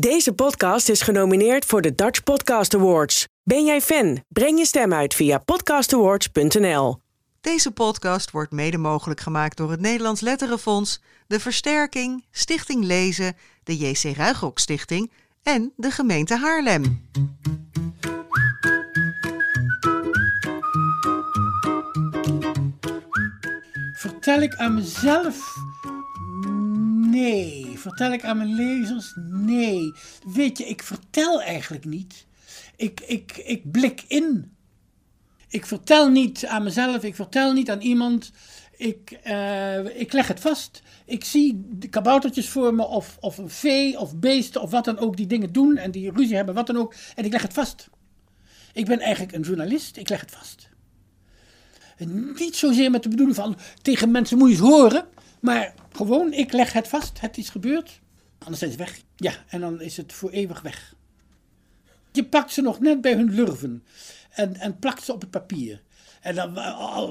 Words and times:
Deze 0.00 0.32
podcast 0.32 0.88
is 0.88 1.02
genomineerd 1.02 1.64
voor 1.64 1.82
de 1.82 1.94
Dutch 1.94 2.22
Podcast 2.22 2.74
Awards. 2.74 3.26
Ben 3.42 3.64
jij 3.64 3.80
fan? 3.80 4.24
Breng 4.28 4.58
je 4.58 4.66
stem 4.66 4.92
uit 4.92 5.14
via 5.14 5.38
podcastawards.nl. 5.38 7.00
Deze 7.40 7.70
podcast 7.70 8.30
wordt 8.30 8.52
mede 8.52 8.78
mogelijk 8.78 9.20
gemaakt 9.20 9.56
door 9.56 9.70
het 9.70 9.80
Nederlands 9.80 10.20
Letterenfonds, 10.20 11.00
de 11.26 11.40
Versterking, 11.40 12.24
Stichting 12.30 12.84
Lezen, 12.84 13.36
de 13.62 13.76
JC 13.76 14.16
Ruigrok 14.16 14.58
Stichting 14.58 15.12
en 15.42 15.72
de 15.76 15.90
gemeente 15.90 16.36
Haarlem. 16.36 17.08
Vertel 23.92 24.40
ik 24.40 24.54
aan 24.54 24.74
mezelf? 24.74 25.56
Nee. 27.20 27.78
Vertel 27.78 28.12
ik 28.12 28.24
aan 28.24 28.36
mijn 28.36 28.54
lezers? 28.54 29.12
Nee. 29.30 29.92
Weet 30.34 30.58
je, 30.58 30.64
ik 30.64 30.82
vertel 30.82 31.42
eigenlijk 31.42 31.84
niet. 31.84 32.26
Ik, 32.76 33.00
ik, 33.00 33.36
ik 33.36 33.70
blik 33.70 34.04
in. 34.08 34.56
Ik 35.48 35.66
vertel 35.66 36.08
niet 36.08 36.46
aan 36.46 36.62
mezelf, 36.62 37.02
ik 37.02 37.14
vertel 37.14 37.52
niet 37.52 37.70
aan 37.70 37.80
iemand. 37.80 38.32
Ik, 38.76 39.18
eh, 39.22 40.00
ik 40.00 40.12
leg 40.12 40.28
het 40.28 40.40
vast. 40.40 40.82
Ik 41.04 41.24
zie 41.24 41.64
de 41.68 41.88
kaboutertjes 41.88 42.48
voor 42.48 42.74
me, 42.74 42.86
of, 42.86 43.16
of 43.20 43.38
een 43.38 43.50
vee, 43.50 43.98
of 43.98 44.16
beesten, 44.16 44.60
of 44.60 44.70
wat 44.70 44.84
dan 44.84 44.98
ook, 44.98 45.16
die 45.16 45.26
dingen 45.26 45.52
doen 45.52 45.76
en 45.76 45.90
die 45.90 46.12
ruzie 46.12 46.36
hebben, 46.36 46.54
wat 46.54 46.66
dan 46.66 46.76
ook. 46.76 46.94
En 47.14 47.24
ik 47.24 47.32
leg 47.32 47.42
het 47.42 47.52
vast. 47.52 47.88
Ik 48.72 48.86
ben 48.86 49.00
eigenlijk 49.00 49.34
een 49.36 49.42
journalist, 49.42 49.96
ik 49.96 50.08
leg 50.08 50.20
het 50.20 50.30
vast. 50.30 50.68
Niet 52.38 52.56
zozeer 52.56 52.90
met 52.90 53.02
de 53.02 53.08
bedoeling 53.08 53.36
van 53.36 53.56
tegen 53.82 54.10
mensen 54.10 54.38
moet 54.38 54.48
je 54.48 54.54
eens 54.54 54.64
horen. 54.64 55.06
Maar 55.40 55.74
gewoon, 55.98 56.32
ik 56.32 56.52
leg 56.52 56.72
het 56.72 56.88
vast. 56.88 57.20
Het 57.20 57.38
is 57.38 57.48
gebeurd. 57.48 58.00
Anders 58.38 58.58
zijn 58.58 58.70
ze 58.70 58.76
weg. 58.76 59.00
Ja, 59.16 59.32
en 59.48 59.60
dan 59.60 59.80
is 59.80 59.96
het 59.96 60.12
voor 60.12 60.30
eeuwig 60.30 60.60
weg. 60.60 60.94
Je 62.12 62.24
pakt 62.24 62.52
ze 62.52 62.62
nog 62.62 62.80
net 62.80 63.00
bij 63.00 63.14
hun 63.14 63.30
lurven. 63.30 63.84
En, 64.30 64.56
en 64.56 64.78
plakt 64.78 65.04
ze 65.04 65.12
op 65.12 65.20
het 65.20 65.30
papier. 65.30 65.82
En 66.20 66.34
dan 66.34 66.56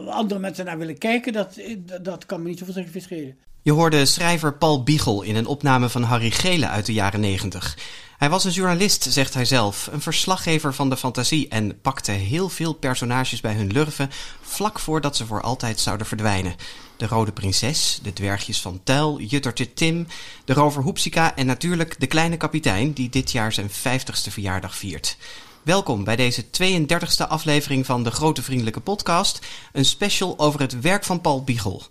andere 0.07 0.39
mensen 0.39 0.65
naar 0.65 0.77
willen 0.77 0.97
kijken, 0.97 1.33
dat, 1.33 1.59
dat 2.01 2.25
kan 2.25 2.41
me 2.41 2.49
niet 2.49 2.59
zoveel 2.59 2.73
zeggen. 2.73 3.37
Je 3.61 3.71
hoorde 3.71 4.05
schrijver 4.05 4.57
Paul 4.57 4.83
Biegel 4.83 5.21
in 5.21 5.35
een 5.35 5.45
opname 5.45 5.89
van 5.89 6.03
Harry 6.03 6.31
Gele 6.31 6.67
uit 6.67 6.85
de 6.85 6.93
jaren 6.93 7.19
90. 7.19 7.77
Hij 8.17 8.29
was 8.29 8.43
een 8.43 8.51
journalist, 8.51 9.07
zegt 9.09 9.33
hij 9.33 9.45
zelf, 9.45 9.89
een 9.91 10.01
verslaggever 10.01 10.73
van 10.73 10.89
de 10.89 10.97
fantasie 10.97 11.47
en 11.47 11.81
pakte 11.81 12.11
heel 12.11 12.49
veel 12.49 12.73
personages 12.73 13.41
bij 13.41 13.53
hun 13.53 13.71
lurven 13.71 14.09
vlak 14.41 14.79
voordat 14.79 15.15
ze 15.15 15.25
voor 15.25 15.41
altijd 15.41 15.79
zouden 15.79 16.07
verdwijnen. 16.07 16.55
De 16.97 17.07
Rode 17.07 17.31
Prinses, 17.31 17.99
de 18.03 18.13
dwergjes 18.13 18.61
van 18.61 18.81
Tuil, 18.83 19.19
Juttertje 19.19 19.73
Tim, 19.73 20.07
de 20.45 20.53
rover 20.53 20.81
Hoepsika 20.81 21.35
en 21.35 21.45
natuurlijk 21.45 21.99
de 21.99 22.07
kleine 22.07 22.37
kapitein 22.37 22.93
die 22.93 23.09
dit 23.09 23.31
jaar 23.31 23.53
zijn 23.53 23.69
50ste 23.69 24.31
verjaardag 24.31 24.75
viert. 24.75 25.17
Welkom 25.63 26.03
bij 26.03 26.15
deze 26.15 26.43
32e 26.45 27.27
aflevering 27.27 27.85
van 27.85 28.03
de 28.03 28.11
Grote 28.11 28.43
Vriendelijke 28.43 28.79
Podcast, 28.79 29.45
een 29.71 29.85
special 29.85 30.39
over 30.39 30.59
het 30.59 30.79
werk 30.79 31.03
van 31.03 31.21
Paul 31.21 31.43
Biegel. 31.43 31.83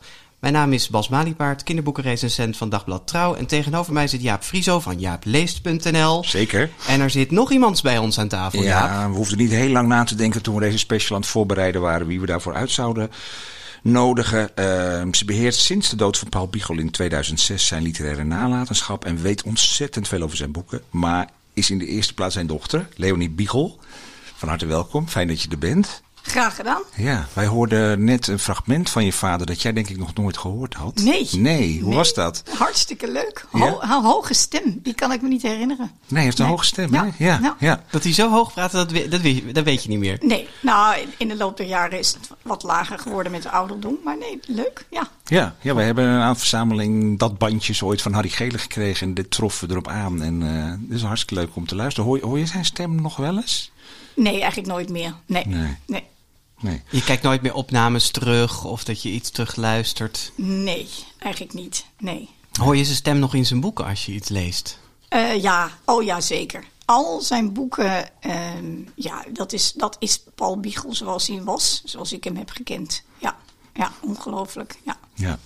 Mijn 0.47 0.58
naam 0.58 0.72
is 0.72 0.89
Bas 0.89 1.08
Maliepaard, 1.08 1.62
kinderboekenrecensent 1.62 2.56
van 2.56 2.69
Dagblad 2.69 3.06
Trouw. 3.06 3.34
En 3.34 3.47
tegenover 3.47 3.92
mij 3.92 4.08
zit 4.08 4.22
Jaap 4.22 4.42
Frieso 4.42 4.80
van 4.80 4.98
jaapleest.nl. 4.98 6.25
Zeker. 6.25 6.70
En 6.89 7.00
er 7.00 7.11
zit 7.11 7.30
nog 7.30 7.52
iemand 7.52 7.83
bij 7.83 7.98
ons 7.98 8.19
aan 8.19 8.28
tafel, 8.28 8.62
ja, 8.62 8.69
Jaap. 8.69 9.11
we 9.11 9.17
hoefden 9.17 9.39
niet 9.39 9.50
heel 9.50 9.69
lang 9.69 9.89
na 9.89 10.05
te 10.05 10.14
denken 10.14 10.42
toen 10.42 10.55
we 10.55 10.61
deze 10.61 10.78
special 10.78 11.17
aan 11.17 11.22
het 11.22 11.30
voorbereiden 11.30 11.80
waren... 11.80 12.06
wie 12.06 12.20
we 12.20 12.27
daarvoor 12.27 12.55
uit 12.55 12.70
zouden 12.70 13.11
nodigen. 13.83 14.50
Uh, 14.55 15.12
ze 15.12 15.24
beheert 15.24 15.55
sinds 15.55 15.91
de 15.91 15.97
dood 15.97 16.19
van 16.19 16.28
Paul 16.28 16.48
Biegel 16.48 16.78
in 16.78 16.91
2006 16.91 17.67
zijn 17.67 17.83
literaire 17.83 18.24
nalatenschap... 18.24 19.05
en 19.05 19.22
weet 19.22 19.42
ontzettend 19.42 20.08
veel 20.08 20.22
over 20.22 20.36
zijn 20.36 20.52
boeken. 20.52 20.83
Maar 20.91 21.28
is 21.52 21.70
in 21.70 21.78
de 21.78 21.86
eerste 21.86 22.14
plaats 22.14 22.34
zijn 22.34 22.47
dochter, 22.47 22.89
Leonie 22.97 23.30
Biegel. 23.30 23.78
Van 24.34 24.48
harte 24.48 24.67
welkom, 24.67 25.08
fijn 25.08 25.28
dat 25.28 25.42
je 25.42 25.48
er 25.48 25.58
bent. 25.58 26.02
Graag 26.27 26.57
gedaan. 26.57 26.83
Ja, 26.95 27.27
wij 27.33 27.47
hoorden 27.47 28.05
net 28.05 28.27
een 28.27 28.39
fragment 28.39 28.91
van 28.91 29.05
je 29.05 29.13
vader 29.13 29.47
dat 29.47 29.63
jij 29.63 29.73
denk 29.73 29.89
ik 29.89 29.98
nog 29.98 30.14
nooit 30.14 30.37
gehoord 30.37 30.75
had. 30.75 31.01
Nee. 31.03 31.29
Nee, 31.33 31.81
hoe 31.81 31.95
was 31.95 32.14
dat? 32.14 32.42
Hartstikke 32.59 33.13
leuk. 33.13 33.47
Ho 33.51 33.59
ja? 33.59 34.03
hoge 34.03 34.35
stem, 34.35 34.81
die 34.83 34.95
kan 34.95 35.13
ik 35.13 35.23
me 35.23 35.29
niet 35.29 35.42
herinneren. 35.42 35.91
Nee, 36.01 36.09
hij 36.09 36.23
heeft 36.23 36.39
een 36.39 36.47
hoge 36.47 36.65
stem, 36.65 36.92
ja. 36.92 37.05
hè? 37.05 37.25
Ja, 37.25 37.39
ja. 37.42 37.57
ja. 37.59 37.83
Dat 37.91 38.03
hij 38.03 38.13
zo 38.13 38.31
hoog 38.31 38.53
praat, 38.53 38.70
dat, 38.70 38.91
dat, 38.91 39.23
dat, 39.53 39.65
weet 39.65 39.83
je 39.83 39.89
niet 39.89 39.98
meer. 39.98 40.19
Nee, 40.20 40.48
nou, 40.61 40.97
in 41.17 41.29
de 41.29 41.36
loop 41.36 41.57
der 41.57 41.67
jaren 41.67 41.98
is 41.98 42.13
het 42.13 42.31
wat 42.42 42.63
lager 42.63 42.98
geworden 42.98 43.33
met 43.33 43.42
de 43.42 43.51
ouderdom. 43.51 43.97
Maar 44.05 44.19
nee, 44.19 44.41
leuk, 44.47 44.86
ja. 44.91 45.09
Ja, 45.25 45.55
ja 45.61 45.75
we 45.75 45.83
hebben 45.83 46.05
een 46.05 46.36
verzameling 46.36 47.19
dat 47.19 47.39
bandjes 47.39 47.83
ooit 47.83 48.03
van 48.03 48.13
Harry 48.13 48.29
Gele 48.29 48.59
gekregen 48.59 49.07
en 49.07 49.15
dit 49.15 49.31
troffen 49.31 49.67
we 49.67 49.73
erop 49.73 49.89
aan. 49.89 50.23
En 50.23 50.41
uh, 50.41 50.70
het 50.89 50.97
is 50.97 51.03
hartstikke 51.03 51.42
leuk 51.42 51.57
om 51.57 51.67
te 51.67 51.77
luisteren. 51.77 52.09
Hoor, 52.09 52.20
hoor 52.20 52.39
je 52.39 52.47
zijn 52.47 52.65
stem 52.65 53.01
nog 53.03 53.17
wel 53.17 53.36
eens? 53.36 53.70
Nee, 54.15 54.41
eigenlijk 54.41 54.69
nooit 54.69 54.89
meer. 54.89 55.15
Nee, 55.27 55.47
nee. 55.47 55.77
nee. 55.86 56.05
Nee. 56.61 56.83
Je 56.90 57.02
kijkt 57.02 57.22
nooit 57.22 57.42
meer 57.42 57.55
opnames 57.55 58.11
terug 58.11 58.64
of 58.64 58.84
dat 58.84 59.02
je 59.02 59.08
iets 59.08 59.30
terugluistert? 59.30 60.33
Nee, 60.34 60.89
eigenlijk 61.18 61.55
niet. 61.55 61.86
Nee. 61.98 62.28
Hoor 62.61 62.77
je 62.77 62.84
zijn 62.84 62.96
stem 62.96 63.18
nog 63.18 63.34
in 63.34 63.46
zijn 63.46 63.61
boeken 63.61 63.84
als 63.84 64.06
je 64.06 64.12
iets 64.12 64.28
leest? 64.28 64.78
Uh, 65.11 65.42
ja, 65.42 65.70
oh 65.84 66.02
ja, 66.02 66.20
zeker. 66.20 66.64
Al 66.84 67.20
zijn 67.20 67.52
boeken, 67.52 68.11
uh, 68.27 68.34
ja, 68.94 69.24
dat 69.33 69.52
is, 69.52 69.72
dat 69.72 69.96
is 69.98 70.22
Paul 70.34 70.61
Biegel 70.61 70.94
zoals 70.94 71.27
hij 71.27 71.42
was, 71.42 71.83
zoals 71.84 72.12
ik 72.12 72.24
hem 72.24 72.36
heb 72.36 72.50
gekend. 72.50 73.02
Ja, 73.18 73.36
ja 73.77 73.92
ongelooflijk. 74.01 74.79
Ja. 74.85 74.97
Ja. 75.14 75.39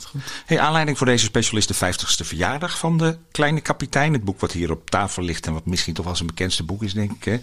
Hey, 0.46 0.60
aanleiding 0.60 0.98
voor 0.98 1.06
deze 1.06 1.24
special 1.24 1.58
is 1.58 1.66
de 1.66 1.74
50ste 1.74 2.26
verjaardag 2.26 2.78
van 2.78 2.98
de 2.98 3.16
Kleine 3.30 3.60
Kapitein. 3.60 4.12
Het 4.12 4.24
boek 4.24 4.40
wat 4.40 4.52
hier 4.52 4.70
op 4.70 4.90
tafel 4.90 5.22
ligt 5.22 5.46
en 5.46 5.52
wat 5.52 5.66
misschien 5.66 5.94
toch 5.94 6.04
wel 6.04 6.16
zijn 6.16 6.28
bekendste 6.28 6.64
boek 6.64 6.82
is, 6.82 6.92
denk 6.92 7.12
ik. 7.12 7.24
Hè? 7.24 7.38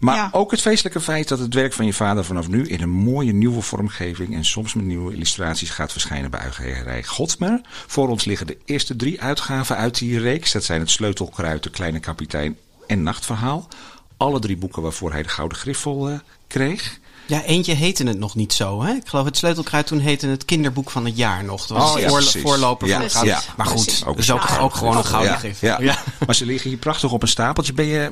Maar 0.00 0.16
ja. 0.16 0.28
ook 0.32 0.50
het 0.50 0.60
feestelijke 0.60 1.00
feit 1.00 1.28
dat 1.28 1.38
het 1.38 1.54
werk 1.54 1.72
van 1.72 1.86
je 1.86 1.92
vader 1.92 2.24
vanaf 2.24 2.48
nu 2.48 2.66
in 2.66 2.82
een 2.82 2.90
mooie 2.90 3.32
nieuwe 3.32 3.60
vormgeving 3.60 4.34
en 4.34 4.44
soms 4.44 4.74
met 4.74 4.84
nieuwe 4.84 5.12
illustraties 5.12 5.70
gaat 5.70 5.92
verschijnen 5.92 6.30
bij 6.30 6.40
uitgeverij 6.40 7.04
Godmer. 7.04 7.60
Voor 7.86 8.08
ons 8.08 8.24
liggen 8.24 8.46
de 8.46 8.58
eerste 8.64 8.96
drie 8.96 9.20
uitgaven 9.20 9.76
uit 9.76 9.98
die 9.98 10.18
reeks. 10.18 10.52
Dat 10.52 10.64
zijn 10.64 10.80
het 10.80 10.90
Sleutelkruid, 10.90 11.62
de 11.62 11.70
Kleine 11.70 12.00
Kapitein 12.00 12.58
en 12.86 13.02
Nachtverhaal. 13.02 13.68
Alle 14.16 14.38
drie 14.38 14.56
boeken 14.56 14.82
waarvoor 14.82 15.12
hij 15.12 15.22
de 15.22 15.28
Gouden 15.28 15.58
Griffel 15.58 16.10
uh, 16.10 16.18
kreeg. 16.46 17.00
Ja, 17.26 17.42
eentje 17.42 17.74
heette 17.74 18.04
het 18.04 18.18
nog 18.18 18.34
niet 18.34 18.52
zo. 18.52 18.82
Hè? 18.82 18.92
Ik 18.92 19.08
geloof 19.08 19.24
het 19.24 19.36
Sleutelkruid 19.36 19.86
toen 19.86 19.98
heette 19.98 20.26
het 20.26 20.44
kinderboek 20.44 20.90
van 20.90 21.04
het 21.04 21.16
jaar 21.16 21.44
nog. 21.44 21.66
Dat 21.66 21.78
was 21.78 21.94
oh, 21.94 22.00
ja, 22.00 22.08
voor, 22.08 22.22
voorloper 22.22 22.88
ja, 22.88 23.08
van 23.08 23.28
het 23.28 23.28
ja, 23.28 23.40
Maar 23.56 23.66
goed, 23.66 24.02
ook, 24.06 24.16
dus 24.16 24.30
ook, 24.30 24.48
ook 24.60 24.74
gewoon 24.74 24.96
een 24.96 25.04
gouden 25.04 25.38
gif. 25.38 25.60
Ja. 25.60 25.80
ja. 25.80 25.98
Maar 26.26 26.34
ze 26.34 26.46
liggen 26.46 26.70
hier 26.70 26.78
prachtig 26.78 27.12
op 27.12 27.22
een 27.22 27.28
stapeltje. 27.28 27.72
Ben 27.72 27.86
je 27.86 28.10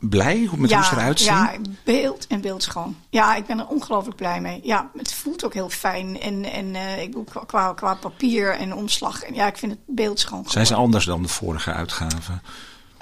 blij 0.00 0.48
met 0.56 0.72
hoe 0.72 0.84
ze 0.84 0.92
eruit 0.92 1.20
zien? 1.20 1.32
Ja, 1.32 1.56
beeld 1.84 2.26
en 2.26 2.40
beeldschoon. 2.40 2.96
Ja, 3.10 3.34
ik 3.34 3.46
ben 3.46 3.58
er 3.58 3.66
ongelooflijk 3.66 4.16
blij 4.16 4.40
mee. 4.40 4.60
Ja, 4.62 4.90
het 4.96 5.14
voelt 5.14 5.44
ook 5.44 5.54
heel 5.54 5.68
fijn. 5.68 6.20
En, 6.20 6.44
en 6.52 6.74
uh, 6.74 7.02
ik 7.02 7.06
bedoel, 7.06 7.24
qua, 7.46 7.72
qua 7.72 7.94
papier 7.94 8.54
en 8.54 8.74
omslag. 8.74 9.22
En 9.22 9.34
ja, 9.34 9.46
ik 9.46 9.56
vind 9.56 9.72
het 9.72 9.80
beeldschoon. 9.86 10.44
Zijn 10.48 10.66
ze 10.66 10.74
anders 10.74 11.04
dan 11.04 11.22
de 11.22 11.28
vorige 11.28 11.72
uitgaven? 11.72 12.42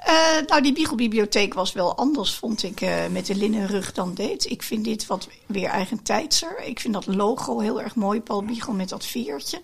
Uh, 0.08 0.46
nou, 0.46 0.62
die 0.62 0.72
Biegelbibliotheek 0.72 1.54
was 1.54 1.72
wel 1.72 1.96
anders, 1.96 2.34
vond 2.34 2.62
ik, 2.62 2.80
uh, 2.80 3.06
met 3.10 3.26
de 3.26 3.34
linnen 3.34 3.66
rug 3.66 3.92
dan 3.92 4.14
dit. 4.14 4.50
Ik 4.50 4.62
vind 4.62 4.84
dit 4.84 5.06
wat 5.06 5.28
weer 5.46 5.68
eigentijdser. 5.68 6.64
Ik 6.64 6.80
vind 6.80 6.94
dat 6.94 7.06
logo 7.06 7.58
heel 7.60 7.82
erg 7.82 7.94
mooi, 7.94 8.20
Paul 8.20 8.44
Biegel 8.44 8.72
met 8.72 8.88
dat 8.88 9.06
viertje. 9.06 9.60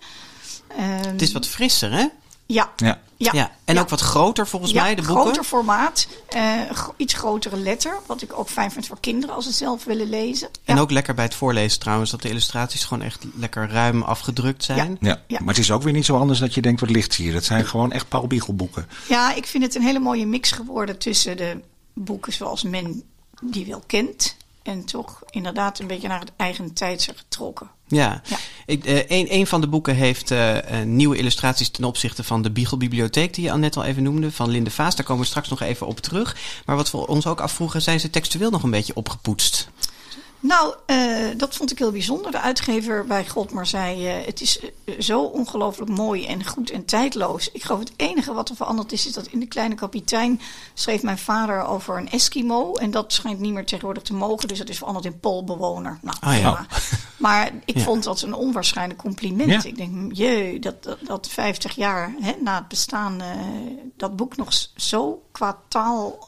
Um, 0.77 0.77
het 0.85 1.21
is 1.21 1.31
wat 1.31 1.47
frisser, 1.47 1.91
hè? 1.91 2.07
Ja. 2.45 2.71
ja. 2.75 2.99
Ja. 3.23 3.31
ja. 3.33 3.51
En 3.65 3.79
ook 3.79 3.89
wat 3.89 3.99
groter 3.99 4.47
volgens 4.47 4.71
ja, 4.71 4.81
mij, 4.81 4.95
de 4.95 5.01
boeken. 5.01 5.23
groter 5.23 5.43
formaat. 5.43 6.07
Uh, 6.35 6.61
iets 6.97 7.13
grotere 7.13 7.57
letter. 7.57 7.99
Wat 8.05 8.21
ik 8.21 8.39
ook 8.39 8.49
fijn 8.49 8.71
vind 8.71 8.87
voor 8.87 8.99
kinderen 8.99 9.35
als 9.35 9.45
ze 9.45 9.51
zelf 9.51 9.83
willen 9.83 10.09
lezen. 10.09 10.49
En 10.63 10.79
ook 10.79 10.91
lekker 10.91 11.13
bij 11.13 11.23
het 11.23 11.35
voorlezen 11.35 11.79
trouwens. 11.79 12.11
Dat 12.11 12.21
de 12.21 12.29
illustraties 12.29 12.83
gewoon 12.83 13.03
echt 13.03 13.25
lekker 13.35 13.69
ruim 13.69 14.01
afgedrukt 14.01 14.63
zijn. 14.63 14.97
Ja. 14.99 15.21
ja. 15.27 15.39
Maar 15.39 15.53
het 15.53 15.63
is 15.63 15.71
ook 15.71 15.83
weer 15.83 15.93
niet 15.93 16.05
zo 16.05 16.17
anders 16.17 16.39
dat 16.39 16.53
je 16.53 16.61
denkt 16.61 16.79
wat 16.79 16.89
ligt 16.89 17.15
hier. 17.15 17.33
Het 17.33 17.45
zijn 17.45 17.65
gewoon 17.65 17.91
echt 17.91 18.07
Paul 18.07 18.27
Biegel 18.27 18.55
boeken. 18.55 18.87
Ja, 19.07 19.33
ik 19.33 19.45
vind 19.45 19.63
het 19.63 19.75
een 19.75 19.81
hele 19.81 19.99
mooie 19.99 20.25
mix 20.25 20.51
geworden 20.51 20.97
tussen 20.97 21.37
de 21.37 21.57
boeken 21.93 22.33
zoals 22.33 22.63
men 22.63 23.03
die 23.41 23.65
wel 23.65 23.83
kent. 23.87 24.35
En 24.63 24.85
toch 24.85 25.21
inderdaad 25.29 25.79
een 25.79 25.87
beetje 25.87 26.07
naar 26.07 26.19
het 26.19 26.31
eigen 26.35 26.73
tijdse 26.73 27.13
getrokken. 27.15 27.69
Ja, 27.87 28.21
ja. 28.25 28.37
Ik, 28.65 28.85
uh, 28.85 28.97
een, 29.07 29.33
een 29.33 29.47
van 29.47 29.61
de 29.61 29.67
boeken 29.67 29.95
heeft 29.95 30.31
uh, 30.31 30.57
nieuwe 30.85 31.17
illustraties 31.17 31.69
ten 31.69 31.83
opzichte 31.83 32.23
van 32.23 32.41
de 32.41 32.51
Biegelbibliotheek, 32.51 33.33
die 33.33 33.43
je 33.43 33.51
al 33.51 33.57
net 33.57 33.77
al 33.77 33.83
even 33.83 34.03
noemde, 34.03 34.31
van 34.31 34.49
Linde 34.49 34.71
Vaas. 34.71 34.95
Daar 34.95 35.05
komen 35.05 35.21
we 35.21 35.29
straks 35.29 35.49
nog 35.49 35.61
even 35.61 35.87
op 35.87 35.99
terug. 35.99 36.37
Maar 36.65 36.75
wat 36.75 36.91
we 36.91 37.07
ons 37.07 37.27
ook 37.27 37.41
afvroegen, 37.41 37.81
zijn 37.81 37.99
ze 37.99 38.09
textueel 38.09 38.49
nog 38.49 38.63
een 38.63 38.71
beetje 38.71 38.95
opgepoetst? 38.95 39.69
Nou, 40.43 40.75
uh, 40.87 41.37
dat 41.37 41.55
vond 41.55 41.71
ik 41.71 41.77
heel 41.79 41.91
bijzonder. 41.91 42.31
De 42.31 42.39
uitgever 42.39 43.05
bij 43.05 43.27
Godmar 43.27 43.65
zei: 43.65 44.17
uh, 44.19 44.25
Het 44.25 44.41
is 44.41 44.59
uh, 44.59 44.99
zo 44.99 45.21
ongelooflijk 45.21 45.91
mooi 45.91 46.25
en 46.25 46.45
goed 46.45 46.69
en 46.69 46.85
tijdloos. 46.85 47.51
Ik 47.51 47.63
geloof 47.63 47.79
het 47.79 47.93
enige 47.95 48.33
wat 48.33 48.49
er 48.49 48.55
veranderd 48.55 48.91
is, 48.91 49.07
is 49.07 49.13
dat 49.13 49.27
in 49.27 49.39
De 49.39 49.45
Kleine 49.45 49.75
Kapitein 49.75 50.41
schreef 50.73 51.03
mijn 51.03 51.17
vader 51.17 51.65
over 51.65 51.97
een 51.97 52.09
Eskimo. 52.09 52.73
En 52.73 52.91
dat 52.91 53.13
schijnt 53.13 53.39
niet 53.39 53.53
meer 53.53 53.65
tegenwoordig 53.65 54.03
te 54.03 54.13
mogen, 54.13 54.47
dus 54.47 54.57
dat 54.57 54.69
is 54.69 54.77
veranderd 54.77 55.05
in 55.05 55.19
Poolbewoner. 55.19 55.99
Nou, 56.01 56.17
ah, 56.19 56.39
ja. 56.39 56.65
Maar 57.17 57.51
ik 57.65 57.77
ja. 57.77 57.83
vond 57.83 58.03
dat 58.03 58.21
een 58.21 58.33
onwaarschijnlijk 58.33 58.99
compliment. 58.99 59.63
Ja. 59.63 59.63
Ik 59.63 59.75
denk, 59.75 60.13
jee, 60.13 60.59
dat, 60.59 60.83
dat, 60.83 60.97
dat 61.05 61.27
50 61.27 61.75
jaar 61.75 62.15
hè, 62.19 62.33
na 62.41 62.55
het 62.55 62.67
bestaan 62.67 63.21
dat 63.97 64.15
boek 64.15 64.35
nog 64.35 64.53
zo 64.75 65.23
qua 65.31 65.59
taal 65.67 66.27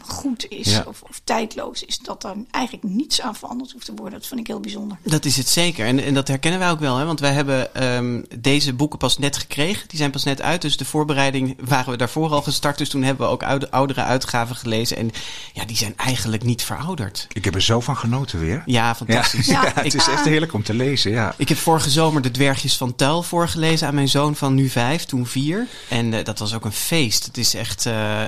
goed 0.00 0.46
is 0.48 0.70
ja. 0.70 0.84
of, 0.86 1.02
of, 1.02 1.20
tijdloos 1.24 1.84
is, 1.84 1.98
dat 1.98 2.24
er 2.24 2.34
eigenlijk 2.50 2.84
niets 2.84 3.20
aan 3.20 3.36
veranderd 3.36 3.72
hoeft 3.72 3.84
te 3.84 3.94
worden. 3.94 4.18
Dat 4.18 4.28
vind 4.28 4.40
ik 4.40 4.46
heel 4.46 4.60
bijzonder. 4.60 4.98
Dat 5.02 5.24
is 5.24 5.36
het 5.36 5.48
zeker. 5.48 5.86
En, 5.86 5.98
en 6.04 6.14
dat 6.14 6.28
herkennen 6.28 6.60
wij 6.60 6.70
ook 6.70 6.80
wel. 6.80 6.96
Hè? 6.96 7.04
Want 7.04 7.20
wij 7.20 7.32
hebben 7.32 7.84
um, 7.94 8.24
deze 8.38 8.72
boeken 8.72 8.98
pas 8.98 9.18
net 9.18 9.36
gekregen. 9.36 9.88
Die 9.88 9.98
zijn 9.98 10.10
pas 10.10 10.24
net 10.24 10.42
uit. 10.42 10.62
Dus 10.62 10.76
de 10.76 10.84
voorbereiding 10.84 11.56
waren 11.68 11.90
we 11.90 11.96
daarvoor 11.96 12.30
al 12.30 12.42
gestart. 12.42 12.78
Dus 12.78 12.88
toen 12.88 13.02
hebben 13.02 13.26
we 13.26 13.32
ook 13.32 13.42
oude, 13.42 13.70
oudere 13.70 14.02
uitgaven 14.02 14.56
gelezen. 14.56 14.96
En 14.96 15.10
ja, 15.52 15.64
die 15.64 15.76
zijn 15.76 15.96
eigenlijk 15.96 16.44
niet 16.44 16.62
verouderd. 16.62 17.26
Ik 17.32 17.44
heb 17.44 17.54
er 17.54 17.62
zo 17.62 17.80
van 17.80 17.96
genoten 17.96 18.38
weer. 18.38 18.62
Ja, 18.66 18.94
fantastisch. 18.94 19.46
Ja, 19.46 19.64
ja 19.64 19.72
het 19.82 19.94
is 19.94 20.08
echt 20.08 20.24
heerlijk 20.24 20.52
om 20.52 20.62
te 20.62 20.74
lezen. 20.74 21.10
Ja. 21.10 21.34
Ik 21.36 21.48
heb 21.48 21.58
vorige 21.58 21.90
zomer 21.90 22.22
de 22.22 22.30
Dwergjes 22.30 22.76
van 22.76 22.94
Tuil 22.94 23.22
voorgelezen 23.22 23.86
aan 23.86 23.94
mijn 23.94 24.08
zoon 24.08 24.36
van 24.36 24.54
nu 24.54 24.68
vijf, 24.68 25.04
toen 25.04 25.26
vier. 25.26 25.66
En 25.88 26.12
uh, 26.12 26.24
dat 26.24 26.38
was 26.38 26.54
ook 26.54 26.64
een 26.64 26.72
feest. 26.72 27.24
Het 27.24 27.36
is 27.36 27.54
echt, 27.54 27.86
uh, 27.86 28.22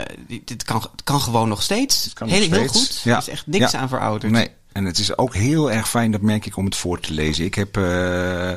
dit 0.44 0.62
kan, 0.62 0.90
kan 1.04 1.20
gewoon 1.22 1.48
nog 1.48 1.62
steeds. 1.62 2.04
Het 2.04 2.12
kan 2.12 2.28
heel, 2.28 2.38
nog 2.38 2.46
steeds. 2.46 2.72
heel 2.72 2.82
goed. 2.82 3.00
Ja. 3.04 3.12
Er 3.12 3.18
is 3.18 3.28
echt 3.28 3.46
niks 3.46 3.72
Ja. 3.72 3.78
aan 3.78 3.88
verouderd. 3.88 4.32
Nee, 4.32 4.50
en 4.72 4.84
het 4.84 4.98
is 4.98 5.18
ook 5.18 5.34
heel 5.34 5.70
erg 5.70 5.88
fijn, 5.88 6.10
dat 6.10 6.20
merk 6.20 6.46
ik, 6.46 6.56
om 6.56 6.64
het 6.64 6.76
voor 6.76 7.00
te 7.00 7.12
lezen. 7.12 7.44
Ik 7.44 7.54
heb 7.54 7.76
eh, 7.76 8.52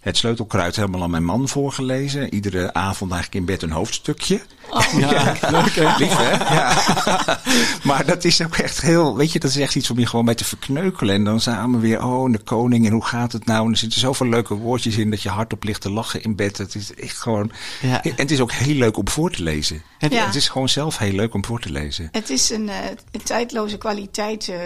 het 0.00 0.16
Sleutelkruid 0.16 0.76
helemaal 0.76 1.02
aan 1.02 1.10
mijn 1.10 1.24
man 1.24 1.48
voorgelezen. 1.48 2.34
Iedere 2.34 2.74
avond 2.74 3.12
eigenlijk 3.12 3.40
in 3.40 3.52
bed 3.54 3.62
een 3.62 3.70
hoofdstukje. 3.70 4.40
Ja, 4.96 5.36
leuk 5.50 5.74
hè? 5.74 5.96
Lief, 5.98 6.16
hè? 6.16 6.54
Ja. 6.54 7.40
maar 7.88 8.06
dat 8.06 8.24
is 8.24 8.42
ook 8.42 8.56
echt 8.56 8.80
heel, 8.80 9.16
weet 9.16 9.32
je, 9.32 9.38
dat 9.38 9.50
is 9.50 9.56
echt 9.56 9.74
iets 9.74 9.90
om 9.90 9.98
je 9.98 10.06
gewoon 10.06 10.24
bij 10.24 10.34
te 10.34 10.44
verkneukelen. 10.44 11.14
En 11.14 11.24
dan 11.24 11.40
samen 11.40 11.80
weer, 11.80 12.04
oh, 12.04 12.32
de 12.32 12.38
koning, 12.38 12.86
en 12.86 12.92
hoe 12.92 13.04
gaat 13.04 13.32
het 13.32 13.46
nou? 13.46 13.64
En 13.64 13.70
er 13.70 13.76
zitten 13.76 14.00
zoveel 14.00 14.26
leuke 14.28 14.54
woordjes 14.54 14.96
in 14.96 15.10
dat 15.10 15.22
je 15.22 15.28
hardop 15.28 15.64
ligt 15.64 15.80
te 15.80 15.90
lachen 15.90 16.22
in 16.22 16.36
bed. 16.36 16.58
Het 16.58 16.74
is 16.74 16.94
echt 16.94 17.18
gewoon, 17.18 17.52
Ja. 17.80 18.02
en 18.02 18.12
het 18.16 18.30
is 18.30 18.40
ook 18.40 18.52
heel 18.52 18.74
leuk 18.74 18.96
om 18.96 19.08
voor 19.08 19.30
te 19.30 19.42
lezen. 19.42 19.82
Het, 19.98 20.12
Ja. 20.12 20.26
het 20.26 20.34
is 20.34 20.48
gewoon 20.48 20.68
zelf 20.68 20.98
heel 20.98 21.12
leuk 21.12 21.34
om 21.34 21.44
voor 21.44 21.60
te 21.60 21.70
lezen. 21.70 22.08
Het 22.12 22.30
is 22.30 22.50
een, 22.50 22.68
eh, 22.68 22.76
een 23.10 23.22
tijdloze 23.22 23.78
kwaliteit 23.78 24.48
eh, 24.48 24.56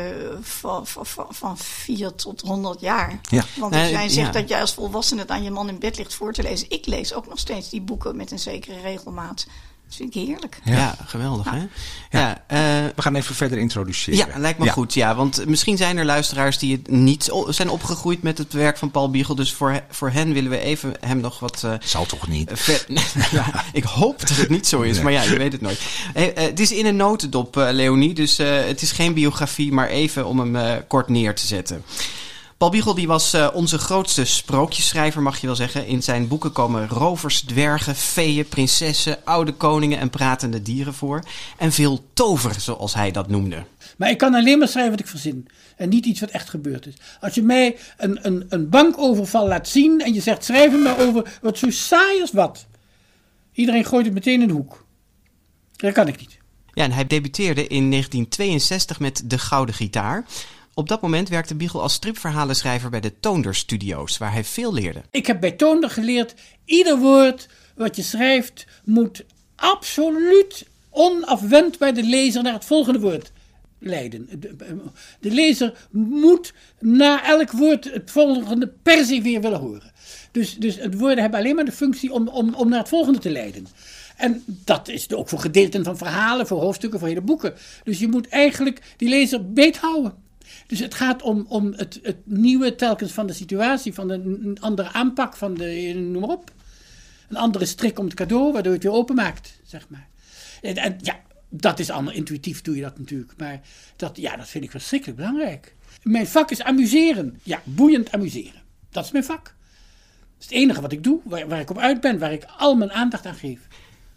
van, 0.42 0.86
van, 0.86 1.06
van, 1.06 1.26
van 1.30 1.58
4 1.58 2.14
tot 2.14 2.40
100 2.40 2.80
jaar. 2.80 3.18
Ja. 3.30 3.44
Want 3.56 3.74
als 3.74 3.88
jij 3.88 4.08
zegt 4.08 4.34
ja. 4.34 4.40
dat 4.40 4.48
jij 4.48 4.60
als 4.60 4.74
volwassene 4.74 5.23
het 5.24 5.36
aan 5.36 5.42
je 5.42 5.50
man 5.50 5.68
in 5.68 5.78
bed 5.78 5.96
ligt 5.98 6.14
voor 6.14 6.32
te 6.32 6.42
lezen. 6.42 6.70
Ik 6.70 6.86
lees 6.86 7.14
ook 7.14 7.28
nog 7.28 7.38
steeds 7.38 7.70
die 7.70 7.80
boeken 7.80 8.16
met 8.16 8.30
een 8.30 8.38
zekere 8.38 8.80
regelmaat. 8.80 9.46
Dat 9.86 9.96
vind 9.96 10.14
ik 10.14 10.26
heerlijk. 10.26 10.60
Ja, 10.64 10.96
geweldig 11.06 11.50
hè? 11.50 11.66
Ja, 12.10 12.44
eh, 12.46 12.58
We 12.96 13.02
gaan 13.02 13.14
even 13.14 13.34
verder 13.34 13.58
introduceren. 13.58 14.18
Ja, 14.32 14.38
lijkt 14.38 14.58
me 14.58 14.70
goed. 14.70 14.94
Ja, 14.94 15.14
want 15.14 15.46
misschien 15.46 15.76
zijn 15.76 15.96
er 15.96 16.04
luisteraars 16.04 16.58
die 16.58 16.72
het 16.76 16.90
niet 16.90 17.30
zijn 17.48 17.70
opgegroeid 17.70 18.22
met 18.22 18.38
het 18.38 18.52
werk 18.52 18.78
van 18.78 18.90
Paul 18.90 19.10
Biegel. 19.10 19.34
Dus 19.34 19.52
voor, 19.52 19.82
voor 19.90 20.10
hen 20.10 20.32
willen 20.32 20.50
we 20.50 20.58
even 20.58 20.94
hem 21.00 21.20
nog 21.20 21.38
wat. 21.40 21.62
eh, 21.64 21.72
Zal 21.80 22.06
toch 22.06 22.28
niet? 22.28 22.50
ver- 22.54 22.84
ja, 23.32 23.64
ik 23.72 23.84
hoop 23.84 24.20
dat 24.20 24.36
het 24.36 24.48
niet 24.48 24.66
zo 24.66 24.80
is, 24.80 24.94
Nee. 24.94 25.02
maar 25.04 25.12
ja, 25.12 25.22
je 25.22 25.36
weet 25.38 25.52
het 25.52 25.60
nooit. 25.60 25.80
Eh, 26.14 26.26
eh, 26.26 26.34
het 26.36 26.60
is 26.60 26.72
in 26.72 26.86
een 26.86 26.96
notendop, 26.96 27.56
eh, 27.56 27.68
Leonie. 27.70 28.14
Dus 28.14 28.38
eh, 28.38 28.64
het 28.64 28.82
is 28.82 28.92
geen 28.92 29.14
biografie, 29.14 29.72
maar 29.72 29.88
even 29.88 30.26
om 30.26 30.38
hem 30.38 30.56
eh, 30.56 30.72
kort 30.88 31.08
neer 31.08 31.34
te 31.34 31.46
zetten. 31.46 31.84
Paul 32.56 32.70
Biegel 32.70 32.94
die 32.94 33.06
was 33.06 33.32
eh, 33.32 33.48
onze 33.52 33.78
grootste 33.78 34.24
sprookjesschrijver, 34.24 35.22
mag 35.22 35.40
je 35.40 35.46
wel 35.46 35.56
zeggen. 35.56 35.86
In 35.86 36.02
zijn 36.02 36.28
boeken 36.28 36.52
komen 36.52 36.88
rovers, 36.88 37.40
dwergen, 37.40 37.94
feeën, 37.94 38.48
prinsessen, 38.48 39.24
oude 39.24 39.52
koningen 39.52 39.98
en 39.98 40.10
pratende 40.10 40.62
dieren 40.62 40.94
voor. 40.94 41.22
En 41.58 41.72
veel 41.72 42.04
tover, 42.12 42.60
zoals 42.60 42.94
hij 42.94 43.10
dat 43.10 43.28
noemde. 43.28 43.64
Maar 43.96 44.10
ik 44.10 44.18
kan 44.18 44.34
alleen 44.34 44.58
maar 44.58 44.68
schrijven 44.68 44.90
wat 44.90 45.00
ik 45.00 45.06
verzin. 45.06 45.48
En 45.76 45.88
niet 45.88 46.06
iets 46.06 46.20
wat 46.20 46.30
echt 46.30 46.50
gebeurd 46.50 46.86
is. 46.86 46.94
Als 47.20 47.34
je 47.34 47.42
mij 47.42 47.76
een, 47.96 48.26
een, 48.26 48.46
een 48.48 48.68
bankoverval 48.68 49.48
laat 49.48 49.68
zien 49.68 50.00
en 50.00 50.14
je 50.14 50.20
zegt 50.20 50.44
schrijf 50.44 50.72
er 50.72 50.78
maar 50.78 50.98
over 50.98 51.38
wat 51.42 51.58
zo 51.58 51.70
saai 51.70 52.20
als 52.20 52.32
wat. 52.32 52.66
Iedereen 53.52 53.84
gooit 53.84 54.04
het 54.04 54.14
meteen 54.14 54.42
in 54.42 54.48
de 54.48 54.54
hoek. 54.54 54.84
Dat 55.76 55.92
kan 55.92 56.08
ik 56.08 56.18
niet. 56.18 56.38
Ja, 56.72 56.84
en 56.84 56.92
hij 56.92 57.06
debuteerde 57.06 57.66
in 57.66 57.90
1962 57.90 59.00
met 59.00 59.22
De 59.24 59.38
Gouden 59.38 59.74
Gitaar. 59.74 60.24
Op 60.74 60.88
dat 60.88 61.00
moment 61.00 61.28
werkte 61.28 61.54
Biegel 61.54 61.82
als 61.82 61.92
stripverhalenschrijver 61.92 62.90
bij 62.90 63.00
de 63.00 63.20
Toonder 63.20 63.54
Studios, 63.54 64.18
waar 64.18 64.32
hij 64.32 64.44
veel 64.44 64.74
leerde. 64.74 65.02
Ik 65.10 65.26
heb 65.26 65.40
bij 65.40 65.52
Toonder 65.52 65.90
geleerd, 65.90 66.34
ieder 66.64 66.98
woord 66.98 67.48
wat 67.76 67.96
je 67.96 68.02
schrijft 68.02 68.66
moet 68.84 69.24
absoluut 69.56 70.66
onafwendbaar 70.90 71.94
de 71.94 72.02
lezer 72.02 72.42
naar 72.42 72.52
het 72.52 72.64
volgende 72.64 73.00
woord 73.00 73.32
leiden. 73.78 74.28
De, 75.20 75.30
lezer 75.30 75.88
moet 75.90 76.52
na 76.80 77.24
elk 77.26 77.50
woord 77.50 77.84
het 77.84 78.10
volgende 78.10 78.72
per 78.82 79.04
se 79.04 79.22
weer 79.22 79.40
willen 79.40 79.60
horen. 79.60 79.92
Dus, 80.30 80.56
dus 80.56 80.76
het 80.76 80.98
woorden 80.98 81.20
hebben 81.20 81.38
alleen 81.38 81.54
maar 81.54 81.64
de 81.64 81.72
functie 81.72 82.12
om, 82.12 82.28
om, 82.28 82.54
om 82.54 82.68
naar 82.68 82.78
het 82.78 82.88
volgende 82.88 83.18
te 83.18 83.30
leiden. 83.30 83.66
En 84.16 84.42
dat 84.46 84.88
is 84.88 85.12
ook 85.12 85.28
voor 85.28 85.38
gedeelten 85.38 85.84
van 85.84 85.96
verhalen, 85.96 86.46
voor 86.46 86.60
hoofdstukken, 86.60 86.98
voor 86.98 87.08
hele 87.08 87.20
boeken. 87.20 87.54
Dus 87.84 87.98
je 87.98 88.08
moet 88.08 88.28
eigenlijk 88.28 88.80
die 88.96 89.08
lezer 89.08 89.52
beethouden. 89.52 90.23
Dus 90.66 90.78
het 90.78 90.94
gaat 90.94 91.22
om, 91.22 91.46
om 91.48 91.72
het, 91.76 92.00
het 92.02 92.16
nieuwe 92.24 92.74
telkens 92.74 93.12
van 93.12 93.26
de 93.26 93.32
situatie, 93.32 93.94
van 93.94 94.10
een, 94.10 94.56
andere 94.60 94.92
aanpak, 94.92 95.36
van 95.36 95.54
de, 95.54 95.92
noem 95.94 96.20
maar 96.20 96.30
op. 96.30 96.52
Een 97.28 97.36
andere 97.36 97.64
strik 97.64 97.98
om 97.98 98.04
het 98.04 98.14
cadeau, 98.14 98.52
waardoor 98.52 98.72
het 98.72 98.82
weer 98.82 98.92
openmaakt, 98.92 99.60
zeg 99.64 99.88
maar. 99.88 100.08
En, 100.62 100.76
en 100.76 100.96
ja, 101.00 101.20
dat 101.48 101.78
is 101.78 101.90
allemaal 101.90 102.12
intuïtief, 102.12 102.62
doe 102.62 102.76
je 102.76 102.82
dat 102.82 102.98
natuurlijk. 102.98 103.32
Maar 103.36 103.60
dat, 103.96 104.16
ja, 104.16 104.36
dat 104.36 104.48
vind 104.48 104.64
ik 104.64 104.70
verschrikkelijk 104.70 105.18
belangrijk. 105.18 105.74
Mijn 106.02 106.26
vak 106.26 106.50
is 106.50 106.62
amuseren. 106.62 107.40
Ja, 107.42 107.60
boeiend 107.64 108.12
amuseren. 108.12 108.62
Dat 108.90 109.04
is 109.04 109.12
mijn 109.12 109.24
vak. 109.24 109.44
Dat 109.44 109.54
is 110.38 110.44
het 110.44 110.54
enige 110.54 110.80
wat 110.80 110.92
ik 110.92 111.04
doe, 111.04 111.20
waar, 111.24 111.48
waar 111.48 111.60
ik 111.60 111.70
op 111.70 111.78
uit 111.78 112.00
ben, 112.00 112.18
waar 112.18 112.32
ik 112.32 112.46
al 112.56 112.74
mijn 112.74 112.92
aandacht 112.92 113.26
aan 113.26 113.34
geef. 113.34 113.60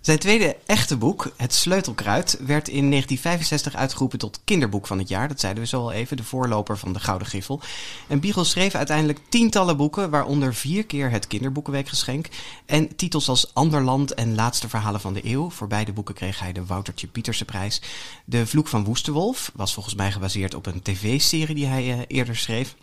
Zijn 0.02 0.20
tweede 0.20 0.56
echte 0.66 0.98
boek, 0.98 1.32
Het 1.38 1.54
Sleutelkruid, 1.54 2.32
werd 2.32 2.68
in 2.68 2.90
1965 2.90 3.76
uitgeroepen 3.76 4.20
tot 4.20 4.40
kinderboek 4.44 4.88
van 4.88 4.98
het 4.98 5.08
jaar. 5.08 5.28
Dat 5.28 5.40
zeiden 5.40 5.64
we 5.64 5.70
zo 5.70 5.82
al 5.82 5.92
even, 5.92 6.18
de 6.18 6.24
voorloper 6.24 6.78
van 6.78 6.94
de 6.94 7.00
Gouden 7.00 7.28
Griffel. 7.28 7.62
En 8.08 8.20
Biegel 8.20 8.46
schreef 8.46 8.76
uiteindelijk 8.76 9.20
tientallen 9.30 9.78
boeken, 9.78 10.10
waaronder 10.10 10.54
vier 10.54 10.86
keer 10.86 11.12
het 11.12 11.28
Kinderboekenweekgeschenk. 11.28 12.28
En 12.66 12.96
titels 12.96 13.30
als 13.30 13.54
Anderland 13.54 14.14
en 14.14 14.36
Laatste 14.36 14.70
Verhalen 14.70 15.02
van 15.02 15.14
de 15.14 15.26
Eeuw. 15.26 15.50
Voor 15.50 15.68
beide 15.68 15.94
boeken 15.94 16.16
kreeg 16.16 16.40
hij 16.40 16.54
de 16.54 16.66
Woutertje 16.66 17.08
Pieterse 17.08 17.46
prijs. 17.46 17.82
De 18.26 18.48
Vloek 18.48 18.68
van 18.68 18.84
Woestenwolf 18.84 19.52
was 19.56 19.74
volgens 19.74 19.96
mij 19.96 20.12
gebaseerd 20.12 20.54
op 20.54 20.66
een 20.66 20.82
tv-serie 20.82 21.56
die 21.56 21.66
hij 21.66 21.92
eh, 21.92 22.00
eerder 22.08 22.36
schreef. 22.36 22.76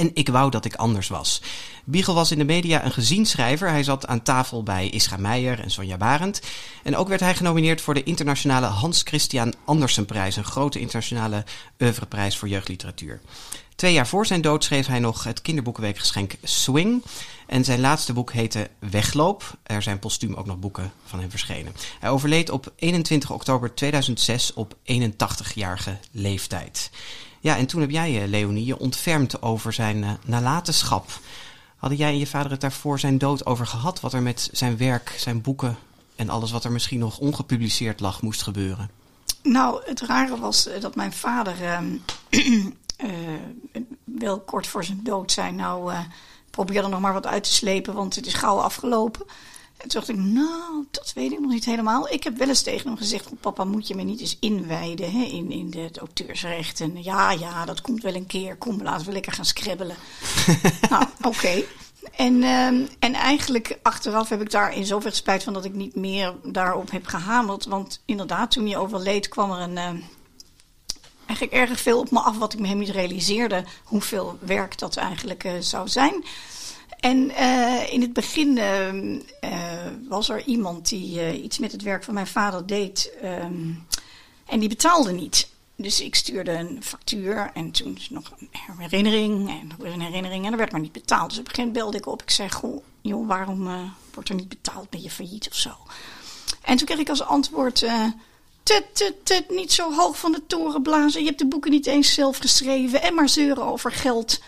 En 0.00 0.10
ik 0.14 0.28
wou 0.28 0.50
dat 0.50 0.64
ik 0.64 0.74
anders 0.74 1.08
was. 1.08 1.42
Biegel 1.84 2.14
was 2.14 2.30
in 2.30 2.38
de 2.38 2.44
media 2.44 2.84
een 2.84 2.92
gezien 2.92 3.26
schrijver. 3.26 3.68
Hij 3.68 3.82
zat 3.82 4.06
aan 4.06 4.22
tafel 4.22 4.62
bij 4.62 4.88
Isra 4.88 5.16
Meijer 5.16 5.60
en 5.60 5.70
Sonja 5.70 5.96
Barend. 5.96 6.40
En 6.82 6.96
ook 6.96 7.08
werd 7.08 7.20
hij 7.20 7.34
genomineerd 7.34 7.80
voor 7.80 7.94
de 7.94 8.02
internationale 8.02 8.66
Hans 8.66 9.02
Christian 9.02 9.54
Andersenprijs. 9.64 10.36
Een 10.36 10.44
grote 10.44 10.80
internationale 10.80 11.44
oeuvreprijs 11.82 12.36
voor 12.36 12.48
jeugdliteratuur. 12.48 13.20
Twee 13.74 13.92
jaar 13.92 14.06
voor 14.06 14.26
zijn 14.26 14.40
dood 14.40 14.64
schreef 14.64 14.86
hij 14.86 14.98
nog 14.98 15.24
het 15.24 15.42
kinderboekenweekgeschenk 15.42 16.32
Swing. 16.42 17.02
En 17.46 17.64
zijn 17.64 17.80
laatste 17.80 18.12
boek 18.12 18.32
heette 18.32 18.70
Wegloop. 18.78 19.56
Er 19.62 19.82
zijn 19.82 19.98
postuum 19.98 20.34
ook 20.34 20.46
nog 20.46 20.58
boeken 20.58 20.92
van 21.04 21.20
hem 21.20 21.30
verschenen. 21.30 21.74
Hij 21.98 22.10
overleed 22.10 22.50
op 22.50 22.72
21 22.76 23.30
oktober 23.30 23.74
2006 23.74 24.54
op 24.54 24.74
81-jarige 24.84 25.98
leeftijd. 26.12 26.90
Ja, 27.40 27.56
en 27.56 27.66
toen 27.66 27.80
heb 27.80 27.90
jij, 27.90 28.22
eh, 28.22 28.28
Leonie, 28.28 28.64
je 28.64 28.78
ontfermd 28.78 29.42
over 29.42 29.72
zijn 29.72 30.04
eh, 30.04 30.10
nalatenschap. 30.24 31.10
Hadden 31.76 31.98
jij 31.98 32.10
en 32.10 32.18
je 32.18 32.26
vader 32.26 32.50
het 32.50 32.60
daarvoor 32.60 32.98
zijn 32.98 33.18
dood 33.18 33.46
over 33.46 33.66
gehad? 33.66 34.00
Wat 34.00 34.12
er 34.12 34.22
met 34.22 34.48
zijn 34.52 34.76
werk, 34.76 35.14
zijn 35.16 35.40
boeken 35.40 35.76
en 36.16 36.28
alles 36.28 36.50
wat 36.50 36.64
er 36.64 36.72
misschien 36.72 36.98
nog 36.98 37.18
ongepubliceerd 37.18 38.00
lag 38.00 38.22
moest 38.22 38.42
gebeuren? 38.42 38.90
Nou, 39.42 39.82
het 39.84 40.00
rare 40.00 40.38
was 40.38 40.66
eh, 40.66 40.80
dat 40.80 40.94
mijn 40.94 41.12
vader 41.12 41.64
ehm, 41.64 41.96
eh, 42.96 43.10
wel 44.04 44.40
kort 44.40 44.66
voor 44.66 44.84
zijn 44.84 45.00
dood 45.02 45.32
zei... 45.32 45.52
nou, 45.52 45.92
eh, 45.92 46.00
probeer 46.50 46.82
er 46.82 46.88
nog 46.88 47.00
maar 47.00 47.12
wat 47.12 47.26
uit 47.26 47.44
te 47.44 47.52
slepen, 47.52 47.94
want 47.94 48.14
het 48.14 48.26
is 48.26 48.34
gauw 48.34 48.58
afgelopen. 48.58 49.26
En 49.82 49.88
toen 49.88 50.00
dacht 50.00 50.08
ik, 50.08 50.16
nou, 50.16 50.86
dat 50.90 51.12
weet 51.14 51.32
ik 51.32 51.40
nog 51.40 51.50
niet 51.50 51.64
helemaal. 51.64 52.08
Ik 52.08 52.24
heb 52.24 52.36
wel 52.36 52.48
eens 52.48 52.62
tegen 52.62 52.88
hem 52.88 52.96
gezegd, 52.96 53.26
"Oh, 53.26 53.40
papa, 53.40 53.64
moet 53.64 53.88
je 53.88 53.94
me 53.94 54.02
niet 54.02 54.20
eens 54.20 54.36
inwijden 54.40 55.12
hè, 55.12 55.22
in, 55.22 55.50
in 55.50 55.70
de, 55.70 55.78
het 55.80 55.98
auteursrecht? 55.98 56.80
En 56.80 57.02
ja, 57.02 57.30
ja, 57.30 57.64
dat 57.64 57.80
komt 57.80 58.02
wel 58.02 58.14
een 58.14 58.26
keer. 58.26 58.56
Kom, 58.56 58.82
laten 58.82 59.06
we 59.06 59.12
lekker 59.12 59.32
gaan 59.32 59.44
scrabbelen. 59.44 59.96
nou, 60.90 61.04
oké. 61.22 61.62
En, 62.16 62.42
ehm, 62.42 62.86
en 62.98 63.14
eigenlijk 63.14 63.78
achteraf 63.82 64.28
heb 64.28 64.40
ik 64.40 64.50
daar 64.50 64.74
in 64.74 64.84
zoverre 64.84 65.16
spijt 65.16 65.42
van 65.42 65.52
dat 65.52 65.64
ik 65.64 65.74
niet 65.74 65.94
meer 65.94 66.34
daarop 66.42 66.90
heb 66.90 67.06
gehamerd. 67.06 67.64
Want 67.64 68.02
inderdaad, 68.04 68.50
toen 68.50 68.66
hij 68.66 68.76
overleed 68.76 69.28
kwam 69.28 69.50
er 69.50 69.60
een... 69.60 69.78
ehm, 69.78 69.96
eigenlijk 71.26 71.52
erg 71.52 71.80
veel 71.80 71.98
op 71.98 72.10
me 72.10 72.20
af 72.20 72.38
wat 72.38 72.52
ik 72.52 72.58
me 72.58 72.66
helemaal 72.66 72.86
niet 72.86 72.96
realiseerde. 72.96 73.64
Hoeveel 73.84 74.38
werk 74.40 74.78
dat 74.78 74.96
eigenlijk 74.96 75.44
uh, 75.44 75.52
zou 75.60 75.88
zijn. 75.88 76.24
En 77.00 77.30
uh, 77.30 77.92
in 77.92 78.00
het 78.00 78.12
begin 78.12 78.56
uh, 78.56 79.50
was 80.08 80.28
er 80.28 80.44
iemand 80.44 80.88
die 80.88 81.42
iets 81.42 81.58
met 81.58 81.72
het 81.72 81.82
werk 81.82 82.04
van 82.04 82.14
mijn 82.14 82.26
vader 82.26 82.66
deed. 82.66 83.12
Um, 83.24 83.86
en 84.46 84.58
die 84.58 84.68
betaalde 84.68 85.12
niet. 85.12 85.48
Dus 85.76 86.00
ik 86.00 86.14
stuurde 86.14 86.52
een 86.52 86.82
factuur 86.82 87.50
en 87.54 87.70
toen 87.70 87.98
nog 88.10 88.32
een 88.38 88.48
herinnering 88.78 89.48
en 89.48 89.66
nog 89.66 89.78
een 89.92 90.00
herinnering. 90.00 90.46
En 90.46 90.52
er 90.52 90.58
werd 90.58 90.72
maar 90.72 90.80
niet 90.80 90.92
betaald. 90.92 91.30
Dus 91.30 91.38
op 91.38 91.44
een 91.44 91.50
gegeven 91.54 91.72
moment 91.72 91.92
belde 91.92 91.98
ik 91.98 92.12
op. 92.12 92.22
Ik 92.22 92.30
zei, 92.30 92.50
goh, 92.50 92.82
joh, 93.00 93.26
waarom 93.26 93.92
wordt 94.14 94.28
er 94.28 94.34
niet 94.34 94.48
betaald? 94.48 94.90
Ben 94.90 95.02
je 95.02 95.10
failliet 95.10 95.48
of 95.48 95.56
zo? 95.56 95.70
En 96.62 96.76
toen 96.76 96.86
kreeg 96.86 96.98
ik 96.98 97.08
als 97.08 97.22
antwoord... 97.22 97.84
Tut, 98.62 98.84
tut, 98.92 99.14
tut, 99.22 99.50
niet 99.50 99.72
zo 99.72 99.92
hoog 99.92 100.18
van 100.18 100.32
de 100.32 100.46
toren 100.46 100.82
blazen. 100.82 101.20
Je 101.20 101.26
hebt 101.26 101.38
de 101.38 101.46
boeken 101.46 101.70
niet 101.70 101.86
eens 101.86 102.14
zelf 102.14 102.38
geschreven. 102.38 103.02
En 103.02 103.14
maar 103.14 103.28
zeuren 103.28 103.64
over 103.64 103.92
geld. 103.92 104.40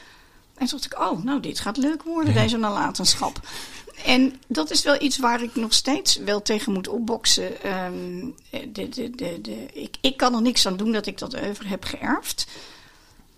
En 0.54 0.66
toen 0.66 0.78
dacht 0.78 0.92
ik, 0.92 0.98
oh, 0.98 1.24
nou, 1.24 1.40
dit 1.40 1.60
gaat 1.60 1.76
leuk 1.76 2.02
worden, 2.02 2.34
deze 2.34 2.56
nalatenschap. 2.56 3.40
En 4.04 4.40
dat 4.46 4.70
is 4.70 4.82
wel 4.82 5.02
iets 5.02 5.18
waar 5.18 5.42
ik 5.42 5.54
nog 5.54 5.72
steeds 5.72 6.16
wel 6.16 6.42
tegen 6.42 6.72
moet 6.72 6.88
opboksen. 6.88 7.62
Ehm, 7.62 8.26
de, 8.72 8.88
de, 8.88 9.10
de, 9.40 9.66
ik, 9.72 9.96
ik 10.00 10.16
kan 10.16 10.34
er 10.34 10.42
niks 10.42 10.66
aan 10.66 10.76
doen 10.76 10.92
dat 10.92 11.06
ik 11.06 11.18
dat 11.18 11.36
over 11.36 11.68
heb 11.68 11.84
geërfd. 11.84 12.46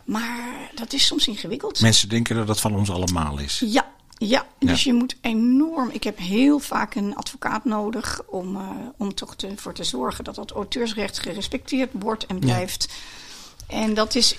Maar 0.05 0.71
dat 0.75 0.93
is 0.93 1.07
soms 1.07 1.29
ingewikkeld. 1.29 1.81
Mensen 1.81 2.09
denken 2.09 2.37
dat 2.37 2.47
dat 2.47 2.61
van 2.61 2.75
ons 2.75 2.91
allemaal 2.91 3.39
is. 3.39 3.63
Ja, 3.67 3.93
ja, 4.19 4.47
dus 4.59 4.85
je 4.85 4.93
moet 4.93 5.17
enorm. 5.21 5.91
Ik 5.91 6.05
heb 6.05 6.19
heel 6.19 6.59
vaak 6.59 6.95
een 6.95 7.17
advocaat 7.17 7.65
nodig 7.65 8.23
om, 8.27 8.57
uh, 8.57 8.71
om 8.97 9.15
toch 9.15 9.37
te, 9.37 9.53
voor 9.57 9.75
te 9.75 9.85
zorgen 9.85 10.25
dat 10.25 10.35
dat 10.35 10.51
auteursrecht 10.51 11.19
gerespecteerd 11.19 11.91
wordt 11.93 12.27
en 12.27 12.39
blijft. 12.39 12.89
En 13.67 13.95
dat 13.95 14.15
is 14.15 14.37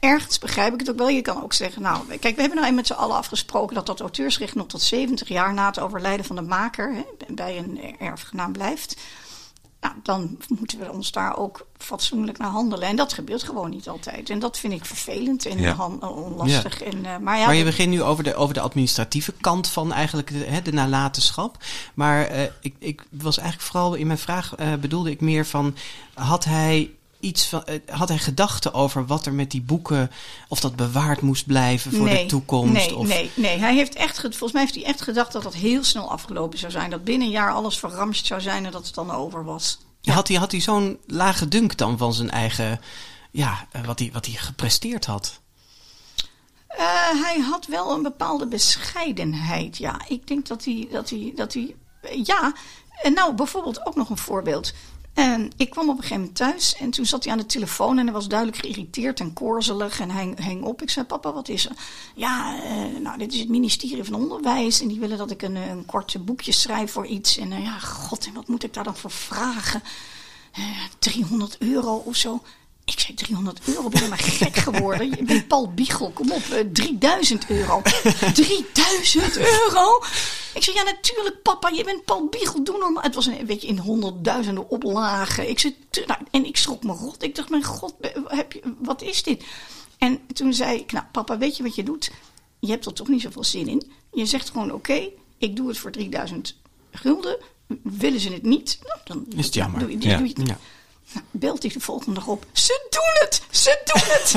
ergens 0.00 0.38
begrijp 0.38 0.72
ik 0.72 0.80
het 0.80 0.90
ook 0.90 0.98
wel. 0.98 1.08
Je 1.08 1.22
kan 1.22 1.42
ook 1.42 1.52
zeggen, 1.52 1.82
nou, 1.82 2.06
kijk, 2.06 2.34
we 2.34 2.40
hebben 2.40 2.60
nou 2.60 2.72
met 2.72 2.86
z'n 2.86 2.92
allen 2.92 3.16
afgesproken 3.16 3.74
dat 3.74 3.86
dat 3.86 4.00
auteursrecht 4.00 4.54
nog 4.54 4.66
tot 4.66 4.82
70 4.82 5.28
jaar 5.28 5.54
na 5.54 5.66
het 5.66 5.78
overlijden 5.78 6.26
van 6.26 6.36
de 6.36 6.42
maker 6.42 6.94
hè, 6.94 7.34
bij 7.34 7.58
een 7.58 7.98
erfgenaam 7.98 8.52
blijft. 8.52 8.96
Nou, 9.80 9.94
dan 10.02 10.38
moeten 10.58 10.78
we 10.78 10.92
ons 10.92 11.12
daar 11.12 11.36
ook 11.36 11.66
fatsoenlijk 11.76 12.38
naar 12.38 12.50
handelen. 12.50 12.88
En 12.88 12.96
dat 12.96 13.12
gebeurt 13.12 13.42
gewoon 13.42 13.70
niet 13.70 13.88
altijd. 13.88 14.30
En 14.30 14.38
dat 14.38 14.58
vind 14.58 14.72
ik 14.72 14.84
vervelend 14.84 15.46
en 15.46 15.58
ja. 15.58 15.88
onlastig. 16.00 16.82
En, 16.82 16.96
uh, 16.96 17.16
maar, 17.18 17.38
ja, 17.38 17.46
maar 17.46 17.54
je 17.54 17.64
begint 17.64 17.90
nu 17.90 18.02
over 18.02 18.24
de, 18.24 18.34
over 18.34 18.54
de 18.54 18.60
administratieve 18.60 19.32
kant 19.40 19.68
van 19.68 19.92
eigenlijk 19.92 20.32
de, 20.32 20.44
hè, 20.44 20.62
de 20.62 20.72
nalatenschap. 20.72 21.56
Maar 21.94 22.36
uh, 22.36 22.42
ik, 22.60 22.74
ik 22.78 23.04
was 23.10 23.38
eigenlijk 23.38 23.70
vooral 23.70 23.94
in 23.94 24.06
mijn 24.06 24.18
vraag 24.18 24.58
uh, 24.60 24.74
bedoelde 24.74 25.10
ik 25.10 25.20
meer 25.20 25.46
van... 25.46 25.76
had 26.14 26.44
hij 26.44 26.90
iets 27.26 27.46
van, 27.46 27.64
had 27.86 28.08
hij 28.08 28.18
gedachten 28.18 28.74
over 28.74 29.06
wat 29.06 29.26
er 29.26 29.32
met 29.32 29.50
die 29.50 29.62
boeken, 29.62 30.10
of 30.48 30.60
dat 30.60 30.76
bewaard 30.76 31.20
moest 31.20 31.46
blijven 31.46 31.92
voor 31.92 32.06
nee, 32.06 32.22
de 32.22 32.28
toekomst? 32.28 32.72
Nee, 32.72 32.96
of... 32.96 33.06
nee, 33.06 33.30
nee. 33.34 33.58
Hij 33.58 33.74
heeft 33.74 33.94
echt, 33.94 34.20
volgens 34.20 34.52
mij 34.52 34.62
heeft 34.62 34.74
hij 34.74 34.84
echt 34.84 35.00
gedacht 35.00 35.32
dat 35.32 35.42
dat 35.42 35.54
heel 35.54 35.84
snel 35.84 36.10
afgelopen 36.10 36.58
zou 36.58 36.72
zijn. 36.72 36.90
Dat 36.90 37.04
binnen 37.04 37.26
een 37.26 37.32
jaar 37.32 37.52
alles 37.52 37.78
verramst 37.78 38.26
zou 38.26 38.40
zijn 38.40 38.64
en 38.64 38.72
dat 38.72 38.86
het 38.86 38.94
dan 38.94 39.10
over 39.10 39.44
was. 39.44 39.78
Ja. 40.00 40.12
Had 40.12 40.28
hij, 40.28 40.36
had 40.36 40.50
hij 40.50 40.60
zo'n 40.60 40.98
lage 41.06 41.48
dunk 41.48 41.76
dan 41.76 41.98
van 41.98 42.14
zijn 42.14 42.30
eigen, 42.30 42.80
ja, 43.30 43.66
wat 43.86 43.98
hij, 43.98 44.10
wat 44.12 44.26
hij 44.26 44.34
gepresteerd 44.34 45.06
had? 45.06 45.40
Uh, 46.78 47.22
hij 47.22 47.40
had 47.50 47.66
wel 47.66 47.90
een 47.90 48.02
bepaalde 48.02 48.46
bescheidenheid, 48.46 49.76
ja. 49.76 50.00
Ik 50.08 50.26
denk 50.26 50.46
dat 50.46 50.64
hij, 50.64 50.88
dat 50.90 51.10
hij, 51.10 51.32
dat 51.34 51.52
hij, 51.52 51.74
ja. 52.24 52.52
En 53.02 53.12
nou, 53.12 53.34
bijvoorbeeld 53.34 53.86
ook 53.86 53.94
nog 53.96 54.10
een 54.10 54.18
voorbeeld. 54.18 54.72
Ik 55.56 55.70
kwam 55.70 55.88
op 55.88 55.96
een 55.96 56.02
gegeven 56.02 56.20
moment 56.20 56.36
thuis 56.36 56.74
en 56.74 56.90
toen 56.90 57.06
zat 57.06 57.24
hij 57.24 57.32
aan 57.32 57.38
de 57.38 57.46
telefoon 57.46 57.98
en 57.98 58.04
hij 58.04 58.14
was 58.14 58.28
duidelijk 58.28 58.58
geïrriteerd 58.58 59.20
en 59.20 59.32
korzelig 59.32 60.00
en 60.00 60.10
hij 60.10 60.34
hing 60.40 60.62
op. 60.62 60.82
Ik 60.82 60.90
zei, 60.90 61.06
papa, 61.06 61.32
wat 61.32 61.48
is 61.48 61.66
er? 61.66 61.72
Ja, 62.14 62.56
uh, 62.64 63.00
nou, 63.00 63.18
dit 63.18 63.32
is 63.32 63.38
het 63.38 63.48
ministerie 63.48 64.04
van 64.04 64.14
Onderwijs 64.14 64.80
en 64.80 64.88
die 64.88 65.00
willen 65.00 65.18
dat 65.18 65.30
ik 65.30 65.42
een, 65.42 65.56
een 65.56 65.86
kort 65.86 66.24
boekje 66.24 66.52
schrijf 66.52 66.92
voor 66.92 67.06
iets. 67.06 67.36
En 67.36 67.52
uh, 67.52 67.64
ja, 67.64 67.78
god, 67.78 68.26
en 68.26 68.34
wat 68.34 68.48
moet 68.48 68.64
ik 68.64 68.74
daar 68.74 68.84
dan 68.84 68.96
voor 68.96 69.10
vragen? 69.10 69.82
Uh, 70.58 70.64
300 70.98 71.56
euro 71.58 71.94
of 71.96 72.16
zo. 72.16 72.42
Ik 72.92 73.00
zei 73.00 73.14
300 73.14 73.60
euro, 73.64 73.88
ben 73.88 74.02
je 74.02 74.08
maar 74.08 74.18
gek 74.18 74.56
geworden? 74.56 75.10
Je 75.10 75.22
bent 75.22 75.48
Paul 75.48 75.72
Biegel, 75.74 76.10
kom 76.10 76.32
op, 76.32 76.42
3000 76.72 77.50
euro. 77.50 77.82
3000 78.34 79.36
euro? 79.36 80.02
Ik 80.54 80.62
zei, 80.62 80.76
ja 80.76 80.82
natuurlijk 80.82 81.42
papa, 81.42 81.68
je 81.68 81.84
bent 81.84 82.04
Paul 82.04 82.26
Biegel, 82.26 82.64
doe 82.64 82.78
normaal. 82.78 83.02
Het 83.02 83.14
was 83.14 83.26
een 83.26 83.46
beetje 83.46 83.68
in 83.68 83.78
honderdduizenden 83.78 84.70
oplagen. 84.70 85.48
Ik 85.48 85.58
zei, 85.58 85.76
nou, 86.06 86.20
en 86.30 86.44
ik 86.44 86.56
schrok 86.56 86.82
me 86.84 86.92
rot. 86.92 87.22
Ik 87.22 87.34
dacht, 87.34 87.50
mijn 87.50 87.64
god, 87.64 87.94
heb 88.26 88.52
je, 88.52 88.60
wat 88.78 89.02
is 89.02 89.22
dit? 89.22 89.44
En 89.98 90.20
toen 90.32 90.54
zei 90.54 90.78
ik, 90.78 90.92
nou 90.92 91.04
papa, 91.12 91.38
weet 91.38 91.56
je 91.56 91.62
wat 91.62 91.74
je 91.74 91.82
doet? 91.82 92.10
Je 92.58 92.70
hebt 92.70 92.86
er 92.86 92.92
toch 92.92 93.08
niet 93.08 93.22
zoveel 93.22 93.44
zin 93.44 93.68
in. 93.68 93.90
Je 94.12 94.26
zegt 94.26 94.50
gewoon, 94.50 94.72
oké, 94.72 94.74
okay, 94.74 95.12
ik 95.38 95.56
doe 95.56 95.68
het 95.68 95.78
voor 95.78 95.90
3000 95.90 96.56
gulden. 96.90 97.38
Willen 97.82 98.20
ze 98.20 98.32
het 98.32 98.42
niet? 98.42 98.78
Nou, 98.82 98.98
dan 99.04 99.38
is 99.38 99.44
het 99.44 99.54
jammer. 99.54 99.80
Doe, 99.80 99.98
doe, 99.98 100.08
ja. 100.08 100.16
doe 100.16 100.28
je 100.28 100.34
het. 100.36 100.48
Ja. 100.48 100.58
Nou, 101.12 101.24
belt 101.30 101.62
hij 101.62 101.70
de 101.72 101.80
volgende 101.80 102.14
dag 102.14 102.26
op. 102.26 102.46
Ze 102.52 102.86
doen 102.90 103.26
het! 103.26 103.42
Ze 103.50 103.80
doen 103.84 104.02
het! 104.04 104.34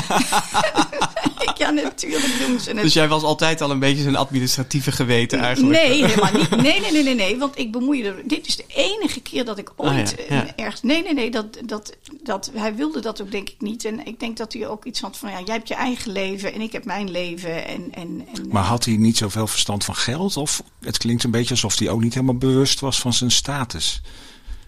ik, 1.49 1.57
ja, 1.63 1.69
natuurlijk 1.69 2.38
doen 2.47 2.59
ze 2.59 2.69
het. 2.71 2.81
Dus 2.81 2.93
jij 2.93 3.07
was 3.07 3.23
altijd 3.23 3.61
al 3.61 3.71
een 3.71 3.79
beetje 3.79 4.03
zo'n 4.03 4.15
administratieve 4.15 4.91
geweten 4.91 5.39
eigenlijk? 5.39 5.81
Nee, 5.81 6.05
helemaal 6.05 6.33
niet. 6.33 6.49
Nee, 6.49 6.79
nee, 6.79 6.91
nee, 6.91 7.03
nee, 7.03 7.15
nee. 7.15 7.38
Want 7.38 7.57
ik 7.57 7.71
bemoei 7.71 8.03
er. 8.03 8.21
Dit 8.27 8.47
is 8.47 8.55
de 8.55 8.65
enige 8.67 9.21
keer 9.21 9.45
dat 9.45 9.57
ik 9.57 9.71
ooit 9.75 10.15
Ah, 10.19 10.25
ja, 10.29 10.35
ja. 10.35 10.55
ergens. 10.55 10.81
Nee, 10.81 11.03
nee, 11.03 11.13
nee. 11.13 11.31
Dat, 11.31 11.57
dat, 11.65 11.95
dat, 12.23 12.51
hij 12.53 12.75
wilde 12.75 12.99
dat 12.99 13.21
ook, 13.21 13.31
denk 13.31 13.49
ik 13.49 13.61
niet. 13.61 13.85
En 13.85 14.05
ik 14.05 14.19
denk 14.19 14.38
dat 14.38 14.53
hij 14.53 14.67
ook 14.67 14.85
iets 14.85 15.01
had 15.01 15.17
van: 15.17 15.29
ja, 15.29 15.41
jij 15.45 15.55
hebt 15.55 15.67
je 15.67 15.75
eigen 15.75 16.11
leven 16.11 16.53
en 16.53 16.61
ik 16.61 16.71
heb 16.71 16.85
mijn 16.85 17.11
leven. 17.11 17.65
En, 17.67 17.88
en, 17.91 18.27
en, 18.33 18.47
Maar 18.49 18.63
had 18.63 18.85
hij 18.85 18.97
niet 18.97 19.17
zoveel 19.17 19.47
verstand 19.47 19.85
van 19.85 19.95
geld? 19.95 20.38
Of 20.38 20.63
het 20.81 20.97
klinkt 20.97 21.23
een 21.23 21.31
beetje 21.31 21.49
alsof 21.49 21.79
hij 21.79 21.89
ook 21.89 22.01
niet 22.01 22.13
helemaal 22.13 22.38
bewust 22.38 22.79
was 22.79 22.99
van 22.99 23.13
zijn 23.13 23.31
status. 23.31 24.01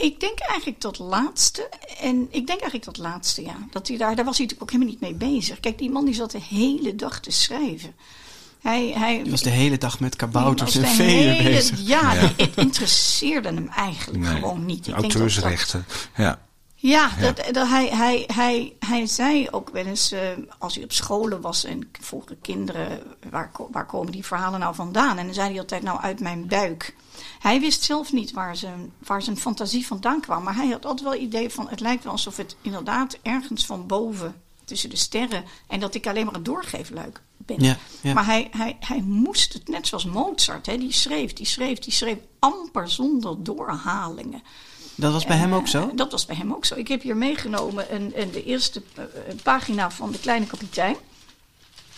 Ik 0.02 0.20
denk 0.20 0.40
eigenlijk 0.40 0.82
dat 0.82 1.00
laatste. 1.00 1.70
En 2.00 2.22
ik 2.30 2.48
denk 2.48 2.50
eigenlijk 2.62 2.84
dat 2.86 2.98
laatste, 2.98 3.42
ja. 3.42 3.56
Dat 3.72 3.88
hij 3.88 3.98
daar, 3.98 4.16
daar 4.16 4.26
was 4.26 4.38
hij 4.38 4.46
natuurlijk 4.46 4.62
ook 4.62 4.72
helemaal 4.72 4.94
niet 5.02 5.20
mee 5.20 5.30
bezig. 5.32 5.60
Kijk, 5.60 5.78
die 5.78 5.90
man 5.92 6.06
die 6.06 6.14
zat 6.14 6.32
de 6.32 6.42
hele 6.50 6.96
dag 6.96 7.20
te 7.20 7.32
schrijven. 7.32 7.96
Hij, 8.62 8.92
hij, 8.96 9.22
Je 9.24 9.30
was 9.32 9.42
de 9.42 9.50
hele 9.50 9.78
dag 9.78 10.00
met 10.00 10.16
kabouters 10.16 10.72
die 10.72 10.84
en 10.86 10.98
de 10.98 11.04
hele- 11.04 11.44
bezig. 11.44 11.80
Ja, 11.88 12.14
Ja. 12.14 12.20
die- 12.22 12.46
het 12.46 12.56
interesseerde 12.58 13.48
hem 13.48 13.68
eigenlijk 13.68 14.20
Nee. 14.24 14.34
gewoon 14.36 14.66
niet. 14.66 14.78
Ik 14.78 14.84
denk 14.84 14.96
dat 14.96 15.04
Auteursrechten. 15.12 15.86
Ja. 16.16 16.40
Ja, 16.76 17.10
Ja. 17.20 17.32
Dat, 17.32 17.54
dat 17.54 17.68
hij, 17.68 17.88
hij, 17.88 18.24
hij, 18.34 18.74
hij 18.80 19.06
zei 19.06 19.48
ook 19.52 19.70
wel 19.70 19.86
eens, 19.86 20.12
eh, 20.12 20.20
als 20.60 20.76
hij 20.76 20.84
op 20.84 20.92
scholen 20.92 21.42
was 21.42 21.64
en 21.64 21.82
ik 21.82 21.98
vroegen 22.02 22.42
kinderen, 22.42 23.04
waar, 23.30 23.52
waar 23.72 23.86
komen 23.86 24.12
die 24.12 24.26
verhalen 24.26 24.60
nou 24.60 24.76
vandaan? 24.76 25.18
En 25.18 25.26
dan 25.26 25.34
zei 25.34 25.50
hij 25.50 25.60
altijd, 25.60 25.84
nou 25.84 26.00
uit 26.02 26.20
mijn 26.20 26.48
buik. 26.48 26.96
Hij 27.42 27.60
wist 27.60 27.84
zelf 27.84 28.12
niet 28.12 28.32
waar 28.32 28.56
zijn, 28.56 28.92
waar 28.98 29.22
zijn 29.22 29.38
fantasie 29.38 29.88
vandaan 29.88 30.22
kwam, 30.22 30.44
maar 30.44 30.56
hij 30.56 30.68
had 30.68 30.86
altijd 30.86 31.02
wel 31.04 31.12
het 31.12 31.22
idee 31.22 31.50
van, 31.50 31.70
het 31.70 31.80
lijkt 31.80 32.04
wel 32.04 32.12
alsof 32.12 32.38
het 32.38 32.56
inderdaad 32.62 33.18
ergens 33.22 33.66
van 33.66 33.88
boven, 33.88 34.36
tussen 34.64 34.90
de 34.90 34.96
sterren, 34.96 35.44
en 35.68 35.80
dat 35.80 35.96
ik 35.96 36.08
alleen 36.08 36.26
maar 36.26 36.36
een 36.36 36.44
doorgeefluik 36.44 37.22
ben. 37.38 37.64
Ja, 37.64 37.78
ja. 38.02 38.14
Maar 38.14 38.26
hij, 38.26 38.48
hij, 38.52 38.78
hij 38.80 39.02
moest 39.02 39.54
het, 39.54 39.68
net 39.68 39.88
zoals 39.88 40.06
Mozart, 40.06 40.66
hè, 40.66 40.78
die 40.78 40.94
schreef, 40.94 41.34
die 41.34 41.46
schreef, 41.46 41.80
die 41.80 41.94
schreef 41.94 42.18
amper 42.40 42.90
zonder 42.90 43.44
doorhalingen. 43.44 44.44
Dat 44.96 45.14
was 45.14 45.26
bij 45.26 45.38
hem 45.38 45.54
ook 45.54 45.68
zo? 45.68 45.82
Eh, 45.82 45.96
Dat 45.96 46.12
was 46.12 46.26
bij 46.26 46.36
hem 46.36 46.54
ook 46.54 46.66
zo. 46.66 46.76
Ik 46.76 46.88
heb 46.88 47.02
hier 47.02 47.18
meegenomen 47.18 47.96
een, 47.96 48.12
een, 48.16 48.32
de 48.32 48.44
eerste 48.44 48.82
eh, 48.96 49.04
pagina 49.44 49.92
van 49.92 50.12
De 50.12 50.20
Kleine 50.20 50.46
Kapitein. 50.46 50.96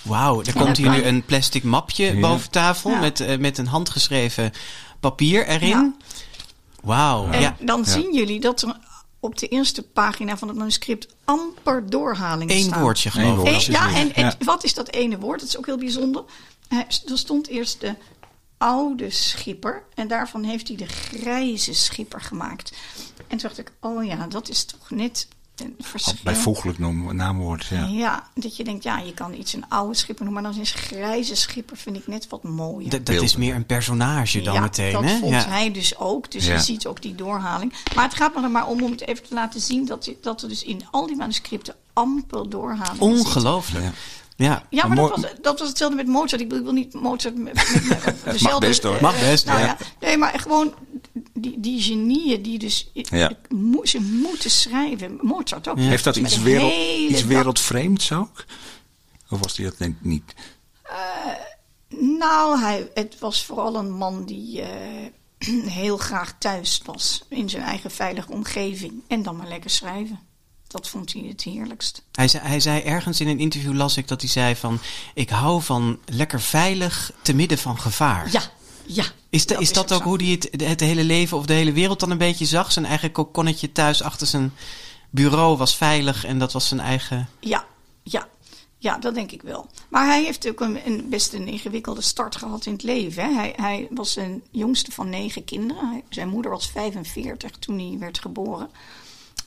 Wauw, 0.02 0.44
er 0.44 0.54
komt 0.54 0.78
hier 0.78 0.90
nu 0.90 1.04
een 1.04 1.26
plastic 1.26 1.64
mapje 1.64 2.14
Ja. 2.16 2.20
boven 2.20 2.50
tafel 2.52 2.90
Ja. 2.90 3.00
met, 3.00 3.20
eh, 3.20 3.38
met 3.38 3.58
een 3.58 3.68
handgeschreven 3.68 4.52
papier 5.10 5.48
erin. 5.48 5.68
Ja. 5.70 5.94
Wauw, 6.82 7.30
En 7.32 7.42
ja. 7.42 7.56
dan 7.60 7.86
zien 7.86 8.14
jullie 8.14 8.40
dat 8.40 8.62
er 8.62 8.78
op 9.20 9.38
de 9.38 9.48
eerste 9.48 9.84
pagina 9.84 10.38
van 10.38 10.48
het 10.48 10.58
manuscript 10.58 11.08
amper 11.26 11.90
doorhalingen 11.90 12.56
Eén 12.56 12.64
staan. 12.64 12.82
woordje 12.82 13.10
Eén 13.14 13.32
geloof 13.36 13.68
ik. 13.68 13.74
ja, 13.74 13.94
en 13.96 14.08
Ja. 14.08 14.14
het- 14.14 14.44
wat 14.44 14.64
is 14.64 14.74
dat 14.74 14.90
ene 14.92 15.20
woord? 15.20 15.40
Dat 15.40 15.50
is 15.50 15.58
ook 15.58 15.66
heel 15.66 15.78
bijzonder. 15.78 16.24
Eh, 16.68 16.78
Er 16.78 17.18
stond 17.18 17.48
eerst 17.48 17.80
de 17.82 17.96
oude 18.58 19.10
schipper 19.10 19.84
en 19.96 20.08
daarvan 20.08 20.44
heeft 20.44 20.68
hij 20.68 20.78
de 20.78 20.86
grijze 20.88 21.74
schipper 21.74 22.22
gemaakt. 22.22 22.74
En 23.18 23.38
toen 23.38 23.38
dacht 23.38 23.58
ik, 23.58 23.72
oh 23.80 24.06
ja, 24.06 24.28
dat 24.28 24.50
is 24.50 24.66
toch 24.66 24.90
net 24.90 25.28
een 25.64 25.76
verschil. 25.80 26.14
Bijvoeglijk 26.24 26.80
noem, 26.80 27.16
naamwoord. 27.16 27.66
Ja. 27.66 27.86
Ja, 27.86 28.28
dat 28.36 28.56
je 28.58 28.64
denkt, 28.64 28.84
ja, 28.84 28.98
je 29.00 29.14
kan 29.14 29.34
iets 29.34 29.54
een 29.54 29.66
oude 29.70 29.96
schipper 29.96 30.26
noemen, 30.26 30.44
maar 30.44 30.52
dan 30.52 30.62
is 30.62 30.72
grijze 30.72 31.36
schipper 31.36 31.78
vind 31.78 31.96
ik 31.96 32.08
net 32.08 32.28
wat 32.30 32.44
mooier. 32.44 32.90
D- 32.90 33.06
dat 33.06 33.22
is 33.22 33.36
meer 33.36 33.56
een 33.56 33.66
personage 33.66 34.42
dan 34.42 34.54
ja, 34.54 34.60
meteen, 34.62 34.92
dat 34.94 35.04
hè? 35.04 35.18
vond 35.18 35.32
Ja. 35.32 35.48
hij 35.48 35.72
dus 35.72 35.98
ook. 35.98 36.32
Dus 36.32 36.46
Ja. 36.46 36.54
je 36.54 36.60
ziet 36.60 36.88
ook 36.88 37.02
die 37.02 37.16
doorhaling. 37.16 37.74
Maar 37.96 38.04
het 38.04 38.14
gaat 38.16 38.36
me 38.36 38.42
er 38.44 38.52
maar 38.52 38.68
om 38.68 38.84
om 38.84 38.92
het 38.92 39.08
even 39.08 39.24
te 39.28 39.34
laten 39.34 39.62
zien 39.62 39.86
dat, 39.86 40.06
je- 40.06 40.18
dat 40.22 40.42
er 40.42 40.50
dus 40.50 40.64
in 40.64 40.82
al 40.92 41.08
die 41.08 41.16
manuscripten 41.16 41.76
amper 41.94 42.50
doorhaling. 42.50 43.00
Ongelooflijk. 43.00 43.84
Ja. 43.86 43.92
Ja. 44.36 44.64
Ja, 44.70 44.88
maar 44.88 44.98
Maar 44.98 45.08
dat 45.10 45.22
was, 45.22 45.32
dat 45.42 45.60
was 45.60 45.68
hetzelfde 45.68 45.96
met 45.96 46.08
Mozart. 46.08 46.42
Ik 46.42 46.50
wil, 46.50 46.72
niet 46.72 46.94
Mozart 46.94 47.36
met, 47.38 47.54
met, 47.54 48.06
met 48.06 48.24
dezelfde... 48.34 48.68
best, 48.68 48.84
hoor. 48.84 48.96
eh, 48.96 49.02
Mag 49.02 49.20
best, 49.20 49.46
nou 49.46 49.60
ja. 49.60 49.66
ja. 49.66 49.78
Nee, 50.00 50.18
maar 50.18 50.40
gewoon 50.40 50.74
die, 51.34 51.60
die 51.60 51.82
genieën 51.82 52.42
die 52.42 52.60
dus... 52.60 52.90
Ja. 52.94 53.32
mo- 53.50 53.86
ze 53.86 54.02
moeten 54.02 54.52
schrijven. 54.52 55.20
Mozart 55.22 55.68
ook. 55.68 55.78
Heeft 55.78 56.04
dat 56.04 56.16
iets, 56.16 56.38
wereld, 56.42 56.74
iets 57.10 57.24
wereldvreemds 57.24 58.12
ook? 58.12 58.46
Of 59.30 59.40
was 59.40 59.56
die 59.56 59.66
dat 59.66 59.78
denk 59.78 59.96
ik 59.96 60.06
niet? 60.06 60.34
Nou, 62.00 62.60
hij, 62.60 62.90
het 62.94 63.20
was 63.20 63.46
vooral 63.46 63.76
een 63.76 63.92
man 63.92 64.26
die 64.26 64.62
eh, 64.62 64.70
heel 65.82 65.98
graag 65.98 66.36
thuis 66.38 66.82
was. 66.86 67.24
In 67.30 67.50
zijn 67.50 67.64
eigen 67.64 67.92
veilige 67.92 68.32
omgeving. 68.32 68.94
En 69.08 69.24
dan 69.24 69.36
maar 69.36 69.48
lekker 69.48 69.70
schrijven. 69.70 70.20
Dat 70.68 70.90
vond 70.90 71.14
hij 71.14 71.22
het 71.28 71.44
heerlijkst. 71.44 72.04
Hij 72.12 72.28
zei, 72.28 72.48
hij 72.48 72.60
zei 72.60 72.82
ergens 72.82 73.20
in 73.20 73.28
een 73.28 73.40
interview, 73.40 73.74
las 73.74 73.98
ik, 73.98 74.08
dat 74.08 74.22
hij 74.22 74.30
zei 74.30 74.56
van... 74.56 74.80
Ik 75.14 75.30
hou 75.30 75.62
van 75.62 76.00
lekker 76.06 76.42
veilig 76.42 77.12
te 77.22 77.34
midden 77.34 77.58
van 77.58 77.80
gevaar. 77.80 78.32
Ja, 78.32 78.42
ja. 78.86 79.04
Is, 79.30 79.46
de, 79.46 79.56
is 79.58 79.74
dat 79.74 79.94
ook 79.94 80.04
hoe 80.04 80.24
hij 80.24 80.32
het, 80.32 80.62
het 80.62 80.80
hele 80.80 81.04
leven 81.04 81.38
of 81.38 81.46
de 81.46 81.54
hele 81.54 81.72
wereld 81.72 82.00
dan 82.00 82.12
een 82.12 82.18
beetje 82.18 82.46
zag? 82.46 82.72
Zijn 82.72 82.86
eigen 82.86 83.12
kokonnetje 83.12 83.72
thuis 83.72 84.02
achter 84.02 84.28
zijn 84.28 84.54
bureau 85.10 85.58
was 85.58 85.76
veilig 85.76 86.26
en 86.26 86.40
dat 86.40 86.52
was 86.54 86.68
zijn 86.68 86.80
eigen... 86.80 87.30
Ja, 87.40 87.66
ja. 88.04 88.28
Ja, 88.78 88.98
dat 88.98 89.14
denk 89.14 89.32
ik 89.32 89.42
wel. 89.42 89.70
Maar 89.90 90.06
hij 90.06 90.24
heeft 90.24 90.48
ook 90.48 90.60
een, 90.60 90.80
een 90.86 91.10
best 91.10 91.34
een 91.34 91.48
ingewikkelde 91.48 92.02
start 92.02 92.36
gehad 92.36 92.66
in 92.66 92.74
het 92.74 92.84
leven. 92.84 93.24
Hè. 93.24 93.34
Hij, 93.34 93.54
hij 93.56 93.88
was 93.90 94.16
een 94.16 94.44
jongste 94.52 94.92
van 94.92 95.10
negen 95.10 95.44
kinderen. 95.44 95.90
Hij- 95.90 96.04
zijn 96.10 96.30
moeder 96.30 96.52
was 96.52 96.70
45 96.70 97.52
toen 97.52 97.80
hij 97.80 97.96
werd 98.00 98.20
geboren. 98.20 98.70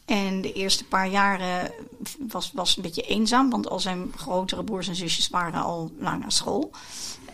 En 0.05 0.41
de 0.41 0.53
eerste 0.53 0.85
paar 0.85 1.09
jaren 1.09 1.73
was, 2.19 2.51
was 2.55 2.77
een 2.77 2.83
beetje 2.83 3.03
eenzaam, 3.03 3.51
want 3.51 3.69
al 3.69 3.81
zijn 3.81 4.13
grotere 4.17 4.65
broers 4.65 4.89
en 4.89 4.97
zusjes 4.97 5.29
waren 5.29 5.63
al 5.63 5.91
lang 5.99 6.21
naar 6.21 6.33
school. 6.33 6.71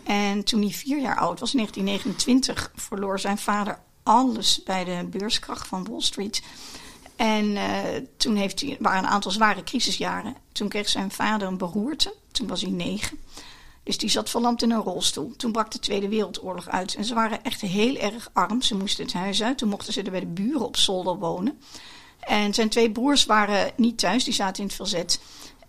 En 0.03 0.43
toen 0.43 0.61
hij 0.61 0.71
vier 0.71 0.99
jaar 0.99 1.17
oud 1.17 1.39
was, 1.39 1.53
in 1.53 1.57
1929, 1.57 2.71
verloor 2.75 3.19
zijn 3.19 3.37
vader 3.37 3.79
alles 4.03 4.63
bij 4.63 4.83
de 4.83 5.07
beurskracht 5.09 5.67
van 5.67 5.87
Wall 5.89 6.01
Street. 6.01 6.41
En 7.15 7.57
eh, 7.57 8.01
toen 8.17 8.35
heeft 8.35 8.61
hij, 8.61 8.77
waren 8.79 9.03
een 9.03 9.09
aantal 9.09 9.31
zware 9.31 9.63
crisisjaren. 9.63 10.35
Toen 10.51 10.69
kreeg 10.69 10.89
zijn 10.89 11.11
vader 11.11 11.47
een 11.47 11.57
beroerte. 11.57 12.13
Toen 12.31 12.47
was 12.47 12.61
hij 12.61 12.71
negen. 12.71 13.19
Dus 13.83 13.97
die 13.97 14.09
zat 14.09 14.29
verlamd 14.29 14.61
in 14.61 14.71
een 14.71 14.81
rolstoel. 14.81 15.33
Toen 15.37 15.51
brak 15.51 15.71
de 15.71 15.79
Tweede 15.79 16.09
Wereldoorlog 16.09 16.69
uit. 16.69 16.95
En 16.95 17.05
ze 17.05 17.13
waren 17.13 17.43
echt 17.43 17.61
heel 17.61 17.95
erg 17.95 18.29
arm. 18.33 18.61
Ze 18.61 18.75
moesten 18.75 19.03
het 19.03 19.13
huis 19.13 19.43
uit. 19.43 19.57
Toen 19.57 19.69
mochten 19.69 19.93
ze 19.93 20.01
er 20.01 20.11
bij 20.11 20.19
de 20.19 20.25
buren 20.25 20.65
op 20.65 20.77
zolder 20.77 21.17
wonen. 21.17 21.59
En 22.19 22.53
zijn 22.53 22.69
twee 22.69 22.91
broers 22.91 23.25
waren 23.25 23.71
niet 23.75 23.97
thuis. 23.97 24.23
Die 24.23 24.33
zaten 24.33 24.61
in 24.61 24.67
het 24.67 24.75
verzet. 24.75 25.19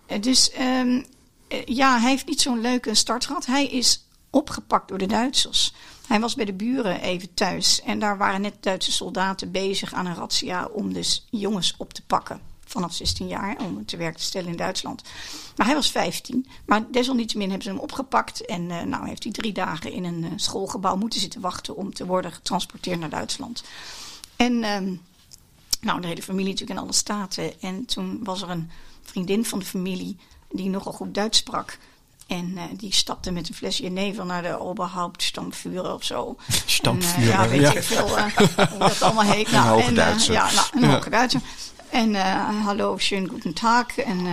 Eh, 0.06 0.20
Dus 0.20 0.50
ehm, 0.50 1.02
eh, 1.48 1.64
ja, 1.64 1.98
hij 1.98 2.10
heeft 2.10 2.26
niet 2.26 2.40
zo'n 2.40 2.60
leuke 2.60 2.94
start 2.94 3.26
gehad. 3.26 3.46
Hij 3.46 3.66
is 3.66 4.04
opgepakt 4.34 4.88
door 4.88 4.98
de 4.98 5.06
Duitsers. 5.06 5.74
Hij 6.06 6.20
was 6.20 6.34
bij 6.34 6.44
de 6.44 6.52
buren 6.52 7.00
even 7.00 7.34
thuis. 7.34 7.80
En 7.82 7.98
daar 7.98 8.18
waren 8.18 8.40
net 8.40 8.56
Duitse 8.60 8.92
soldaten 8.92 9.50
bezig 9.50 9.92
aan 9.92 10.06
een 10.06 10.14
razzia 10.14 10.68
om 10.72 10.92
dus 10.92 11.26
jongens 11.30 11.74
op 11.76 11.92
te 11.92 12.02
pakken. 12.02 12.40
Vanaf 12.64 12.92
16 12.92 13.28
jaar, 13.28 13.56
om 13.58 13.86
te 13.86 13.96
werk 13.96 14.16
te 14.16 14.22
stellen 14.22 14.50
in 14.50 14.56
Duitsland. 14.56 15.02
Maar 15.56 15.66
hij 15.66 15.74
was 15.74 15.90
15. 15.90 16.46
Maar 16.66 16.90
desalniettemin 16.90 17.48
hebben 17.48 17.66
ze 17.66 17.72
hem 17.72 17.82
opgepakt. 17.82 18.46
En 18.46 18.70
eh, 18.70 18.82
nou 18.82 19.08
heeft 19.08 19.22
hij 19.22 19.32
drie 19.32 19.52
dagen 19.52 19.92
in 19.92 20.04
een 20.04 20.24
eh, 20.24 20.30
schoolgebouw 20.36 20.96
moeten 20.96 21.20
zitten 21.20 21.40
wachten 21.40 21.76
om 21.76 21.94
te 21.94 22.06
worden 22.06 22.32
getransporteerd 22.32 23.00
naar 23.00 23.10
Duitsland. 23.10 23.64
En 24.36 24.62
ehm, 24.64 24.94
nou, 25.80 26.00
de 26.00 26.06
hele 26.06 26.22
familie 26.22 26.50
natuurlijk 26.50 26.78
in 26.78 26.84
alle 26.84 26.94
staten. 26.94 27.60
En 27.60 27.84
toen 27.84 28.24
was 28.24 28.42
er 28.42 28.50
een 28.50 28.70
vriendin 29.02 29.44
van 29.44 29.58
de 29.58 29.64
familie 29.64 30.16
die 30.50 30.68
nogal 30.68 30.92
goed 30.92 31.14
Duits 31.14 31.38
sprak. 31.38 31.78
En 32.26 32.52
eh, 32.56 32.62
die 32.76 32.92
stapte 32.92 33.30
met 33.30 33.48
een 33.48 33.54
flesje 33.54 33.82
jenever 33.82 34.26
naar 34.26 34.42
de 34.42 34.60
Oberhauptstammvuur 34.60 35.92
of 35.92 36.04
zo. 36.04 36.36
Stammvuur, 36.66 37.14
En, 37.14 37.22
eh, 37.22 37.28
ja, 37.28 37.48
weet 37.48 37.60
ja. 37.60 37.72
ik 37.72 37.82
veel 37.82 38.18
eh, 38.18 38.24
hoe 38.70 38.78
dat 38.78 39.02
allemaal 39.02 39.24
heet. 39.24 39.48
Hoge 39.56 39.82
en, 39.82 39.94
ja, 40.32 40.50
nou, 40.52 40.66
een 40.72 40.84
hoge 40.84 41.10
Duitser. 41.10 41.40
En 41.90 42.14
eh, 42.14 42.64
hallo, 42.64 42.98
schönen 42.98 43.30
guten 43.30 43.54
Tag. 43.54 43.96
En 43.96 44.26
eh 44.26 44.32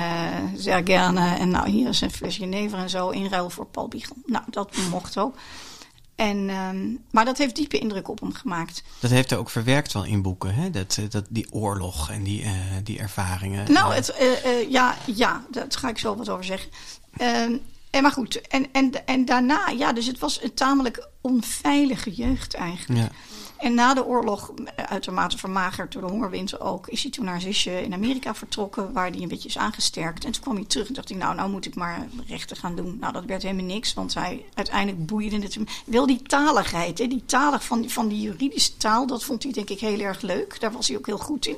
zeer 0.55 0.81
gerne. 0.85 1.35
En 1.35 1.49
nou, 1.49 1.69
hier 1.69 1.89
is 1.89 2.01
een 2.01 2.11
flesje 2.11 2.39
jenever 2.39 2.77
en 2.77 2.89
zo. 2.89 3.09
In 3.09 3.27
ruil 3.27 3.49
voor 3.49 3.65
Paul 3.65 3.87
Biegel. 3.87 4.15
Nou, 4.25 4.43
dat 4.49 4.75
mocht 4.89 5.17
ook. 5.17 5.35
En, 6.15 6.49
ehm, 6.49 6.95
maar 7.11 7.25
dat 7.25 7.37
heeft 7.37 7.55
diepe 7.55 7.79
indruk 7.79 8.09
op 8.09 8.19
hem 8.19 8.33
gemaakt. 8.33 8.83
Dat 8.99 9.11
heeft 9.11 9.29
hij 9.29 9.39
ook 9.39 9.49
verwerkt 9.49 9.93
wel 9.93 10.05
in 10.05 10.21
boeken, 10.21 10.53
hè? 10.53 10.69
Dat, 10.69 10.99
dat, 11.09 11.25
die 11.29 11.47
oorlog 11.51 12.09
en 12.09 12.23
die, 12.23 12.45
die 12.83 12.99
ervaringen. 12.99 13.71
Nou, 13.71 13.93
het, 13.93 14.15
ja, 14.69 14.95
ja, 15.05 15.45
daar 15.51 15.65
ga 15.69 15.89
ik 15.89 15.97
zo 15.97 16.15
wat 16.15 16.29
over 16.29 16.43
zeggen. 16.43 16.69
En 17.91 18.01
maar 18.01 18.11
goed, 18.11 18.41
en, 18.41 18.65
en, 18.71 19.05
en 19.05 19.25
daarna, 19.25 19.69
ja, 19.69 19.93
dus 19.93 20.07
het 20.07 20.19
was 20.19 20.43
een 20.43 20.53
tamelijk 20.53 21.07
onveilige 21.21 22.11
jeugd 22.11 22.53
eigenlijk. 22.53 22.99
Ja. 22.99 23.09
En 23.61 23.73
na 23.73 23.93
de 23.93 24.05
oorlog, 24.05 24.53
uitermate 24.75 25.37
vermagerd 25.37 25.91
door 25.91 26.01
de 26.01 26.07
hongerwinter 26.07 26.61
ook, 26.61 26.87
is 26.87 27.01
hij 27.01 27.11
toen 27.11 27.25
naar 27.25 27.41
zusje 27.41 27.83
in 27.83 27.93
Amerika 27.93 28.35
vertrokken, 28.35 28.93
waar 28.93 29.09
hij 29.09 29.21
een 29.21 29.27
beetje 29.27 29.47
is 29.47 29.57
aangesterkt. 29.57 30.25
En 30.25 30.31
toen 30.31 30.41
kwam 30.41 30.55
hij 30.55 30.65
terug 30.65 30.87
en 30.87 30.93
dacht 30.93 31.09
ik, 31.09 31.17
nou, 31.17 31.35
nou 31.35 31.49
moet 31.49 31.65
ik 31.65 31.75
maar 31.75 32.07
rechten 32.27 32.57
gaan 32.57 32.75
doen. 32.75 32.97
Nou, 32.99 33.13
dat 33.13 33.25
werd 33.25 33.41
helemaal 33.41 33.65
niks, 33.65 33.93
want 33.93 34.13
hij 34.13 34.45
uiteindelijk 34.53 35.05
boeide 35.05 35.39
het 35.39 35.53
hem. 35.53 35.65
Wel 35.85 36.05
die 36.05 36.21
taligheid, 36.21 36.97
hè, 36.97 37.07
die 37.07 37.25
talig 37.25 37.63
van, 37.63 37.89
van 37.89 38.07
die 38.07 38.21
juridische 38.21 38.77
taal, 38.77 39.07
dat 39.07 39.23
vond 39.23 39.43
hij 39.43 39.51
denk 39.51 39.69
ik 39.69 39.79
heel 39.79 39.99
erg 39.99 40.21
leuk. 40.21 40.59
Daar 40.59 40.71
was 40.71 40.87
hij 40.87 40.97
ook 40.97 41.05
heel 41.05 41.17
goed 41.17 41.45
in. 41.45 41.57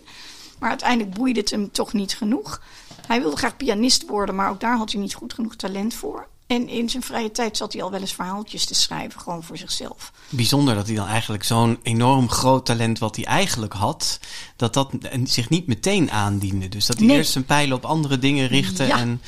Maar 0.60 0.70
uiteindelijk 0.70 1.14
boeide 1.14 1.40
het 1.40 1.50
hem 1.50 1.72
toch 1.72 1.94
niet 1.94 2.16
genoeg. 2.16 2.62
Hij 3.08 3.22
wilde 3.22 3.38
graag 3.38 3.58
pianist 3.58 4.08
worden, 4.08 4.36
maar 4.36 4.50
ook 4.50 4.60
daar 4.60 4.78
had 4.78 4.92
hij 4.92 5.02
niet 5.02 5.14
goed 5.14 5.34
genoeg 5.34 5.56
talent 5.56 5.94
voor. 5.94 6.28
En 6.48 6.68
in 6.70 6.90
zijn 6.90 7.04
vrije 7.04 7.32
tijd 7.32 7.58
zat 7.58 7.74
hij 7.74 7.84
al 7.84 7.92
wel 7.92 8.00
eens 8.00 8.14
verhaaltjes 8.14 8.66
te 8.66 8.76
schrijven, 8.76 9.20
gewoon 9.22 9.44
voor 9.44 9.58
zichzelf. 9.58 10.12
Bijzonder 10.30 10.76
dat 10.76 10.88
hij 10.88 10.96
dan 10.96 11.08
eigenlijk 11.08 11.44
zo'n 11.44 11.80
enorm 11.84 12.30
groot 12.30 12.66
talent 12.66 13.00
wat 13.00 13.16
hij 13.16 13.26
eigenlijk 13.26 13.74
had, 13.74 14.20
dat 14.56 14.74
dat 14.74 14.90
zich 15.24 15.50
niet 15.50 15.68
meteen 15.68 16.12
aandiende. 16.12 16.70
Dus 16.70 16.86
dat 16.86 16.98
hij 16.98 17.06
Nee. 17.08 17.18
eerst 17.18 17.32
zijn 17.32 17.46
pijlen 17.46 17.78
op 17.78 17.86
andere 17.86 18.20
dingen 18.20 18.48
richtte 18.48 18.84
Ja. 18.84 18.98
en 18.98 19.22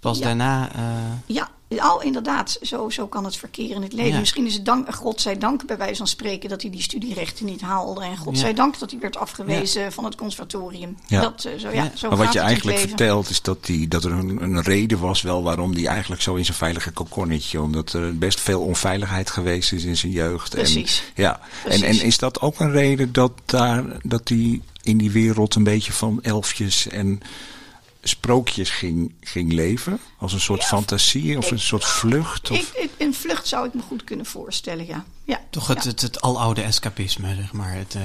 pas 0.00 0.18
Ja. 0.18 0.24
daarna... 0.24 0.72
eh, 0.74 0.82
Ja, 1.26 1.48
al 1.80 2.02
inderdaad, 2.02 2.58
zo, 2.62 2.90
zo 2.90 3.06
kan 3.06 3.24
het 3.24 3.36
verkeer 3.36 3.74
in 3.74 3.82
het 3.82 3.92
leven. 3.92 4.12
Ja. 4.12 4.18
Misschien 4.18 4.46
is 4.46 4.54
het 4.54 4.64
dank, 4.64 4.94
godzijdank 4.94 5.66
bij 5.66 5.76
wijze 5.76 5.96
van 5.96 6.06
spreken 6.06 6.48
dat 6.48 6.62
hij 6.62 6.70
die 6.70 6.82
studierechten 6.82 7.46
niet 7.46 7.60
haalde. 7.60 8.00
En 8.02 8.10
Ja. 8.10 8.16
godzijdank 8.16 8.78
dat 8.78 8.90
hij 8.90 9.00
werd 9.00 9.16
afgewezen 9.16 9.92
van 9.92 10.04
het 10.04 10.14
conservatorium. 10.14 10.96
Ja. 11.06 11.20
Dat, 11.20 11.44
eh, 11.44 11.58
zo, 11.58 11.68
ja, 11.68 11.82
Ja. 11.82 11.90
zo 11.94 12.08
Maar 12.08 12.18
wat 12.18 12.32
je 12.32 12.38
eigenlijk 12.38 12.78
vertelt 12.78 13.30
is 13.30 13.42
dat, 13.42 13.64
die, 13.64 13.88
dat 13.88 14.04
er 14.04 14.12
een, 14.12 14.42
een 14.42 14.62
reden 14.62 14.98
was 14.98 15.22
wel 15.22 15.42
waarom 15.42 15.74
die 15.74 15.88
eigenlijk 15.88 16.22
zo 16.22 16.34
in 16.34 16.44
zijn 16.44 16.56
veilige 16.56 16.90
kokonnetje. 16.90 17.60
Omdat 17.62 17.92
er 17.92 18.18
best 18.18 18.40
veel 18.40 18.60
onveiligheid 18.60 19.30
geweest 19.30 19.72
is 19.72 19.84
in 19.84 19.96
zijn 19.96 20.12
jeugd. 20.12 20.50
Precies. 20.50 21.02
En, 21.14 21.22
ja. 21.22 21.40
En, 21.64 21.70
en 21.70 21.78
Precies. 21.80 22.02
is 22.02 22.18
dat 22.18 22.40
ook 22.40 22.60
een 22.60 22.70
reden 22.72 23.12
dat 23.12 23.32
daar 23.44 23.84
dat 24.02 24.26
die 24.26 24.62
in 24.82 24.98
die 24.98 25.10
wereld 25.10 25.54
een 25.54 25.64
beetje 25.64 25.92
van 25.92 26.18
elfjes 26.22 26.88
en 26.88 27.20
sprookjes 28.08 28.70
ging, 28.70 29.14
ging 29.20 29.52
leven? 29.52 29.98
Als 30.18 30.32
een 30.32 30.40
soort 30.40 30.64
fantasie 30.64 31.38
of 31.38 31.50
een 31.50 31.58
soort 31.60 31.84
vlucht? 31.84 32.50
Of? 32.50 32.56
Ik, 32.58 32.68
ik- 32.74 32.90
een 32.98 33.14
vlucht 33.14 33.46
zou 33.48 33.66
ik 33.66 33.74
me 33.74 33.82
goed 33.82 34.04
kunnen 34.04 34.26
voorstellen, 34.26 34.86
ja. 34.86 35.04
ja. 35.24 35.40
toch 35.50 35.66
het, 35.66 35.82
ja. 35.84 35.90
het, 35.90 36.00
het 36.00 36.20
aloude 36.20 36.62
escapisme, 36.62 37.34
zeg 37.34 37.52
maar. 37.52 37.72
Het, 37.74 37.96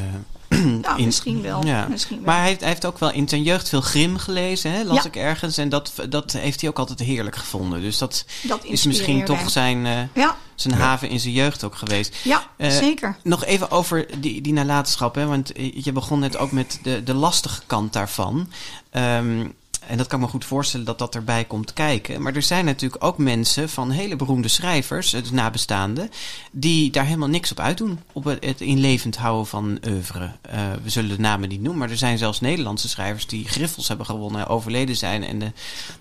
Nou, 0.82 0.98
in- 1.00 1.06
misschien 1.06 1.42
wel. 1.42 1.66
Ja. 1.66 1.88
Misschien 1.88 2.16
wel. 2.18 2.26
Maar 2.26 2.38
hij 2.38 2.48
heeft, 2.48 2.60
hij 2.60 2.70
heeft 2.70 2.86
ook 2.86 3.00
wel 3.00 3.12
in 3.12 3.30
zijn 3.30 3.44
jeugd 3.44 3.70
veel 3.70 3.82
Grim 3.82 4.18
gelezen, 4.18 4.72
hè? 4.72 4.84
las 4.84 4.96
Ja. 4.98 5.04
ik 5.06 5.16
ergens. 5.16 5.58
En 5.58 5.70
dat, 5.70 5.94
dat 6.10 6.32
heeft 6.32 6.62
hij 6.62 6.70
ook 6.70 6.80
altijd 6.80 7.00
heerlijk 7.00 7.36
gevonden. 7.36 7.82
Dus 7.82 7.98
dat, 7.98 8.26
Dat 8.44 8.64
is 8.66 8.84
misschien 8.86 9.26
toch 9.26 9.50
zijn, 9.50 9.86
eh, 9.86 10.02
Ja, 10.14 10.38
zijn 10.56 10.74
haven 10.74 11.10
in 11.10 11.20
zijn 11.20 11.34
jeugd 11.34 11.64
ook 11.64 11.76
geweest. 11.76 12.16
ja 12.24 12.48
Eh, 12.58 12.70
zeker. 12.72 13.18
Nog 13.24 13.46
even 13.46 13.72
over 13.72 14.06
die, 14.22 14.42
die 14.42 14.54
nalatenschap. 14.54 15.16
Hè? 15.16 15.26
Want 15.26 15.52
je 15.74 15.92
begon 15.92 16.20
net 16.20 16.38
ook 16.38 16.52
met 16.52 16.80
de, 16.84 17.04
de 17.04 17.14
lastige 17.14 17.62
kant 17.66 17.94
daarvan. 17.94 18.52
Ehm, 18.90 19.48
en 19.90 19.98
dat 19.98 20.08
kan 20.08 20.20
me 20.20 20.28
goed 20.28 20.46
voorstellen 20.46 20.86
dat 20.86 20.98
dat 20.98 21.16
erbij 21.16 21.46
komt 21.46 21.74
kijken. 21.74 22.22
Maar 22.22 22.36
er 22.36 22.42
zijn 22.42 22.66
natuurlijk 22.66 23.04
ook 23.04 23.18
mensen 23.18 23.70
van 23.70 23.90
hele 23.90 24.16
beroemde 24.16 24.48
schrijvers, 24.48 25.10
dus 25.10 25.32
nabestaanden, 25.32 26.10
die 26.52 26.92
daar 26.92 27.06
helemaal 27.06 27.28
niks 27.28 27.52
op 27.52 27.60
uitdoen. 27.60 28.00
Op 28.12 28.24
het, 28.24 28.46
het 28.46 28.62
in 28.62 28.80
levend 28.80 29.18
houden 29.18 29.48
van 29.48 29.80
oeuvre. 29.88 30.32
Eh, 30.42 30.60
we 30.84 30.90
zullen 30.90 31.10
de 31.10 31.20
namen 31.20 31.50
niet 31.50 31.62
noemen, 31.62 31.80
maar 31.80 31.90
er 31.90 31.98
zijn 31.98 32.18
zelfs 32.18 32.40
Nederlandse 32.40 32.90
schrijvers 32.90 33.28
die 33.28 33.48
griffels 33.48 33.88
hebben 33.88 34.06
gewonnen, 34.06 34.48
overleden 34.48 34.96
zijn. 34.96 35.24
En 35.24 35.40
de 35.40 35.52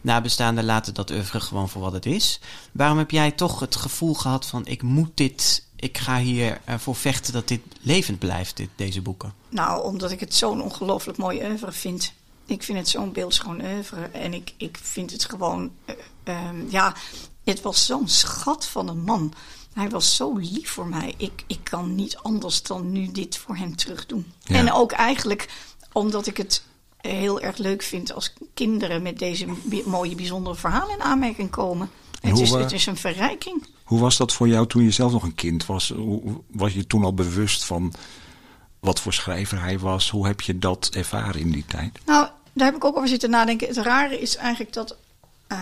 nabestaanden 0.00 0.64
laten 0.64 0.94
dat 0.94 1.10
oeuvre 1.10 1.40
gewoon 1.40 1.68
voor 1.68 1.82
wat 1.82 1.92
het 1.92 2.06
is. 2.06 2.40
Waarom 2.72 2.98
heb 2.98 3.10
jij 3.10 3.30
toch 3.30 3.60
het 3.60 3.76
gevoel 3.76 4.14
gehad 4.14 4.46
van 4.46 4.66
ik 4.66 4.82
moet 4.82 5.10
dit 5.14 5.66
ik 5.80 5.98
ga 5.98 6.18
hier 6.18 6.60
voor 6.66 6.94
vechten 6.94 7.32
dat 7.32 7.48
dit 7.48 7.60
levend 7.80 8.18
blijft, 8.18 8.56
dit, 8.56 8.68
deze 8.76 9.00
boeken. 9.00 9.32
Nou, 9.48 9.84
omdat 9.84 10.10
ik 10.10 10.20
het 10.20 10.34
zo'n 10.34 10.62
ongelooflijk 10.62 11.18
mooi 11.18 11.44
oeuvre 11.44 11.72
vind. 11.72 12.12
Ik 12.48 12.62
vind 12.62 12.78
het 12.78 12.88
zo'n 12.88 13.12
beeldschoon 13.12 13.60
oeuvre. 13.64 14.02
En 14.12 14.34
ik, 14.34 14.52
ik 14.56 14.78
vind 14.82 15.10
het 15.10 15.24
gewoon... 15.24 15.70
eh, 15.84 15.94
ehm, 16.24 16.56
ja, 16.68 16.94
het 17.44 17.60
was 17.62 17.86
zo'n 17.86 18.08
schat 18.08 18.66
van 18.66 18.88
een 18.88 19.02
man. 19.02 19.32
Hij 19.72 19.88
was 19.88 20.16
zo 20.16 20.36
lief 20.36 20.70
voor 20.70 20.86
mij. 20.86 21.14
Ik, 21.16 21.44
ik 21.46 21.58
kan 21.62 21.94
niet 21.94 22.16
anders 22.16 22.62
dan 22.62 22.92
nu 22.92 23.12
dit 23.12 23.36
voor 23.36 23.56
hem 23.56 23.76
terug 23.76 24.06
doen. 24.06 24.32
Ja. 24.42 24.54
En 24.56 24.72
ook 24.72 24.92
eigenlijk 24.92 25.48
omdat 25.92 26.26
ik 26.26 26.36
het 26.36 26.62
heel 26.96 27.40
erg 27.40 27.56
leuk 27.56 27.82
vind... 27.82 28.12
als 28.14 28.32
kinderen 28.54 29.02
met 29.02 29.18
deze 29.18 29.46
mooie, 29.86 30.14
bijzondere 30.14 30.56
verhalen 30.56 30.94
in 30.94 31.02
aanmerking 31.02 31.50
komen. 31.50 31.90
En 32.20 32.28
Het 32.28 32.38
hoe, 32.38 32.46
is, 32.46 32.50
het 32.62 32.72
is 32.72 32.86
een 32.86 32.96
verrijking. 32.96 33.66
Hoe 33.84 34.00
was 34.00 34.16
dat 34.16 34.32
voor 34.32 34.48
jou 34.48 34.66
toen 34.66 34.82
je 34.82 34.90
zelf 34.90 35.12
nog 35.12 35.22
een 35.22 35.34
kind 35.34 35.66
was? 35.66 35.88
Hoe- 35.88 36.40
Was 36.50 36.72
je 36.72 36.86
toen 36.86 37.04
al 37.04 37.14
bewust 37.14 37.64
van 37.64 37.92
wat 38.80 39.00
voor 39.00 39.12
schrijver 39.12 39.60
hij 39.60 39.78
was. 39.78 40.10
Hoe 40.10 40.26
heb 40.26 40.40
je 40.40 40.58
dat 40.58 40.88
ervaren 40.92 41.40
in 41.40 41.50
die 41.50 41.64
tijd? 41.66 41.98
Nou, 42.06 42.28
daar 42.58 42.66
heb 42.66 42.76
ik 42.76 42.84
ook 42.84 42.96
over 42.96 43.08
zitten 43.08 43.30
nadenken. 43.30 43.68
Het 43.68 43.76
rare 43.76 44.20
is 44.20 44.36
eigenlijk 44.36 44.72
dat 44.72 44.96
uh, 45.52 45.58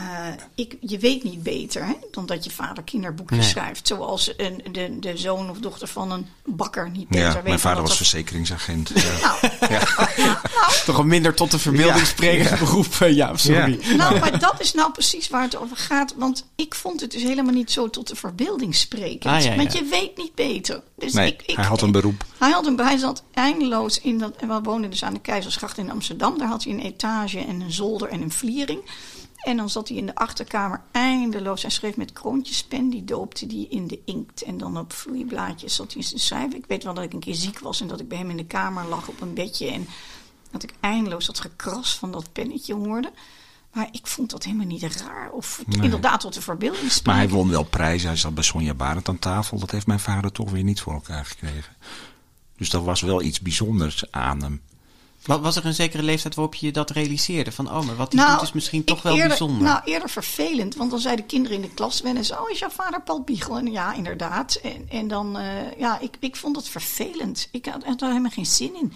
ik, 0.55 0.77
je 0.81 0.99
weet 0.99 1.25
niet 1.25 1.43
beter 1.43 1.87
hè, 1.87 1.95
dan 2.11 2.27
dat 2.27 2.45
je 2.45 2.51
vader 2.51 2.85
kinderboekjes 2.85 3.49
schrijft. 3.49 3.87
Zoals 3.87 4.33
een, 4.37 4.63
de, 4.73 4.99
de 5.01 5.17
zoon 5.17 5.51
of 5.51 5.59
dochter 5.59 5.89
van 5.89 6.11
een 6.11 6.27
bakker 6.45 6.91
niet 6.91 7.09
beter 7.09 7.27
ja, 7.27 7.35
weet. 7.35 7.45
Mijn 7.45 7.59
vader 7.59 7.83
was 7.83 7.97
verzekeringsagent. 7.97 8.95
nou, 8.95 9.39
ja. 9.73 9.83
nou, 10.17 10.73
Toch 10.85 10.99
een 10.99 11.07
minder 11.07 11.35
tot 11.35 11.51
de 11.51 11.59
verbeelding 11.59 12.07
sprekend 12.07 12.59
beroep. 12.59 12.97
Eh, 13.01 13.15
ja, 13.15 13.37
sorry. 13.37 13.79
Nou, 13.97 14.19
maar 14.19 14.39
dat 14.39 14.61
is 14.61 14.75
nou 14.75 14.93
precies 14.93 15.29
waar 15.29 15.43
het 15.43 15.57
over 15.57 15.77
gaat. 15.77 16.15
Want 16.17 16.47
ik 16.57 16.75
vond 16.75 17.01
het 17.01 17.11
dus 17.11 17.23
helemaal 17.23 17.55
niet 17.55 17.71
zo 17.71 17.91
tot 17.91 18.09
de 18.09 18.17
verbeelding 18.17 18.75
sprekend. 18.75 19.47
Ah, 19.47 19.57
want 19.57 19.73
je 19.73 19.85
weet 19.85 20.17
niet 20.17 20.35
beter. 20.35 20.83
Dus 20.97 21.13
nee, 21.13 21.33
ik, 21.33 21.43
ik, 21.47 21.57
hij 21.57 21.65
had 21.65 21.83
een 21.83 21.93
beroep. 21.93 22.25
Hij, 22.39 22.51
had 22.51 22.67
een, 22.67 22.79
hij 22.79 22.97
zat 22.97 23.23
eindeloos 23.35 24.01
in 24.01 24.19
dat... 24.19 24.37
En 24.37 24.49
we 24.49 24.61
woonden 24.63 24.91
dus 24.91 25.05
aan 25.05 25.15
de 25.15 25.21
Keizersgracht 25.21 25.79
in 25.79 25.91
Amsterdam. 25.91 26.39
Daar 26.39 26.49
had 26.49 26.65
hij 26.65 26.73
een 26.73 26.81
etage 26.81 27.39
en 27.39 27.61
een 27.61 27.73
zolder 27.73 28.09
en 28.09 28.23
een 28.23 28.31
vliering. 28.31 28.81
En 29.47 29.57
dan 29.57 29.71
zat 29.71 29.89
hij 29.89 29.97
in 29.97 30.07
de 30.07 30.15
achterkamer 30.15 30.81
eindeloos. 30.91 31.63
Hij 31.63 31.71
schreef 31.71 31.97
met 31.97 32.13
kroontjespen, 32.13 32.91
die 32.91 33.05
doopte 33.05 33.47
die 33.47 33.69
in 33.69 33.87
de 33.87 34.01
inkt. 34.05 34.43
En 34.43 34.59
dan 34.59 34.79
op 34.79 34.93
vloeiblaadjes 34.93 35.75
zat 35.75 35.93
hij 35.93 36.03
te 36.03 36.19
schrijven. 36.19 36.59
Ik 36.59 36.65
weet 36.67 36.85
wel 36.85 36.95
dat 36.95 37.05
ik 37.05 37.13
een 37.13 37.21
keer 37.21 37.35
ziek 37.35 37.59
was 37.59 37.81
en 37.81 37.87
dat 37.87 38.01
ik 38.01 38.09
bij 38.09 38.19
hem 38.19 38.31
in 38.31 38.37
de 38.37 38.47
kamer 38.47 38.85
lag 38.85 39.09
op 39.09 39.21
een 39.21 39.35
bedje. 39.35 39.71
En 39.71 39.87
dat 40.51 40.63
ik 40.63 40.75
eindeloos 40.81 41.27
dat 41.27 41.41
gekras 41.41 41.99
van 41.99 42.11
dat 42.11 42.33
pennetje 42.33 42.75
hoorde. 42.75 43.13
Maar 43.73 43.89
ik 43.91 44.07
vond 44.07 44.31
dat 44.31 44.45
helemaal 44.45 44.67
niet 44.67 44.83
raar. 44.83 45.31
Of 45.31 45.63
inderdaad 45.69 46.21
tot 46.21 46.35
de 46.35 46.43
verbeelding 46.43 47.03
Maar 47.03 47.17
hij 47.17 47.29
won 47.29 47.49
wel 47.49 47.65
prijzen. 47.65 48.09
Hij 48.09 48.17
zat 48.17 48.35
bij 48.35 48.45
Sonja 48.45 48.75
Barend 48.75 49.09
aan 49.09 49.19
tafel. 49.19 49.59
Dat 49.59 49.71
heeft 49.71 49.87
mijn 49.87 50.01
vader 50.01 50.33
toch 50.33 50.51
weer 50.51 50.65
niet 50.65 50.81
voor 50.81 50.93
elkaar 50.93 51.25
gekregen. 51.25 51.77
Dus 52.57 52.71
dat 52.71 52.85
was 52.85 53.01
wel 53.01 53.23
iets 53.23 53.41
bijzonders 53.41 54.11
aan 54.11 54.43
hem. 54.43 54.61
Was 55.27 55.57
er 55.57 55.67
een 55.67 55.75
zekere 55.75 56.03
leeftijd 56.03 56.35
waarop 56.35 56.55
je 56.55 56.73
dat 56.73 56.91
realiseerde? 56.91 57.53
Van, 57.53 57.71
oh, 57.71 57.87
maar 57.87 57.97
wat 57.97 58.11
die 58.11 58.21
nou, 58.21 58.33
doet 58.33 58.43
is 58.43 58.53
misschien 58.53 58.85
toch 58.85 59.03
wel 59.03 59.13
eerder, 59.13 59.29
bijzonder. 59.29 59.63
Nou, 59.63 59.81
eerder 59.85 60.11
vervelend. 60.11 60.77
Want 60.77 60.91
dan 60.91 61.01
zeiden 61.01 61.27
kinderen 61.27 61.57
in 61.57 61.63
de 61.63 61.75
klas 61.75 62.01
wel 62.01 62.17
eens... 62.17 62.33
oh, 62.33 62.51
is 62.51 62.59
jouw 62.59 62.71
vader 62.71 63.03
Paul 63.03 63.21
Biegel? 63.21 63.59
En 63.59 63.73
ja, 63.73 63.95
inderdaad. 63.95 64.55
En, 64.55 64.87
en 64.89 65.09
dan, 65.09 65.37
uh, 65.41 65.43
ja, 65.79 66.01
ik, 66.01 66.17
ik 66.21 66.37
vond 66.37 66.57
het 66.57 66.69
vervelend. 66.69 67.49
Ik 67.51 67.67
had, 67.67 67.85
had 67.85 68.03
er 68.03 68.09
helemaal 68.09 68.31
geen 68.31 68.47
zin 68.47 68.75
in. 68.75 68.93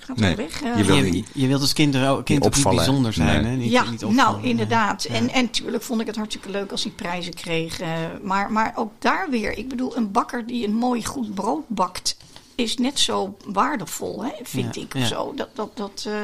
Gaat 0.00 0.16
nee, 0.16 0.34
weg. 0.34 0.62
Uh, 0.62 0.76
je, 0.76 0.84
wil 0.84 0.96
je, 0.96 1.24
je 1.32 1.46
wilt 1.46 1.60
als 1.60 1.72
kind, 1.72 1.92
kind 1.92 2.28
niet 2.28 2.44
ook 2.44 2.54
niet 2.54 2.64
bijzonder 2.76 3.12
zijn, 3.12 3.42
nee. 3.42 3.50
hè? 3.50 3.56
Niet, 3.56 3.70
ja, 3.70 3.90
niet 3.90 4.10
nou, 4.10 4.42
inderdaad. 4.42 5.02
Ja. 5.02 5.14
En, 5.14 5.30
en 5.30 5.44
natuurlijk 5.44 5.82
vond 5.82 6.00
ik 6.00 6.06
het 6.06 6.16
hartstikke 6.16 6.50
leuk 6.50 6.70
als 6.70 6.82
hij 6.82 6.92
prijzen 6.92 7.34
kreeg. 7.34 7.80
Uh, 7.80 7.88
maar, 8.22 8.52
maar 8.52 8.72
ook 8.76 8.92
daar 8.98 9.30
weer. 9.30 9.58
Ik 9.58 9.68
bedoel, 9.68 9.96
een 9.96 10.10
bakker 10.10 10.46
die 10.46 10.66
een 10.66 10.74
mooi 10.74 11.04
goed 11.04 11.34
brood 11.34 11.68
bakt 11.68 12.16
is 12.62 12.76
net 12.76 12.98
zo 12.98 13.36
waardevol, 13.44 14.24
hè, 14.24 14.32
vind 14.42 14.76
ik. 14.76 14.94
Ja. 14.94 15.06
Zo. 15.06 15.32
Dat, 15.34 15.48
dat, 15.54 15.76
dat, 15.76 16.04
uh, 16.08 16.14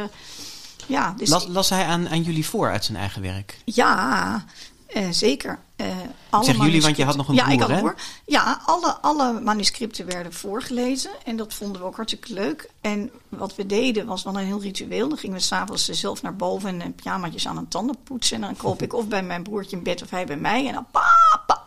ja, 0.87 1.15
dus 1.17 1.29
las, 1.29 1.47
las 1.47 1.69
hij 1.69 1.85
aan, 1.85 2.09
aan 2.09 2.23
jullie 2.23 2.47
voor 2.47 2.71
uit 2.71 2.85
zijn 2.85 2.99
eigen 2.99 3.23
werk? 3.23 3.59
Ja, 3.65 4.45
uh, 4.97 5.07
zeker. 5.11 5.59
Uh, 5.77 5.87
alle 6.31 6.45
zeg 6.45 6.57
jullie, 6.57 6.83
want 6.83 6.97
je 6.97 7.05
had 7.05 7.17
nog 7.17 7.29
een 7.29 7.35
ja, 7.35 7.43
broer, 7.43 7.55
ik 7.55 7.61
had 7.61 7.71
hè? 7.71 7.79
Broer. 7.79 7.95
Ja, 8.27 8.61
alle, 8.65 8.93
alle 9.01 9.41
manuscripten 9.41 10.07
werden 10.07 10.33
voorgelezen. 10.33 11.11
En 11.25 11.37
dat 11.37 11.55
vonden 11.55 11.81
we 11.81 11.87
ook 11.87 11.97
hartstikke 11.97 12.33
leuk. 12.33 12.71
En 12.81 13.11
wat 13.29 13.55
we 13.55 13.67
deden 13.67 14.07
was 14.07 14.23
wel 14.23 14.39
een 14.39 14.45
heel 14.45 14.61
ritueel. 14.61 15.09
Dan 15.09 15.19
gingen 15.19 15.37
we 15.37 15.43
s'avonds 15.43 15.89
zelf 15.89 16.23
naar 16.23 16.37
boven 16.37 16.81
en 16.81 16.95
pyjamaatjes 16.95 17.49
aan 17.49 17.57
een 17.57 17.69
tanden 17.69 17.97
poetsen. 18.05 18.37
En 18.37 18.43
dan 18.43 18.57
kroop 18.57 18.83
ik 18.83 18.95
of 18.95 19.09
bij 19.09 19.23
mijn 19.23 19.43
broertje 19.43 19.77
in 19.77 19.83
bed 19.83 20.03
of 20.03 20.11
hij 20.11 20.27
bij 20.27 20.37
mij. 20.37 20.67
En 20.67 20.73
dan 20.73 20.87
papa, 20.91 21.66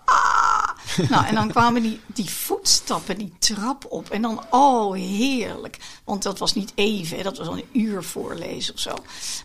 nou, 1.10 1.26
en 1.26 1.36
dan 1.36 1.48
kwamen 1.48 1.82
die, 1.82 2.00
die 2.06 2.30
voetstappen, 2.30 3.18
die 3.18 3.34
trap 3.40 3.86
op. 3.90 4.10
En 4.10 4.22
dan, 4.22 4.44
oh, 4.50 4.94
heerlijk. 4.94 5.78
Want 6.04 6.24
dat 6.24 6.40
was 6.40 6.54
niet 6.54 6.72
even, 6.76 7.24
dat 7.24 7.38
was 7.38 7.48
al 7.48 7.58
een 7.58 7.70
uur 7.72 8.04
voorlezen 8.04 8.74
of 8.74 8.80
zo. 8.80 8.94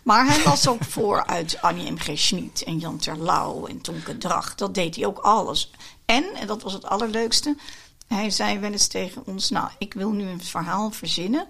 Maar 0.03 0.27
hij 0.27 0.45
las 0.45 0.69
ook 0.69 0.85
voor 0.95 1.27
uit 1.27 1.61
Annie 1.61 1.93
M. 1.93 1.99
G. 1.99 2.11
Schmid 2.15 2.63
en 2.63 2.79
Jan 2.79 2.99
Terlouw 2.99 3.67
en 3.67 3.81
Tonke 3.81 4.19
Drach. 4.19 4.55
Dat 4.55 4.75
deed 4.75 4.97
hij 4.97 5.07
ook 5.07 5.19
alles. 5.19 5.71
En, 6.05 6.25
en 6.35 6.47
dat 6.47 6.63
was 6.63 6.73
het 6.73 6.87
allerleukste, 6.87 7.57
hij 8.07 8.31
zei 8.31 8.59
wel 8.59 8.73
eens 8.73 8.87
tegen 8.87 9.23
ons... 9.27 9.51
nou, 9.51 9.69
ik 9.79 9.95
wil 9.95 10.11
nu 10.11 10.29
een 10.29 10.43
verhaal 10.43 10.91
verzinnen 10.91 11.47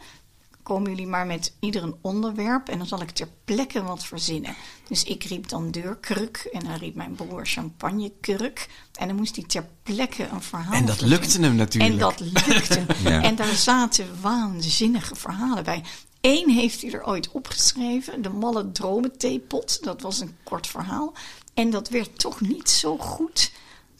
komen 0.64 0.90
jullie 0.90 1.06
maar 1.06 1.26
met 1.26 1.52
ieder 1.60 1.82
een 1.82 1.94
onderwerp 2.00 2.68
en 2.68 2.78
dan 2.78 2.86
zal 2.86 3.00
ik 3.00 3.10
ter 3.10 3.28
plekke 3.44 3.82
wat 3.82 4.04
verzinnen. 4.04 4.54
Dus 4.88 5.04
ik 5.04 5.24
riep 5.24 5.48
dan 5.48 5.70
deurkruk 5.70 6.48
en 6.52 6.64
dan 6.64 6.74
riep 6.74 6.94
mijn 6.94 7.14
broer 7.14 7.46
champagnekurk. 7.46 8.68
En 8.92 9.06
dan 9.06 9.16
moest 9.16 9.36
hij 9.36 9.44
ter 9.44 9.66
plekke 9.82 10.26
een 10.26 10.42
verhaal 10.42 10.72
En 10.72 10.86
dat 10.86 11.00
lukte 11.00 11.40
hem 11.40 11.54
natuurlijk. 11.54 11.92
En 11.92 11.98
dat 11.98 12.20
lukte. 12.20 12.86
En 13.28 13.34
daar 13.34 13.54
zaten 13.54 14.20
waanzinnige 14.20 15.14
verhalen 15.14 15.64
bij. 15.64 15.82
Eén 16.20 16.50
heeft 16.50 16.82
hij 16.82 16.92
er 16.92 17.06
ooit 17.06 17.30
opgeschreven, 17.30 18.22
de 18.22 18.28
Malle 18.28 18.72
Dromen 18.72 19.18
Theepot. 19.18 19.82
Dat 19.82 20.02
was 20.02 20.20
een 20.20 20.36
kort 20.42 20.66
verhaal. 20.66 21.12
En 21.54 21.70
dat 21.70 21.88
werd 21.88 22.18
toch 22.18 22.40
niet 22.40 22.70
zo 22.70 22.98
goed 22.98 23.52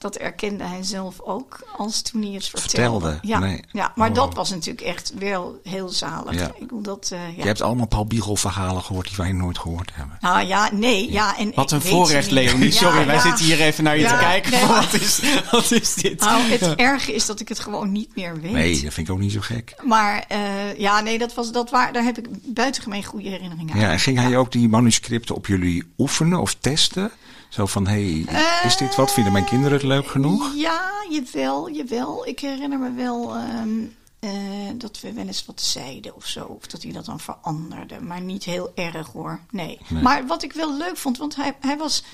dat 0.04 0.16
erkende 0.16 0.64
hij 0.64 0.82
zelf 0.82 1.20
ook 1.20 1.66
als 1.76 2.02
toen 2.02 2.22
hij 2.22 2.30
het 2.30 2.48
vertelde. 2.48 3.18
Ja, 3.22 3.38
nee. 3.38 3.60
ja 3.72 3.92
maar 3.94 4.08
oh. 4.08 4.14
dat 4.14 4.34
was 4.34 4.50
natuurlijk 4.50 4.86
echt 4.86 5.12
wel 5.18 5.60
heel 5.62 5.88
zalig. 5.88 6.34
Ja. 6.34 6.52
Ik 6.58 6.68
dat, 6.84 7.10
uh, 7.12 7.18
ja. 7.18 7.34
Je 7.36 7.46
hebt 7.46 7.62
allemaal 7.62 7.86
Paul 7.86 8.06
Biegel 8.06 8.36
verhalen 8.36 8.82
gehoord 8.82 9.06
die 9.08 9.16
wij 9.16 9.32
nooit 9.32 9.58
gehoord 9.58 9.90
hebben. 9.94 10.16
Nou 10.20 10.46
ja, 10.46 10.70
nee. 10.72 11.12
Ja. 11.12 11.38
en 11.38 11.52
wat 11.54 11.70
een 11.70 11.80
voorrecht, 11.80 12.30
Leonie. 12.30 12.70
Sorry, 12.70 13.06
wij 13.06 13.18
zitten 13.18 13.44
hier 13.44 13.60
even 13.60 13.84
naar 13.84 13.98
je 13.98 14.06
te 14.06 14.16
kijken. 14.16 14.50
Nee, 14.50 14.66
wat, 14.66 14.92
is, 14.92 15.20
wat 15.50 15.70
is 15.70 15.94
dit? 15.94 16.20
Nou, 16.20 16.42
het 16.42 16.74
erge 16.74 17.14
is 17.14 17.26
dat 17.26 17.40
ik 17.40 17.48
het 17.48 17.58
gewoon 17.58 17.92
niet 17.92 18.16
meer 18.16 18.40
weet. 18.40 18.52
Nee, 18.52 18.82
dat 18.82 18.92
vind 18.92 19.08
ik 19.08 19.14
ook 19.14 19.20
niet 19.20 19.32
zo 19.32 19.40
gek. 19.40 19.74
Maar 19.84 20.24
uh, 20.32 20.78
ja, 20.78 21.00
nee, 21.00 21.18
dat 21.18 21.34
was, 21.34 21.52
dat 21.52 21.70
waar, 21.70 21.92
daar 21.92 22.04
heb 22.04 22.18
ik 22.18 22.26
buitengemeen 22.54 23.04
goede 23.04 23.28
herinneringen 23.28 23.74
aan. 23.74 23.80
Ja, 23.80 23.90
en 23.90 24.00
ging 24.00 24.18
hij 24.18 24.36
ook 24.36 24.52
die 24.52 24.68
manuscripten 24.68 25.34
op 25.34 25.46
jullie 25.46 25.84
oefenen 25.98 26.40
of 26.40 26.54
testen? 26.60 27.10
Zo 27.54 27.66
van, 27.66 27.86
hé, 27.86 28.24
hey, 28.24 28.62
is 28.64 28.76
dit 28.76 28.94
wat? 28.94 29.12
Vinden 29.12 29.32
mijn 29.32 29.44
kinderen 29.44 29.72
het 29.72 29.82
leuk 29.82 30.06
genoeg? 30.06 30.52
Ja, 30.54 30.90
jawel, 31.10 31.70
jawel. 31.70 32.26
Ik 32.26 32.40
herinner 32.40 32.78
me 32.78 32.92
wel 32.92 33.36
um, 33.36 33.96
uh, 34.20 34.30
dat 34.74 35.00
we 35.00 35.12
wel 35.12 35.26
eens 35.26 35.44
wat 35.44 35.60
zeiden 35.60 36.16
of 36.16 36.26
zo. 36.26 36.44
Of 36.44 36.66
dat 36.66 36.82
hij 36.82 36.92
dat 36.92 37.04
dan 37.04 37.20
veranderde. 37.20 38.00
Maar 38.00 38.20
niet 38.20 38.44
heel 38.44 38.72
erg 38.74 39.06
hoor, 39.06 39.40
nee. 39.50 39.78
nee. 39.88 40.02
Maar 40.02 40.26
wat 40.26 40.42
ik 40.42 40.52
wel 40.52 40.76
leuk 40.76 40.96
vond, 40.96 41.18
want 41.18 41.36
hij, 41.36 41.56
hij 41.60 41.76
was... 41.76 42.04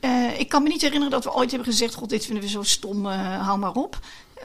Uh, 0.00 0.38
ik 0.38 0.48
kan 0.48 0.62
me 0.62 0.68
niet 0.68 0.82
herinneren 0.82 1.12
dat 1.12 1.24
we 1.24 1.34
ooit 1.34 1.50
hebben 1.50 1.68
gezegd... 1.68 1.94
God, 1.94 2.08
dit 2.08 2.24
vinden 2.24 2.42
we 2.42 2.50
zo 2.50 2.62
stom, 2.62 3.06
uh, 3.06 3.46
hou 3.46 3.58
maar 3.58 3.74
op. 3.74 3.98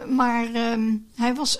Maar 0.07 0.55
um, 0.55 1.07
hij 1.15 1.35
was 1.35 1.59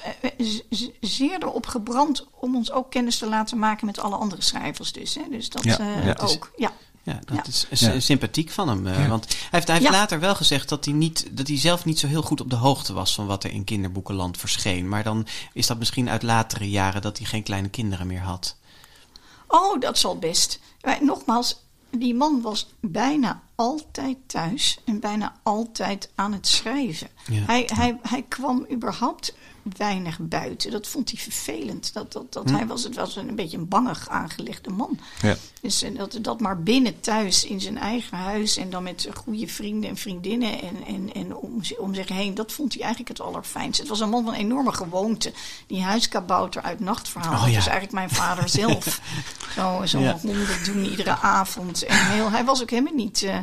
zeer 1.00 1.44
erop 1.44 1.66
gebrand 1.66 2.28
om 2.40 2.56
ons 2.56 2.72
ook 2.72 2.92
kennis 2.92 3.18
te 3.18 3.28
laten 3.28 3.60
maken 3.60 3.86
met 3.86 4.00
alle 4.00 4.16
andere 4.16 4.42
schrijvers 4.42 4.92
dus. 4.92 5.16
Hè? 5.16 5.22
Dus 5.30 5.50
dat 5.50 5.64
ja, 5.64 5.78
ja, 6.04 6.18
ook, 6.22 6.52
ja. 6.56 6.72
Ja, 7.10 7.20
dat 7.26 7.48
is 7.70 7.80
ja. 7.80 8.00
sympathiek 8.00 8.50
van 8.50 8.70
hem. 8.70 8.88
Uh, 8.88 9.10
want 9.10 9.28
hij 9.28 9.38
heeft, 9.50 9.68
hij 9.68 9.78
heeft 9.78 9.90
later 9.90 10.20
wel 10.20 10.36
gezegd 10.36 10.70
dat 10.70 10.86
hij, 10.86 10.94
niet, 10.94 11.28
dat 11.32 11.48
hij 11.48 11.58
zelf 11.58 11.86
niet 11.86 12.00
zo 12.00 12.08
heel 12.08 12.22
goed 12.22 12.42
op 12.42 12.50
de 12.50 12.56
hoogte 12.56 12.94
was 12.94 13.16
van 13.16 13.26
wat 13.26 13.44
er 13.44 13.52
in 13.52 13.64
kinderboekenland 13.64 14.38
verscheen. 14.38 14.90
Maar 14.90 15.04
dan 15.04 15.28
is 15.54 15.68
dat 15.68 15.78
misschien 15.78 16.10
uit 16.10 16.24
latere 16.24 16.70
jaren 16.70 17.02
dat 17.02 17.18
hij 17.18 17.28
geen 17.28 17.44
kleine 17.44 17.70
kinderen 17.70 18.08
meer 18.08 18.22
had. 18.22 18.56
Oh, 19.48 19.80
dat 19.80 19.98
zal 19.98 20.18
best. 20.18 20.60
Maar 20.82 20.98
nogmaals, 21.02 21.64
die 21.90 22.16
man 22.16 22.42
was 22.42 22.68
bijna 22.80 23.42
altijd 23.56 24.18
thuis 24.26 24.80
en 24.86 25.00
bijna 25.00 25.36
altijd 25.44 26.10
aan 26.16 26.34
het 26.34 26.48
schrijven. 26.48 27.10
Hij, 27.32 27.70
hij, 27.74 28.00
hij 28.02 28.26
kwam 28.28 28.66
überhaupt 28.72 29.34
weinig 29.78 30.18
buiten. 30.20 30.72
Dat 30.72 30.88
vond 30.88 31.12
hij 31.12 31.20
vervelend. 31.20 31.94
Dat, 31.94 32.12
dat, 32.12 32.34
dat 32.34 32.50
hm. 32.50 32.56
hij 32.56 32.68
was, 32.68 32.84
het 32.84 32.96
was 32.96 33.16
een, 33.16 33.28
een 33.28 33.36
beetje 33.36 33.58
een 33.58 33.68
bangig 33.68 34.10
aangelegde 34.10 34.70
man. 34.70 35.00
Ja. 35.22 35.36
Dus 35.62 35.82
eh, 35.82 35.98
dat, 35.98 36.18
dat 36.22 36.40
maar 36.40 36.64
binnen 36.64 37.00
thuis 37.00 37.44
in 37.46 37.62
zijn 37.62 37.78
eigen 37.78 38.18
huis 38.18 38.58
en 38.58 38.70
dan 38.70 38.84
met 38.84 39.08
goede 39.14 39.48
vrienden 39.48 39.90
en 39.90 39.98
vriendinnen 39.98 40.62
en, 40.62 40.86
en, 40.88 41.14
en 41.14 41.36
om, 41.36 41.62
om 41.78 41.94
zich 41.94 42.08
heen, 42.08 42.36
dat 42.36 42.52
vond 42.52 42.74
hij 42.74 42.84
eigenlijk 42.84 43.18
het 43.18 43.28
allerfijnste. 43.28 43.82
Het 43.82 43.90
was 43.90 44.00
een 44.00 44.10
man 44.10 44.26
van 44.26 44.34
enorme 44.34 44.74
gewoonte. 44.74 45.34
Die 45.68 45.84
huiskabouter 45.84 46.62
uit 46.62 46.80
Nachtverhaal, 46.80 47.34
oh, 47.34 47.46
dat 47.46 47.54
was 47.54 47.68
eigenlijk 47.68 47.92
mijn 47.92 48.10
vader 48.10 48.50
zelf. 48.50 49.02
Zo, 49.56 49.86
zo 49.86 50.00
ja. 50.00 50.18
honderd 50.22 50.66
doen 50.66 50.86
iedere 50.86 51.18
avond. 51.18 51.84
En 51.84 52.12
heel, 52.12 52.32
hij 52.32 52.46
was 52.46 52.62
ook 52.62 52.70
helemaal 52.70 52.94
niet... 52.94 53.22
Uh, 53.22 53.38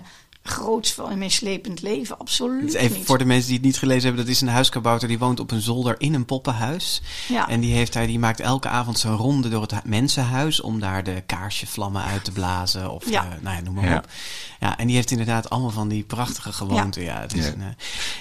groots 0.47 0.93
van 0.93 1.11
een 1.11 1.19
meeslepend 1.19 1.83
leven. 1.83 2.19
Absoluut 2.19 2.75
Even 2.75 2.97
niet. 2.97 3.07
voor 3.07 3.19
de 3.19 3.25
mensen 3.25 3.47
die 3.47 3.57
het 3.57 3.67
niet 3.67 3.79
gelezen 3.79 4.03
hebben. 4.03 4.25
Dat 4.25 4.35
is 4.35 4.41
een 4.41 4.49
huiskabouter 4.49 5.09
die 5.09 5.19
woont 5.19 5.41
op 5.41 5.51
een 5.51 5.61
zolder 5.61 5.95
in 5.99 6.15
een 6.15 6.25
poppenhuis. 6.25 7.03
Ja. 7.29 7.49
En 7.49 7.61
die, 7.61 7.75
heeft 7.75 7.95
hij, 7.95 8.07
die 8.07 8.19
maakt 8.19 8.41
elke 8.41 8.69
avond 8.69 8.99
zijn 8.99 9.15
ronde 9.15 9.49
door 9.49 9.63
het 9.63 9.85
mensenhuis. 9.85 10.61
Om 10.61 10.81
daar 10.81 11.05
de 11.05 11.23
kaarsjevlammen 11.27 12.03
uit 12.03 12.25
te 12.25 12.33
blazen. 12.33 12.91
Of 12.91 13.11
ja. 13.11 13.21
De, 13.21 13.43
nou 13.43 13.57
ja, 13.57 13.63
noem 13.63 13.75
maar 13.75 13.89
ja. 13.89 13.97
op. 13.97 14.09
Ja, 14.61 14.79
en 14.79 14.87
die 14.87 14.97
heeft 14.97 15.11
inderdaad 15.11 15.51
allemaal 15.51 15.71
van 15.71 15.89
die 15.89 16.03
prachtige 16.03 16.53
gewoonten. 16.53 17.03
Ja. 17.03 17.21
het 17.21 17.35
is 17.35 17.45
ja. 17.45 17.53
Een, 17.53 17.61
uh... 17.61 17.67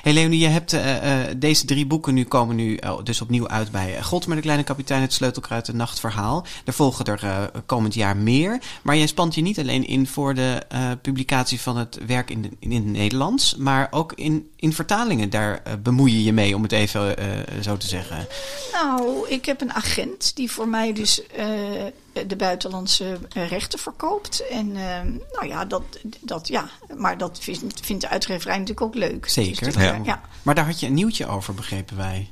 hey 0.01 0.13
Leonie, 0.13 0.39
je 0.39 0.47
hebt 0.47 0.73
uh, 0.73 0.95
uh, 0.95 1.25
deze 1.37 1.65
drie 1.65 1.85
boeken 1.85 2.13
nu 2.13 2.23
komen 2.23 2.55
nu 2.55 2.75
oh, 2.75 3.03
dus 3.03 3.21
opnieuw 3.21 3.47
uit 3.47 3.71
bij 3.71 4.03
God 4.03 4.27
met 4.27 4.37
de 4.37 4.43
kleine 4.43 4.63
kapitein, 4.63 5.01
het 5.01 5.13
sleutelkruid, 5.13 5.67
het 5.67 5.75
nachtverhaal. 5.75 6.45
Er 6.65 6.73
volgen 6.73 7.05
er 7.05 7.51
komend 7.65 7.93
jaar 7.93 8.17
meer. 8.17 8.59
Maar 8.83 8.97
jij 8.97 9.07
spant 9.07 9.35
je 9.35 9.41
niet 9.41 9.59
alleen 9.59 9.87
in 9.87 10.07
voor 10.07 10.33
de 10.33 10.65
publicatie 11.01 11.61
van 11.61 11.77
het 11.77 11.99
werk 12.05 12.14
werk 12.15 12.29
in, 12.29 12.41
de, 12.41 12.49
in 12.59 12.71
het 12.71 12.85
Nederlands, 12.85 13.55
maar 13.55 13.87
ook 13.91 14.13
in, 14.13 14.49
in 14.55 14.73
vertalingen. 14.73 15.29
Daar 15.29 15.61
uh, 15.67 15.73
bemoei 15.83 16.13
je 16.13 16.23
je 16.23 16.33
mee, 16.33 16.55
om 16.55 16.63
het 16.63 16.71
even 16.71 17.19
uh, 17.19 17.61
zo 17.61 17.77
te 17.77 17.87
zeggen. 17.87 18.27
Nou, 18.71 19.29
ik 19.29 19.45
heb 19.45 19.61
een 19.61 19.73
agent 19.73 20.35
die 20.35 20.51
voor 20.51 20.67
mij 20.67 20.93
dus 20.93 21.21
de 22.27 22.35
buitenlandse 22.37 23.17
rechten 23.29 23.79
verkoopt. 23.79 24.47
En 24.47 24.71
nou 25.31 25.47
ja, 25.47 25.65
dat, 25.65 25.83
dat, 26.21 26.47
ja, 26.47 26.69
maar 26.97 27.17
dat 27.17 27.39
vindt, 27.41 27.79
vindt 27.85 28.01
de 28.01 28.09
uitgeverij 28.09 28.57
natuurlijk 28.57 28.87
ook 28.87 28.95
leuk. 28.95 29.29
Zeker. 29.29 29.65
Dus 29.65 29.83
ja. 29.83 29.99
ja. 30.03 30.21
Maar 30.43 30.55
daar 30.55 30.65
had 30.65 30.79
je 30.79 30.87
een 30.87 30.93
nieuwtje 30.93 31.27
over, 31.27 31.53
begrepen 31.53 31.97
wij. 31.97 32.29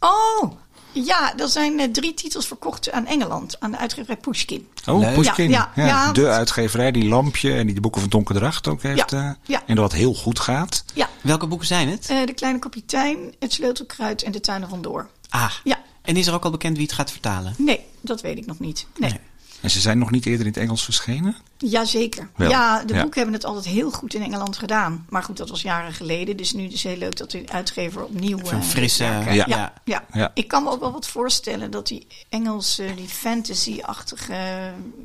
Oh, 0.00 0.52
ja, 0.92 1.38
er 1.38 1.48
zijn 1.48 1.80
uh, 1.80 1.84
drie 1.84 2.14
titels 2.14 2.46
verkocht 2.46 2.92
aan 2.92 3.06
Engeland, 3.06 3.60
aan 3.60 3.70
de 3.70 3.76
uitgeverij 3.76 4.16
Pushkin. 4.16 4.68
Oh, 4.86 5.00
Leuk. 5.00 5.14
Pushkin. 5.14 5.50
Ja, 5.50 5.72
ja, 5.74 5.86
ja, 5.86 6.12
de 6.12 6.28
uitgeverij 6.28 6.92
die 6.92 7.04
Lampje 7.04 7.54
en 7.54 7.66
die 7.66 7.74
de 7.74 7.80
boeken 7.80 8.00
van 8.00 8.10
Donker 8.10 8.34
Dracht 8.34 8.68
ook 8.68 8.82
heeft. 8.82 9.12
Uh, 9.12 9.30
en 9.66 9.74
dat 9.74 9.92
heel 9.92 10.14
goed 10.14 10.40
gaat. 10.40 10.84
Ja. 10.94 11.08
Welke 11.22 11.46
boeken 11.46 11.66
zijn 11.66 11.88
het? 11.88 12.10
Uh, 12.10 12.26
de 12.26 12.32
Kleine 12.32 12.58
Kapitein, 12.58 13.34
Het 13.38 13.52
Sleutelkruid 13.52 14.22
en 14.22 14.32
De 14.32 14.40
Tuinen 14.40 14.68
van 14.68 14.82
Door. 14.82 15.08
Ah, 15.28 15.52
ja. 15.64 15.78
En 16.02 16.16
is 16.16 16.26
er 16.26 16.34
ook 16.34 16.44
al 16.44 16.50
bekend 16.50 16.76
wie 16.76 16.86
het 16.86 16.94
gaat 16.94 17.10
vertalen? 17.10 17.54
Nee, 17.58 17.80
dat 18.00 18.20
weet 18.20 18.38
ik 18.38 18.46
nog 18.46 18.58
niet. 18.58 18.86
nee. 18.98 19.10
nee. 19.10 19.20
En 19.60 19.70
ze 19.70 19.80
zijn 19.80 19.98
nog 19.98 20.10
niet 20.10 20.26
eerder 20.26 20.46
in 20.46 20.52
het 20.52 20.62
Engels 20.62 20.84
verschenen? 20.84 21.36
Jazeker. 21.70 22.28
Ja, 22.36 22.84
de 22.84 22.92
boeken 22.92 23.20
hebben 23.20 23.34
het 23.34 23.44
altijd 23.44 23.64
heel 23.64 23.90
goed 23.90 24.14
in 24.14 24.22
Engeland 24.22 24.56
gedaan. 24.56 25.06
Maar 25.08 25.22
goed, 25.22 25.36
dat 25.36 25.50
was 25.50 25.62
jaren 25.62 25.92
geleden. 25.92 26.36
Dus 26.36 26.52
nu 26.52 26.64
is 26.64 26.72
het 26.72 26.82
heel 26.82 26.96
leuk 26.96 27.16
dat 27.16 27.30
de 27.30 27.42
uitgever 27.52 28.04
opnieuw... 28.04 28.38
Een 28.38 28.56
uh, 28.56 28.62
frisse... 28.62 29.04
Ja. 29.04 29.44
Ja, 29.46 29.72
ja. 29.84 30.04
ja. 30.12 30.30
Ik 30.34 30.48
kan 30.48 30.62
me 30.62 30.70
ook 30.70 30.80
wel 30.80 30.92
wat 30.92 31.06
voorstellen 31.06 31.70
dat 31.70 31.86
die 31.86 32.06
Engelse, 32.28 32.84
die 32.96 33.08
fantasy-achtige 33.08 34.34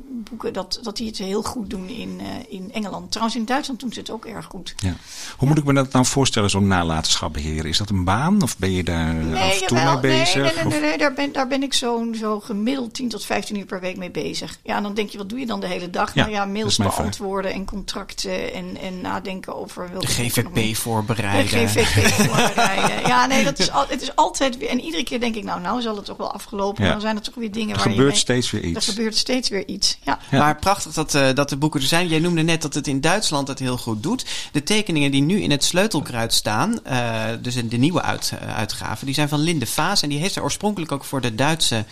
boeken... 0.08 0.52
Dat, 0.52 0.80
dat 0.82 0.96
die 0.96 1.06
het 1.06 1.18
heel 1.18 1.42
goed 1.42 1.70
doen 1.70 1.88
in, 1.88 2.20
uh, 2.20 2.26
in 2.48 2.72
Engeland. 2.72 3.10
Trouwens, 3.10 3.38
in 3.38 3.44
Duitsland 3.44 3.80
doen 3.80 3.92
ze 3.92 4.00
het 4.00 4.10
ook 4.10 4.24
erg 4.24 4.46
goed. 4.46 4.74
Ja. 4.76 4.94
Hoe 5.36 5.48
moet 5.48 5.58
ik 5.58 5.64
me 5.64 5.72
dat 5.72 5.92
nou 5.92 6.04
voorstellen, 6.04 6.50
zo'n 6.50 6.66
nalatenschap 6.66 7.32
beheren? 7.32 7.70
Is 7.70 7.78
dat 7.78 7.90
een 7.90 8.04
baan? 8.04 8.42
Of 8.42 8.58
ben 8.58 8.72
je 8.72 8.84
daar 8.84 9.14
nee, 9.14 9.42
af 9.42 9.60
en 9.60 9.66
toe 9.66 9.84
mee 9.84 9.98
bezig? 10.00 10.54
Nee, 10.54 10.64
nee, 10.64 10.64
nee, 10.64 10.80
nee, 10.80 10.98
daar, 10.98 11.12
ben, 11.12 11.32
daar 11.32 11.48
ben 11.48 11.62
ik 11.62 11.74
zo, 11.74 12.12
zo 12.12 12.40
gemiddeld 12.40 12.94
10 12.94 13.08
tot 13.08 13.24
15 13.24 13.58
uur 13.58 13.64
per 13.64 13.80
week 13.80 13.96
mee 13.96 14.10
bezig. 14.10 14.58
Ja, 14.62 14.76
en 14.76 14.82
dan 14.82 14.94
denk 14.94 15.10
je, 15.10 15.18
wat 15.18 15.28
doe 15.28 15.38
je 15.38 15.46
dan 15.46 15.60
de 15.60 15.66
hele 15.66 15.90
dag? 15.90 16.14
Nou 16.14 16.30
ja, 16.30 16.44
mails 16.48 16.76
beantwoorden 16.76 17.52
en 17.52 17.64
contracten 17.64 18.52
en, 18.54 18.76
en 18.80 19.00
nadenken 19.00 19.56
over... 19.56 19.90
De 19.98 20.06
GVP 20.06 20.76
voorbereiden. 20.76 21.60
De 21.60 21.66
GVP 21.66 22.12
voorbereiden. 22.12 23.08
Ja, 23.08 23.26
nee, 23.26 23.44
dat 23.44 23.58
is 23.58 23.70
al, 23.70 23.84
het 23.88 24.02
is 24.02 24.16
altijd 24.16 24.56
weer... 24.58 24.68
En 24.68 24.80
iedere 24.80 25.02
keer 25.02 25.20
denk 25.20 25.34
ik, 25.34 25.44
nou, 25.44 25.60
nou 25.60 25.80
zal 25.80 25.96
het 25.96 26.04
toch 26.04 26.16
wel 26.16 26.32
afgelopen. 26.32 26.84
Ja. 26.84 26.90
Dan 26.90 27.00
zijn 27.00 27.16
er 27.16 27.22
toch 27.22 27.34
weer 27.34 27.52
dingen 27.52 27.76
er 27.76 27.82
waar 27.82 27.92
gebeurt 27.92 28.16
steeds 28.16 28.50
weer 28.50 28.62
iets. 28.62 28.86
Er 28.86 28.92
gebeurt 28.92 29.16
steeds 29.16 29.48
weer 29.48 29.66
iets, 29.66 29.98
ja. 30.02 30.18
Maar 30.30 30.56
prachtig 30.56 30.92
dat, 30.92 31.14
uh, 31.14 31.28
dat 31.34 31.48
de 31.48 31.56
boeken 31.56 31.80
er 31.80 31.86
zijn. 31.86 32.08
Jij 32.08 32.18
noemde 32.18 32.42
net 32.42 32.62
dat 32.62 32.74
het 32.74 32.86
in 32.86 33.00
Duitsland 33.00 33.48
het 33.48 33.58
heel 33.58 33.78
goed 33.78 34.02
doet. 34.02 34.24
De 34.52 34.62
tekeningen 34.62 35.10
die 35.10 35.22
nu 35.22 35.40
in 35.40 35.50
het 35.50 35.64
sleutelkruid 35.64 36.32
staan, 36.32 36.78
uh, 36.86 37.24
dus 37.40 37.56
in 37.56 37.68
de 37.68 37.76
nieuwe 37.76 38.02
uit, 38.02 38.32
uh, 38.34 38.56
uitgave, 38.56 39.04
die 39.04 39.14
zijn 39.14 39.28
van 39.28 39.40
Linde 39.40 39.66
Vaas. 39.66 40.02
En 40.02 40.08
die 40.08 40.18
heeft 40.18 40.36
er 40.36 40.42
oorspronkelijk 40.42 40.92
ook 40.92 41.04
voor 41.04 41.20
de 41.20 41.34
Duitse 41.34 41.84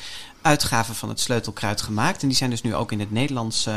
uitgaven 0.42 0.94
van 0.94 1.08
het 1.08 1.20
sleutelkruid 1.20 1.82
gemaakt. 1.82 2.22
En 2.22 2.28
die 2.28 2.36
zijn 2.36 2.50
dus 2.50 2.62
nu 2.62 2.74
ook 2.74 2.92
in 2.92 3.00
het 3.00 3.10
Nederlands 3.10 3.66
uh, 3.66 3.76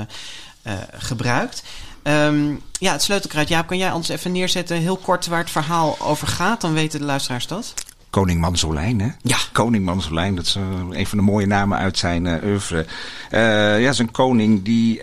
gebruikt. 0.91 1.63
Um, 2.03 2.61
ja, 2.71 2.91
het 2.91 3.01
sleutelkruid. 3.01 3.47
Jaap, 3.47 3.67
kan 3.67 3.77
jij 3.77 3.91
ons 3.91 4.09
even 4.09 4.31
neerzetten, 4.31 4.77
heel 4.77 4.97
kort, 4.97 5.27
waar 5.27 5.39
het 5.39 5.49
verhaal 5.49 5.97
over 5.99 6.27
gaat? 6.27 6.61
Dan 6.61 6.73
weten 6.73 6.99
de 6.99 7.05
luisteraars 7.05 7.47
dat. 7.47 7.73
Koning 8.09 8.41
Mansolijn, 8.41 8.99
hè? 9.01 9.09
Ja. 9.21 9.37
Koning 9.51 9.85
Mansolijn, 9.85 10.35
dat 10.35 10.45
is 10.45 10.55
een 10.91 11.07
van 11.07 11.17
de 11.17 11.23
mooie 11.23 11.45
namen 11.45 11.77
uit 11.77 11.97
zijn 11.97 12.25
uh, 12.25 12.43
oeuvre. 12.43 12.85
Uh, 13.31 13.81
ja, 13.81 13.89
is 13.89 13.99
een 13.99 14.11
koning 14.11 14.63
die 14.63 15.01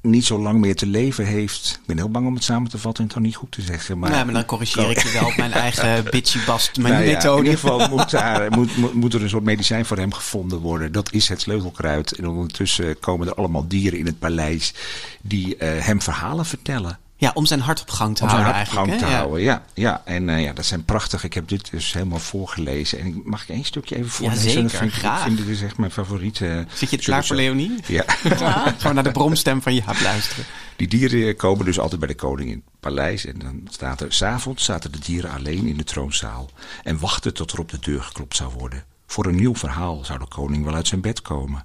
niet 0.00 0.24
zo 0.24 0.38
lang 0.38 0.60
meer 0.60 0.76
te 0.76 0.86
leven 0.86 1.26
heeft. 1.26 1.78
Ik 1.80 1.86
ben 1.86 1.96
heel 1.96 2.10
bang 2.10 2.26
om 2.26 2.34
het 2.34 2.44
samen 2.44 2.70
te 2.70 2.78
vatten 2.78 2.98
en 2.98 3.04
het 3.04 3.14
dan 3.14 3.22
niet 3.22 3.36
goed 3.36 3.52
te 3.52 3.62
zeggen. 3.62 3.98
Maar, 3.98 4.10
nee, 4.10 4.24
maar 4.24 4.34
dan 4.34 4.44
corrigeer 4.44 4.90
ik 4.90 5.02
je 5.02 5.12
wel 5.12 5.26
op 5.26 5.36
mijn 5.36 5.52
eigen 5.66 6.04
bitchy 6.10 6.38
bast 6.46 6.76
mijn 6.76 6.94
nou 6.94 7.04
ja, 7.04 7.30
In 7.30 7.36
ieder 7.36 7.58
geval 7.58 7.88
moet, 7.96 8.10
daar, 8.10 8.50
moet, 8.50 8.94
moet, 8.94 9.14
er 9.14 9.22
een 9.22 9.28
soort 9.28 9.44
medicijn 9.44 9.84
voor 9.84 9.96
hem 9.96 10.12
gevonden 10.12 10.58
worden. 10.58 10.92
Dat 10.92 11.12
is 11.12 11.28
het 11.28 11.40
sleutelkruid. 11.40 12.12
En 12.12 12.28
ondertussen 12.28 12.98
komen 12.98 13.26
er 13.26 13.34
allemaal 13.34 13.68
dieren 13.68 13.98
in 13.98 14.06
het 14.06 14.18
paleis 14.18 14.74
die 15.20 15.46
uh, 15.46 15.68
hem 15.78 16.02
verhalen 16.02 16.46
vertellen. 16.46 16.98
Ja, 17.20 17.30
om 17.34 17.46
zijn 17.46 17.60
hart 17.60 17.80
op 17.80 17.90
gang 17.90 18.16
te 18.16 18.22
om 18.22 18.28
houden 18.28 18.54
zijn 18.54 18.66
hart 18.66 18.78
op 18.78 18.86
gang 18.86 18.98
te 18.98 19.04
houden, 19.04 19.40
ja. 19.40 19.64
ja. 19.74 20.02
En 20.04 20.28
uh, 20.28 20.42
ja, 20.42 20.52
dat 20.52 20.64
zijn 20.64 20.84
prachtig. 20.84 21.24
Ik 21.24 21.34
heb 21.34 21.48
dit 21.48 21.70
dus 21.70 21.92
helemaal 21.92 22.18
voorgelezen. 22.18 22.98
En 22.98 23.22
mag 23.24 23.42
ik 23.42 23.48
één 23.48 23.64
stukje 23.64 23.96
even 23.96 24.10
voorlezen? 24.10 24.44
Ja, 24.44 24.50
zeker. 24.50 24.70
vind, 24.70 24.92
graag. 24.92 25.18
Ik 25.18 25.24
vind 25.24 25.36
dit 25.36 25.48
is 25.48 25.62
echt 25.62 25.78
mijn 25.78 25.90
favoriete... 25.90 26.66
Zit 26.74 26.90
je 26.90 26.98
klaar 26.98 27.24
voor 27.24 27.36
Leonie? 27.36 27.74
Ja. 27.86 28.04
ja. 28.22 28.74
Gewoon 28.78 28.94
naar 28.94 29.04
de 29.04 29.10
bromstem 29.10 29.62
van 29.62 29.74
Jaap 29.74 30.00
luisteren. 30.00 30.44
Die 30.76 30.88
dieren 30.88 31.36
komen 31.36 31.64
dus 31.64 31.78
altijd 31.78 32.00
bij 32.00 32.08
de 32.08 32.14
koning 32.14 32.50
in 32.50 32.62
het 32.64 32.80
paleis. 32.80 33.26
En 33.26 33.38
dan 33.38 33.68
staat 33.70 34.00
er... 34.00 34.12
S'avonds 34.12 34.64
zaten 34.64 34.92
de 34.92 34.98
dieren 34.98 35.30
alleen 35.30 35.66
in 35.66 35.76
de 35.76 35.84
troonzaal. 35.84 36.50
En 36.82 36.98
wachten 36.98 37.34
tot 37.34 37.52
er 37.52 37.58
op 37.58 37.70
de 37.70 37.78
deur 37.78 38.02
geklopt 38.02 38.36
zou 38.36 38.52
worden. 38.58 38.84
Voor 39.06 39.26
een 39.26 39.36
nieuw 39.36 39.54
verhaal 39.54 40.04
zou 40.04 40.18
de 40.18 40.28
koning 40.28 40.64
wel 40.64 40.74
uit 40.74 40.88
zijn 40.88 41.00
bed 41.00 41.22
komen. 41.22 41.64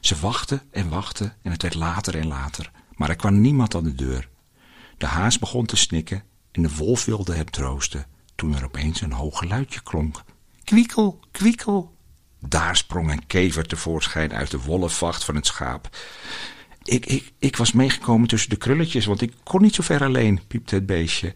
Ze 0.00 0.16
wachten 0.20 0.62
en 0.70 0.88
wachten 0.88 1.34
en 1.42 1.50
het 1.50 1.62
werd 1.62 1.74
later 1.74 2.18
en 2.18 2.26
later. 2.26 2.70
Maar 2.94 3.08
er 3.08 3.16
kwam 3.16 3.40
niemand 3.40 3.74
aan 3.74 3.84
de 3.84 3.94
deur. 3.94 4.28
De 5.04 5.10
haas 5.10 5.38
begon 5.38 5.66
te 5.66 5.76
snikken 5.76 6.22
en 6.52 6.62
de 6.62 6.76
wolf 6.76 7.04
wilde 7.04 7.34
hem 7.34 7.50
troosten, 7.50 8.06
toen 8.34 8.54
er 8.54 8.64
opeens 8.64 9.00
een 9.00 9.12
hoog 9.12 9.38
geluidje 9.38 9.80
klonk. 9.82 10.24
Kwiekel, 10.64 11.20
kwiekel. 11.30 11.96
Daar 12.40 12.76
sprong 12.76 13.10
een 13.10 13.26
kever 13.26 13.66
tevoorschijn 13.66 14.32
uit 14.32 14.50
de 14.50 14.60
wollen 14.60 14.90
vacht 14.90 15.24
van 15.24 15.34
het 15.34 15.46
schaap. 15.46 15.96
Ik, 16.82 17.06
ik, 17.06 17.32
ik 17.38 17.56
was 17.56 17.72
meegekomen 17.72 18.28
tussen 18.28 18.50
de 18.50 18.56
krulletjes, 18.56 19.06
want 19.06 19.20
ik 19.20 19.32
kon 19.42 19.62
niet 19.62 19.74
zo 19.74 19.82
ver 19.82 20.04
alleen, 20.04 20.40
piepte 20.46 20.74
het 20.74 20.86
beestje. 20.86 21.34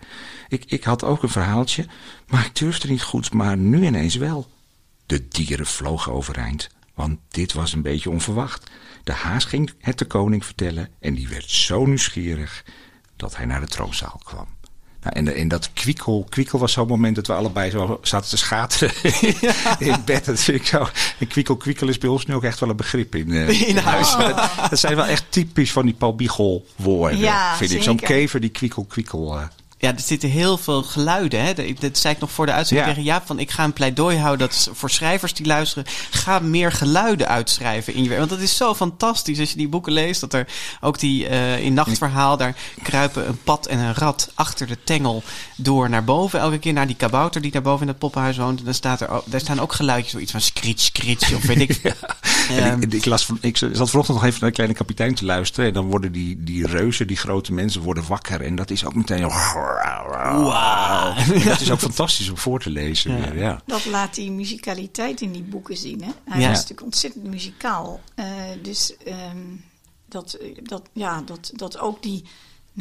Ik, 0.48 0.64
ik 0.64 0.84
had 0.84 1.04
ook 1.04 1.22
een 1.22 1.28
verhaaltje, 1.28 1.86
maar 2.26 2.44
ik 2.44 2.56
durfde 2.56 2.88
niet 2.88 3.02
goed, 3.02 3.32
maar 3.32 3.56
nu 3.56 3.86
ineens 3.86 4.14
wel. 4.14 4.50
De 5.06 5.28
dieren 5.28 5.66
vlogen 5.66 6.12
overeind, 6.12 6.68
want 6.94 7.18
dit 7.28 7.52
was 7.52 7.72
een 7.72 7.82
beetje 7.82 8.10
onverwacht. 8.10 8.70
De 9.04 9.12
haas 9.12 9.44
ging 9.44 9.72
het 9.78 9.98
de 9.98 10.04
koning 10.04 10.44
vertellen 10.44 10.88
en 11.00 11.14
die 11.14 11.28
werd 11.28 11.50
zo 11.50 11.86
nieuwsgierig 11.86 12.64
dat 13.18 13.36
hij 13.36 13.46
naar 13.46 13.60
de 13.60 13.66
troonzaal 13.66 14.20
kwam. 14.24 14.46
Nou, 15.02 15.14
en, 15.16 15.36
en 15.36 15.48
dat 15.48 15.72
kwiekel, 15.72 16.26
kwiekel 16.28 16.58
was 16.58 16.72
zo'n 16.72 16.86
moment 16.86 17.14
dat 17.14 17.26
we 17.26 17.32
allebei 17.32 17.70
zo 17.70 17.98
zaten 18.02 18.30
te 18.30 18.36
schateren 18.36 18.92
in 19.88 20.02
bed. 20.04 20.24
Dat 20.24 20.40
vind 20.40 20.60
ik 20.60 20.66
zo. 20.66 20.88
En 21.18 21.26
kwiekel, 21.26 21.56
kwiekel 21.56 21.88
is 21.88 21.98
bij 21.98 22.08
ons 22.08 22.26
nu 22.26 22.34
ook 22.34 22.44
echt 22.44 22.60
wel 22.60 22.68
een 22.68 22.76
begrip 22.76 23.14
in, 23.14 23.28
uh, 23.28 23.60
in 23.68 23.76
huis. 23.76 24.16
Dat, 24.70 24.78
zijn 24.78 24.96
wel 24.96 25.04
echt 25.04 25.24
typisch 25.28 25.72
van 25.72 25.84
die 25.84 25.94
Paul 25.94 26.14
Biegel 26.14 26.66
woorden, 26.76 27.18
ja, 27.18 27.56
vind 27.56 27.70
ik. 27.70 27.82
Zo'n 27.82 27.96
kever 27.96 28.40
die 28.40 28.50
kwiekel, 28.50 28.84
kwiekel... 28.84 29.36
Uh, 29.36 29.44
ja, 29.78 29.94
er 29.94 30.00
zitten 30.00 30.28
heel 30.28 30.56
veel 30.56 30.82
geluiden. 30.82 31.44
Hè? 31.44 31.74
Dat, 31.74 31.98
zei 31.98 32.14
ik 32.14 32.20
nog 32.20 32.30
voor 32.30 32.46
de 32.46 32.52
uitzending 32.52 32.88
tegen 32.88 33.02
Jaap. 33.02 33.26
Van 33.26 33.38
ik 33.38 33.50
ga 33.50 33.64
een 33.64 33.72
pleidooi 33.72 34.16
houden 34.16 34.48
dat 34.48 34.70
voor 34.72 34.90
schrijvers 34.90 35.34
die 35.34 35.46
luisteren. 35.46 35.84
Ga 36.10 36.38
meer 36.38 36.72
geluiden 36.72 37.28
uitschrijven 37.28 37.94
in 37.94 38.02
je 38.02 38.08
werk. 38.08 38.20
Want 38.20 38.30
dat 38.30 38.40
is 38.40 38.56
zo 38.56 38.74
fantastisch 38.74 39.40
als 39.40 39.50
je 39.50 39.56
die 39.56 39.68
boeken 39.68 39.92
leest. 39.92 40.20
Dat 40.20 40.34
er 40.34 40.46
ook 40.80 40.98
die 40.98 41.28
uh, 41.28 41.58
in 41.58 41.74
Nachtverhaal. 41.74 42.36
Daar 42.36 42.56
kruipen 42.82 43.28
een 43.28 43.42
pad 43.42 43.66
en 43.66 43.78
een 43.78 43.94
rat 43.94 44.32
achter 44.34 44.66
de 44.66 44.78
tengel 44.84 45.22
door 45.56 45.90
naar 45.90 46.04
boven. 46.04 46.40
Elke 46.40 46.58
keer 46.58 46.72
naar 46.72 46.86
die 46.86 46.96
kabouter 46.96 47.40
die 47.40 47.50
daar 47.50 47.62
boven 47.62 47.82
in 47.82 47.88
het 47.88 47.98
poppenhuis 47.98 48.36
woont. 48.36 48.58
En 48.58 48.64
dan 48.64 48.74
staat 48.74 49.00
er, 49.00 49.08
daar 49.24 49.40
staan 49.40 49.60
ook 49.60 49.72
geluidjes. 49.72 50.12
Zoiets 50.12 50.32
van 50.32 50.40
screech, 50.40 50.80
screech 50.80 51.34
of 51.34 51.42
weet 51.42 51.60
ik. 51.60 51.80
ja. 52.50 52.76
ik, 52.80 52.92
ik, 52.92 53.04
las 53.04 53.26
van, 53.26 53.38
ik 53.40 53.56
zat 53.56 53.90
vanochtend 53.90 54.16
nog 54.16 54.24
even 54.24 54.40
naar 54.40 54.48
de 54.48 54.54
kleine 54.54 54.74
kapitein 54.74 55.14
te 55.14 55.24
luisteren. 55.24 55.68
En 55.68 55.74
dan 55.74 55.86
worden 55.86 56.12
die, 56.12 56.42
die 56.44 56.66
reuzen, 56.66 57.06
die 57.06 57.16
grote 57.16 57.52
mensen, 57.52 57.80
worden 57.80 58.04
wakker. 58.08 58.40
En 58.40 58.56
dat 58.56 58.70
is 58.70 58.84
ook 58.84 58.94
meteen... 58.94 59.26
Wauw. 59.74 61.14
Dat 61.44 61.60
is 61.60 61.70
ook 61.70 61.78
fantastisch 61.78 62.28
om 62.30 62.36
voor 62.36 62.60
te 62.60 62.70
lezen. 62.70 63.16
Ja. 63.16 63.30
Weer, 63.30 63.38
ja. 63.38 63.62
Dat 63.66 63.84
laat 63.84 64.14
die 64.14 64.30
muzikaliteit 64.30 65.20
in 65.20 65.32
die 65.32 65.42
boeken 65.42 65.76
zien. 65.76 66.02
Hè? 66.02 66.10
Hij 66.24 66.40
ja. 66.40 66.50
is 66.50 66.56
natuurlijk 66.56 66.82
ontzettend 66.82 67.24
muzikaal. 67.24 68.00
Uh, 68.16 68.26
dus 68.62 68.94
um, 69.32 69.64
dat, 70.08 70.38
dat, 70.62 70.82
ja, 70.92 71.22
dat, 71.22 71.50
dat 71.54 71.78
ook 71.78 72.02
die 72.02 72.24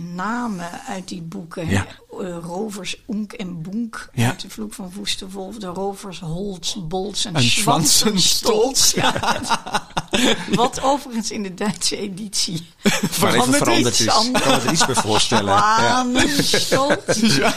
namen 0.01 0.69
uit 0.87 1.07
die 1.07 1.21
boeken. 1.21 1.69
Ja. 1.69 1.85
Uh, 2.21 2.37
rovers 2.41 3.01
Oenk 3.07 3.33
en 3.33 3.61
Boenk 3.61 4.09
ja. 4.13 4.27
uit 4.27 4.41
de 4.41 4.49
Vloek 4.49 4.73
van 4.73 4.91
Woestenwolf. 4.95 5.55
De 5.55 5.67
rovers 5.67 6.19
Holz, 6.19 6.75
Bolz 6.87 7.25
en, 7.25 7.35
en 7.35 7.43
Schwanzenstolz. 7.43 8.93
Ja. 8.93 9.41
Wat 10.55 10.81
overigens 10.81 11.31
in 11.31 11.43
de 11.43 11.53
Duitse 11.53 11.97
editie 11.97 12.67
veranderd, 13.21 13.57
veranderd 13.57 13.93
is. 13.93 13.99
Ik 13.99 14.07
kan 14.07 14.31
me 14.31 14.39
er 14.39 14.71
iets 14.71 14.85
bij 14.85 14.95
voorstellen. 14.95 15.53
Ja. 15.57 16.05
ja. 16.67 17.53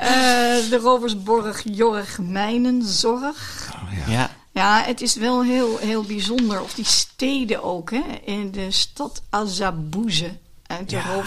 Uh, 0.00 0.70
de 0.70 0.78
rovers 0.82 1.22
Borg, 1.22 1.62
Jorg, 1.64 2.18
Mijnenzorg. 2.18 3.70
Oh, 3.74 4.06
ja. 4.06 4.12
ja. 4.12 4.30
Ja, 4.52 4.82
het 4.86 5.00
is 5.00 5.14
wel 5.14 5.42
heel, 5.42 5.78
heel 5.78 6.02
bijzonder. 6.02 6.62
Of 6.62 6.74
die 6.74 6.84
steden 6.84 7.62
ook. 7.62 7.90
Hè? 7.90 8.02
In 8.24 8.50
de 8.50 8.70
stad 8.70 9.22
Azabuze 9.30 10.38
uit 10.70 10.90
de 10.90 10.96
ja. 10.96 11.22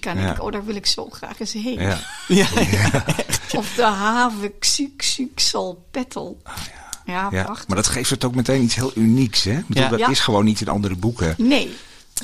En 0.00 0.18
ik, 0.18 0.42
oh, 0.42 0.52
daar 0.52 0.64
wil 0.64 0.74
ik 0.74 0.86
zo 0.86 1.08
graag 1.10 1.40
eens 1.40 1.52
heen. 1.52 1.80
Ja. 1.80 1.98
ja. 2.28 2.46
of 3.56 3.74
de 3.74 3.82
haven 3.82 4.58
Xuxuxalpettel. 4.58 6.40
Oh, 6.44 6.52
ja. 7.04 7.28
Ja, 7.30 7.42
prachtig. 7.44 7.68
Maar 7.68 7.76
dat 7.76 7.86
geeft 7.86 8.10
het 8.10 8.24
ook 8.24 8.34
meteen 8.34 8.62
iets 8.62 8.74
heel 8.74 8.92
unieks, 8.94 9.44
hè? 9.44 9.60
Bedoel, 9.66 9.98
dat 9.98 10.08
is 10.08 10.20
gewoon 10.20 10.44
niet 10.44 10.60
in 10.60 10.68
andere 10.68 10.96
boeken. 10.96 11.34
Nee. 11.38 11.76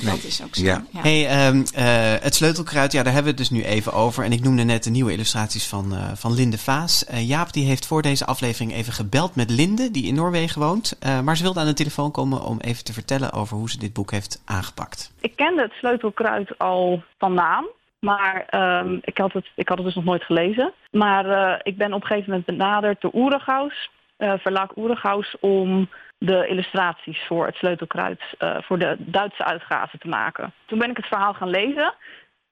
Dat 0.03 0.23
is 0.23 0.43
ook 0.43 0.55
zo. 0.55 0.63
Ja. 0.63 0.83
Hey, 0.97 1.27
ehm, 1.27 1.63
eh, 1.73 2.21
het 2.21 2.35
sleutelkruid, 2.35 2.91
ja, 2.91 3.03
daar 3.03 3.13
hebben 3.13 3.33
we 3.33 3.41
het 3.41 3.49
dus 3.49 3.59
nu 3.59 3.63
even 3.63 3.93
over. 3.93 4.23
En 4.23 4.31
ik 4.31 4.43
noemde 4.43 4.63
net 4.63 4.83
de 4.83 4.89
nieuwe 4.89 5.11
illustraties 5.11 5.67
van, 5.67 5.93
uh, 5.93 6.11
van 6.13 6.33
Linde 6.33 6.57
Vaas. 6.57 7.05
Uh, 7.11 7.27
Jaap 7.27 7.53
die 7.53 7.65
heeft 7.65 7.87
voor 7.87 8.01
deze 8.01 8.25
aflevering 8.25 8.73
even 8.73 8.93
gebeld 8.93 9.35
met 9.35 9.49
Linde, 9.49 9.91
die 9.91 10.07
in 10.07 10.15
Noorwegen 10.15 10.61
woont. 10.61 10.97
maar 11.23 11.37
ze 11.37 11.43
wilde 11.43 11.59
aan 11.59 11.65
de 11.65 11.73
telefoon 11.73 12.11
komen 12.11 12.43
om 12.43 12.59
even 12.59 12.83
te 12.83 12.93
vertellen 12.93 13.33
over 13.33 13.57
hoe 13.57 13.69
ze 13.69 13.77
dit 13.77 13.93
boek 13.93 14.11
heeft 14.11 14.41
aangepakt. 14.45 15.13
Ik 15.21 15.35
kende 15.35 15.61
het 15.61 15.71
sleutelkruid 15.71 16.57
al 16.57 17.03
van 17.17 17.33
naam. 17.33 17.67
Maar 17.99 18.47
um, 18.85 18.99
ik, 19.01 19.17
had 19.17 19.33
het, 19.33 19.47
ik 19.55 19.67
had 19.67 19.77
het 19.77 19.85
dus 19.85 19.95
nog 19.95 20.03
nooit 20.03 20.23
gelezen. 20.23 20.73
Maar 20.91 21.59
ik 21.63 21.77
ben 21.77 21.93
op 21.93 22.01
een 22.01 22.07
gegeven 22.07 22.29
moment 22.29 22.45
benaderd 22.45 23.01
door 23.01 23.11
Oeregaus, 23.13 23.89
verlaag 24.17 24.77
Oeregaus, 24.77 25.35
om 25.39 25.89
de 26.17 26.47
illustraties 26.47 27.25
voor 27.27 27.45
het 27.45 27.55
sleutelkruid 27.55 28.21
uh, 28.39 28.57
voor 28.61 28.79
de 28.79 28.95
Duitse 28.99 29.43
uitgave 29.43 29.97
te 29.97 30.07
maken. 30.07 30.53
Toen 30.65 30.79
ben 30.79 30.89
ik 30.89 30.97
het 30.97 31.05
verhaal 31.05 31.33
gaan 31.33 31.49
lezen. 31.49 31.93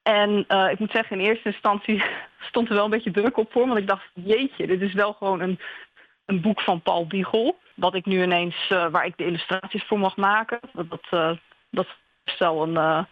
En 0.02 0.44
uh, 0.48 0.70
ik 0.70 0.78
moet 0.78 0.90
zeggen, 0.90 1.18
in 1.18 1.26
eerste 1.26 1.48
instantie 1.48 2.04
stond 2.50 2.68
er 2.68 2.74
wel 2.74 2.84
een 2.84 2.90
beetje 2.90 3.10
druk 3.10 3.36
op 3.36 3.52
voor. 3.52 3.66
Want 3.66 3.78
ik 3.78 3.86
dacht, 3.86 4.10
jeetje, 4.14 4.66
dit 4.66 4.80
is 4.80 4.92
wel 4.92 5.12
gewoon 5.12 5.40
een, 5.40 5.60
een 6.24 6.40
boek 6.40 6.60
van 6.60 6.82
Paul 6.82 7.06
Biegel. 7.06 7.58
Wat 7.74 7.94
ik 7.94 8.04
nu 8.04 8.22
ineens, 8.22 8.68
uh, 8.72 8.86
waar 8.90 9.06
ik 9.06 9.16
de 9.16 9.24
illustraties 9.24 9.84
voor 9.84 9.98
mag 9.98 10.16
maken. 10.16 10.60
Dat, 10.72 10.86
dat, 10.88 11.38
dat 11.70 11.86
is 12.24 12.38
wel 12.38 12.62
een, 12.62 13.06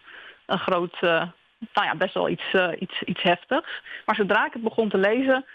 een 0.45 0.59
groot, 0.59 1.01
nou 1.01 1.87
ja, 1.87 1.95
best 1.95 2.13
wel 2.13 2.29
iets, 2.29 2.55
iets, 2.79 3.03
iets 3.03 3.21
heftigs. 3.21 3.81
Maar 4.05 4.15
zodra 4.15 4.45
ik 4.45 4.53
het 4.53 4.63
begon 4.63 4.89
te 4.89 4.97
lezen, 4.97 5.45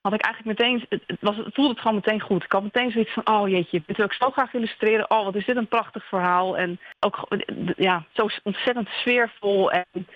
had 0.00 0.12
ik 0.12 0.22
eigenlijk 0.22 0.58
meteen, 0.58 0.86
het, 1.06 1.20
was, 1.20 1.36
het 1.36 1.54
voelde 1.54 1.70
het 1.70 1.80
gewoon 1.80 1.94
meteen 1.94 2.20
goed. 2.20 2.44
Ik 2.44 2.52
had 2.52 2.62
meteen 2.62 2.90
zoiets 2.90 3.12
van, 3.12 3.28
oh 3.28 3.48
jeetje, 3.48 3.82
dit 3.86 3.96
wil 3.96 4.06
ik 4.06 4.12
zo 4.12 4.30
graag 4.30 4.54
illustreren. 4.54 5.10
Oh, 5.10 5.24
wat 5.24 5.34
is 5.34 5.44
dit 5.44 5.56
een 5.56 5.68
prachtig 5.68 6.04
verhaal. 6.04 6.56
En 6.56 6.80
ook 7.00 7.28
ja, 7.76 8.04
zo 8.12 8.28
ontzettend 8.42 8.88
sfeervol 8.88 9.70
en 9.70 10.06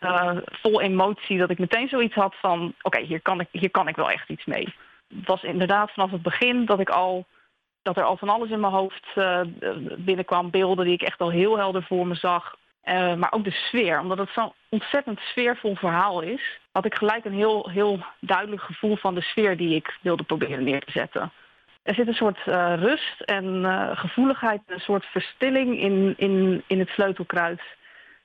uh, 0.00 0.36
vol 0.44 0.80
emotie 0.80 1.38
dat 1.38 1.50
ik 1.50 1.58
meteen 1.58 1.88
zoiets 1.88 2.14
had 2.14 2.34
van, 2.40 2.74
oké, 2.82 3.00
hier 3.00 3.20
kan 3.20 3.40
ik 3.40 3.48
hier 3.50 3.70
kan 3.70 3.88
ik 3.88 3.96
wel 3.96 4.10
echt 4.10 4.28
iets 4.28 4.44
mee. 4.44 4.74
Het 5.08 5.26
was 5.26 5.42
inderdaad 5.42 5.90
vanaf 5.90 6.10
het 6.10 6.22
begin 6.22 6.64
dat 6.64 6.80
ik 6.80 6.88
al, 6.88 7.26
dat 7.82 7.96
er 7.96 8.04
al 8.04 8.16
van 8.16 8.28
alles 8.28 8.50
in 8.50 8.60
mijn 8.60 8.72
hoofd 8.72 9.06
uh, 9.14 9.40
binnenkwam. 9.96 10.50
Beelden 10.50 10.84
die 10.84 10.94
ik 10.94 11.02
echt 11.02 11.20
al 11.20 11.30
heel 11.30 11.58
helder 11.58 11.82
voor 11.82 12.06
me 12.06 12.14
zag. 12.14 12.56
Maar 13.16 13.32
ook 13.32 13.44
de 13.44 13.50
sfeer, 13.50 14.00
omdat 14.00 14.18
het 14.18 14.30
zo'n 14.34 14.52
ontzettend 14.68 15.18
sfeervol 15.18 15.74
verhaal 15.74 16.20
is, 16.20 16.60
had 16.74 16.84
ik 16.84 16.94
gelijk 16.94 17.24
een 17.24 17.32
heel, 17.32 17.70
heel 17.70 18.04
duidelijk 18.20 18.62
gevoel 18.62 18.96
van 18.96 19.14
de 19.14 19.20
sfeer 19.20 19.56
die 19.56 19.74
ik 19.74 19.98
wilde 20.00 20.22
proberen 20.22 20.64
neer 20.64 20.80
te 20.80 20.90
zetten. 20.90 21.32
Er 21.82 21.94
zit 21.94 22.06
een 22.06 22.14
soort 22.14 22.38
uh, 22.46 22.74
rust 22.76 23.20
en 23.20 23.44
uh, 23.44 23.90
gevoeligheid, 23.98 24.60
een 24.66 24.80
soort 24.80 25.04
verstilling 25.04 25.78
in, 25.78 26.14
in, 26.16 26.62
in 26.66 26.78
het 26.78 26.88
sleutelkruid, 26.88 27.62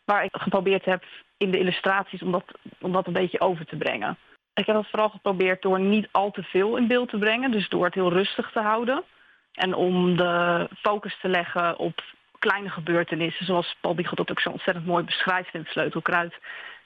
waar 0.05 0.23
ik 0.23 0.35
geprobeerd 0.35 0.85
heb 0.85 1.03
in 1.37 1.51
de 1.51 1.59
illustraties 1.59 2.21
om 2.21 2.31
dat, 2.31 2.43
om 2.81 2.91
dat 2.91 3.07
een 3.07 3.13
beetje 3.13 3.39
over 3.39 3.65
te 3.65 3.75
brengen. 3.75 4.17
Ik 4.53 4.65
heb 4.65 4.75
dat 4.75 4.89
vooral 4.89 5.09
geprobeerd 5.09 5.61
door 5.61 5.79
niet 5.79 6.07
al 6.11 6.31
te 6.31 6.43
veel 6.43 6.77
in 6.77 6.87
beeld 6.87 7.09
te 7.09 7.17
brengen, 7.17 7.51
dus 7.51 7.69
door 7.69 7.85
het 7.85 7.93
heel 7.93 8.11
rustig 8.11 8.51
te 8.51 8.59
houden. 8.59 9.03
En 9.53 9.73
om 9.73 10.17
de 10.17 10.67
focus 10.81 11.17
te 11.21 11.27
leggen 11.27 11.77
op 11.77 12.03
kleine 12.39 12.69
gebeurtenissen, 12.69 13.45
zoals 13.45 13.75
Paul 13.81 13.95
Biegel 13.95 14.15
dat 14.15 14.31
ook 14.31 14.39
zo 14.39 14.49
ontzettend 14.49 14.85
mooi 14.85 15.03
beschrijft 15.03 15.53
in 15.53 15.59
het 15.59 15.69
sleutelkruid. 15.69 16.33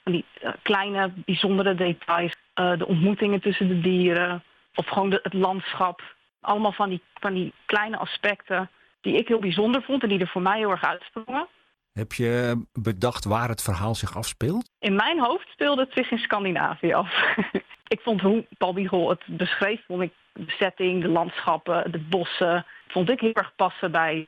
Die 0.03 0.25
uh, 0.43 0.51
kleine, 0.61 1.13
bijzondere 1.25 1.75
details, 1.75 2.35
uh, 2.59 2.77
de 2.77 2.87
ontmoetingen 2.87 3.41
tussen 3.41 3.67
de 3.67 3.79
dieren 3.79 4.43
of 4.75 4.87
gewoon 4.87 5.09
de, 5.09 5.19
het 5.23 5.33
landschap. 5.33 6.01
Allemaal 6.41 6.71
van 6.71 6.89
die, 6.89 7.01
van 7.13 7.33
die 7.33 7.53
kleine 7.65 7.97
aspecten 7.97 8.69
die 9.01 9.17
ik 9.17 9.27
heel 9.27 9.39
bijzonder 9.39 9.83
vond 9.83 10.03
en 10.03 10.09
die 10.09 10.19
er 10.19 10.27
voor 10.27 10.41
mij 10.41 10.57
heel 10.57 10.71
erg 10.71 10.83
uitsprongen. 10.83 11.47
Heb 11.93 12.13
je 12.13 12.65
bedacht 12.73 13.25
waar 13.25 13.49
het 13.49 13.61
verhaal 13.61 13.95
zich 13.95 14.17
afspeelt? 14.17 14.69
In 14.79 14.95
mijn 14.95 15.19
hoofd 15.19 15.47
speelde 15.49 15.81
het 15.81 15.93
zich 15.93 16.11
in 16.11 16.17
Scandinavië 16.17 16.93
af. 16.93 17.35
ik 17.95 17.99
vond 18.01 18.21
hoe 18.21 18.45
Paul 18.57 18.73
Biegel 18.73 19.09
het 19.09 19.23
beschreef, 19.27 19.85
vond 19.85 20.01
ik 20.01 20.13
de 20.33 20.49
setting, 20.57 21.01
de 21.01 21.07
landschappen, 21.07 21.91
de 21.91 21.99
bossen, 21.99 22.65
vond 22.87 23.09
ik 23.09 23.19
heel 23.19 23.33
erg 23.33 23.55
passen 23.55 23.91
bij 23.91 24.25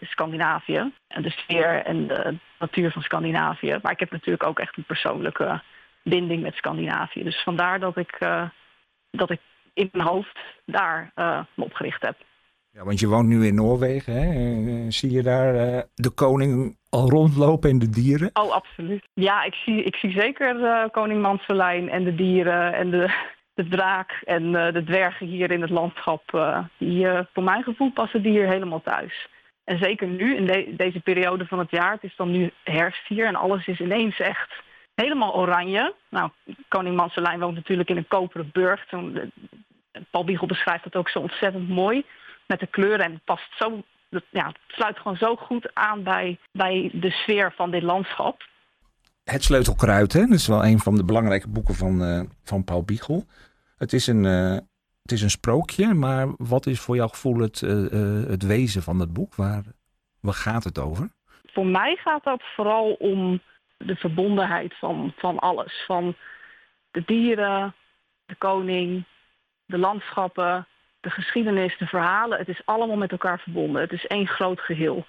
Scandinavië. 0.00 0.92
En 1.08 1.22
de 1.22 1.30
sfeer 1.30 1.82
en 1.84 2.06
de 2.06 2.38
natuur 2.58 2.90
van 2.90 3.02
Scandinavië. 3.02 3.78
Maar 3.82 3.92
ik 3.92 4.00
heb 4.00 4.10
natuurlijk 4.10 4.46
ook 4.46 4.58
echt 4.58 4.76
een 4.76 4.84
persoonlijke 4.84 5.62
binding 6.02 6.42
met 6.42 6.54
Scandinavië. 6.54 7.22
Dus 7.24 7.42
vandaar 7.42 7.80
dat 7.80 7.96
ik, 7.96 8.16
uh, 8.20 8.48
dat 9.10 9.30
ik 9.30 9.40
in 9.74 9.88
mijn 9.92 10.08
hoofd 10.08 10.38
daar 10.64 11.12
uh, 11.16 11.40
me 11.54 11.64
op 11.64 11.72
gericht 11.72 12.02
heb. 12.02 12.16
Ja, 12.70 12.84
want 12.84 13.00
je 13.00 13.08
woont 13.08 13.28
nu 13.28 13.46
in 13.46 13.54
Noorwegen. 13.54 14.12
Hè? 14.12 14.26
Eh, 14.28 14.84
zie 14.88 15.10
je 15.10 15.22
daar 15.22 15.52
de 15.94 16.10
koning 16.10 16.76
al 16.88 17.10
rondlopen 17.10 17.70
en 17.70 17.78
de 17.78 17.88
dieren? 17.88 18.30
Oh, 18.32 18.52
absoluut. 18.52 19.08
Ja, 19.14 19.42
ik 19.42 19.54
zie, 19.54 19.82
ik 19.82 19.96
zie 19.96 20.10
zeker 20.10 20.90
koning 20.90 21.22
Manselijn 21.22 21.88
en 21.88 22.04
de 22.04 22.14
dieren 22.14 22.74
en 22.74 22.90
de, 22.90 23.14
de 23.58 23.68
draak 23.68 24.20
en 24.24 24.42
uh, 24.42 24.72
de 24.72 24.84
dwergen 24.84 25.26
hier 25.26 25.50
in 25.50 25.60
het 25.60 25.70
landschap, 25.70 26.32
uh, 26.34 26.58
die 26.76 27.04
uh, 27.04 27.20
voor 27.32 27.42
mijn 27.42 27.62
gevoel 27.62 27.90
passen 27.90 28.22
die 28.22 28.32
hier 28.32 28.46
helemaal 28.46 28.82
thuis. 28.82 29.28
En 29.64 29.78
zeker 29.78 30.06
nu, 30.06 30.36
in 30.36 30.46
de 30.46 30.74
deze 30.76 31.00
periode 31.00 31.46
van 31.46 31.58
het 31.58 31.70
jaar, 31.70 31.92
het 31.92 32.02
is 32.02 32.16
dan 32.16 32.30
nu 32.30 32.50
herfst 32.64 33.06
hier 33.06 33.26
en 33.26 33.34
alles 33.34 33.66
is 33.66 33.80
ineens 33.80 34.18
echt 34.18 34.52
helemaal 34.94 35.34
oranje. 35.34 35.94
Nou, 36.08 36.30
koning 36.68 36.96
Manselijn 36.96 37.40
woont 37.40 37.54
natuurlijk 37.54 37.88
in 37.88 37.96
een 37.96 38.08
koperen 38.08 38.50
burcht. 38.52 38.90
Paul 40.10 40.24
Biegel 40.24 40.46
beschrijft 40.46 40.84
dat 40.84 40.96
ook 40.96 41.08
zo 41.08 41.18
ontzettend 41.18 41.68
mooi 41.68 42.04
met 42.46 42.60
de 42.60 42.66
kleuren 42.66 43.04
en 43.04 43.12
het 43.12 43.24
past 43.24 43.56
zo, 43.56 43.82
ja, 44.30 44.46
het 44.46 44.58
sluit 44.66 44.98
gewoon 44.98 45.16
zo 45.16 45.36
goed 45.36 45.74
aan 45.74 46.02
bij, 46.02 46.38
bij 46.52 46.90
de 46.92 47.10
sfeer 47.10 47.52
van 47.56 47.70
dit 47.70 47.82
landschap. 47.82 48.42
Het 49.30 49.44
Sleutelkruid, 49.44 50.12
hè? 50.12 50.20
dat 50.20 50.38
is 50.38 50.46
wel 50.46 50.64
een 50.64 50.78
van 50.78 50.96
de 50.96 51.04
belangrijke 51.04 51.48
boeken 51.48 51.74
van, 51.74 52.28
van 52.42 52.64
Paul 52.64 52.82
Biegel. 52.82 53.24
Het 53.78 53.92
is 53.92 54.06
een, 54.06 54.24
uh, 54.24 54.56
het 55.02 55.12
is 55.12 55.22
een 55.22 55.30
sprookje, 55.30 55.94
maar 55.94 56.26
wat 56.36 56.66
is 56.66 56.80
voor 56.80 56.96
jouw 56.96 57.08
gevoel 57.08 57.38
het, 57.38 57.60
uh, 57.60 58.28
het 58.28 58.42
wezen 58.42 58.82
van 58.82 59.00
het 59.00 59.12
boek? 59.12 59.34
Waar, 59.34 59.62
waar 60.20 60.34
gaat 60.34 60.64
het 60.64 60.78
over? 60.78 61.08
Voor 61.46 61.66
mij 61.66 61.96
gaat 61.96 62.24
dat 62.24 62.42
vooral 62.54 62.92
om 62.92 63.40
de 63.76 63.96
verbondenheid 63.96 64.78
van, 64.78 65.12
van 65.16 65.38
alles. 65.38 65.84
Van 65.86 66.16
de 66.90 67.02
dieren, 67.06 67.74
de 68.26 68.34
koning, 68.34 69.04
de 69.64 69.78
landschappen, 69.78 70.66
de 71.00 71.10
geschiedenis, 71.10 71.78
de 71.78 71.86
verhalen. 71.86 72.38
Het 72.38 72.48
is 72.48 72.62
allemaal 72.64 72.96
met 72.96 73.10
elkaar 73.10 73.40
verbonden. 73.40 73.82
Het 73.82 73.92
is 73.92 74.06
één 74.06 74.26
groot 74.26 74.60
geheel. 74.60 75.06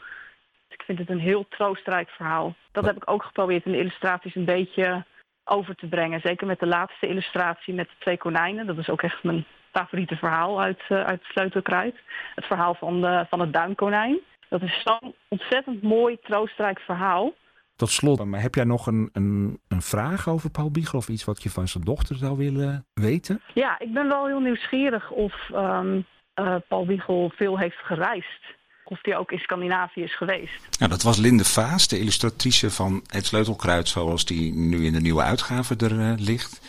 Ik 0.80 0.86
vind 0.86 1.00
het 1.00 1.10
een 1.10 1.20
heel 1.20 1.46
troostrijk 1.50 2.10
verhaal. 2.10 2.56
Dat 2.72 2.86
heb 2.86 2.96
ik 2.96 3.10
ook 3.10 3.24
geprobeerd 3.24 3.66
in 3.66 3.72
de 3.72 3.78
illustraties 3.78 4.36
een 4.36 4.46
beetje 4.46 5.06
over 5.44 5.76
te 5.76 5.88
brengen. 5.88 6.20
Zeker 6.20 6.48
met 6.48 6.60
de 6.60 6.68
laatste 6.68 7.08
illustratie 7.08 7.74
met 7.74 7.88
de 7.88 7.96
twee 8.00 8.18
konijnen. 8.18 8.68
Dat 8.68 8.78
is 8.78 8.90
ook 8.90 9.02
echt 9.02 9.24
mijn 9.24 9.46
favoriete 9.72 10.16
verhaal 10.16 10.62
uit, 10.62 10.82
uh, 10.90 11.04
uit 11.04 11.24
Sleutelkruid. 11.24 11.96
Het 12.36 12.46
verhaal 12.46 12.74
van, 12.76 13.02
de, 13.02 13.26
van 13.30 13.40
het 13.40 13.54
duinkonijn. 13.54 14.20
Dat 14.50 14.62
is 14.62 14.84
zo'n 14.84 15.16
ontzettend 15.28 15.82
mooi, 15.82 16.18
troostrijk 16.22 16.80
verhaal. 16.80 17.34
Tot 17.76 17.90
slot, 17.90 18.26
maar 18.26 18.42
heb 18.42 18.56
jij 18.56 18.64
nog 18.64 18.88
een, 18.88 19.10
een, 19.14 19.60
een 19.68 19.82
vraag 19.82 20.30
over 20.30 20.52
Paul 20.52 20.72
Biegel 20.72 21.00
of 21.00 21.08
iets 21.08 21.26
wat 21.26 21.44
je 21.44 21.50
van 21.50 21.68
zijn 21.68 21.84
dochter 21.84 22.16
zou 22.16 22.38
willen 22.38 22.86
weten? 22.94 23.42
Ja, 23.54 23.80
ik 23.80 23.94
ben 23.94 24.08
wel 24.08 24.28
heel 24.28 24.40
nieuwsgierig 24.40 25.12
of 25.12 25.50
um, 25.54 26.06
uh, 26.40 26.56
Paul 26.68 26.86
Biegel 26.86 27.32
veel 27.36 27.58
heeft 27.58 27.78
gereisd 27.78 28.58
of 28.90 29.02
die 29.02 29.16
ook 29.16 29.32
in 29.32 29.40
Scandinavië 29.40 30.02
is 30.02 30.18
geweest. 30.18 30.78
Nou, 30.80 30.92
dat 30.92 31.02
was 31.02 31.18
Linde 31.18 31.46
Vaas, 31.46 31.88
de 31.88 32.00
illustratrice 32.00 32.72
van 32.72 33.04
Het 33.08 33.26
Sleutelkruid 33.26 33.88
zoals 33.88 34.26
die 34.26 34.54
nu 34.54 34.86
in 34.86 34.94
de 34.94 35.02
nieuwe 35.02 35.22
uitgave 35.22 35.76
er 35.76 35.92
uh, 35.92 36.14
ligt. 36.18 36.60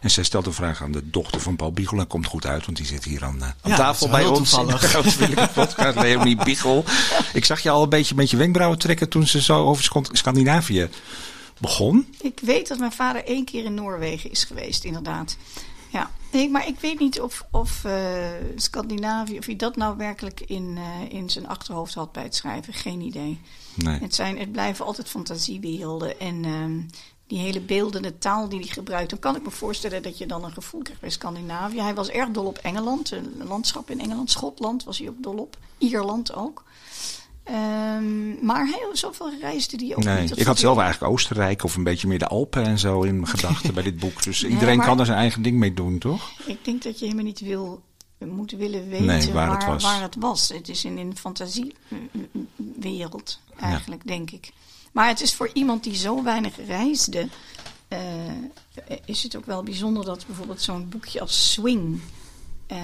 En 0.00 0.10
zij 0.10 0.24
stelt 0.24 0.46
een 0.46 0.52
vraag 0.52 0.82
aan 0.82 0.92
de 0.92 1.10
dochter 1.10 1.40
van 1.40 1.56
Paul 1.56 1.72
Biegel. 1.72 1.98
En 1.98 2.06
komt 2.06 2.26
goed 2.26 2.46
uit, 2.46 2.64
want 2.64 2.76
die 2.76 2.86
zit 2.86 3.04
hier 3.04 3.24
aan, 3.24 3.36
uh, 3.36 3.42
aan 3.42 3.70
ja, 3.70 3.76
tafel 3.76 4.08
bij 4.08 4.26
ons. 4.26 4.50
Toevallig. 4.50 5.52
podcast, 5.54 6.00
Leonie 6.00 6.36
Biegel. 6.36 6.84
Ik 7.32 7.44
zag 7.44 7.60
je 7.60 7.70
al 7.70 7.82
een 7.82 7.88
beetje 7.88 8.14
met 8.14 8.30
je 8.30 8.36
wenkbrauwen 8.36 8.78
trekken 8.78 9.08
toen 9.08 9.26
ze 9.26 9.42
zo 9.42 9.64
over 9.64 10.06
Scandinavië 10.12 10.88
begon. 11.58 12.14
Ik 12.20 12.38
weet 12.42 12.68
dat 12.68 12.78
mijn 12.78 12.92
vader 12.92 13.24
één 13.24 13.44
keer 13.44 13.64
in 13.64 13.74
Noorwegen 13.74 14.30
is 14.30 14.44
geweest, 14.44 14.84
inderdaad. 14.84 15.36
Ja, 15.92 16.10
nee, 16.32 16.50
maar 16.50 16.66
ik 16.66 16.80
weet 16.80 16.98
niet 16.98 17.20
of, 17.20 17.46
of 17.50 17.84
uh, 17.84 17.92
Scandinavië, 18.56 19.38
of 19.38 19.46
hij 19.46 19.56
dat 19.56 19.76
nou 19.76 19.96
werkelijk 19.96 20.40
in, 20.40 20.76
uh, 20.76 21.12
in 21.12 21.30
zijn 21.30 21.48
achterhoofd 21.48 21.94
had 21.94 22.12
bij 22.12 22.22
het 22.22 22.34
schrijven. 22.34 22.72
Geen 22.72 23.00
idee. 23.00 23.40
Nee. 23.74 23.98
Het, 23.98 24.14
zijn, 24.14 24.38
het 24.38 24.52
blijven 24.52 24.84
altijd 24.84 25.08
fantasiebeelden. 25.08 26.20
En 26.20 26.44
um, 26.44 26.86
die 27.26 27.38
hele 27.38 27.60
beeldende 27.60 28.18
taal 28.18 28.48
die 28.48 28.58
hij 28.58 28.68
gebruikt. 28.68 29.10
Dan 29.10 29.18
kan 29.18 29.36
ik 29.36 29.42
me 29.42 29.50
voorstellen 29.50 30.02
dat 30.02 30.18
je 30.18 30.26
dan 30.26 30.44
een 30.44 30.52
gevoel 30.52 30.82
krijgt 30.82 31.00
bij 31.00 31.10
Scandinavië. 31.10 31.80
Hij 31.80 31.94
was 31.94 32.08
erg 32.08 32.30
dol 32.30 32.46
op 32.46 32.58
Engeland. 32.58 33.10
Een 33.10 33.46
landschap 33.46 33.90
in 33.90 34.00
Engeland. 34.00 34.30
Schotland 34.30 34.84
was 34.84 34.98
hij 34.98 35.08
ook 35.08 35.22
dol 35.22 35.38
op. 35.38 35.56
Ierland 35.78 36.34
ook. 36.34 36.64
Um, 37.50 38.38
maar 38.44 38.66
heel 38.66 38.96
zoveel 38.96 39.32
reisde 39.40 39.76
die 39.76 39.96
ook 39.96 40.04
nee, 40.04 40.20
niet. 40.20 40.38
Ik 40.38 40.46
had 40.46 40.58
zelf 40.58 40.78
eigenlijk 40.78 41.12
Oostenrijk 41.12 41.64
of 41.64 41.76
een 41.76 41.84
beetje 41.84 42.08
meer 42.08 42.18
de 42.18 42.26
Alpen 42.26 42.64
en 42.64 42.78
zo 42.78 43.02
in 43.02 43.14
mijn 43.14 43.26
gedachten 43.26 43.74
bij 43.74 43.82
dit 43.82 43.98
boek. 43.98 44.22
Dus 44.22 44.42
nee, 44.42 44.50
iedereen 44.50 44.80
kan 44.80 45.00
er 45.00 45.06
zijn 45.06 45.18
eigen 45.18 45.42
ding 45.42 45.56
mee 45.56 45.74
doen, 45.74 45.98
toch? 45.98 46.30
Ik 46.46 46.64
denk 46.64 46.82
dat 46.82 46.98
je 46.98 47.04
helemaal 47.04 47.24
niet 47.24 47.40
wil, 47.40 47.82
moet 48.18 48.50
willen 48.50 48.88
weten 48.88 49.06
nee, 49.06 49.32
waar, 49.32 49.46
waar, 49.46 49.58
het 49.58 49.66
was. 49.66 49.82
waar 49.82 50.02
het 50.02 50.16
was. 50.18 50.48
Het 50.48 50.68
is 50.68 50.84
in 50.84 50.98
een 50.98 51.16
fantasiewereld 51.16 51.78
wereld, 52.80 53.40
eigenlijk, 53.56 54.06
denk 54.06 54.30
ik. 54.30 54.52
Maar 54.92 55.08
het 55.08 55.20
is 55.20 55.34
voor 55.34 55.50
iemand 55.52 55.84
die 55.84 55.96
zo 55.96 56.22
weinig 56.22 56.66
reisde, 56.66 57.28
uh, 57.88 57.98
is 59.04 59.22
het 59.22 59.36
ook 59.36 59.46
wel 59.46 59.62
bijzonder 59.62 60.04
dat 60.04 60.26
bijvoorbeeld 60.26 60.62
zo'n 60.62 60.88
boekje 60.88 61.20
als 61.20 61.52
Swing. 61.52 62.00
Uh, 62.72 62.78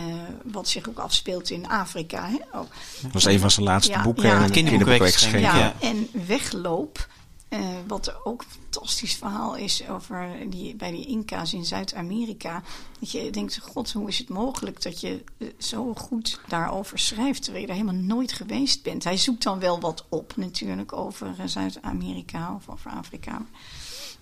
wat 0.44 0.68
zich 0.68 0.88
ook 0.88 0.98
afspeelt 0.98 1.50
in 1.50 1.68
Afrika. 1.68 2.28
Hè? 2.28 2.58
Oh. 2.58 2.66
Dat 3.02 3.12
was 3.12 3.24
een 3.24 3.40
van 3.40 3.50
zijn 3.50 3.66
laatste 3.66 4.00
boeken. 4.02 4.28
Ja, 4.28 4.48
kinderboek 4.48 5.08
geschenkt. 5.08 5.40
Ja, 5.40 5.56
ja, 5.56 5.74
en 5.80 6.08
Wegloop. 6.26 7.08
Uh, 7.48 7.60
wat 7.86 8.24
ook 8.24 8.40
een 8.40 8.48
fantastisch 8.62 9.14
verhaal 9.14 9.56
is 9.56 9.88
over 9.88 10.28
die, 10.48 10.76
bij 10.76 10.90
die 10.90 11.06
Inca's 11.06 11.52
in 11.52 11.64
Zuid-Amerika. 11.64 12.62
Dat 13.00 13.10
je 13.10 13.30
denkt, 13.30 13.58
god, 13.62 13.92
hoe 13.92 14.08
is 14.08 14.18
het 14.18 14.28
mogelijk 14.28 14.82
dat 14.82 15.00
je 15.00 15.24
zo 15.58 15.94
goed 15.94 16.40
daarover 16.48 16.98
schrijft... 16.98 17.42
terwijl 17.42 17.60
je 17.60 17.68
daar 17.68 17.80
helemaal 17.80 18.02
nooit 18.02 18.32
geweest 18.32 18.82
bent. 18.82 19.04
Hij 19.04 19.16
zoekt 19.16 19.42
dan 19.42 19.58
wel 19.58 19.80
wat 19.80 20.04
op 20.08 20.32
natuurlijk 20.36 20.92
over 20.92 21.34
Zuid-Amerika 21.44 22.54
of 22.54 22.68
over 22.68 22.90
Afrika. 22.90 23.42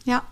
Ja, 0.03 0.25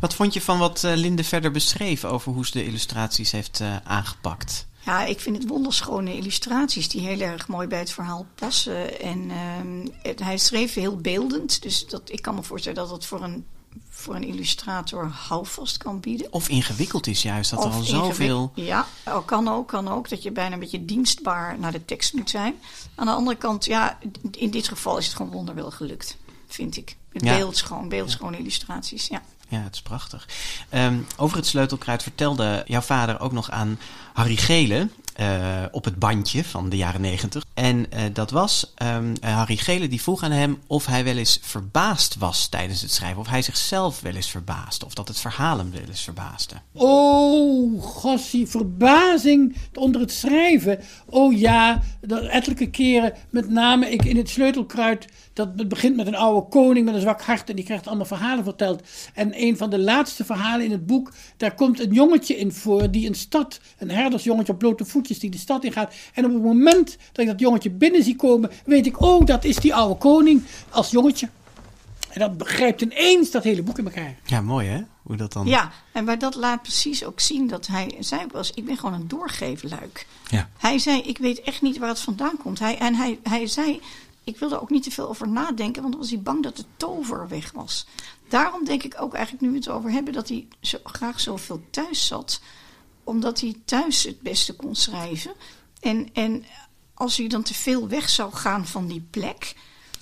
wat 0.00 0.14
vond 0.14 0.34
je 0.34 0.40
van 0.40 0.58
wat 0.58 0.82
uh, 0.84 0.94
Linde 0.94 1.24
verder 1.24 1.50
beschreef 1.50 2.04
over 2.04 2.32
hoe 2.32 2.46
ze 2.46 2.52
de 2.52 2.64
illustraties 2.64 3.30
heeft 3.30 3.60
uh, 3.60 3.76
aangepakt? 3.84 4.66
Ja, 4.84 5.04
ik 5.04 5.20
vind 5.20 5.36
het 5.36 5.48
wonderschone 5.48 6.16
illustraties 6.16 6.88
die 6.88 7.00
heel 7.00 7.20
erg 7.20 7.48
mooi 7.48 7.66
bij 7.66 7.78
het 7.78 7.90
verhaal 7.90 8.26
passen. 8.34 9.00
En 9.00 9.30
het, 10.02 10.20
hij 10.20 10.38
schreef 10.38 10.74
heel 10.74 10.96
beeldend, 10.96 11.62
dus 11.62 11.86
dat, 11.86 12.02
ik 12.04 12.22
kan 12.22 12.34
me 12.34 12.42
voorstellen 12.42 12.78
dat 12.78 12.90
het 12.90 13.06
voor 13.06 13.22
een, 13.22 13.46
voor 13.88 14.14
een 14.14 14.24
illustrator 14.24 15.10
houvast 15.28 15.76
kan 15.76 16.00
bieden. 16.00 16.32
Of 16.32 16.48
ingewikkeld 16.48 17.06
is 17.06 17.22
juist, 17.22 17.50
dat 17.50 17.58
of 17.58 17.64
er 17.66 17.72
al 17.72 17.82
zoveel... 17.82 18.52
Ja, 18.54 18.86
oh, 19.06 19.26
kan 19.26 19.48
ook, 19.48 19.68
kan 19.68 19.88
ook, 19.88 20.08
dat 20.08 20.22
je 20.22 20.30
bijna 20.30 20.54
een 20.54 20.60
beetje 20.60 20.84
dienstbaar 20.84 21.58
naar 21.58 21.72
de 21.72 21.84
tekst 21.84 22.12
moet 22.12 22.30
zijn. 22.30 22.54
Aan 22.94 23.06
de 23.06 23.12
andere 23.12 23.36
kant, 23.36 23.64
ja, 23.64 23.98
in 24.30 24.50
dit 24.50 24.68
geval 24.68 24.98
is 24.98 25.06
het 25.06 25.16
gewoon 25.16 25.32
wonderwel 25.32 25.70
gelukt, 25.70 26.16
vind 26.46 26.76
ik. 26.76 26.96
Het 27.12 27.24
ja. 27.24 27.36
beeldschoon, 27.88 28.34
illustraties, 28.34 29.06
ja. 29.06 29.22
Ja, 29.48 29.62
het 29.62 29.74
is 29.74 29.82
prachtig. 29.82 30.28
Um, 30.74 31.06
over 31.16 31.36
het 31.36 31.46
sleutelkruid 31.46 32.02
vertelde 32.02 32.62
jouw 32.66 32.80
vader 32.80 33.20
ook 33.20 33.32
nog 33.32 33.50
aan 33.50 33.78
Harry 34.12 34.36
Gele. 34.36 34.88
Uh, 35.20 35.62
op 35.70 35.84
het 35.84 35.98
bandje 35.98 36.44
van 36.44 36.68
de 36.68 36.76
jaren 36.76 37.00
negentig. 37.00 37.44
En 37.54 37.76
uh, 37.76 38.00
dat 38.12 38.30
was 38.30 38.74
um, 38.82 39.12
Harry 39.20 39.56
Gele 39.56 39.88
die 39.88 40.02
vroeg 40.02 40.22
aan 40.22 40.30
hem 40.30 40.58
of 40.66 40.86
hij 40.86 41.04
wel 41.04 41.16
eens 41.16 41.38
verbaasd 41.42 42.16
was 42.18 42.48
tijdens 42.48 42.82
het 42.82 42.90
schrijven. 42.90 43.20
Of 43.20 43.28
hij 43.28 43.42
zichzelf 43.42 44.00
wel 44.00 44.14
eens 44.14 44.30
verbaasde. 44.30 44.86
Of 44.86 44.94
dat 44.94 45.08
het 45.08 45.18
verhaal 45.18 45.58
hem 45.58 45.70
wel 45.70 45.80
eens 45.88 46.00
verbaasde. 46.00 46.54
Oh, 46.72 47.82
gossie, 47.82 48.46
verbazing 48.46 49.56
onder 49.74 50.00
het 50.00 50.12
schrijven. 50.12 50.80
Oh 51.06 51.38
ja, 51.38 51.82
dat 52.00 52.22
ettelijke 52.22 52.70
keren. 52.70 53.12
Met 53.30 53.50
name 53.50 53.90
ik 53.90 54.04
in 54.04 54.16
het 54.16 54.28
sleutelkruid. 54.28 55.06
Dat 55.32 55.68
begint 55.68 55.96
met 55.96 56.06
een 56.06 56.14
oude 56.14 56.48
koning 56.48 56.84
met 56.84 56.94
een 56.94 57.00
zwak 57.00 57.22
hart. 57.22 57.50
En 57.50 57.56
die 57.56 57.64
krijgt 57.64 57.86
allemaal 57.86 58.06
verhalen 58.06 58.44
verteld. 58.44 58.82
En 59.14 59.42
een 59.42 59.56
van 59.56 59.70
de 59.70 59.78
laatste 59.78 60.24
verhalen 60.24 60.64
in 60.64 60.70
het 60.70 60.86
boek. 60.86 61.12
Daar 61.36 61.54
komt 61.54 61.80
een 61.80 61.92
jongetje 61.92 62.36
in 62.36 62.52
voor 62.52 62.90
die 62.90 63.08
een 63.08 63.14
stad. 63.14 63.60
Een 63.78 63.90
herdersjongetje 63.90 64.52
op 64.52 64.58
blote 64.58 64.84
die 65.06 65.30
de 65.30 65.38
stad 65.38 65.64
in 65.64 65.72
gaat. 65.72 65.94
En 66.14 66.24
op 66.24 66.32
het 66.32 66.42
moment 66.42 66.96
dat 67.12 67.24
ik 67.24 67.26
dat 67.26 67.40
jongetje 67.40 67.70
binnen 67.70 68.02
zie 68.02 68.16
komen, 68.16 68.50
weet 68.64 68.86
ik, 68.86 69.00
oh, 69.00 69.26
dat 69.26 69.44
is 69.44 69.56
die 69.56 69.74
oude 69.74 69.94
koning 69.94 70.42
als 70.70 70.90
jongetje. 70.90 71.28
En 72.10 72.20
dat 72.20 72.36
begrijpt 72.36 72.80
ineens 72.80 73.30
dat 73.30 73.44
hele 73.44 73.62
boek 73.62 73.78
in 73.78 73.84
elkaar. 73.84 74.14
Ja, 74.24 74.40
mooi 74.40 74.68
hè? 74.68 74.82
Hoe 75.02 75.16
dat 75.16 75.32
dan... 75.32 75.46
Ja, 75.46 75.72
en 75.92 76.04
maar 76.04 76.18
dat 76.18 76.34
laat 76.34 76.62
precies 76.62 77.04
ook 77.04 77.20
zien 77.20 77.46
dat 77.46 77.66
hij 77.66 77.94
zei 77.98 78.26
eens, 78.34 78.50
ik 78.50 78.64
ben 78.64 78.76
gewoon 78.76 78.94
een 78.94 79.08
doorgeefluik. 79.08 80.06
Ja. 80.28 80.48
Hij 80.58 80.78
zei, 80.78 81.00
ik 81.00 81.18
weet 81.18 81.40
echt 81.40 81.62
niet 81.62 81.78
waar 81.78 81.88
het 81.88 82.00
vandaan 82.00 82.36
komt. 82.42 82.58
Hij, 82.58 82.78
en 82.78 82.94
hij, 82.94 83.18
hij 83.22 83.46
zei, 83.46 83.80
ik 84.24 84.38
wilde 84.38 84.60
ook 84.60 84.70
niet 84.70 84.82
te 84.82 84.90
veel 84.90 85.08
over 85.08 85.28
nadenken, 85.28 85.82
want 85.82 85.92
dan 85.94 86.02
was 86.02 86.10
hij 86.10 86.20
bang 86.20 86.42
dat 86.42 86.56
de 86.56 86.64
tover 86.76 87.28
weg 87.28 87.52
was. 87.52 87.86
Daarom 88.28 88.64
denk 88.64 88.82
ik 88.82 88.96
ook 89.00 89.14
eigenlijk, 89.14 89.44
nu 89.44 89.50
we 89.50 89.56
het 89.56 89.68
over 89.68 89.90
hebben, 89.90 90.12
dat 90.12 90.28
hij 90.28 90.46
zo, 90.60 90.78
graag 90.84 91.20
zoveel 91.20 91.62
thuis 91.70 92.06
zat 92.06 92.40
omdat 93.06 93.40
hij 93.40 93.54
thuis 93.64 94.02
het 94.02 94.20
beste 94.20 94.52
kon 94.52 94.74
schrijven. 94.74 95.32
En, 95.80 96.08
en 96.12 96.44
als 96.94 97.16
hij 97.16 97.26
dan 97.26 97.42
te 97.42 97.54
veel 97.54 97.88
weg 97.88 98.08
zou 98.08 98.32
gaan 98.32 98.66
van 98.66 98.86
die 98.86 99.06
plek. 99.10 99.54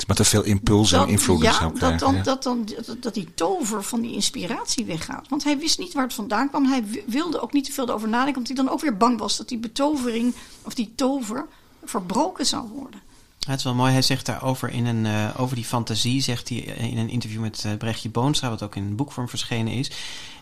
Maar 0.07 0.17
te 0.17 0.25
veel 0.25 0.43
impulsen 0.43 1.01
en 1.01 1.09
invloeden 1.09 1.47
ja, 1.47 1.59
zou 1.59 1.73
krijgen. 1.73 1.99
Dat, 1.99 2.15
dan, 2.15 2.23
dat, 2.23 2.43
dan, 2.43 2.85
dat, 2.87 3.03
dat 3.03 3.15
die 3.15 3.35
tover 3.35 3.85
van 3.85 4.01
die 4.01 4.13
inspiratie 4.13 4.85
weggaat. 4.85 5.29
Want 5.29 5.45
hij 5.45 5.59
wist 5.59 5.79
niet 5.79 5.93
waar 5.93 6.05
het 6.05 6.15
vandaan 6.15 6.49
kwam. 6.49 6.65
Hij 6.65 6.85
wilde 7.07 7.41
ook 7.41 7.53
niet 7.53 7.65
te 7.65 7.73
veel 7.73 7.89
erover 7.89 8.09
nadenken. 8.09 8.37
Omdat 8.37 8.57
hij 8.57 8.65
dan 8.65 8.75
ook 8.75 8.81
weer 8.81 8.97
bang 8.97 9.19
was 9.19 9.37
dat 9.37 9.49
die 9.49 9.59
betovering 9.59 10.35
of 10.63 10.75
die 10.75 10.93
tover 10.95 11.47
verbroken 11.85 12.47
zou 12.47 12.69
worden. 12.69 13.01
Het 13.47 13.59
is 13.59 13.65
wel 13.65 13.75
mooi. 13.75 13.93
Hij 13.93 14.03
zegt 14.03 14.27
daarover 14.27 14.71
in 14.71 14.87
een, 14.87 15.05
uh, 15.05 15.31
over 15.37 15.57
die 15.57 15.65
fantasie, 15.65 16.21
zegt 16.21 16.49
hij 16.49 16.59
in 16.59 16.99
een 16.99 17.09
interview 17.09 17.41
met 17.41 17.63
uh, 17.67 17.77
Brechtje 17.77 18.09
Boonstra, 18.09 18.49
wat 18.49 18.63
ook 18.63 18.77
in 18.77 18.85
een 18.85 18.97
boekvorm 18.97 19.29
verschenen 19.29 19.73
is. 19.73 19.91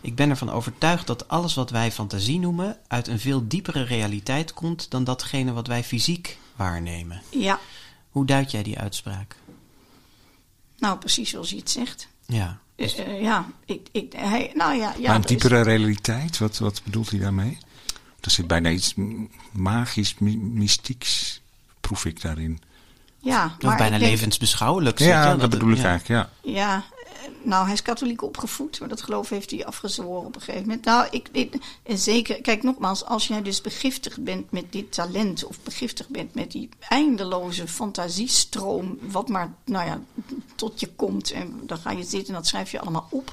Ik 0.00 0.14
ben 0.14 0.30
ervan 0.30 0.50
overtuigd 0.50 1.07
dat 1.07 1.28
alles 1.28 1.55
wat 1.55 1.70
wij 1.70 1.92
fantasie 1.92 2.38
noemen 2.38 2.76
uit 2.88 3.09
een 3.09 3.18
veel 3.20 3.48
diepere 3.48 3.82
realiteit 3.82 4.55
komt 4.55 4.90
dan 4.90 5.05
datgene 5.05 5.53
wat 5.53 5.66
wij 5.66 5.84
fysiek 5.84 6.38
waarnemen. 6.57 7.22
Ja. 7.28 7.61
Hoe 8.11 8.26
duid 8.26 8.50
jij 8.50 8.62
die 8.62 8.78
uitspraak? 8.78 9.36
Nou, 10.78 10.98
precies 10.98 11.30
zoals 11.30 11.50
je 11.50 11.57
het 11.57 11.70
zegt. 11.70 12.09
Ja. 12.26 12.61
Uh, 12.76 13.22
ja, 13.22 13.46
ik, 13.64 13.88
ik, 13.92 14.12
hij, 14.12 14.50
nou 14.55 14.74
ja, 14.74 14.94
ja. 14.98 15.07
Maar 15.07 15.16
een 15.16 15.22
diepere 15.22 15.59
is... 15.59 15.66
realiteit, 15.66 16.38
wat, 16.38 16.59
wat 16.59 16.80
bedoelt 16.84 17.11
hij 17.11 17.18
daarmee? 17.18 17.59
Er 18.20 18.30
zit 18.30 18.46
bijna 18.46 18.70
iets 18.70 18.94
magisch, 19.53 20.14
mystieks, 20.18 21.40
proef 21.80 22.05
ik 22.05 22.20
daarin. 22.20 22.61
Ja, 23.22 23.44
of 23.60 23.76
bijna 23.76 23.98
denk... 23.98 24.10
levensbeschouwelijk. 24.10 24.98
Ja, 24.98 25.30
dat, 25.30 25.40
dat 25.40 25.50
bedoel 25.50 25.70
ik 25.70 25.84
eigenlijk, 25.84 26.28
ja. 26.42 26.52
Ja, 26.52 26.84
nou, 27.42 27.64
hij 27.64 27.72
is 27.72 27.82
katholiek 27.82 28.22
opgevoed, 28.22 28.80
maar 28.80 28.88
dat 28.88 29.02
geloof 29.02 29.28
heeft 29.28 29.50
hij 29.50 29.66
afgezworen 29.66 30.26
op 30.26 30.34
een 30.34 30.40
gegeven 30.40 30.66
moment. 30.66 30.84
Nou, 30.84 31.06
ik, 31.10 31.28
ik 31.32 31.54
en 31.82 31.98
zeker, 31.98 32.40
kijk 32.40 32.62
nogmaals, 32.62 33.04
als 33.04 33.26
jij 33.26 33.42
dus 33.42 33.60
begiftigd 33.60 34.24
bent 34.24 34.50
met 34.50 34.72
dit 34.72 34.92
talent, 34.92 35.44
of 35.44 35.60
begiftigd 35.60 36.08
bent 36.08 36.34
met 36.34 36.50
die 36.52 36.68
eindeloze 36.88 37.68
fantasiestroom, 37.68 38.98
wat 39.00 39.28
maar, 39.28 39.52
nou 39.64 39.86
ja, 39.86 40.00
tot 40.54 40.80
je 40.80 40.88
komt, 40.96 41.30
en 41.30 41.60
dan 41.66 41.78
ga 41.78 41.90
je 41.90 42.04
zitten 42.04 42.28
en 42.28 42.40
dat 42.40 42.46
schrijf 42.46 42.70
je 42.70 42.80
allemaal 42.80 43.06
op. 43.10 43.32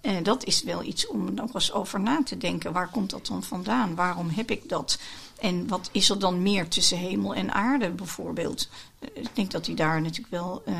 En 0.00 0.22
dat 0.22 0.44
is 0.44 0.62
wel 0.62 0.82
iets 0.82 1.06
om 1.06 1.34
nog 1.34 1.54
eens 1.54 1.72
over 1.72 2.00
na 2.00 2.22
te 2.24 2.36
denken. 2.36 2.72
Waar 2.72 2.88
komt 2.88 3.10
dat 3.10 3.26
dan 3.26 3.42
vandaan? 3.42 3.94
Waarom 3.94 4.28
heb 4.28 4.50
ik 4.50 4.68
dat? 4.68 4.98
En 5.40 5.68
wat 5.68 5.88
is 5.92 6.10
er 6.10 6.18
dan 6.18 6.42
meer 6.42 6.68
tussen 6.68 6.98
hemel 6.98 7.34
en 7.34 7.52
aarde 7.52 7.90
bijvoorbeeld? 7.90 8.68
Eh, 8.98 9.08
ik 9.14 9.28
denk 9.32 9.50
dat 9.50 9.66
hij 9.66 9.74
daar 9.74 10.00
natuurlijk 10.00 10.30
wel 10.30 10.62
uh, 10.68 10.74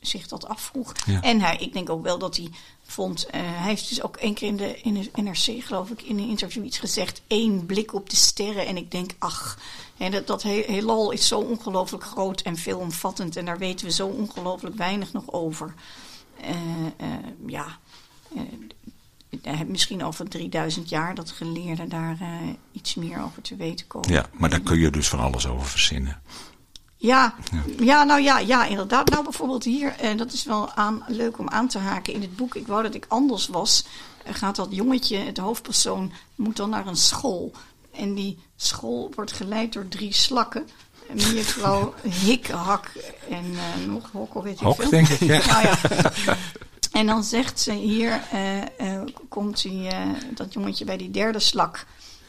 zich 0.00 0.28
dat 0.28 0.46
afvroeg. 0.46 0.92
En 1.20 1.40
hij, 1.40 1.56
ik 1.56 1.72
denk 1.72 1.90
ook 1.90 2.02
wel 2.02 2.18
dat 2.18 2.36
hij 2.36 2.48
vond. 2.82 3.26
Uh, 3.26 3.40
hij 3.40 3.68
heeft 3.68 3.88
dus 3.88 4.02
ook 4.02 4.16
één 4.16 4.34
keer 4.34 4.48
in 4.48 4.56
de, 4.56 4.80
in 4.80 4.94
de 4.94 5.22
NRC, 5.22 5.64
geloof 5.64 5.90
ik, 5.90 6.02
in 6.02 6.18
een 6.18 6.28
interview 6.28 6.64
iets 6.64 6.78
gezegd. 6.78 7.22
Eén 7.28 7.66
blik 7.66 7.94
op 7.94 8.10
de 8.10 8.16
sterren. 8.16 8.66
En 8.66 8.76
ik 8.76 8.90
denk, 8.90 9.14
ach, 9.18 9.58
hè, 9.96 10.10
dat, 10.10 10.26
dat 10.26 10.42
heelal 10.42 11.10
is 11.10 11.28
zo 11.28 11.40
ongelooflijk 11.40 12.04
groot 12.04 12.40
en 12.40 12.56
veelomvattend. 12.56 13.36
En 13.36 13.44
daar 13.44 13.58
weten 13.58 13.86
we 13.86 13.92
zo 13.92 14.06
ongelooflijk 14.06 14.76
weinig 14.76 15.12
nog 15.12 15.32
over. 15.32 15.74
ja. 17.46 17.78
Misschien 19.66 20.04
over 20.04 20.28
3000 20.28 20.88
jaar 20.88 21.14
dat 21.14 21.30
geleerden 21.30 21.88
daar 21.88 22.16
iets 22.72 22.94
meer 22.94 23.22
over 23.22 23.42
te 23.42 23.56
weten 23.56 23.86
komen. 23.86 24.12
Ja, 24.12 24.26
maar 24.32 24.50
daar 24.50 24.60
kun 24.60 24.78
je 24.78 24.90
dus 24.90 25.08
van 25.08 25.20
alles 25.20 25.46
over 25.46 25.66
verzinnen. 25.66 26.22
Ja, 27.04 27.34
ja. 27.78 28.04
nou 28.04 28.20
ja, 28.20 28.38
ja, 28.38 28.64
inderdaad. 28.66 29.10
Nou, 29.10 29.22
bijvoorbeeld 29.22 29.64
hier, 29.64 29.94
en 29.98 30.16
dat 30.16 30.32
is 30.32 30.44
wel 30.44 30.72
aan, 30.72 31.04
leuk 31.06 31.38
om 31.38 31.48
aan 31.48 31.68
te 31.68 31.78
haken 31.78 32.12
in 32.12 32.20
het 32.20 32.36
boek. 32.36 32.54
Ik 32.54 32.66
wou 32.66 32.82
dat 32.82 32.94
ik 32.94 33.04
anders 33.08 33.46
was. 33.46 33.86
Gaat 34.24 34.56
dat 34.56 34.68
jongetje, 34.70 35.16
het 35.16 35.38
hoofdpersoon, 35.38 36.12
moet 36.34 36.56
dan 36.56 36.70
naar 36.70 36.86
een 36.86 36.96
school. 36.96 37.52
En 37.92 38.14
die 38.14 38.38
school 38.56 39.12
wordt 39.14 39.32
geleid 39.32 39.72
door 39.72 39.88
drie 39.88 40.12
slakken. 40.12 40.68
Mevrouw 41.12 41.94
Hikhak 42.24 42.90
en 43.30 43.44
uh, 43.52 43.86
nog 43.86 44.10
Hokkel, 44.12 44.42
weet 44.42 44.60
ik 44.60 44.66
Hok, 44.66 44.80
veel. 44.80 44.90
denk 44.90 45.08
ik, 45.08 45.20
ja. 45.20 45.46
Nou 45.46 45.62
ja. 45.62 45.78
En 46.94 47.06
dan 47.06 47.24
zegt 47.24 47.60
ze 47.60 47.72
hier, 47.72 48.22
uh, 48.34 48.56
uh, 48.56 49.02
komt 49.28 49.62
die, 49.62 49.88
dat 50.34 50.52
jongetje 50.52 50.84
bij 50.84 50.96
die 50.96 51.10
derde 51.10 51.38
slak. 51.38 51.86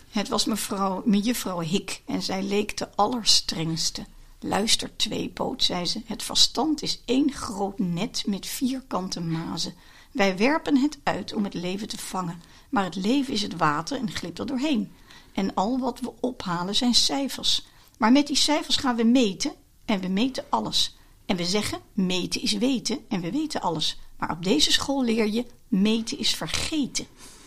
Het 0.09 0.27
was 0.27 0.45
mevrouw, 0.45 1.01
mejuffrouw 1.05 1.59
Hik 1.59 2.01
en 2.05 2.21
zij 2.21 2.43
leek 2.43 2.77
de 2.77 2.95
allerstrengste. 2.95 4.05
Luister, 4.39 4.95
tweepoot, 4.95 5.63
zei 5.63 5.85
ze, 5.85 6.01
het 6.05 6.23
verstand 6.23 6.81
is 6.81 7.01
één 7.05 7.31
groot 7.31 7.79
net 7.79 8.23
met 8.27 8.45
vierkante 8.45 9.21
mazen. 9.21 9.73
Wij 10.11 10.37
werpen 10.37 10.77
het 10.77 10.99
uit 11.03 11.33
om 11.33 11.43
het 11.43 11.53
leven 11.53 11.87
te 11.87 11.97
vangen, 11.97 12.41
maar 12.69 12.83
het 12.83 12.95
leven 12.95 13.33
is 13.33 13.41
het 13.41 13.57
water 13.57 13.97
en 13.97 14.11
glipt 14.11 14.39
er 14.39 14.45
doorheen. 14.45 14.91
En 15.33 15.53
al 15.53 15.79
wat 15.79 15.99
we 15.99 16.13
ophalen 16.19 16.75
zijn 16.75 16.95
cijfers. 16.95 17.65
Maar 17.97 18.11
met 18.11 18.27
die 18.27 18.35
cijfers 18.35 18.75
gaan 18.75 18.95
we 18.95 19.03
meten 19.03 19.51
en 19.85 19.99
we 19.99 20.07
meten 20.07 20.45
alles. 20.49 20.97
En 21.25 21.35
we 21.35 21.45
zeggen, 21.45 21.79
meten 21.93 22.41
is 22.41 22.53
weten 22.53 22.99
en 23.09 23.21
we 23.21 23.31
weten 23.31 23.61
alles. 23.61 23.97
Maar 24.19 24.31
op 24.31 24.43
deze 24.43 24.71
school 24.71 25.03
leer 25.03 25.27
je, 25.33 25.45
meten 25.67 26.19
is 26.19 26.35
vergeten. 26.35 27.05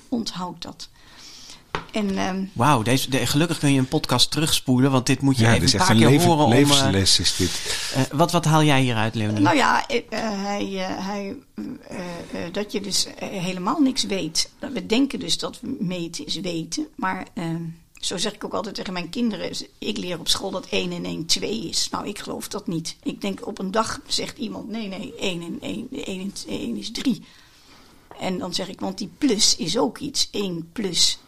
Onthoud 0.09 0.63
dat. 0.63 0.89
En, 1.93 2.19
ehm, 2.19 2.45
Wauw, 2.53 2.83
deze, 2.83 3.11
de, 3.11 3.27
gelukkig 3.27 3.59
kun 3.59 3.73
je 3.73 3.79
een 3.79 3.89
podcast 3.89 4.31
terugspoelen, 4.31 4.91
want 4.91 5.07
dit 5.07 5.21
moet 5.21 5.37
je 5.37 5.43
Ja, 5.43 5.49
even 5.49 5.61
dit 5.61 5.69
is 5.69 5.75
een 5.75 5.79
echt 5.81 5.89
paar 5.89 5.97
een 5.99 6.03
keer 6.03 6.11
leven, 6.13 6.29
horen. 6.31 6.45
om, 6.45 6.53
eh, 6.53 6.59
levensles 6.59 7.19
is 7.19 7.37
dit. 7.37 7.51
eh, 7.95 8.03
wat, 8.19 8.33
wat 8.33 8.45
haal 8.45 8.63
jij 8.63 8.81
hieruit, 8.83 9.15
Leonie? 9.15 9.41
Nou 9.43 9.57
ja, 9.57 9.87
eh, 9.87 9.97
eh, 10.09 10.43
hij, 10.43 10.85
eh, 10.87 11.07
hij, 11.07 11.37
dat 12.53 12.73
je 12.73 12.81
dus 12.81 13.07
helemaal 13.21 13.81
niks 13.81 14.05
weet. 14.05 14.51
Dat 14.59 14.73
We 14.73 14.87
denken 14.87 15.19
dus 15.21 15.39
dat 15.39 15.59
meten 15.79 16.27
is 16.27 16.41
weten. 16.41 16.87
Maar 16.97 17.27
eh, 17.35 17.45
zo 18.01 18.17
zeg 18.17 18.35
ik 18.35 18.45
ook 18.45 18.55
altijd 18.55 18.75
tegen 18.75 18.93
mijn 18.93 19.09
kinderen. 19.09 19.51
Ik 19.79 19.97
leer 19.97 20.19
op 20.19 20.29
school 20.29 20.51
dat 20.51 20.67
1 20.67 20.93
en 20.93 21.05
1 21.05 21.27
2 21.27 21.69
is. 21.69 21.89
Nou, 21.91 22.07
ik 22.09 22.19
geloof 22.19 22.49
dat 22.49 22.67
niet. 22.67 22.97
Ik 23.03 23.21
denk 23.21 23.47
op 23.47 23.59
een 23.59 23.71
dag 23.71 24.01
zegt 24.07 24.39
iemand: 24.39 24.69
nee, 24.69 24.89
nee, 24.89 25.15
1 25.15 25.43
en 25.43 25.59
1, 25.61 25.89
1, 25.91 26.21
en 26.21 26.33
1 26.47 26.77
is 26.77 26.91
3. 26.91 27.23
En 28.21 28.39
dan 28.39 28.55
zeg 28.55 28.69
ik, 28.69 28.81
want 28.81 28.99
die 28.99 29.11
plus 29.19 29.57
is 29.57 29.79
ook 29.79 29.99
iets. 29.99 30.29
1 30.31 30.69
plus. 30.73 31.19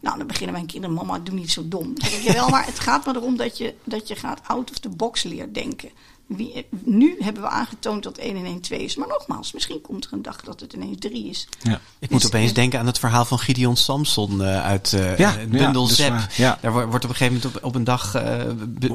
Nou, 0.00 0.18
dan 0.18 0.26
beginnen 0.26 0.54
mijn 0.54 0.66
kinderen, 0.66 0.96
mama, 0.96 1.18
doe 1.18 1.34
niet 1.34 1.50
zo 1.50 1.68
dom. 1.68 1.94
Dan 1.94 2.08
zeg 2.08 2.18
ik, 2.18 2.24
jawel, 2.24 2.48
maar 2.54 2.66
het 2.66 2.78
gaat 2.78 3.04
maar 3.04 3.16
erom 3.16 3.36
dat 3.36 3.58
je, 3.58 3.74
dat 3.84 4.08
je 4.08 4.16
gaat 4.16 4.40
out 4.46 4.70
of 4.70 4.78
the 4.78 4.88
box 4.88 5.22
leert 5.22 5.54
denken. 5.54 5.90
Wie, 6.26 6.66
nu 6.84 7.16
hebben 7.20 7.42
we 7.42 7.48
aangetoond 7.48 8.02
dat 8.02 8.18
1 8.18 8.36
en 8.36 8.44
1 8.44 8.60
2 8.60 8.82
is. 8.84 8.96
Maar 8.96 9.08
nogmaals, 9.08 9.52
misschien 9.52 9.80
komt 9.80 10.04
er 10.04 10.12
een 10.12 10.22
dag 10.22 10.40
dat 10.42 10.60
het 10.60 10.72
ineens 10.72 10.96
3 10.98 11.28
is. 11.28 11.48
Ja. 11.62 11.80
Ik 11.98 12.10
moet 12.10 12.20
Dus, 12.20 12.30
opeens 12.30 12.48
eh, 12.48 12.54
denken 12.56 12.78
aan 12.78 12.86
het 12.86 12.98
verhaal 12.98 13.24
van 13.24 13.38
Gideon 13.38 13.76
Samson 13.76 14.42
eh, 14.42 14.64
uit 14.64 14.92
eh 14.92 15.18
Ja, 15.18 15.36
bundel 15.48 15.86
ja, 15.88 15.94
Zep. 15.94 16.12
ja. 16.36 16.58
Daar 16.60 16.72
wo- 16.72 16.86
wordt 16.86 17.04
op 17.04 17.10
een 17.10 17.16
gegeven 17.16 17.34
moment 17.42 17.56
op, 17.56 17.64
op 17.64 17.74
een 17.74 17.84
dag... 17.84 18.14
eh, 18.14 18.42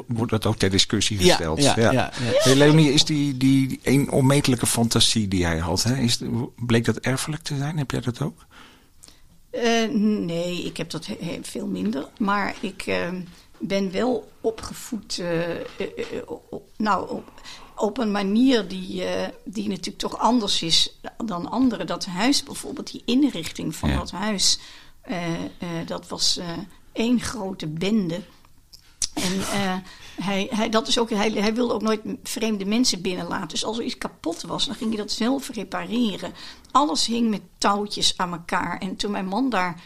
Wordt 0.08 0.32
dat 0.32 0.46
ook 0.46 0.56
ter 0.56 0.70
discussie 0.70 1.24
ja, 1.24 1.36
gesteld? 1.36 1.64
ja, 1.64 1.74
ja, 1.80 1.92
ja. 1.92 2.10
Hey, 2.14 2.56
Leonie, 2.56 2.94
is 2.94 3.06
die, 3.06 3.38
die 3.38 3.80
een 3.84 4.12
onmetelijke 4.12 4.66
fantasie 4.66 5.28
die 5.28 5.46
hij 5.46 5.58
had, 5.58 5.84
hè, 5.84 5.96
is, 5.98 6.20
bleek 6.56 6.86
dat 6.86 6.98
erfelijk 6.98 7.42
te 7.44 7.58
zijn? 7.58 7.78
Heb 7.78 7.92
jij 7.92 8.02
dat 8.02 8.22
ook? 8.22 8.46
Eh, 9.50 9.90
nee, 10.20 10.64
ik 10.64 10.78
heb 10.78 10.90
dat 10.90 11.08
veel 11.42 11.68
minder. 11.68 12.08
Maar 12.18 12.56
ik 12.60 12.86
ben 13.62 13.92
wel 13.92 14.32
opgevoed. 14.42 15.20
eh, 15.20 15.52
eh, 15.52 15.62
eh, 15.78 16.30
nou, 16.78 17.10
op, 17.10 17.32
op 17.76 17.98
een 17.98 18.12
manier 18.12 18.68
die, 18.68 19.04
die 19.44 19.68
natuurlijk 19.68 19.98
toch 19.98 20.18
anders 20.18 20.62
is 20.62 21.00
dan 21.26 21.50
anderen. 21.50 21.88
Dat 21.88 22.06
huis 22.06 22.44
bijvoorbeeld, 22.44 22.92
die 22.92 23.02
inrichting 23.06 23.76
van 23.76 23.90
Ja. 23.90 23.98
dat 23.98 24.12
huis, 24.12 24.60
dat 25.86 26.08
was 26.08 26.40
één 26.92 27.20
grote 27.20 27.68
bende. 27.68 28.22
En 29.14 29.42
hij, 30.22 30.48
hij, 30.52 30.70
dat 30.70 30.88
is 30.88 31.00
ook, 31.00 31.10
hij, 31.10 31.30
hij 31.32 31.54
wilde 31.54 31.74
ook 31.74 31.82
nooit 31.82 32.02
vreemde 32.24 32.66
mensen 32.66 33.02
binnenlaten. 33.02 33.48
Dus 33.48 33.66
als 33.66 33.78
er 33.78 33.84
iets 33.84 33.98
kapot 33.98 34.42
was, 34.42 34.66
dan 34.66 34.76
ging 34.76 34.90
hij 34.90 35.00
dat 35.00 35.12
zelf 35.12 35.50
repareren. 35.50 36.34
Alles 36.72 37.06
hing 37.06 37.30
met 37.30 37.42
touwtjes 37.58 38.18
aan 38.18 38.32
elkaar. 38.32 38.78
En 38.78 38.96
toen 38.96 39.12
mijn 39.12 39.28
man 39.28 39.50
daar 39.50 39.82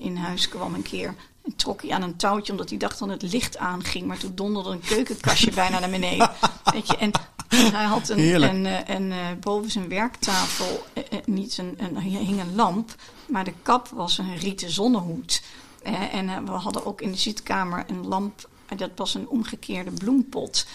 in 0.00 0.16
huis 0.16 0.48
kwam 0.48 0.74
een 0.74 0.82
keer... 0.82 1.14
en 1.48 1.56
trok 1.56 1.82
hij 1.82 1.90
aan 1.90 2.02
een 2.02 2.16
touwtje 2.16 2.52
omdat 2.52 2.68
hij 2.68 2.78
dacht 2.78 2.98
dat 2.98 3.08
het 3.08 3.22
licht 3.22 3.58
aanging. 3.58 4.06
Maar 4.06 4.18
toen 4.18 4.34
donderde 4.34 4.70
een 4.70 4.80
keukenkastje 4.80 5.52
bijna 5.52 5.78
naar 5.78 5.90
beneden. 5.90 6.30
Weet 6.72 6.86
je, 6.86 6.96
en 6.96 7.10
hij 7.48 7.84
had 7.84 8.08
een, 8.08 8.42
een, 8.42 8.66
eh, 8.66 8.94
een, 8.96 9.12
eh, 9.12 9.18
boven 9.40 9.70
zijn 9.70 9.88
werktafel 9.88 10.86
eh, 10.92 11.02
niet 11.24 11.58
een, 11.58 11.74
een, 11.78 11.98
hing 11.98 12.40
een 12.40 12.54
lamp... 12.54 12.94
maar 13.26 13.44
de 13.44 13.54
kap 13.62 13.88
was 13.88 14.18
een 14.18 14.36
rieten 14.36 14.70
zonnehoed... 14.70 15.42
Eh, 15.82 16.14
en 16.14 16.44
we 16.44 16.50
hadden 16.50 16.86
ook 16.86 17.00
in 17.00 17.10
de 17.10 17.18
zitkamer 17.18 17.84
een 17.88 18.06
lamp. 18.06 18.48
dat 18.76 18.90
was 18.96 19.14
een 19.14 19.28
omgekeerde 19.28 19.90
bloempot. 19.90 20.66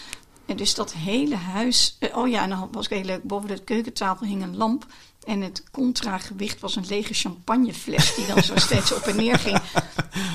En 0.45 0.57
dus 0.57 0.75
dat 0.75 0.93
hele 0.93 1.35
huis. 1.35 1.95
eh, 1.99 2.17
oh 2.17 2.29
ja, 2.29 2.43
en 2.43 2.49
dan 2.49 2.69
was 2.71 2.85
ik 2.85 2.91
heel 2.91 3.05
leuk. 3.05 3.23
Boven 3.23 3.47
de 3.47 3.63
keukentafel 3.63 4.25
hing 4.25 4.43
een 4.43 4.57
lamp. 4.57 4.85
En 5.23 5.41
het 5.41 5.63
contragewicht 5.71 6.59
was 6.59 6.75
een 6.75 6.85
lege 6.87 7.13
champagnefles. 7.13 8.15
die 8.15 8.25
dan 8.25 8.43
zo 8.43 8.53
steeds 8.55 8.93
op 8.93 9.01
en 9.01 9.15
neer 9.15 9.39
ging. 9.39 9.59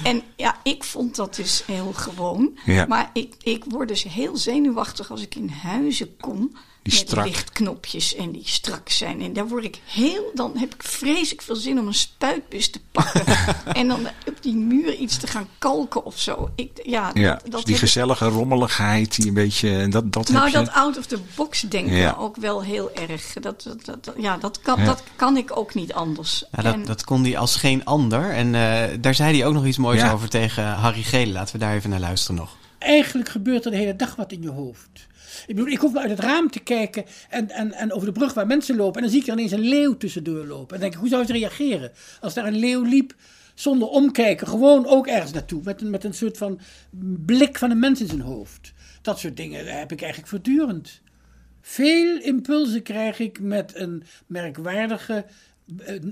En 0.04 0.22
ja, 0.36 0.56
ik 0.62 0.84
vond 0.84 1.16
dat 1.16 1.34
dus 1.34 1.66
heel 1.66 1.92
gewoon. 1.92 2.58
Ja. 2.64 2.86
Maar 2.86 3.10
ik, 3.12 3.34
ik 3.42 3.64
word 3.68 3.88
dus 3.88 4.02
heel 4.02 4.36
zenuwachtig 4.36 5.10
als 5.10 5.22
ik 5.22 5.34
in 5.34 5.48
huizen 5.48 6.16
kom. 6.16 6.56
Die 6.82 6.98
met 6.98 7.08
strak. 7.08 7.24
lichtknopjes 7.26 8.14
en 8.14 8.32
die 8.32 8.42
strak 8.44 8.88
zijn. 8.88 9.20
En 9.20 9.32
daar 9.32 9.48
word 9.48 9.64
ik 9.64 9.80
heel. 9.86 10.30
Dan 10.34 10.56
heb 10.56 10.74
ik 10.74 10.82
vreselijk 10.82 11.42
veel 11.42 11.56
zin 11.56 11.78
om 11.78 11.86
een 11.86 11.94
spuitbus 11.94 12.70
te 12.70 12.80
pakken. 12.92 13.24
en 13.72 13.88
dan 13.88 14.06
op 14.26 14.42
die 14.42 14.54
muur 14.54 14.94
iets 14.94 15.16
te 15.16 15.26
gaan 15.26 15.48
kalken 15.58 16.04
of 16.04 16.18
zo. 16.20 16.50
Ik, 16.54 16.70
ja, 16.84 17.10
Ja, 17.14 17.32
dat, 17.32 17.42
dus 17.42 17.50
dat 17.50 17.64
die 17.64 17.74
ik- 17.74 17.80
gezellige 17.80 18.26
rommeligheid, 18.26 19.16
die 19.16 19.26
een 19.28 19.34
beetje, 19.34 19.88
dat, 19.88 20.12
dat 20.12 20.28
nou, 20.28 20.44
heb 20.44 20.52
je. 20.52 20.58
dat 20.64 20.74
out 20.74 20.98
of 20.98 21.06
the 21.06 21.18
box 21.34 21.60
denken 21.60 21.96
Ja. 21.96 22.16
ook 22.18 22.36
wel 22.36 22.62
heel 22.62 22.90
erg. 22.94 23.32
Dat, 23.32 23.62
dat, 23.62 23.84
dat, 23.84 24.04
dat- 24.04 24.14
ja, 24.18 24.36
dat 24.36 24.60
kan, 24.60 24.78
Ja. 24.80 24.84
dat 24.84 25.02
kan 25.16 25.36
ik 25.36 25.56
ook 25.56 25.74
niet 25.74 25.92
anders. 25.92 26.44
Ja, 26.52 26.62
dat, 26.62 26.74
En- 26.74 26.84
dat 26.84 27.04
kon 27.04 27.22
hij 27.24 27.38
als 27.38 27.56
geen 27.56 27.84
ander. 27.84 28.30
En 28.30 28.54
eh, 28.54 28.96
daar 29.00 29.14
zei 29.14 29.36
hij 29.38 29.46
ook 29.46 29.54
nog 29.54 29.66
iets 29.66 29.78
moois 29.78 30.00
Ja. 30.00 30.12
over 30.12 30.28
tegen 30.28 30.64
Harry 30.72 31.02
Gele. 31.02 31.32
Laten 31.32 31.52
we 31.52 31.58
daar 31.60 31.74
even 31.74 31.90
naar 31.90 32.00
luisteren 32.00 32.36
nog. 32.36 32.56
Eigenlijk 32.78 33.28
gebeurt 33.28 33.64
er 33.64 33.70
de 33.70 33.76
hele 33.76 33.96
dag 33.96 34.16
wat 34.16 34.32
in 34.32 34.42
je 34.42 34.50
hoofd. 34.50 34.88
Ik 35.46 35.54
bedoel, 35.54 35.72
ik 35.72 35.78
hoef 35.78 35.92
maar 35.92 36.02
uit 36.02 36.10
het 36.10 36.20
raam 36.20 36.50
te 36.50 36.60
kijken 36.60 37.04
en, 37.28 37.50
en, 37.50 37.72
en 37.72 37.92
over 37.92 38.06
de 38.06 38.12
brug 38.12 38.34
waar 38.34 38.46
mensen 38.46 38.76
lopen. 38.76 38.94
En 38.94 39.02
dan 39.02 39.10
zie 39.10 39.20
ik 39.20 39.26
er 39.26 39.32
ineens 39.32 39.52
een 39.52 39.68
leeuw 39.68 39.96
tussendoor 39.96 40.46
lopen. 40.46 40.74
En 40.74 40.80
denk 40.80 40.92
ik, 40.92 40.98
hoe 40.98 41.08
zou 41.08 41.24
ze 41.24 41.32
reageren 41.32 41.92
als 42.20 42.34
daar 42.34 42.46
een 42.46 42.58
leeuw 42.58 42.82
liep 42.82 43.14
zonder 43.54 43.88
omkijken? 43.88 44.46
Gewoon 44.46 44.86
ook 44.86 45.06
ergens 45.06 45.32
naartoe. 45.32 45.60
Met 45.64 45.80
een, 45.80 45.90
met 45.90 46.04
een 46.04 46.14
soort 46.14 46.36
van 46.36 46.60
blik 47.26 47.58
van 47.58 47.70
een 47.70 47.78
mens 47.78 48.00
in 48.00 48.08
zijn 48.08 48.20
hoofd. 48.20 48.72
Dat 49.02 49.18
soort 49.18 49.36
dingen 49.36 49.78
heb 49.78 49.92
ik 49.92 50.00
eigenlijk 50.00 50.30
voortdurend. 50.30 51.00
Veel 51.60 52.20
impulsen 52.20 52.82
krijg 52.82 53.18
ik 53.18 53.40
met 53.40 53.72
een 53.74 54.02
merkwaardige, 54.26 55.24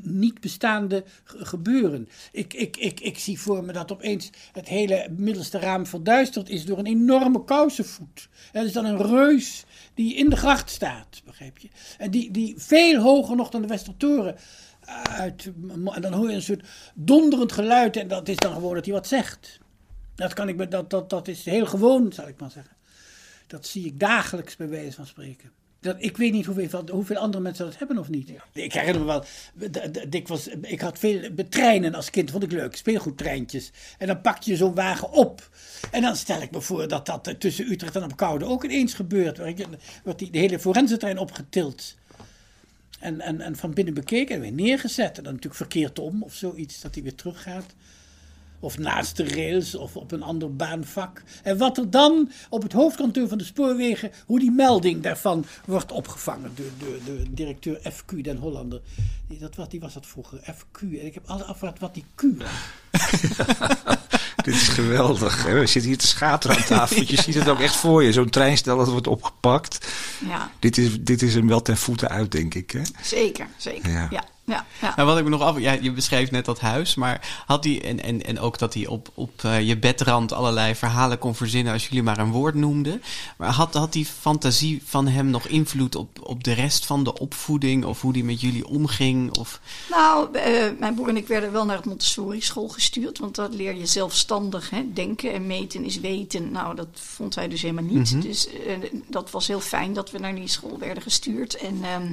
niet 0.03 0.41
bestaande 0.41 1.05
ge- 1.25 1.45
gebeuren. 1.45 2.09
Ik, 2.33 2.55
ik, 2.55 2.77
ik, 2.77 3.01
ik 3.01 3.19
zie 3.19 3.41
voor 3.41 3.65
me 3.65 3.73
dat 3.73 3.93
opeens 3.93 4.31
het 4.53 4.69
hele 4.69 5.09
middelste 5.17 5.59
raam 5.59 5.87
verduisterd 5.87 6.49
is 6.49 6.65
door 6.65 6.79
een 6.79 6.87
enorme 6.87 7.45
kousenvoet. 7.45 8.29
Het 8.53 8.67
is 8.67 8.73
dan 8.73 8.85
een 8.85 9.03
reus 9.07 9.65
die 9.95 10.15
in 10.15 10.31
de 10.31 10.37
gracht 10.37 10.71
staat, 10.71 11.23
begrijp 11.25 11.59
je? 11.59 11.69
En 11.99 12.11
die, 12.11 12.31
die 12.31 12.55
veel 12.57 13.01
hoger 13.01 13.37
nog 13.37 13.51
dan 13.51 13.63
de 13.63 13.69
Westertoren 13.69 14.37
uit. 15.03 15.53
En 15.95 16.01
dan 16.01 16.13
hoor 16.13 16.29
je 16.29 16.35
een 16.35 16.43
soort 16.43 16.67
donderend 16.95 17.53
geluid 17.53 17.97
en 17.97 18.09
dat 18.09 18.29
is 18.29 18.37
dan 18.37 18.53
gewoon 18.53 18.75
dat 18.75 18.85
hij 18.85 18.95
wat 18.95 19.07
zegt. 19.07 19.59
Dat, 20.15 20.35
kan 20.35 20.49
ik, 20.49 20.71
dat, 20.71 20.91
dat, 20.91 21.11
dat 21.11 21.29
is 21.29 21.45
heel 21.45 21.67
gewoon, 21.67 22.13
zal 22.13 22.29
ik 22.29 22.41
maar 22.41 22.51
zeggen. 22.51 22.77
Dat 23.47 23.67
zie 23.67 23.87
ik 23.87 24.01
dagelijks 24.01 24.57
bij 24.57 24.69
wijze 24.69 24.93
van 24.93 25.07
spreken. 25.07 25.51
Dat, 25.87 25.97
ik 25.99 26.17
weet 26.17 26.33
niet 26.33 26.47
hoeveel, 26.47 26.83
hoeveel 26.91 27.17
andere 27.17 27.43
mensen 27.43 27.65
dat 27.65 27.79
hebben 27.79 27.99
of 27.99 28.09
niet. 28.09 28.31
Ik 28.53 28.73
herinner 28.73 29.01
me 29.01 29.07
wel, 29.07 29.25
d- 29.71 30.13
dikwijls, 30.13 30.49
ik 30.63 30.81
had 30.81 30.99
veel 30.99 31.21
treinen 31.49 31.95
als 31.95 32.11
kind, 32.11 32.31
vond 32.31 32.43
ik 32.43 32.53
leuk, 32.53 32.77
speelgoedtreintjes. 32.77 33.71
En 33.99 34.07
dan 34.07 34.21
pak 34.21 34.43
je 34.43 34.57
zo'n 34.57 34.75
wagen 34.75 35.11
op. 35.11 35.51
En 35.91 36.03
dan 36.03 36.17
stel 36.17 36.43
ik 36.43 36.51
me 36.51 36.61
voor 36.61 36.89
dat 36.89 37.07
dat 37.07 37.27
eh, 37.27 37.35
tussen 37.35 37.71
Utrecht 37.71 37.97
en 37.97 38.15
Koude 38.15 38.45
ook 38.45 38.65
ineens 38.65 38.95
gebeurt. 38.95 39.39
Wordt 40.05 40.19
die, 40.19 40.31
de 40.31 40.39
hele 40.39 40.59
forensentrein 40.59 41.19
opgetild. 41.19 41.95
En, 43.01 43.21
en, 43.21 43.41
en 43.41 43.57
van 43.57 43.75
binnen 43.75 43.95
bekeken 43.95 44.35
en 44.35 44.41
weer 44.41 44.53
neergezet. 44.53 45.17
En 45.19 45.23
dan 45.23 45.33
natuurlijk 45.33 45.55
verkeerd 45.55 45.99
om 45.99 46.23
of 46.23 46.35
zoiets, 46.35 46.81
dat 46.81 46.95
hij 46.95 47.03
weer 47.03 47.15
teruggaat. 47.15 47.75
Of 48.61 48.79
naast 48.79 49.17
de 49.17 49.29
rails 49.29 49.75
of 49.75 49.97
op 49.97 50.13
een 50.13 50.23
ander 50.23 50.57
baanvak. 50.57 51.23
En 51.43 51.59
wat 51.59 51.79
er 51.79 51.91
dan 51.91 52.31
op 52.49 52.63
het 52.63 52.73
hoofdkantoor 52.73 53.29
van 53.29 53.39
de 53.39 53.45
spoorwegen, 53.45 54.11
hoe 54.27 54.39
die 54.39 54.51
melding 54.51 55.03
daarvan 55.03 55.45
wordt 55.65 55.93
opgevangen 55.93 56.51
door, 56.55 56.67
door, 56.79 56.97
door 57.05 57.27
directeur 57.31 57.81
FQ, 57.93 58.21
den 58.23 58.37
Hollander. 58.37 58.81
Die, 59.29 59.39
dat 59.39 59.55
was, 59.55 59.69
die 59.69 59.81
was 59.81 59.95
dat 59.95 60.07
vroeger, 60.07 60.39
FQ. 60.39 60.81
En 60.81 61.07
ik 61.07 61.15
heb 61.15 61.27
altijd 61.27 61.49
afgevraagd 61.49 61.79
wat 61.79 61.95
die 61.95 62.05
Q 62.15 62.23
was. 62.23 62.49
Dit 64.45 64.55
is 64.55 64.69
geweldig. 64.69 65.45
Hè? 65.45 65.53
We 65.59 65.67
zitten 65.67 65.91
hier 65.91 65.99
te 65.99 66.07
schateren 66.07 66.57
aan 66.57 66.65
tafel. 66.65 67.03
Je 67.07 67.23
ziet 67.23 67.35
het 67.35 67.49
ook 67.49 67.61
echt 67.61 67.77
voor 67.77 68.03
je. 68.03 68.13
Zo'n 68.13 68.31
treinstel 68.31 68.77
dat 68.77 68.89
wordt 68.89 69.07
opgepakt. 69.07 69.89
ja, 70.27 70.51
Dit 70.59 70.79
is, 70.79 71.01
dit 71.01 71.23
is 71.23 71.35
hem 71.35 71.49
wel 71.49 71.63
ten 71.63 71.77
voeten 71.77 72.09
uit, 72.09 72.33
denk 72.33 72.55
ik. 72.55 72.71
Hè? 72.71 72.81
zeker, 73.03 73.47
zeker. 73.57 73.91
Ja. 74.11 74.25
Ja, 74.47 74.67
ja. 74.81 74.93
Nou, 74.97 75.09
wat 75.09 75.19
ik 75.19 75.25
me 75.25 75.31
nog 75.31 75.41
af... 75.41 75.59
Ja, 75.59 75.73
je 75.73 75.93
beschreef 75.93 76.31
net 76.31 76.45
dat 76.45 76.61
huis, 76.61 76.95
maar 76.95 77.43
had 77.47 77.65
hij... 77.65 77.83
En, 77.85 78.03
en, 78.03 78.23
en 78.23 78.41
ook 78.41 78.59
dat 78.59 78.75
hij 78.75 78.87
op, 78.87 79.09
op 79.15 79.45
eh, 79.45 79.61
je 79.61 79.79
bedrand 79.79 80.33
allerlei 80.33 80.75
verhalen 80.75 81.19
kon 81.19 81.35
verzinnen 81.35 81.73
als 81.73 81.89
jullie 81.89 82.03
maar 82.03 82.19
een 82.19 82.31
woord 82.31 82.55
noemden. 82.55 83.03
Maar 83.37 83.51
had, 83.51 83.75
had 83.75 83.93
die 83.93 84.07
fantasie 84.07 84.83
van 84.85 85.09
hem 85.09 85.27
nog 85.27 85.47
invloed 85.47 85.95
op, 85.95 86.19
op 86.23 86.45
de 86.45 86.53
rest 86.53 86.87
van 86.87 87.05
de 87.05 87.19
opvoeding? 87.19 87.85
Of 87.85 88.01
hoe 88.01 88.13
die 88.13 88.25
met 88.25 88.41
jullie 88.41 88.67
omging? 88.67 89.37
Of... 89.37 89.61
Nou, 89.91 90.35
eh, 90.35 90.65
mijn 90.79 90.95
broer 90.95 91.09
en 91.09 91.17
ik 91.17 91.27
werden 91.27 91.53
wel 91.53 91.65
naar 91.65 91.77
het 91.77 91.87
Montessori 91.87 92.41
school 92.41 92.69
gestuurd. 92.69 93.19
Want 93.19 93.35
dat 93.35 93.55
leer 93.55 93.75
je 93.75 93.87
zelfstandig 93.87 94.71
hè, 94.71 94.93
denken 94.93 95.33
en 95.33 95.47
meten 95.47 95.85
is 95.85 96.01
weten. 96.01 96.51
Nou, 96.51 96.77
dat 96.77 96.89
vond 96.93 97.35
hij 97.35 97.49
dus 97.49 97.63
helemaal 97.63 97.85
niet. 97.85 98.23
Dus 98.23 98.49
eh, 98.49 98.77
dat 99.09 99.31
was 99.31 99.47
heel 99.47 99.61
fijn 99.61 99.93
dat 99.93 100.11
we 100.11 100.19
naar 100.19 100.35
die 100.35 100.49
school 100.49 100.79
werden 100.79 101.03
gestuurd. 101.03 101.57
En 101.57 101.79
ehm, 101.83 102.13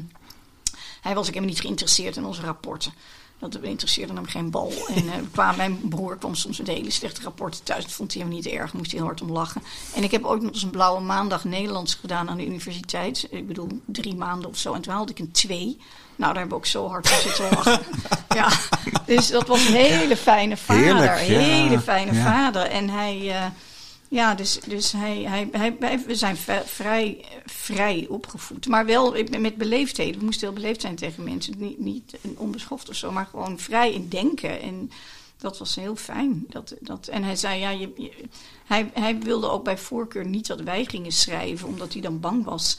hij 1.03 1.15
was 1.15 1.27
ook 1.27 1.33
helemaal 1.33 1.49
niet 1.53 1.61
geïnteresseerd 1.61 2.15
in 2.15 2.25
onze 2.25 2.41
rapporten. 2.41 2.93
Dat 3.39 3.57
interesseerde 3.61 4.13
hem 4.13 4.25
geen 4.25 4.49
bal. 4.51 4.71
En 4.95 5.05
uh, 5.05 5.13
qua 5.31 5.51
mijn 5.51 5.79
broer 5.89 6.17
kwam 6.17 6.35
soms 6.35 6.57
met 6.57 6.67
hele 6.67 6.91
slechte 6.91 7.21
rapporten 7.21 7.63
thuis. 7.63 7.83
Dat 7.83 7.93
vond 7.93 8.13
hij 8.13 8.21
hem 8.21 8.31
niet 8.31 8.45
erg, 8.47 8.73
moest 8.73 8.89
hij 8.91 8.99
heel 8.99 9.07
hard 9.07 9.21
om 9.21 9.31
lachen. 9.31 9.63
En 9.95 10.03
ik 10.03 10.11
heb 10.11 10.23
ook 10.23 10.41
nog 10.41 10.51
eens 10.51 10.63
een 10.63 10.69
blauwe 10.69 11.01
maandag 11.01 11.43
Nederlands 11.43 11.93
gedaan 11.93 12.29
aan 12.29 12.37
de 12.37 12.45
universiteit. 12.45 13.27
Ik 13.29 13.47
bedoel, 13.47 13.67
drie 13.85 14.15
maanden 14.15 14.49
of 14.49 14.57
zo. 14.57 14.73
En 14.73 14.81
toen 14.81 14.93
haalde 14.93 15.11
ik 15.11 15.19
een 15.19 15.31
twee. 15.31 15.65
Nou, 16.15 16.33
daar 16.33 16.41
hebben 16.41 16.49
we 16.49 16.55
ook 16.55 16.65
zo 16.65 16.87
hard 16.89 17.09
voor 17.09 17.21
zitten 17.31 17.49
lachen. 17.57 17.85
ja, 18.39 18.49
dus 19.05 19.27
dat 19.29 19.47
was 19.47 19.67
een 19.67 19.73
hele 19.73 20.17
fijne 20.17 20.57
vader. 20.57 20.83
Heerlijk, 20.83 21.19
ja. 21.19 21.39
Hele 21.39 21.79
fijne 21.79 22.13
Ja. 22.13 22.23
vader. 22.23 22.61
En 22.65 22.89
hij... 22.89 23.29
eh, 23.29 23.45
ja, 24.13 24.35
dus, 24.35 24.59
dus 24.67 24.91
hij, 24.91 25.21
hij, 25.21 25.49
hij, 25.51 25.75
wij- 25.79 25.99
we 26.05 26.15
zijn 26.15 26.37
vrij, 26.65 27.25
vrij 27.45 28.05
opgevoed. 28.09 28.67
Maar 28.67 28.85
wel 28.85 29.15
met 29.39 29.55
beleefdheden. 29.55 30.19
We 30.19 30.25
moesten 30.25 30.47
heel 30.47 30.55
beleefd 30.55 30.81
zijn 30.81 30.95
tegen 30.95 31.23
mensen. 31.23 31.53
Niet, 31.57 31.79
niet 31.79 32.15
onbeschoft 32.37 32.89
of 32.89 32.95
zo, 32.95 33.11
maar 33.11 33.25
gewoon 33.25 33.59
vrij 33.59 33.93
in 33.93 34.07
denken. 34.09 34.61
En 34.61 34.91
dat 35.37 35.57
was 35.57 35.75
heel 35.75 35.95
fijn. 35.95 36.45
Dat, 36.49 36.73
dat, 36.79 37.07
en 37.07 37.23
hij 37.23 37.35
zei, 37.35 37.59
ja, 37.59 37.69
je, 37.69 38.11
hij, 38.65 38.91
hij 38.93 39.19
wilde 39.19 39.49
ook 39.49 39.63
bij 39.63 39.77
voorkeur 39.77 40.25
niet 40.25 40.47
dat 40.47 40.61
wij 40.61 40.85
gingen 40.85 41.11
schrijven, 41.11 41.67
omdat 41.67 41.93
hij 41.93 42.01
dan 42.01 42.19
bang 42.19 42.43
was. 42.45 42.77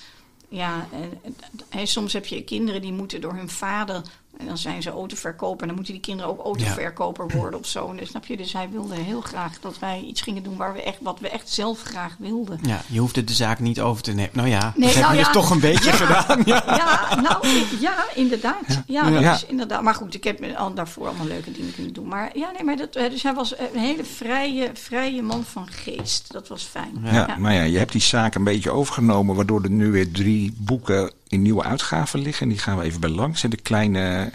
Ja, 0.49 0.89
en- 0.93 1.37
en 1.69 1.87
soms 1.87 2.13
heb 2.13 2.27
je 2.27 2.43
kinderen 2.45 2.81
die 2.81 2.93
moeten 2.93 3.21
door 3.21 3.35
hun 3.35 3.51
vader... 3.51 4.03
En 4.39 4.47
dan 4.47 4.59
zijn 4.59 4.83
ze 4.83 4.91
autoverkoper. 4.91 5.61
En 5.61 5.67
dan 5.67 5.75
moeten 5.77 5.93
die 5.93 6.03
kinderen 6.03 6.31
ook 6.31 6.45
autoverkoper 6.45 7.27
worden 7.39 7.61
of 7.61 7.67
zo. 7.67 7.91
En 7.91 7.97
dus, 7.97 8.09
snap 8.09 8.27
je? 8.27 8.37
Dus 8.37 8.53
hij 8.53 8.69
wilde 8.71 8.95
heel 8.95 9.21
graag 9.21 9.61
dat 9.61 9.79
wij 9.79 10.01
iets 10.01 10.21
gingen 10.21 10.43
doen 10.43 10.57
waar 10.57 10.73
we 10.73 10.83
echt, 10.83 10.99
wat 11.01 11.21
we 11.21 11.29
echt 11.29 11.49
zelf 11.51 11.83
graag 11.83 12.15
wilden. 12.19 12.59
Ja, 12.63 12.83
je 12.87 12.99
hoefde 12.99 13.25
de 13.25 13.33
zaak 13.33 13.59
niet 13.61 13.81
over 13.81 14.03
te 14.03 14.13
nemen. 14.13 14.31
Nou 14.33 14.49
ja, 14.49 14.73
Nee, 14.77 14.87
dat 14.87 14.95
heb 14.95 15.03
nou 15.03 15.15
je 15.15 15.21
ja. 15.21 15.25
dus 15.25 15.33
toch 15.35 15.51
een 15.51 15.61
beetje 15.61 15.91
Ja. 15.91 15.97
gedaan. 15.97 16.43
Ja. 16.45 16.63
Ja, 16.67 17.21
nou, 17.21 17.47
ja, 17.81 18.05
inderdaad. 18.15 18.83
Ja, 18.87 19.11
dat 19.11 19.35
is 19.35 19.47
inderdaad. 19.47 19.83
Maar 19.83 19.95
goed, 19.95 20.15
ik 20.15 20.25
heb 20.25 20.45
al 20.57 20.75
daarvoor 20.75 21.07
allemaal 21.07 21.27
leuke 21.27 21.53
dingen 21.53 21.75
kunnen 21.75 21.93
doen. 21.93 22.09
Maar 22.09 22.39
ja, 22.39 22.51
nee, 22.51 22.65
maar 22.65 22.77
dat, 22.77 22.97
eh, 22.97 23.11
dus 23.11 23.23
hij 23.23 23.35
was 23.35 23.59
een 23.59 23.79
hele 23.81 24.05
vrije, 24.05 24.71
vrije 24.75 25.23
man 25.23 25.45
van 25.45 25.67
geest. 25.71 26.33
Dat 26.33 26.49
was 26.49 26.63
fijn. 26.63 26.99
Ja, 27.03 27.37
maar 27.39 27.55
ja, 27.55 27.63
je 27.63 27.79
hebt 27.79 27.93
die 27.93 28.01
zaak 28.01 28.35
een 28.35 28.45
beetje 28.45 28.71
overgenomen, 28.71 29.37
waardoor 29.37 29.63
er 29.63 29.71
nu 29.71 29.91
weer 29.91 30.11
drie 30.13 30.55
boeken 30.59 31.13
in 31.35 31.43
nieuwe 31.43 31.63
uitgaven 31.63 32.21
liggen. 32.21 32.43
En 32.43 32.49
die 32.49 32.59
gaan 32.59 32.79
we 32.79 32.85
even 32.85 33.01
bij 33.01 33.11
langs. 33.11 33.45
En 33.45 33.51
de 33.51 33.57
kleine 33.57 34.31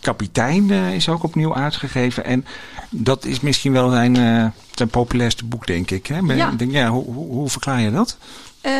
kapitein 0.00 0.70
eh, 0.70 0.94
is 0.94 1.08
ook 1.08 1.22
opnieuw 1.22 1.54
uitgegeven. 1.54 2.24
En 2.24 2.46
dat 2.90 3.24
is 3.24 3.40
misschien 3.40 3.72
wel 3.72 3.90
zijn, 3.90 4.16
eh, 4.16 4.46
zijn 4.74 4.88
populairste 4.88 5.44
boek, 5.44 5.66
denk 5.66 5.90
ik. 5.90 6.06
Hè? 6.06 6.22
Maar 6.22 6.36
Ja. 6.36 6.50
ik 6.50 6.58
denk, 6.58 6.72
ja, 6.72 6.88
hoe, 6.88 7.04
hoe, 7.04 7.26
hoe 7.26 7.48
verklaar 7.48 7.80
je 7.80 7.90
dat? 7.90 8.16
Eh, 8.60 8.72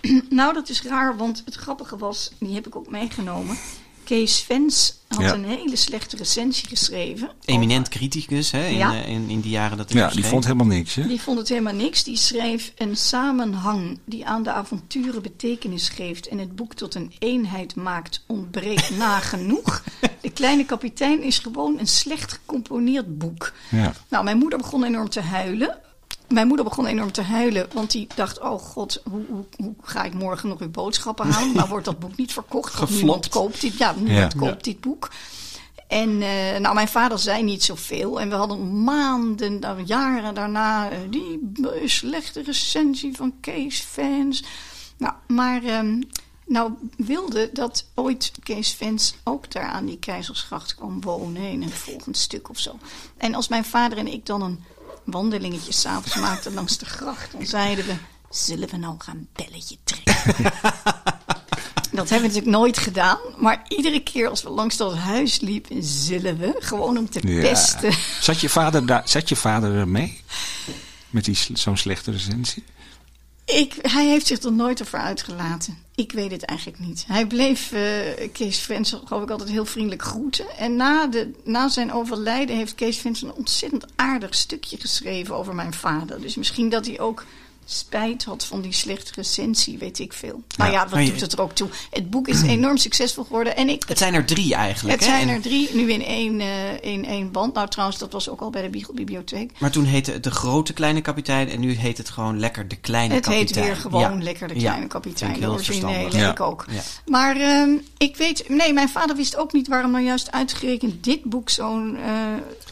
nou, 0.30 0.54
dat 0.54 0.68
is 0.68 0.82
raar, 0.82 1.16
want 1.16 1.42
het 1.44 1.54
grappige 1.54 1.96
was, 1.96 2.32
die 2.38 2.54
heb 2.54 2.66
ik 2.66 2.76
ook 2.76 2.90
meegenomen. 2.90 3.56
Kees 4.10 4.40
Vens 4.40 4.94
had 5.08 5.20
Ja. 5.22 5.34
een 5.34 5.44
hele 5.44 5.76
slechte 5.76 6.16
recensie 6.16 6.68
geschreven. 6.68 7.30
Eminent 7.44 7.88
criticus 7.88 8.50
hè, 8.50 8.66
in, 8.66 8.76
Ja. 8.76 8.92
eh, 9.02 9.08
in, 9.08 9.28
in 9.28 9.40
die 9.40 9.50
jaren 9.50 9.76
dat 9.76 9.92
hij 9.92 10.00
Ja, 10.00 10.08
die 10.08 10.24
vond 10.24 10.44
helemaal 10.44 10.66
niks. 10.66 10.94
Hè? 10.94 11.06
Die 11.06 11.20
vond 11.20 11.38
het 11.38 11.48
helemaal 11.48 11.74
niks. 11.74 12.04
Die 12.04 12.16
schreef 12.16 12.72
een 12.76 12.96
samenhang 12.96 13.98
die 14.04 14.26
aan 14.26 14.42
de 14.42 14.52
avonturen 14.52 15.22
betekenis 15.22 15.88
geeft 15.88 16.28
en 16.28 16.38
het 16.38 16.56
boek 16.56 16.74
tot 16.74 16.94
een 16.94 17.12
eenheid 17.18 17.74
maakt, 17.74 18.24
ontbreekt 18.26 18.96
nagenoeg. 19.06 19.82
De 20.20 20.30
kleine 20.30 20.64
kapitein 20.64 21.22
is 21.22 21.38
gewoon 21.38 21.78
een 21.78 21.88
slecht 21.88 22.32
gecomponeerd 22.32 23.18
boek. 23.18 23.52
Ja. 23.70 23.92
Nou, 24.08 24.24
mijn 24.24 24.38
moeder 24.38 24.58
begon 24.58 24.84
enorm 24.84 25.08
te 25.08 25.20
huilen. 25.20 25.78
Mijn 26.30 26.46
moeder 26.46 26.64
begon 26.64 26.86
enorm 26.86 27.12
te 27.12 27.22
huilen, 27.22 27.68
want 27.72 27.90
die 27.90 28.06
dacht: 28.14 28.40
Oh 28.40 28.58
god, 28.60 29.02
hoe, 29.10 29.24
hoe, 29.28 29.44
hoe 29.56 29.74
ga 29.82 30.02
ik 30.04 30.14
morgen 30.14 30.48
nog 30.48 30.58
weer 30.58 30.70
boodschappen 30.70 31.26
halen? 31.32 31.54
Nou 31.54 31.68
wordt 31.68 31.84
dat 31.84 31.98
boek 31.98 32.16
niet 32.16 32.32
verkocht, 32.32 32.78
want 32.78 32.90
niemand 32.90 33.28
koopt 33.28 33.60
dit, 33.60 33.78
ja, 33.78 33.94
niemand 33.96 34.32
Ja. 34.32 34.38
koopt 34.38 34.64
dit 34.64 34.80
boek. 34.80 35.10
En 35.88 36.22
eh, 36.22 36.60
nou, 36.60 36.74
mijn 36.74 36.88
vader 36.88 37.18
zei 37.18 37.42
niet 37.42 37.62
zoveel. 37.64 38.20
En 38.20 38.28
we 38.28 38.34
hadden 38.34 38.82
maanden, 38.84 39.58
nou, 39.58 39.82
jaren 39.82 40.34
daarna, 40.34 40.90
eh, 40.90 40.98
die 41.10 41.40
slechte 41.84 42.42
recensie 42.42 43.16
van 43.16 43.34
Kees 43.40 43.80
Fans. 43.80 44.44
Nou, 44.96 45.14
maar 45.26 45.62
ehm, 45.64 46.00
nou 46.46 46.72
wilde 46.96 47.50
dat 47.52 47.86
ooit 47.94 48.32
Kees 48.42 48.72
Fans 48.72 49.14
ook 49.24 49.50
daar 49.52 49.68
aan 49.68 49.84
die 49.84 49.98
Keizersgracht 49.98 50.74
kwam 50.74 51.00
wonen 51.00 51.42
in 51.42 51.62
een 51.62 51.70
volgend 51.70 52.16
stuk 52.16 52.48
of 52.48 52.58
zo. 52.58 52.78
En 53.16 53.34
als 53.34 53.48
mijn 53.48 53.64
vader 53.64 53.98
en 53.98 54.12
ik 54.12 54.26
dan 54.26 54.42
een 54.42 54.64
wandelingetje 55.04 55.72
s'avonds 55.72 56.14
maakten 56.16 56.54
langs 56.54 56.78
de 56.78 56.84
gracht, 56.86 57.32
dan 57.32 57.46
zeiden 57.46 57.86
we: 57.86 57.94
Zullen 58.30 58.68
we 58.68 58.76
nou 58.76 58.94
gaan 58.98 59.28
belletje 59.32 59.76
trekken? 59.84 60.52
Dat 61.92 62.08
hebben 62.08 62.28
we 62.30 62.34
natuurlijk 62.34 62.62
nooit 62.62 62.78
gedaan. 62.78 63.18
Maar 63.38 63.62
iedere 63.68 64.02
keer 64.02 64.28
als 64.28 64.42
we 64.42 64.50
langs 64.50 64.76
dat 64.76 64.96
huis 64.96 65.40
liepen, 65.40 65.82
zullen 65.82 66.38
we. 66.38 66.56
Gewoon 66.58 66.98
om 66.98 67.10
te 67.10 67.28
Ja. 67.28 67.40
pesten. 67.40 67.92
Zat 68.20 68.40
je 68.40 68.48
vader, 68.48 68.86
daar, 68.86 69.02
zat 69.04 69.28
je 69.28 69.36
vader 69.36 69.74
er 69.74 69.88
mee? 69.88 70.22
Met 71.10 71.28
zo'n 71.52 71.76
slechte 71.76 72.10
recensie? 72.10 72.64
Ik, 73.44 73.74
hij 73.82 74.06
heeft 74.06 74.26
zich 74.26 74.42
er 74.42 74.52
nooit 74.52 74.82
over 74.82 74.98
uitgelaten. 74.98 75.78
Ik 76.00 76.12
weet 76.12 76.30
het 76.30 76.44
eigenlijk 76.44 76.78
niet. 76.78 77.04
Hij 77.06 77.26
bleef 77.26 77.72
eh, 77.72 77.82
Kees 78.32 78.58
Vens, 78.58 78.96
geloof 79.04 79.22
ik, 79.22 79.30
altijd 79.30 79.50
heel 79.50 79.64
vriendelijk 79.64 80.02
groeten. 80.02 80.56
En 80.58 80.76
na, 80.76 81.06
de, 81.06 81.30
na 81.44 81.68
zijn 81.68 81.92
overlijden 81.92 82.56
heeft 82.56 82.74
Kees 82.74 82.98
Vens 82.98 83.22
een 83.22 83.32
ontzettend 83.32 83.86
aardig 83.96 84.34
stukje 84.34 84.76
geschreven 84.76 85.34
over 85.34 85.54
mijn 85.54 85.72
vader. 85.72 86.20
Dus 86.20 86.34
misschien 86.34 86.68
dat 86.68 86.86
hij 86.86 87.00
ook 87.00 87.24
spijt 87.72 88.24
had 88.24 88.44
van 88.44 88.60
die 88.60 88.72
slechte 88.72 89.12
recensie, 89.14 89.78
weet 89.78 89.98
ik 89.98 90.12
veel. 90.12 90.42
Nou 90.56 90.72
ja, 90.72 90.82
wat 90.82 90.90
maar 90.90 91.02
je- 91.02 91.10
doet 91.10 91.20
het 91.20 91.32
er 91.32 91.40
ook 91.40 91.52
toe? 91.52 91.68
Het 91.90 92.10
boek 92.10 92.28
is 92.28 92.42
enorm 92.42 92.76
succesvol 92.76 93.24
geworden. 93.24 93.56
En 93.56 93.68
ik, 93.68 93.82
Het 93.86 93.98
zijn 93.98 94.14
er 94.14 94.24
drie 94.24 94.54
eigenlijk. 94.54 95.00
Het 95.00 95.08
hè? 95.10 95.16
zijn 95.16 95.28
er 95.28 95.40
drie, 95.40 95.68
nu 95.74 95.92
in 95.92 96.04
één, 96.04 96.40
eh, 96.40 96.82
in 96.92 97.04
één 97.04 97.30
band. 97.32 97.54
Nou, 97.54 97.68
trouwens, 97.68 97.98
dat 97.98 98.12
was 98.12 98.28
ook 98.28 98.40
al 98.40 98.50
bij 98.50 98.62
de 98.62 98.68
Biegelbibliotheek. 98.68 99.52
Maar 99.58 99.70
toen 99.70 99.84
heette 99.84 100.12
het 100.12 100.22
de 100.24 100.30
grote 100.30 100.72
kleine 100.72 101.00
kapitein 101.00 101.48
en 101.48 101.60
nu 101.60 101.72
heet 101.72 101.98
het 101.98 102.10
gewoon 102.10 102.38
lekker 102.40 102.68
de 102.68 102.76
kleine 102.76 103.14
Het 103.14 103.24
kapitein. 103.24 103.64
heet 103.64 103.66
weer 103.66 103.76
gewoon 103.82 104.00
Ja. 104.18 104.22
lekker 104.22 104.48
de 104.48 104.54
Ja, 104.54 104.60
kleine 104.60 104.78
vind 104.80 104.92
kapitein. 104.92 105.30
ik 105.30 105.36
De 105.36 105.42
heel 105.42 105.52
originele. 105.52 106.16
Ja. 106.18 106.30
ik 106.30 106.40
ook. 106.40 106.64
Maar 107.06 107.36
ehm, 107.36 107.70
ik 107.98 108.16
weet, 108.16 108.48
nee, 108.48 108.72
mijn 108.72 108.88
vader 108.88 109.16
wist 109.16 109.36
ook 109.36 109.52
niet 109.52 109.68
waarom 109.68 109.90
nou 109.90 110.04
juist 110.04 110.30
uitgerekend 110.32 111.04
dit 111.04 111.22
boek 111.24 111.50
zo'n 111.50 111.96
eh, 111.96 112.12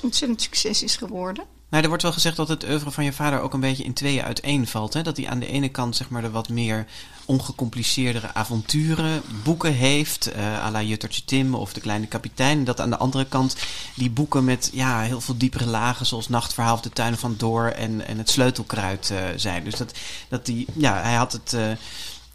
ontzettend 0.03 0.43
succes 0.43 0.83
is 0.83 0.97
geworden. 0.97 1.45
Nou, 1.71 1.83
er 1.83 1.89
wordt 1.89 2.03
wel 2.03 2.13
gezegd 2.13 2.37
dat 2.37 2.49
het 2.49 2.65
oeuvre 2.65 2.91
van 2.91 3.05
je 3.05 3.13
vader 3.13 3.41
ook 3.41 3.55
een 3.55 3.61
beetje 3.61 3.85
in 3.85 3.93
tweeën 3.93 4.23
uiteenvalt. 4.25 4.95
Hè? 4.95 5.03
Dat 5.03 5.17
hij 5.17 5.29
aan 5.29 5.39
de 5.39 5.47
ene 5.47 5.69
kant 5.69 5.97
zeg 5.97 6.09
maar 6.09 6.23
de 6.23 6.31
wat 6.31 6.49
meer 6.49 6.87
ongecompliceerdere 7.25 8.35
avonturen, 8.35 9.23
boeken 9.43 9.73
heeft, 9.73 10.27
eh 10.33 10.65
à 10.65 10.71
la 10.71 10.83
Juttertje 10.83 11.25
Tim 11.25 11.55
of 11.55 11.73
De 11.73 11.81
Kleine 11.81 12.07
Kapitein. 12.07 12.65
Dat 12.65 12.81
aan 12.81 12.91
de 12.91 12.97
andere 12.97 13.25
kant 13.25 13.57
die 13.95 14.11
boeken 14.11 14.45
met 14.45 14.71
ja, 14.73 15.01
heel 15.01 15.21
veel 15.21 15.37
diepere 15.37 15.67
lagen, 15.67 16.07
zoals 16.07 16.29
Nachtverhaal 16.29 16.75
of 16.75 16.81
De 16.81 16.91
Tuinen 16.91 17.19
van 17.19 17.35
Door 17.39 17.67
en, 17.67 18.07
en 18.07 18.19
Het 18.19 18.31
Sleutelkruid 18.31 19.11
eh, 19.11 19.19
zijn. 19.37 19.65
Dus 19.65 19.75
dat, 19.75 19.93
dat 20.29 20.47
die, 20.47 20.67
ja, 20.73 21.03
hij 21.03 21.15
had 21.15 21.33
het... 21.33 21.53
eh, 21.53 21.71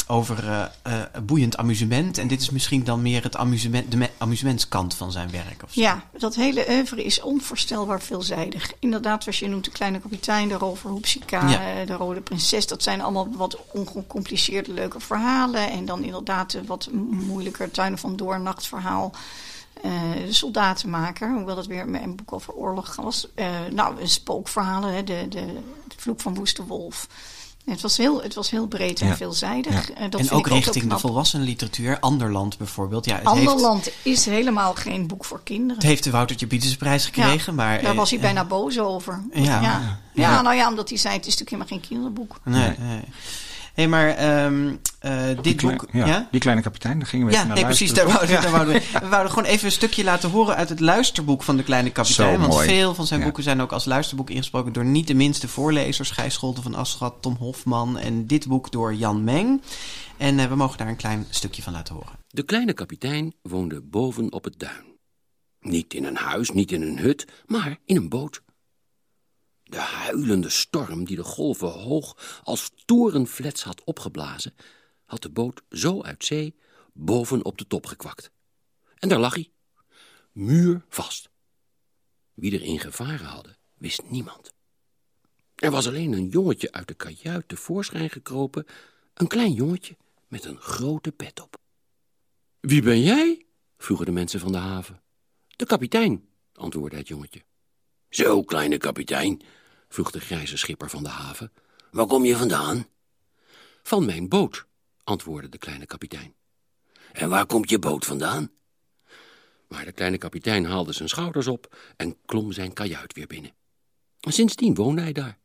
over 0.07 0.49
eh, 0.49 0.63
eh, 0.81 1.01
boeiend 1.23 1.57
amusement. 1.57 2.17
En 2.17 2.27
dit 2.27 2.41
is 2.41 2.49
misschien 2.49 2.83
dan 2.83 3.01
meer 3.01 3.23
het 3.23 3.35
amusement, 3.37 3.91
de 3.91 3.97
me- 3.97 4.09
amusementskant 4.17 4.93
van 4.95 5.11
zijn 5.11 5.31
werk. 5.31 5.63
Of 5.63 5.73
zo. 5.73 5.81
Ja, 5.81 6.03
dat 6.17 6.35
hele 6.35 6.65
oeuvre 6.69 7.03
is 7.03 7.21
onvoorstelbaar 7.21 8.01
veelzijdig. 8.01 8.71
Inderdaad, 8.79 9.23
zoals 9.23 9.39
je 9.39 9.47
noemt, 9.47 9.65
de 9.65 9.71
kleine 9.71 9.99
kapitein, 9.99 10.47
de 10.47 10.53
Hoepsika, 10.81 11.49
Ja. 11.49 11.79
eh, 11.79 11.87
de 11.87 11.93
rode 11.93 12.21
prinses. 12.21 12.67
Dat 12.67 12.83
zijn 12.83 13.01
allemaal 13.01 13.27
wat 13.35 13.57
ongecompliceerde 13.71 14.73
leuke 14.73 14.99
verhalen. 14.99 15.69
En 15.71 15.85
dan 15.85 16.03
inderdaad 16.03 16.51
de 16.51 16.63
wat 16.63 16.89
mo- 16.91 17.01
moeilijker 17.25 17.71
tuinen 17.71 17.99
van 17.99 18.15
door, 18.15 18.39
nachtverhaal. 18.39 19.11
eh, 19.81 19.91
de 20.25 20.33
soldatenmaker, 20.33 21.33
hoewel 21.33 21.55
dat 21.55 21.65
weer 21.65 21.81
een 22.03 22.15
boek 22.15 22.33
over 22.33 22.53
oorlog 22.53 22.95
was. 22.95 23.27
Nou, 23.71 24.07
spookverhalen, 24.07 24.93
hè, 24.93 25.03
de, 25.03 25.25
de, 25.29 25.45
de 25.87 25.95
vloek 25.97 26.21
van 26.21 26.35
Woeste 26.35 26.65
Wolf. 26.65 27.07
Het 27.65 27.81
was 27.81 27.97
heel, 27.97 28.21
het 28.23 28.33
was 28.33 28.49
heel 28.49 28.67
breed 28.67 29.01
en 29.01 29.07
Ja. 29.07 29.15
veelzijdig. 29.15 29.91
Eh, 29.91 30.09
dat 30.09 30.21
en 30.21 30.31
ook 30.31 30.47
richting 30.47 30.75
de 30.75 30.87
knap. 30.87 30.99
volwassenenliteratuur. 30.99 31.99
Anderland 31.99 32.57
bijvoorbeeld. 32.57 33.05
Ja, 33.05 33.15
het, 33.15 33.29
heeft, 33.33 33.47
Anderland 33.47 33.89
is 34.03 34.25
helemaal 34.25 34.73
geen 34.73 35.07
boek 35.07 35.25
voor 35.25 35.41
kinderen. 35.43 35.75
het 35.75 35.83
heeft 35.85 36.03
de 36.03 36.11
Woutertje 36.11 36.47
Pietersprijs 36.47 37.05
gekregen. 37.05 37.55
maar, 37.55 37.81
Daar 37.81 37.95
was 37.95 38.09
hij 38.09 38.19
eh, 38.19 38.23
bijna 38.25 38.45
boos 38.45 38.79
over. 38.79 39.23
Ja. 39.33 39.41
Ja. 39.43 39.61
Ja. 39.61 39.99
Ja. 40.13 40.41
nou 40.41 40.55
ja, 40.55 40.69
omdat 40.69 40.89
hij 40.89 40.97
zei: 40.97 41.15
het 41.15 41.25
is 41.25 41.37
natuurlijk 41.37 41.69
helemaal 41.69 41.79
geen 41.79 41.89
kinderboek. 41.89 42.39
Nee, 42.43 42.75
nee. 42.79 43.03
Hé, 43.73 43.87
maar 43.87 44.09
ehm, 44.09 44.75
eh, 44.99 45.25
dit 45.41 45.55
klein- 45.55 45.77
boek... 45.77 45.89
ja, 45.91 46.05
ja? 46.05 46.27
die 46.31 46.39
kleine 46.39 46.61
kapitein, 46.61 46.99
daar 46.99 47.07
gingen 47.07 47.25
we 47.25 47.31
Ja, 47.31 47.37
even 47.37 47.47
naar 47.49 47.57
nee, 47.57 47.67
precies. 47.67 47.93
Daar 47.93 48.07
wouden, 48.07 48.41
daar 48.41 48.51
wouden 48.51 48.73
we, 48.73 48.99
we 49.01 49.07
wouden 49.07 49.31
gewoon 49.31 49.49
even 49.49 49.65
een 49.65 49.71
stukje 49.71 50.03
laten 50.03 50.29
horen 50.29 50.55
uit 50.55 50.69
het 50.69 50.79
luisterboek 50.79 51.43
van 51.43 51.57
de 51.57 51.63
Kleine 51.63 51.89
Kapitein. 51.91 52.33
Zo 52.33 52.39
want 52.39 52.53
mooi. 52.53 52.67
veel 52.67 52.93
van 52.95 53.05
zijn 53.05 53.19
Ja. 53.19 53.25
boeken 53.25 53.43
zijn 53.43 53.61
ook 53.61 53.71
als 53.71 53.85
luisterboek 53.85 54.29
ingesproken 54.29 54.73
door 54.73 54.85
niet 54.85 55.07
de 55.07 55.13
minste 55.13 55.47
voorlezers. 55.47 56.11
Gijs 56.11 56.33
Scholten 56.33 56.63
van 56.63 56.75
Aschat, 56.75 57.15
Tom 57.21 57.35
Hofman 57.35 57.97
en 57.97 58.27
dit 58.27 58.47
boek 58.47 58.71
door 58.71 58.93
Jan 58.93 59.23
Meng. 59.23 59.61
En 60.17 60.39
eh, 60.39 60.45
we 60.47 60.55
mogen 60.55 60.77
daar 60.77 60.87
een 60.87 60.95
klein 60.95 61.25
stukje 61.29 61.61
van 61.61 61.73
laten 61.73 61.95
horen. 61.95 62.19
De 62.27 62.43
kleine 62.43 62.73
kapitein 62.73 63.33
woonde 63.41 63.81
boven 63.81 64.31
op 64.31 64.43
het 64.43 64.59
duin. 64.59 64.91
Niet 65.59 65.93
in 65.93 66.03
een 66.05 66.15
huis, 66.17 66.49
niet 66.49 66.71
in 66.71 66.81
een 66.81 66.97
hut, 66.99 67.27
maar 67.45 67.77
in 67.85 67.95
een 67.95 68.09
boot. 68.09 68.41
De 69.73 69.79
huilende 69.79 70.49
storm 70.49 71.05
die 71.05 71.15
de 71.15 71.23
golven 71.23 71.67
hoog 71.67 72.41
als 72.43 72.71
torenflets 72.85 73.63
had 73.63 73.83
opgeblazen, 73.83 74.53
had 75.05 75.21
de 75.21 75.29
boot 75.29 75.61
zo 75.69 76.01
uit 76.01 76.25
zee 76.25 76.55
boven 76.91 77.45
op 77.45 77.57
de 77.57 77.67
top 77.67 77.85
gekwakt. 77.85 78.31
En 78.95 79.09
daar 79.09 79.19
lag 79.19 79.33
hij, 79.33 79.51
muurvast. 80.31 81.29
Wie 82.33 82.53
er 82.53 82.61
in 82.61 82.79
gevaren 82.79 83.25
hadden, 83.25 83.57
wist 83.77 84.01
niemand. 84.09 84.53
Er 85.55 85.71
was 85.71 85.87
alleen 85.87 86.13
een 86.13 86.27
jongetje 86.27 86.71
uit 86.71 86.87
de 86.87 86.93
kajuit 86.93 87.47
tevoorschijn 87.47 88.09
gekropen, 88.09 88.65
een 89.13 89.27
klein 89.27 89.53
jongetje 89.53 89.97
met 90.27 90.45
een 90.45 90.57
grote 90.57 91.11
pet 91.11 91.41
op. 91.41 91.57
Wie 92.59 92.81
ben 92.81 93.01
jij? 93.01 93.45
vroegen 93.77 94.05
de 94.05 94.11
mensen 94.11 94.39
van 94.39 94.51
de 94.51 94.57
haven. 94.57 95.01
De 95.47 95.65
kapitein, 95.65 96.27
antwoordde 96.53 96.97
het 96.97 97.07
jongetje. 97.07 97.43
Zo, 98.09 98.43
kleine 98.43 98.77
kapitein, 98.77 99.41
vroeg 99.93 100.11
de 100.11 100.19
grijze 100.19 100.57
schipper 100.57 100.89
van 100.89 101.03
de 101.03 101.09
haven. 101.09 101.51
Waar 101.91 102.05
kom 102.05 102.25
je 102.25 102.35
vandaan? 102.35 102.87
Van 103.83 104.05
mijn 104.05 104.29
boot, 104.29 104.65
antwoordde 105.03 105.49
de 105.49 105.57
kleine 105.57 105.85
kapitein. 105.85 106.33
En 107.11 107.29
waar 107.29 107.45
komt 107.45 107.69
je 107.69 107.79
boot 107.79 108.05
vandaan? 108.05 108.51
Maar 109.67 109.85
de 109.85 109.91
kleine 109.91 110.17
kapitein 110.17 110.65
haalde 110.65 110.93
zijn 110.93 111.09
schouders 111.09 111.47
op 111.47 111.77
en 111.95 112.17
klom 112.25 112.51
zijn 112.51 112.73
kajuit 112.73 113.13
weer 113.13 113.27
binnen. 113.27 113.53
sindsdien 114.19 114.75
woonde 114.75 115.01
hij 115.01 115.11
daar. 115.11 115.37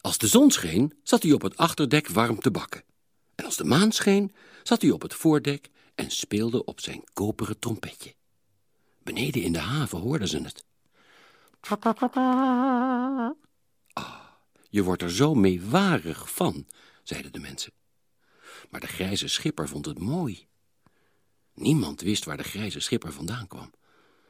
Als 0.00 0.18
de 0.18 0.26
zon 0.26 0.50
scheen, 0.50 0.98
zat 1.02 1.22
hij 1.22 1.32
op 1.32 1.42
het 1.42 1.56
achterdek 1.56 2.08
warm 2.08 2.40
te 2.40 2.50
bakken. 2.50 2.84
En 3.34 3.44
als 3.44 3.56
de 3.56 3.64
maan 3.64 3.92
scheen, 3.92 4.34
zat 4.62 4.82
hij 4.82 4.90
op 4.90 5.02
het 5.02 5.14
voordek 5.14 5.70
en 5.94 6.10
speelde 6.10 6.64
op 6.64 6.80
zijn 6.80 7.04
koperen 7.12 7.58
trompetje. 7.58 8.14
Beneden 9.02 9.42
in 9.42 9.52
de 9.52 9.58
haven 9.58 9.98
hoorden 9.98 10.28
ze 10.28 10.40
het. 10.42 10.64
Je 14.68 14.82
wordt 14.82 15.02
er 15.02 15.10
zo 15.12 15.34
meewarig 15.34 16.32
van, 16.32 16.66
zeiden 17.02 17.32
de 17.32 17.40
mensen. 17.40 17.72
Maar 18.70 18.80
de 18.80 18.86
grijze 18.86 19.28
schipper 19.28 19.68
vond 19.68 19.84
het 19.84 19.98
mooi. 19.98 20.46
Niemand 21.54 22.00
wist 22.00 22.24
waar 22.24 22.36
de 22.36 22.42
grijze 22.42 22.80
schipper 22.80 23.12
vandaan 23.12 23.46
kwam. 23.46 23.70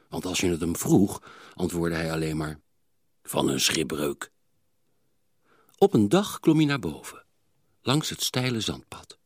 Want 0.09 0.25
als 0.25 0.39
je 0.39 0.47
het 0.47 0.59
hem 0.59 0.75
vroeg, 0.75 1.23
antwoordde 1.53 1.97
hij 1.97 2.11
alleen 2.11 2.37
maar... 2.37 2.59
van 3.23 3.49
een 3.49 3.59
schipbreuk. 3.59 4.31
Op 5.77 5.93
een 5.93 6.09
dag 6.09 6.39
klom 6.39 6.57
hij 6.57 6.65
naar 6.65 6.79
boven, 6.79 7.25
langs 7.81 8.09
het 8.09 8.23
steile 8.23 8.61
zandpad. 8.61 9.17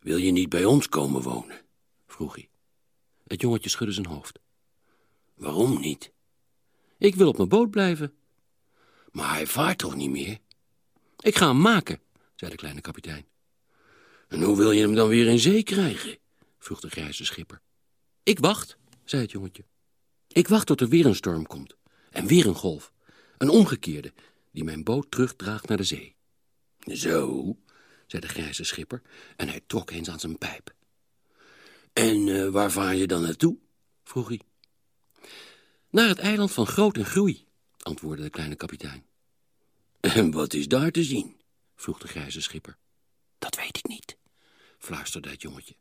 Wil 0.00 0.16
je 0.16 0.30
niet 0.30 0.48
bij 0.48 0.64
ons 0.64 0.88
komen 0.88 1.22
wonen? 1.22 1.60
vroeg 2.06 2.34
hij. 2.34 2.48
Het 3.26 3.40
jongetje 3.40 3.68
schudde 3.68 3.94
zijn 3.94 4.06
hoofd. 4.06 4.38
Waarom 5.34 5.80
niet? 5.80 6.12
Ik 6.98 7.14
wil 7.14 7.28
op 7.28 7.36
mijn 7.36 7.48
boot 7.48 7.70
blijven. 7.70 8.14
Maar 9.14 9.32
hij 9.32 9.46
vaart 9.46 9.78
toch 9.78 9.94
niet 9.94 10.10
meer? 10.10 10.38
Ik 11.18 11.36
ga 11.36 11.46
hem 11.46 11.60
maken, 11.60 12.00
zei 12.34 12.50
de 12.50 12.56
kleine 12.56 12.80
kapitein. 12.80 13.26
En 14.28 14.42
hoe 14.42 14.56
wil 14.56 14.70
je 14.70 14.80
hem 14.80 14.94
dan 14.94 15.08
weer 15.08 15.26
in 15.26 15.38
zee 15.38 15.62
krijgen? 15.62 16.18
vroeg 16.58 16.80
de 16.80 16.90
grijze 16.90 17.24
schipper. 17.24 17.60
Ik 18.22 18.38
wacht, 18.38 18.76
zei 19.04 19.22
het 19.22 19.30
jongetje. 19.30 19.64
Ik 20.28 20.48
wacht 20.48 20.66
tot 20.66 20.80
er 20.80 20.88
weer 20.88 21.06
een 21.06 21.14
storm 21.14 21.46
komt. 21.46 21.76
En 22.10 22.26
weer 22.26 22.46
een 22.46 22.54
golf. 22.54 22.92
Een 23.38 23.48
omgekeerde, 23.48 24.12
die 24.50 24.64
mijn 24.64 24.84
boot 24.84 25.10
terugdraagt 25.10 25.68
naar 25.68 25.76
de 25.76 25.84
zee. 25.84 26.16
Zo, 26.78 27.44
zei 28.06 28.22
de 28.22 28.28
grijze 28.28 28.64
schipper, 28.64 29.02
en 29.36 29.48
hij 29.48 29.60
trok 29.66 29.90
eens 29.90 30.10
aan 30.10 30.20
zijn 30.20 30.38
pijp. 30.38 30.74
En 31.92 32.26
uh, 32.26 32.48
waar 32.48 32.72
vaar 32.72 32.94
je 32.94 33.06
dan 33.06 33.22
naartoe? 33.22 33.58
vroeg 34.04 34.28
hij. 34.28 34.40
Naar 35.90 36.08
het 36.08 36.18
eiland 36.18 36.52
van 36.52 36.66
Groot 36.66 36.96
en 36.96 37.04
Groei, 37.04 37.46
antwoordde 37.84 38.22
de 38.22 38.30
kleine 38.30 38.54
kapitein. 38.54 39.04
En 40.00 40.30
wat 40.30 40.54
is 40.54 40.68
daar 40.68 40.90
te 40.90 41.04
zien? 41.04 41.36
vroeg 41.76 41.98
de 41.98 42.08
grijze 42.08 42.40
schipper. 42.40 42.76
Dat 43.38 43.56
weet 43.56 43.76
ik 43.76 43.86
niet, 43.86 44.16
fluisterde 44.78 45.30
het 45.30 45.42
jongetje. 45.42 45.76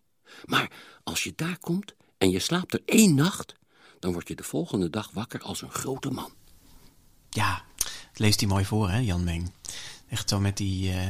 Maar 0.46 0.72
als 1.04 1.24
je 1.24 1.34
daar 1.36 1.58
komt 1.60 1.96
en 2.18 2.30
je 2.30 2.40
slaapt 2.40 2.74
er 2.74 2.82
één 2.86 3.16
nacht, 3.16 3.54
dan 4.00 4.14
word 4.14 4.28
je 4.28 4.36
de 4.36 4.44
volgende 4.44 4.90
dag 4.90 5.12
wakker 5.12 5.42
als 5.42 5.62
een 5.62 5.72
grote 5.72 6.10
man. 6.10 6.34
Ja, 7.30 7.66
het 8.10 8.20
leest 8.20 8.40
hij 8.40 8.50
mooi 8.50 8.66
voor, 8.66 8.90
hè, 8.90 8.98
Jan 8.98 9.24
Meng. 9.24 9.52
Echt 10.10 10.30
zo 10.30 10.40
met 10.40 10.58
die 10.58 10.94
uh, 10.94 11.08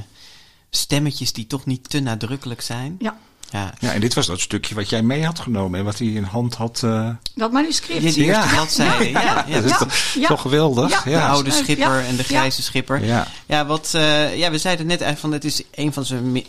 stemmetjes 0.69 1.33
die 1.33 1.47
toch 1.47 1.65
niet 1.65 1.89
te 1.89 1.99
nadrukkelijk 1.99 2.61
zijn. 2.61 2.95
Ja. 2.99 3.19
Ja. 3.53 3.73
ja, 3.79 3.93
en 3.93 3.99
dit 3.99 4.13
was 4.13 4.25
dat 4.25 4.39
stukje 4.39 4.75
wat 4.75 4.89
jij 4.89 5.01
mee 5.01 5.25
had 5.25 5.39
genomen 5.39 5.79
en 5.79 5.85
wat 5.85 5.97
hij 5.97 6.07
in 6.07 6.23
hand 6.23 6.55
had. 6.55 6.81
Uh... 6.85 7.09
Dat 7.35 7.51
manuscript. 7.51 8.03
Ja, 8.03 8.11
die 8.11 8.23
eerste 8.23 8.47
bladzijde. 8.47 9.09
Ja, 9.13 9.21
ja, 9.21 9.45
ja, 9.47 9.61
dat 9.61 9.71
is 9.71 9.77
toch, 9.77 10.27
toch 10.27 10.41
geweldig. 10.41 11.05
Ja. 11.05 11.27
De 11.27 11.33
oude 11.33 11.51
schipper 11.51 12.05
en 12.05 12.15
de 12.15 12.23
grijze 12.23 12.61
schipper. 12.61 13.05
Ja, 13.05 13.27
ja 13.45 13.65
wat, 13.65 13.91
uh, 13.95 14.37
ja, 14.37 14.51
we 14.51 14.57
zeiden 14.57 14.85
net 14.85 15.03
van 15.15 15.31
het 15.31 15.45
is 15.45 15.61
een 15.71 15.93
van 15.93 16.05
zijn 16.05 16.31
mi 16.31 16.45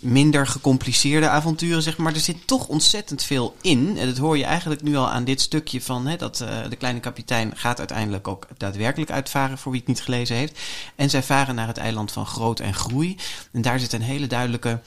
minder 0.00 0.46
gecompliceerde 0.46 1.28
avonturen, 1.28 1.82
zeg 1.82 1.96
maar. 1.96 2.14
Er 2.14 2.20
zit 2.20 2.46
toch 2.46 2.66
ontzettend 2.66 3.22
veel 3.22 3.56
in. 3.60 3.98
En 3.98 4.06
dat 4.06 4.18
hoor 4.18 4.38
je 4.38 4.44
eigenlijk 4.44 4.82
nu 4.82 4.96
al 4.96 5.10
aan 5.10 5.24
dit 5.24 5.40
stukje 5.40 5.80
van 5.80 6.06
hè, 6.06 6.16
dat 6.16 6.40
uh, 6.42 6.48
de 6.68 6.76
kleine 6.76 7.00
kapitein 7.00 7.52
gaat 7.54 7.78
uiteindelijk 7.78 8.28
ook 8.28 8.46
daadwerkelijk 8.56 9.10
uitvaren, 9.10 9.58
voor 9.58 9.72
wie 9.72 9.80
het 9.80 9.88
niet 9.88 10.02
gelezen 10.02 10.36
heeft. 10.36 10.58
En 10.96 11.10
zij 11.10 11.22
varen 11.22 11.54
naar 11.54 11.66
het 11.66 11.78
eiland 11.78 12.12
van 12.12 12.26
Groot 12.26 12.60
en 12.60 12.74
Groei. 12.74 13.16
En 13.52 13.62
daar 13.62 13.78
zit 13.78 13.92
een 13.92 14.02
hele 14.02 14.26
duidelijke 14.26 14.80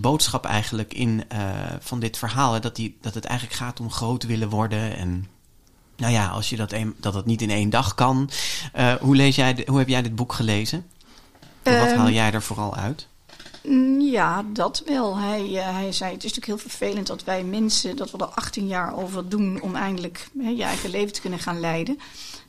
boodschap 0.00 0.44
eigenlijk 0.44 0.94
in 0.94 1.24
uh, 1.32 1.38
van 1.80 2.00
dit 2.00 2.18
verhaal. 2.18 2.60
Dat, 2.60 2.76
die, 2.76 2.96
dat 3.00 3.14
het 3.14 3.24
eigenlijk 3.24 3.58
gaat 3.58 3.80
om 3.80 3.90
groot 3.90 4.22
willen 4.22 4.48
worden. 4.48 4.96
En 4.96 5.26
nou 5.96 6.12
ja, 6.12 6.28
als 6.28 6.50
je 6.50 6.56
dat, 6.56 6.72
een, 6.72 6.94
dat 7.00 7.14
het 7.14 7.26
niet 7.26 7.42
in 7.42 7.50
één 7.50 7.70
dag 7.70 7.94
kan. 7.94 8.30
Uh, 8.76 8.94
hoe, 8.94 9.16
lees 9.16 9.36
jij, 9.36 9.64
hoe 9.66 9.78
heb 9.78 9.88
jij 9.88 10.02
dit 10.02 10.16
boek 10.16 10.32
gelezen? 10.32 10.86
Um, 11.62 11.78
wat 11.78 11.92
haal 11.92 12.06
ehm, 12.06 12.14
jij 12.14 12.32
er 12.32 12.42
vooral 12.42 12.74
uit? 12.74 13.08
Mm, 13.64 14.00
ja, 14.00 14.44
dat 14.52 14.82
wel. 14.86 15.16
Hij, 15.16 15.48
uh, 15.48 15.70
hij 15.70 15.92
zei, 15.92 16.12
het 16.12 16.24
is 16.24 16.34
natuurlijk 16.34 16.46
heel 16.46 16.70
vervelend 16.70 17.06
dat 17.06 17.24
wij 17.24 17.44
mensen, 17.44 17.96
dat 17.96 18.10
we 18.10 18.18
er 18.18 18.24
18 18.24 18.66
jaar 18.66 18.96
over 18.96 19.28
doen 19.28 19.60
om 19.60 19.74
eindelijk 19.74 20.28
hè, 20.38 20.48
je 20.48 20.62
eigen 20.62 20.90
leven 20.90 21.12
te 21.12 21.20
kunnen 21.20 21.38
gaan 21.38 21.60
leiden. 21.60 21.98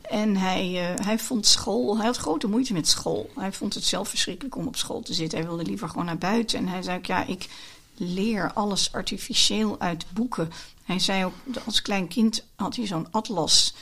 En 0.09 0.35
hij, 0.35 0.91
uh, 0.91 1.05
hij 1.05 1.19
vond 1.19 1.45
school, 1.45 1.97
hij 1.97 2.05
had 2.05 2.17
grote 2.17 2.47
moeite 2.47 2.73
met 2.73 2.87
school. 2.87 3.29
Hij 3.35 3.51
vond 3.51 3.73
het 3.73 3.83
zelf 3.83 4.09
verschrikkelijk 4.09 4.55
om 4.55 4.67
op 4.67 4.75
school 4.75 5.01
te 5.01 5.13
zitten. 5.13 5.39
Hij 5.39 5.47
wilde 5.47 5.63
liever 5.63 5.89
gewoon 5.89 6.05
naar 6.05 6.17
buiten. 6.17 6.57
En 6.57 6.67
hij 6.67 6.81
zei 6.81 6.97
ook, 6.97 7.05
ja, 7.05 7.25
ik 7.25 7.47
leer 7.95 8.51
alles 8.53 8.93
artificieel 8.93 9.79
uit 9.79 10.05
boeken. 10.13 10.51
Hij 10.83 10.99
zei 10.99 11.25
ook, 11.25 11.33
als 11.65 11.81
klein 11.81 12.07
kind 12.07 12.45
had 12.55 12.75
hij 12.75 12.87
zo'n 12.87 13.07
atlas 13.11 13.73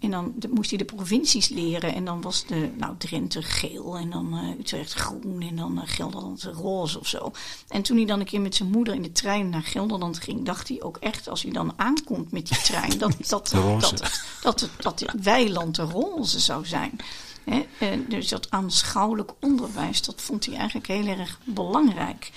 en 0.00 0.10
dan 0.10 0.34
moest 0.50 0.70
hij 0.70 0.78
de 0.78 0.84
provincies 0.84 1.48
leren. 1.48 1.94
En 1.94 2.04
dan 2.04 2.20
was 2.20 2.46
de, 2.46 2.70
nou, 2.76 2.96
Drenthe 2.98 3.42
geel 3.42 3.96
en 3.96 4.10
dan 4.10 4.34
uh, 4.34 4.58
Utrecht 4.58 4.92
groen 4.92 5.40
en 5.40 5.56
dan 5.56 5.78
uh, 5.78 5.82
Gelderland 5.84 6.42
roze 6.42 7.00
of 7.00 7.06
zo. 7.06 7.32
En 7.68 7.82
toen 7.82 7.96
hij 7.96 8.06
dan 8.06 8.20
een 8.20 8.26
keer 8.26 8.40
met 8.40 8.54
zijn 8.54 8.70
moeder 8.70 8.94
in 8.94 9.02
de 9.02 9.12
trein 9.12 9.48
naar 9.48 9.62
Gelderland 9.62 10.18
ging, 10.18 10.44
dacht 10.44 10.68
hij 10.68 10.82
ook 10.82 10.96
echt, 10.96 11.28
als 11.28 11.42
hij 11.42 11.52
dan 11.52 11.72
aankomt 11.76 12.32
met 12.32 12.48
die 12.48 12.58
trein, 12.62 12.98
dat, 12.98 13.16
dat, 13.28 13.50
dat, 13.80 14.20
dat, 14.42 14.68
dat, 14.76 15.00
het 15.00 15.22
weiland 15.22 15.74
de 15.74 15.82
roze 15.82 16.40
zou 16.40 16.66
zijn. 16.66 16.96
He, 17.44 17.66
dus 18.08 18.28
dat 18.28 18.50
aanschouwelijk 18.50 19.32
onderwijs, 19.40 20.02
dat 20.02 20.20
vond 20.20 20.46
hij 20.46 20.56
eigenlijk 20.56 20.86
heel 20.86 21.06
erg 21.06 21.38
belangrijk. 21.44 22.30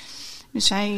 Dus 0.52 0.70
hij, 0.70 0.92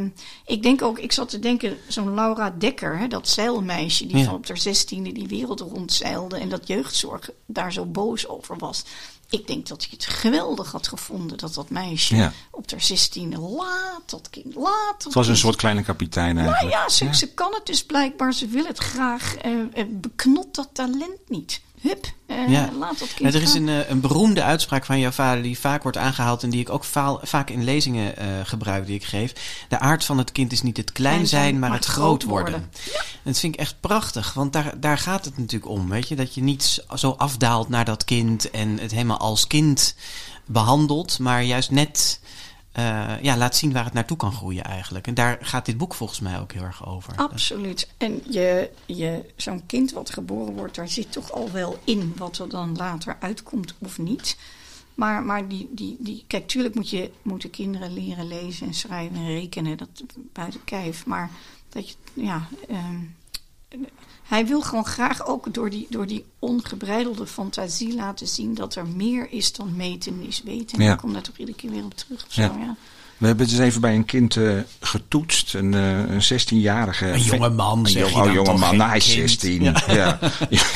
uh, 0.00 0.08
ik 0.46 0.62
denk 0.62 0.82
ook, 0.82 0.98
ik 0.98 1.12
zat 1.12 1.28
te 1.28 1.38
denken, 1.38 1.76
zo'n 1.88 2.14
Laura 2.14 2.50
Dekker, 2.50 2.98
hè, 2.98 3.08
dat 3.08 3.28
zeilmeisje 3.28 4.06
die 4.06 4.24
van 4.24 4.34
op 4.34 4.48
haar 4.48 4.58
zestiende 4.58 5.12
die 5.12 5.28
wereld 5.28 5.60
rondzeilde 5.60 6.36
en 6.36 6.48
dat 6.48 6.66
jeugdzorg 6.66 7.30
daar 7.46 7.72
zo 7.72 7.84
boos 7.84 8.28
over 8.28 8.58
was. 8.58 8.84
Ik 9.30 9.46
denk 9.46 9.66
dat 9.66 9.82
hij 9.82 9.90
het 9.92 10.06
geweldig 10.06 10.72
had 10.72 10.88
gevonden 10.88 11.38
dat 11.38 11.54
dat 11.54 11.70
meisje 11.70 12.32
op 12.50 12.70
haar 12.70 12.80
zestiende 12.80 13.38
laat 13.38 14.02
dat 14.06 14.30
kind, 14.30 14.54
laat 14.54 15.04
Het 15.04 15.14
was 15.14 15.28
een 15.28 15.36
soort 15.36 15.56
kleine 15.56 15.82
kapitein 15.82 16.38
eigenlijk. 16.38 16.72
Nou 16.72 16.82
ja, 16.82 16.88
ze, 16.88 17.14
ze 17.14 17.34
kan 17.34 17.54
het 17.54 17.66
dus 17.66 17.84
blijkbaar, 17.84 18.34
ze 18.34 18.46
wil 18.46 18.64
het 18.64 18.78
graag, 18.78 19.44
uh, 19.46 19.84
beknot 19.88 20.54
dat 20.54 20.68
talent 20.72 21.28
niet. 21.28 21.60
Hup, 21.86 22.06
uh, 22.26 22.48
ja. 22.48 22.70
laat 22.78 22.98
dat 22.98 23.14
kind 23.14 23.34
Er 23.34 23.42
is 23.42 23.54
een, 23.54 23.68
uh, 23.68 23.88
een 23.88 24.00
beroemde 24.00 24.42
uitspraak 24.42 24.84
van 24.84 24.98
jouw 24.98 25.10
vader 25.10 25.42
die 25.42 25.58
vaak 25.58 25.82
wordt 25.82 25.96
aangehaald 25.96 26.42
en 26.42 26.50
die 26.50 26.60
ik 26.60 26.70
ook 26.70 26.84
vaal, 26.84 27.20
vaak 27.22 27.50
in 27.50 27.64
lezingen 27.64 28.14
uh, 28.18 28.24
gebruik 28.44 28.86
die 28.86 28.94
ik 28.94 29.04
geef. 29.04 29.64
De 29.68 29.78
aard 29.78 30.04
van 30.04 30.18
het 30.18 30.32
kind 30.32 30.52
is 30.52 30.62
niet 30.62 30.76
het 30.76 30.92
klein 30.92 31.26
zijn, 31.26 31.58
maar, 31.58 31.68
maar 31.68 31.78
het 31.78 31.86
groot 31.86 32.22
worden. 32.22 32.52
worden. 32.52 32.70
Ja. 32.84 33.02
Dat 33.22 33.38
vind 33.38 33.54
ik 33.54 33.60
echt 33.60 33.80
prachtig, 33.80 34.32
want 34.32 34.52
daar, 34.52 34.80
daar 34.80 34.98
gaat 34.98 35.24
het 35.24 35.38
natuurlijk 35.38 35.70
om. 35.70 35.88
Weet 35.88 36.08
je? 36.08 36.16
Dat 36.16 36.34
je 36.34 36.42
niet 36.42 36.84
zo 36.94 37.14
afdaalt 37.16 37.68
naar 37.68 37.84
dat 37.84 38.04
kind 38.04 38.50
en 38.50 38.78
het 38.78 38.90
helemaal 38.90 39.18
als 39.18 39.46
kind 39.46 39.94
behandelt, 40.46 41.18
maar 41.18 41.42
juist 41.42 41.70
net 41.70 42.20
uh, 42.78 43.22
ja, 43.22 43.36
laat 43.36 43.56
zien 43.56 43.72
waar 43.72 43.84
het 43.84 43.92
naartoe 43.92 44.16
kan 44.16 44.32
groeien 44.32 44.64
eigenlijk. 44.64 45.06
En 45.06 45.14
daar 45.14 45.38
gaat 45.40 45.66
dit 45.66 45.76
boek 45.76 45.94
volgens 45.94 46.20
mij 46.20 46.40
ook 46.40 46.52
heel 46.52 46.62
erg 46.62 46.86
over. 46.86 47.16
Absoluut. 47.16 47.88
En 47.96 48.22
je, 48.30 48.70
je, 48.86 49.32
zo'n 49.36 49.66
kind 49.66 49.92
wat 49.92 50.10
geboren 50.10 50.54
wordt, 50.54 50.74
daar 50.74 50.88
zit 50.88 51.12
toch 51.12 51.32
al 51.32 51.50
wel 51.50 51.78
in 51.84 52.12
wat 52.16 52.38
er 52.38 52.48
dan 52.48 52.76
later 52.76 53.16
uitkomt 53.20 53.74
of 53.78 53.98
niet. 53.98 54.36
Maar, 54.94 55.22
maar 55.22 55.48
die, 55.48 55.68
die, 55.70 55.96
die, 55.98 56.24
kijk, 56.26 56.48
tuurlijk 56.48 56.74
moet 56.74 56.90
je, 56.90 57.10
moeten 57.22 57.50
kinderen 57.50 57.92
leren 57.92 58.28
lezen 58.28 58.66
en 58.66 58.74
schrijven 58.74 59.16
en 59.16 59.26
rekenen, 59.26 59.76
dat 59.76 59.88
buiten 60.32 60.64
kijf. 60.64 61.06
Maar 61.06 61.30
dat 61.68 61.88
je, 61.88 61.94
ja, 62.14 62.48
um, 62.70 63.14
hij 64.26 64.46
wil 64.46 64.60
gewoon 64.60 64.86
graag 64.86 65.26
ook 65.26 65.54
door 65.54 65.70
die, 65.70 65.86
door 65.90 66.06
die 66.06 66.24
ongebreidelde 66.38 67.26
fantasie 67.26 67.94
laten 67.94 68.26
zien 68.26 68.54
dat 68.54 68.74
er 68.74 68.86
meer 68.86 69.26
is 69.30 69.52
dan 69.52 69.76
meten 69.76 70.22
is 70.26 70.42
weten. 70.42 70.82
Ja. 70.82 70.92
Ik 70.92 70.98
kom 70.98 71.12
daar 71.12 71.22
toch 71.22 71.36
iedere 71.36 71.56
keer 71.56 71.70
weer 71.70 71.84
op 71.84 71.94
terug. 71.94 72.24
Of 72.26 72.34
ja. 72.34 72.46
Zo, 72.46 72.58
ja. 72.58 72.76
We 73.18 73.26
hebben 73.26 73.44
het 73.44 73.54
eens 73.54 73.64
even 73.64 73.80
bij 73.80 73.94
een 73.94 74.04
kind 74.04 74.36
uh, 74.36 74.60
getoetst. 74.80 75.54
Een, 75.54 75.72
uh, 75.72 75.98
een 75.98 76.22
16-jarige. 76.22 77.06
Een 77.06 77.20
jonge 77.20 77.48
man, 77.48 77.78
een 77.78 77.86
zeg 77.86 78.10
jong, 78.10 78.26
je 78.26 78.32
jonge 78.32 78.58
man. 78.58 78.76
Nou, 78.76 78.88
hij 78.88 78.98
is 78.98 79.12
16. 79.12 79.62
Ja. 79.62 79.74
ja. 79.86 80.18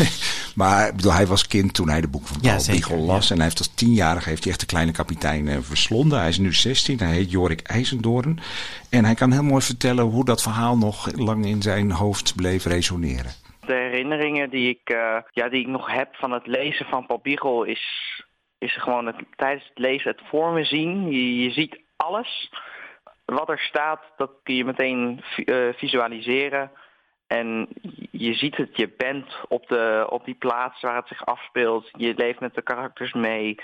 maar 0.55 0.89
ik 0.89 0.97
bedoel, 0.97 1.13
hij 1.13 1.27
was 1.27 1.47
kind 1.47 1.75
toen 1.75 1.89
hij 1.89 2.01
de 2.01 2.09
boek 2.09 2.27
van 2.27 2.41
Paul 2.41 2.61
ja, 2.61 2.73
Biegel 2.73 2.99
las. 2.99 3.25
Ja. 3.25 3.31
En 3.31 3.37
hij 3.37 3.45
heeft 3.45 3.59
als 3.59 3.75
tienjarige 3.75 4.29
heeft 4.29 4.43
hij 4.43 4.53
echt 4.53 4.61
de 4.61 4.67
kleine 4.67 4.93
kapitein 4.93 5.47
uh, 5.47 5.57
verslonden. 5.61 6.19
Hij 6.19 6.29
is 6.29 6.39
nu 6.39 6.53
16. 6.53 6.99
Hij 6.99 7.15
heet 7.15 7.31
Jorik 7.31 7.61
IJzendoorn. 7.61 8.41
En 8.91 9.05
hij 9.05 9.15
kan 9.15 9.33
heel 9.33 9.43
mooi 9.43 9.63
vertellen 9.63 10.05
hoe 10.05 10.25
dat 10.25 10.43
verhaal 10.43 10.77
nog 10.77 11.09
lang 11.17 11.47
in 11.47 11.63
zijn 11.63 11.91
hoofd 11.91 12.35
bleef 12.37 12.65
resoneren. 12.65 13.33
De 13.67 13.73
herinneringen 13.73 14.51
die 14.51 14.69
ik, 14.69 14.97
ja, 15.31 15.49
die 15.49 15.61
ik 15.61 15.67
nog 15.67 15.93
heb 15.93 16.15
van 16.15 16.33
het 16.33 16.47
lezen 16.47 16.87
van 16.87 17.07
Paul 17.07 17.21
Biegel 17.23 17.65
is 17.65 18.09
is 18.61 18.83
gewoon 18.83 19.07
het, 19.07 19.17
tijdens 19.37 19.69
het 19.69 19.79
lezen 19.79 20.11
het 20.11 20.21
voor 20.29 20.53
me 20.53 20.65
zien. 20.65 21.11
Je, 21.11 21.43
je 21.43 21.51
ziet 21.51 21.81
alles. 22.01 22.51
Wat 23.25 23.49
er 23.49 23.59
staat, 23.59 24.01
dat 24.17 24.31
kun 24.43 24.55
je 24.55 24.65
meteen 24.65 25.23
uh, 25.37 25.73
visualiseren. 25.75 26.71
En 27.27 27.69
je 28.11 28.35
ziet 28.35 28.57
het, 28.57 28.77
je 28.77 28.89
bent 28.97 29.37
op, 29.49 29.69
de, 29.69 30.07
op 30.11 30.25
die 30.25 30.35
plaats 30.35 30.81
waar 30.81 30.97
het 30.97 31.09
zich 31.09 31.27
afspeelt. 31.27 31.89
Je 31.93 32.15
leeft 32.17 32.41
met 32.41 32.55
de 32.55 32.63
karakters 32.63 33.13
mee. 33.13 33.55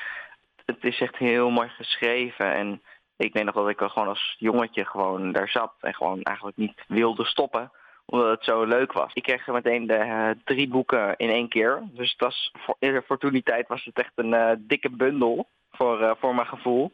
Het 0.65 0.85
is 0.85 1.01
echt 1.01 1.17
heel 1.17 1.51
mooi 1.51 1.69
geschreven. 1.69 2.55
En 2.55 2.83
ik 3.17 3.33
weet 3.33 3.45
nog 3.45 3.55
dat 3.55 3.69
ik 3.69 3.79
gewoon 3.79 4.09
als 4.09 4.37
jongetje 4.39 4.85
gewoon 4.85 5.33
daar 5.33 5.49
zat 5.49 5.73
en 5.81 5.95
gewoon 5.95 6.23
eigenlijk 6.23 6.57
niet 6.57 6.85
wilde 6.89 7.25
stoppen 7.25 7.71
omdat 8.09 8.31
het 8.31 8.45
zo 8.45 8.65
leuk 8.65 8.93
was. 8.93 9.11
Ik 9.13 9.23
kreeg 9.23 9.47
meteen 9.47 9.87
de 9.87 9.99
uh, 9.99 10.31
drie 10.45 10.69
boeken 10.69 11.17
in 11.17 11.31
één 11.31 11.49
keer. 11.49 11.83
Dus 11.93 12.11
het 12.11 12.21
was, 12.21 12.53
voor, 12.59 13.03
voor 13.07 13.19
toen 13.19 13.33
die 13.33 13.43
tijd 13.43 13.69
was 13.69 13.85
het 13.85 13.99
echt 13.99 14.13
een 14.15 14.65
dikke 14.67 14.91
bundel 14.91 15.49
voor, 15.71 16.17
voor 16.21 16.35
mijn 16.35 16.47
gevoel. 16.47 16.93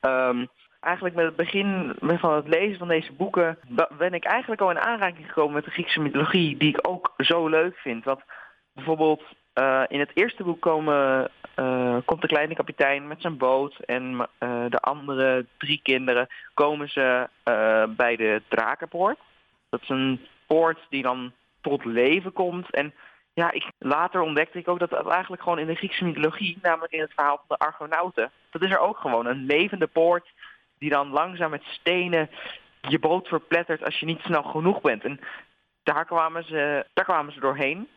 Um, 0.00 0.48
eigenlijk 0.82 1.14
met 1.14 1.24
het 1.24 1.36
begin 1.36 1.94
van 2.00 2.34
het 2.34 2.48
lezen 2.48 2.78
van 2.78 2.88
deze 2.88 3.12
boeken 3.12 3.58
ben 3.98 4.14
ik 4.14 4.24
eigenlijk 4.24 4.60
al 4.60 4.70
in 4.70 4.80
aanraking 4.80 5.26
gekomen 5.26 5.54
met 5.54 5.64
de 5.64 5.70
Griekse 5.70 6.00
mythologie, 6.00 6.56
die 6.56 6.68
ik 6.68 6.88
ook 6.88 7.14
zo 7.16 7.48
leuk 7.48 7.76
vind. 7.76 8.04
Want 8.04 8.20
bijvoorbeeld 8.72 9.22
uh, 9.54 9.82
in 9.88 10.00
het 10.00 10.10
eerste 10.14 10.44
boek 10.44 10.60
komen, 10.60 11.30
uh, 11.56 11.96
komt 12.04 12.20
de 12.20 12.26
kleine 12.26 12.54
kapitein 12.54 13.06
met 13.06 13.20
zijn 13.20 13.36
boot 13.36 13.78
en 13.78 14.12
uh, 14.12 14.64
de 14.68 14.80
andere 14.80 15.46
drie 15.58 15.80
kinderen 15.82 16.28
komen 16.54 16.88
ze 16.88 17.28
bij 17.96 18.16
de 18.16 18.42
Drakenpoort. 18.48 19.18
Dat 19.70 19.82
is 19.82 19.88
een 19.88 20.26
poort 20.46 20.78
die 20.88 21.02
dan 21.02 21.32
tot 21.60 21.84
leven 21.84 22.32
komt. 22.32 22.70
En 22.70 22.94
ja, 23.34 23.52
ik, 23.52 23.64
later 23.78 24.20
ontdekte 24.20 24.58
ik 24.58 24.68
ook 24.68 24.78
dat 24.78 24.90
dat 24.90 25.08
eigenlijk 25.08 25.42
gewoon 25.42 25.58
in 25.58 25.66
de 25.66 25.74
Griekse 25.74 26.04
mythologie, 26.04 26.58
namelijk 26.62 26.92
in 26.92 27.00
het 27.00 27.12
verhaal 27.14 27.36
van 27.36 27.56
de 27.58 27.64
Argonauten, 27.64 28.30
dat 28.50 28.62
is 28.62 28.70
er 28.70 28.78
ook 28.78 28.96
gewoon 28.96 29.26
een 29.26 29.44
levende 29.44 29.86
poort 29.86 30.32
die 30.82 30.90
dan 30.90 31.08
langzaam 31.10 31.50
met 31.50 31.62
stenen 31.64 32.30
je 32.88 32.98
boot 32.98 33.28
verplettert 33.28 33.84
als 33.84 33.98
je 33.98 34.06
niet 34.06 34.20
snel 34.20 34.42
genoeg 34.42 34.80
bent. 34.80 35.04
En 35.04 35.20
daar 35.82 36.04
kwamen 36.04 36.44
ze, 36.44 36.86
daar 36.94 37.04
kwamen 37.04 37.32
ze 37.32 37.40
doorheen. 37.40 37.88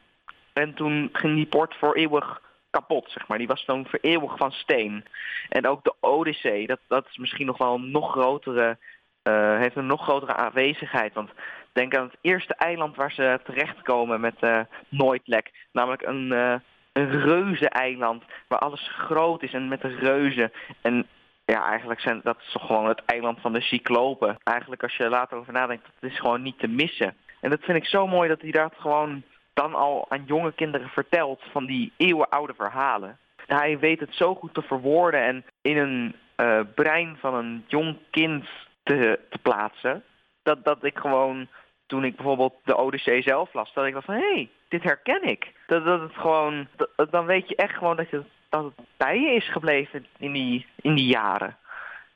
En 0.54 0.74
toen 0.74 1.10
ging 1.14 1.36
die 1.36 1.46
poort 1.46 1.76
voor 1.76 1.96
eeuwig 1.96 2.42
kapot, 2.70 3.12
zeg 3.12 3.28
maar. 3.28 3.38
Die 3.38 3.48
was 3.48 3.66
dan 3.66 3.86
voor 3.88 4.00
eeuwig 4.02 4.38
van 4.38 4.52
steen. 4.52 5.06
En 5.50 5.68
ook 5.68 5.84
de 5.84 5.94
Odyssee, 6.00 6.68
dat, 6.68 6.80
dat 6.88 7.08
is 7.10 7.18
misschien 7.18 7.46
nog 7.46 7.58
wel 7.58 7.76
een 7.76 7.92
nog 7.92 8.12
grotere, 8.12 8.78
uh, 9.24 9.58
heeft 9.58 9.76
een 9.76 9.86
nog 9.86 10.04
grotere 10.04 10.36
aanwezigheid. 10.36 11.14
Want 11.14 11.32
denk 11.74 11.96
aan 11.96 12.06
het 12.06 12.18
eerste 12.22 12.56
eiland 12.56 12.96
waar 12.96 13.12
ze 13.12 13.40
terechtkomen 13.44 14.20
met 14.20 14.36
uh, 14.42 14.60
Nooitlek. 14.90 15.52
Namelijk 15.72 16.02
een, 16.02 16.26
uh, 16.32 16.56
een 16.94 17.22
reuze-eiland 17.22 18.24
waar 18.48 18.60
alles 18.60 18.90
groot 18.98 19.44
is 19.44 19.54
en 19.54 19.68
met 19.68 19.82
de 19.82 19.96
reuzen. 19.96 20.52
En 20.82 21.08
ja, 21.46 21.66
eigenlijk 21.66 22.00
zijn 22.00 22.20
dat 22.24 22.38
is 22.39 22.52
toch 22.52 22.66
gewoon 22.66 22.88
het 22.88 23.06
eiland 23.06 23.41
van 23.41 23.54
de 23.54 23.62
cyclopen. 23.62 24.38
Eigenlijk 24.43 24.84
als 24.84 24.96
je 24.96 25.10
later 25.10 25.38
over 25.38 25.54
nadenkt, 25.54 25.86
dat 26.00 26.12
is 26.12 26.20
gewoon 26.20 26.41
niet 26.41 26.60
te 26.60 26.68
missen. 26.68 27.16
En 27.41 27.50
dat 27.50 27.64
vind 27.64 27.78
ik 27.78 27.86
zo 27.86 28.08
mooi 28.08 28.30
dat 28.30 28.41
hij 28.41 28.52
dat 28.52 28.74
gewoon 28.78 29.24
dan 29.54 29.74
al 29.74 30.06
aan 30.10 30.24
jonge 30.26 30.54
kinderen 30.54 30.89
vertelt 30.89 31.41
van 31.52 31.66
die 31.66 31.93
eeuwenoude 31.98 32.54
verhalen. 32.54 33.18
Hij 33.46 33.80
weet 33.80 34.00
het 34.00 34.14
zo 34.14 34.36
goed 34.36 34.54
te 34.54 34.62
verwoorden 34.62 35.22
en 35.22 35.46
in 35.62 35.78
een 35.78 36.16
uh, 36.38 36.60
brein 36.76 37.18
van 37.20 37.34
een 37.34 37.64
jong 37.68 37.98
kind 38.12 38.46
te, 38.84 39.20
te 39.30 39.38
plaatsen. 39.38 40.04
Dat, 40.43 40.64
dat 40.64 40.84
ik 40.84 40.98
gewoon, 40.98 41.48
toen 41.86 42.04
ik 42.04 42.16
bijvoorbeeld 42.16 42.54
de 42.64 42.78
Odyssee 42.78 43.22
zelf 43.22 43.54
las, 43.54 43.74
dat 43.74 43.86
ik 43.86 43.93
dacht 43.93 44.06
van 44.06 44.16
hé, 44.16 44.34
hey, 44.34 44.50
dit 44.68 44.84
herken 44.84 45.24
ik. 45.24 45.54
Dat, 45.68 45.86
dat 45.86 46.02
het 46.02 46.16
gewoon, 46.16 46.68
dat, 46.76 47.12
dan 47.12 47.26
weet 47.26 47.50
je 47.50 47.56
echt 47.56 47.78
gewoon 47.78 47.96
dat 47.96 48.10
je 48.10 48.24
dat 48.56 48.74
het 48.76 48.88
bij 48.97 49.20
je 49.20 49.32
is 49.32 49.51
gebleven 49.51 50.06
in 50.18 50.32
die, 50.32 50.66
in 50.76 50.95
die 50.95 51.08
jaren. 51.08 51.58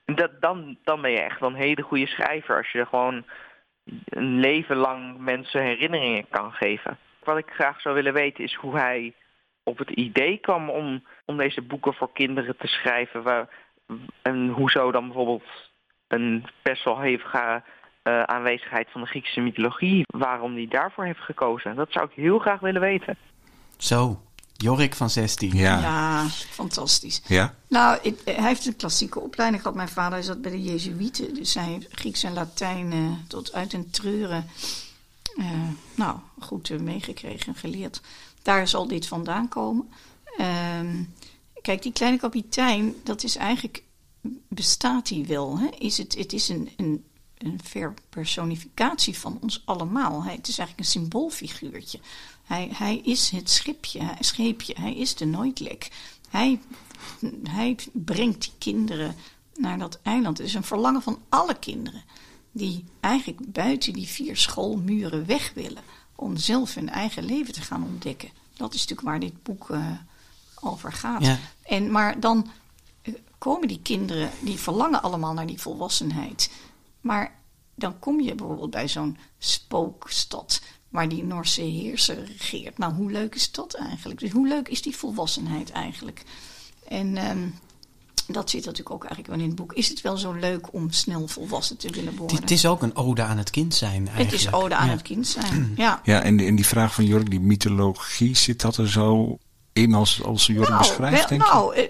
Dat, 0.06 0.32
dan, 0.42 0.78
dan 0.84 1.02
ben 1.02 1.12
je 1.12 1.22
echt 1.22 1.40
wel 1.40 1.50
een 1.50 1.56
hele 1.56 1.82
goede 1.82 2.08
schrijver 2.08 2.58
als 2.58 2.72
je 2.72 2.86
gewoon 2.86 3.24
een 4.06 4.40
leven 4.40 4.76
lang 4.76 5.18
mensen 5.18 5.62
herinneringen 5.62 6.26
kan 6.30 6.52
geven. 6.52 6.98
Wat 7.24 7.38
ik 7.38 7.50
graag 7.50 7.82
zou 7.82 7.96
willen 7.96 8.14
weten 8.14 8.44
is 8.44 8.54
hoe 8.54 8.78
hij 8.78 9.14
op 9.64 9.78
het 9.78 9.90
idee 9.90 10.38
kwam 10.38 10.70
om, 10.70 11.06
om 11.26 11.38
deze 11.38 11.62
boeken 11.62 11.94
voor 11.94 12.12
kinderen 12.14 12.58
te 12.58 12.68
schrijven. 12.68 13.24
Waar, 13.24 13.50
en 14.22 14.50
hoezo 14.50 14.92
dan 14.92 15.06
bijvoorbeeld 15.06 15.72
een 16.08 16.46
best 16.62 16.84
wel 16.84 17.00
hevige 17.00 17.64
uh, 18.04 18.24
aanwezigheid 18.24 18.88
van 18.92 19.02
de 19.02 19.08
Griekse 19.08 19.42
mythologie, 19.42 20.04
waarom 20.06 20.54
hij 20.54 20.68
daarvoor 20.68 21.06
heeft 21.06 21.20
gekozen. 21.20 21.76
Dat 21.76 21.92
zou 21.92 22.06
ik 22.06 22.16
heel 22.16 22.40
graag 22.40 22.60
willen 22.60 22.82
weten. 22.82 23.18
Zo, 23.78 24.22
Jorik 24.62 24.95
van 24.95 25.10
16. 25.10 25.55
Ja, 25.55 25.80
ja 25.80 26.28
fantastisch. 26.30 27.22
Ja? 27.28 27.55
Nou, 27.68 27.99
ik, 28.01 28.22
hij 28.26 28.47
heeft 28.47 28.66
een 28.66 28.76
klassieke 28.76 29.20
opleiding 29.20 29.62
gehad. 29.62 29.78
Mijn 29.78 29.89
vader 29.89 30.24
zat 30.24 30.41
bij 30.41 30.51
de 30.51 30.64
Jezuïeten. 30.64 31.34
Dus 31.34 31.53
hij 31.53 31.64
heeft 31.64 31.88
Grieks 31.91 32.24
en 32.24 32.34
Latijn 32.34 32.91
uh, 32.91 33.12
tot 33.28 33.53
uit 33.53 33.74
en 33.74 33.89
treuren 33.89 34.49
uh, 35.36 35.45
nou, 35.95 36.20
goed 36.39 36.70
uh, 36.70 36.80
meegekregen 36.80 37.47
en 37.47 37.60
geleerd. 37.60 38.01
Daar 38.41 38.68
zal 38.68 38.88
dit 38.88 39.07
vandaan 39.07 39.47
komen. 39.47 39.89
Ehm, 40.38 41.03
kijk, 41.62 41.82
die 41.82 41.91
kleine 41.91 42.18
kapitein, 42.18 42.95
dat 43.03 43.24
is 43.24 43.36
eigenlijk... 43.36 43.84
Bestaat 44.47 45.10
hij 45.10 45.26
wel? 45.28 45.60
Hè? 45.60 45.68
Is 45.78 45.97
het, 45.97 46.16
het 46.16 46.34
is 46.34 46.49
een, 46.49 46.70
een 46.78 47.03
een 47.39 47.60
verpersonificatie 47.64 49.18
van 49.18 49.39
ons 49.41 49.62
allemaal. 49.66 50.24
Hij, 50.24 50.36
het 50.36 50.47
is 50.47 50.57
eigenlijk 50.57 50.80
een 50.80 51.01
symboolfiguurtje. 51.01 51.99
Hij, 52.50 52.70
hij 52.74 52.97
is 52.97 53.30
het 53.30 53.50
schipje, 53.50 54.04
hij, 54.04 54.16
scheepje, 54.20 54.76
hij 54.78 54.95
is 54.95 55.16
de 55.16 55.26
nooitlek. 55.26 55.91
Hij, 56.30 56.60
hij 57.43 57.78
brengt 57.91 58.41
die 58.41 58.52
kinderen 58.58 59.16
naar 59.56 59.78
dat 59.78 60.00
eiland. 60.02 60.38
Het 60.38 60.47
is 60.47 60.54
een 60.54 60.64
verlangen 60.64 61.02
van 61.02 61.20
alle 61.30 61.60
kinderen 61.60 62.04
die 62.52 62.86
eigenlijk 63.00 63.52
buiten 63.52 63.93
die 63.93 64.08
vier 64.08 64.38
schoolmuren 64.38 65.26
weg 65.26 65.52
willen 65.54 65.84
om 66.16 66.38
zelf 66.38 66.76
hun 66.76 66.89
eigen 66.89 67.24
leven 67.24 67.54
te 67.54 67.62
gaan 67.62 67.84
ontdekken. 67.84 68.30
Dat 68.54 68.74
is 68.74 68.80
natuurlijk 68.80 69.08
waar 69.08 69.20
dit 69.20 69.43
boek 69.43 69.70
uh, 69.70 69.91
over 70.60 70.93
gaat. 70.93 71.26
Ja. 71.26 71.38
En, 71.62 71.91
maar 71.91 72.20
dan 72.20 72.50
uh, 73.04 73.16
komen 73.38 73.68
die 73.68 73.82
kinderen, 73.82 74.32
die 74.41 74.60
verlangen 74.60 75.02
allemaal 75.02 75.34
naar 75.34 75.47
die 75.47 75.62
volwassenheid. 75.62 76.52
Maar 77.02 77.39
dan 77.76 78.00
kom 78.00 78.22
je 78.22 78.36
bijvoorbeeld 78.36 78.72
bij 78.72 78.88
zo'n 78.88 79.18
spookstad 79.38 80.62
waar 80.90 81.10
die 81.10 81.24
Noorse 81.24 81.62
heerser 81.62 82.24
regeert. 82.26 82.78
Nou, 82.78 82.94
hoe 82.94 83.12
leuk 83.12 83.36
is 83.36 83.52
dat 83.52 83.74
eigenlijk? 83.74 84.20
Dus 84.20 84.32
hoe 84.32 84.48
leuk 84.48 84.68
is 84.68 84.82
die 84.82 84.96
volwassenheid 84.96 85.72
eigenlijk? 85.72 86.24
En 86.88 87.30
um, 87.30 87.54
dat 88.28 88.50
zit 88.50 88.66
natuurlijk 88.66 88.96
ook 88.96 89.04
eigenlijk 89.04 89.34
wel 89.34 89.44
in 89.44 89.48
het 89.48 89.56
boek. 89.56 89.74
Is 89.74 89.90
het 89.90 90.02
wel 90.02 90.18
zo 90.18 90.32
leuk 90.32 90.74
om 90.74 90.92
snel 90.92 91.28
volwassen 91.28 91.78
te 91.78 91.90
willen 91.90 92.16
worden? 92.16 92.38
Het 92.38 92.52
is 92.52 92.66
ook 92.66 92.82
een 92.82 92.96
ode 92.96 93.22
aan 93.22 93.38
het 93.38 93.50
kind 93.50 93.76
zijn 93.76 94.08
eigenlijk. 94.08 94.32
Het 94.32 94.40
is 94.40 94.54
ode 94.54 94.76
aan 94.76 94.86
ja. 94.86 94.92
het 94.92 95.02
kind 95.02 95.28
zijn, 95.28 95.74
ja. 95.76 96.02
Ja, 96.04 96.22
en, 96.22 96.40
en 96.40 96.56
die 96.56 96.66
vraag 96.66 96.94
van 96.94 97.06
Jork, 97.06 97.30
die 97.30 97.40
mythologie, 97.40 98.36
zit 98.36 98.62
dat 98.62 98.78
er 98.78 98.90
zo 98.90 99.38
in 99.74 99.94
als, 99.94 100.24
als 100.24 100.46
Jork 100.46 100.70
nou, 100.70 100.80
beschrijft, 100.80 101.30
wel, 101.30 101.38
Nou, 101.38 101.88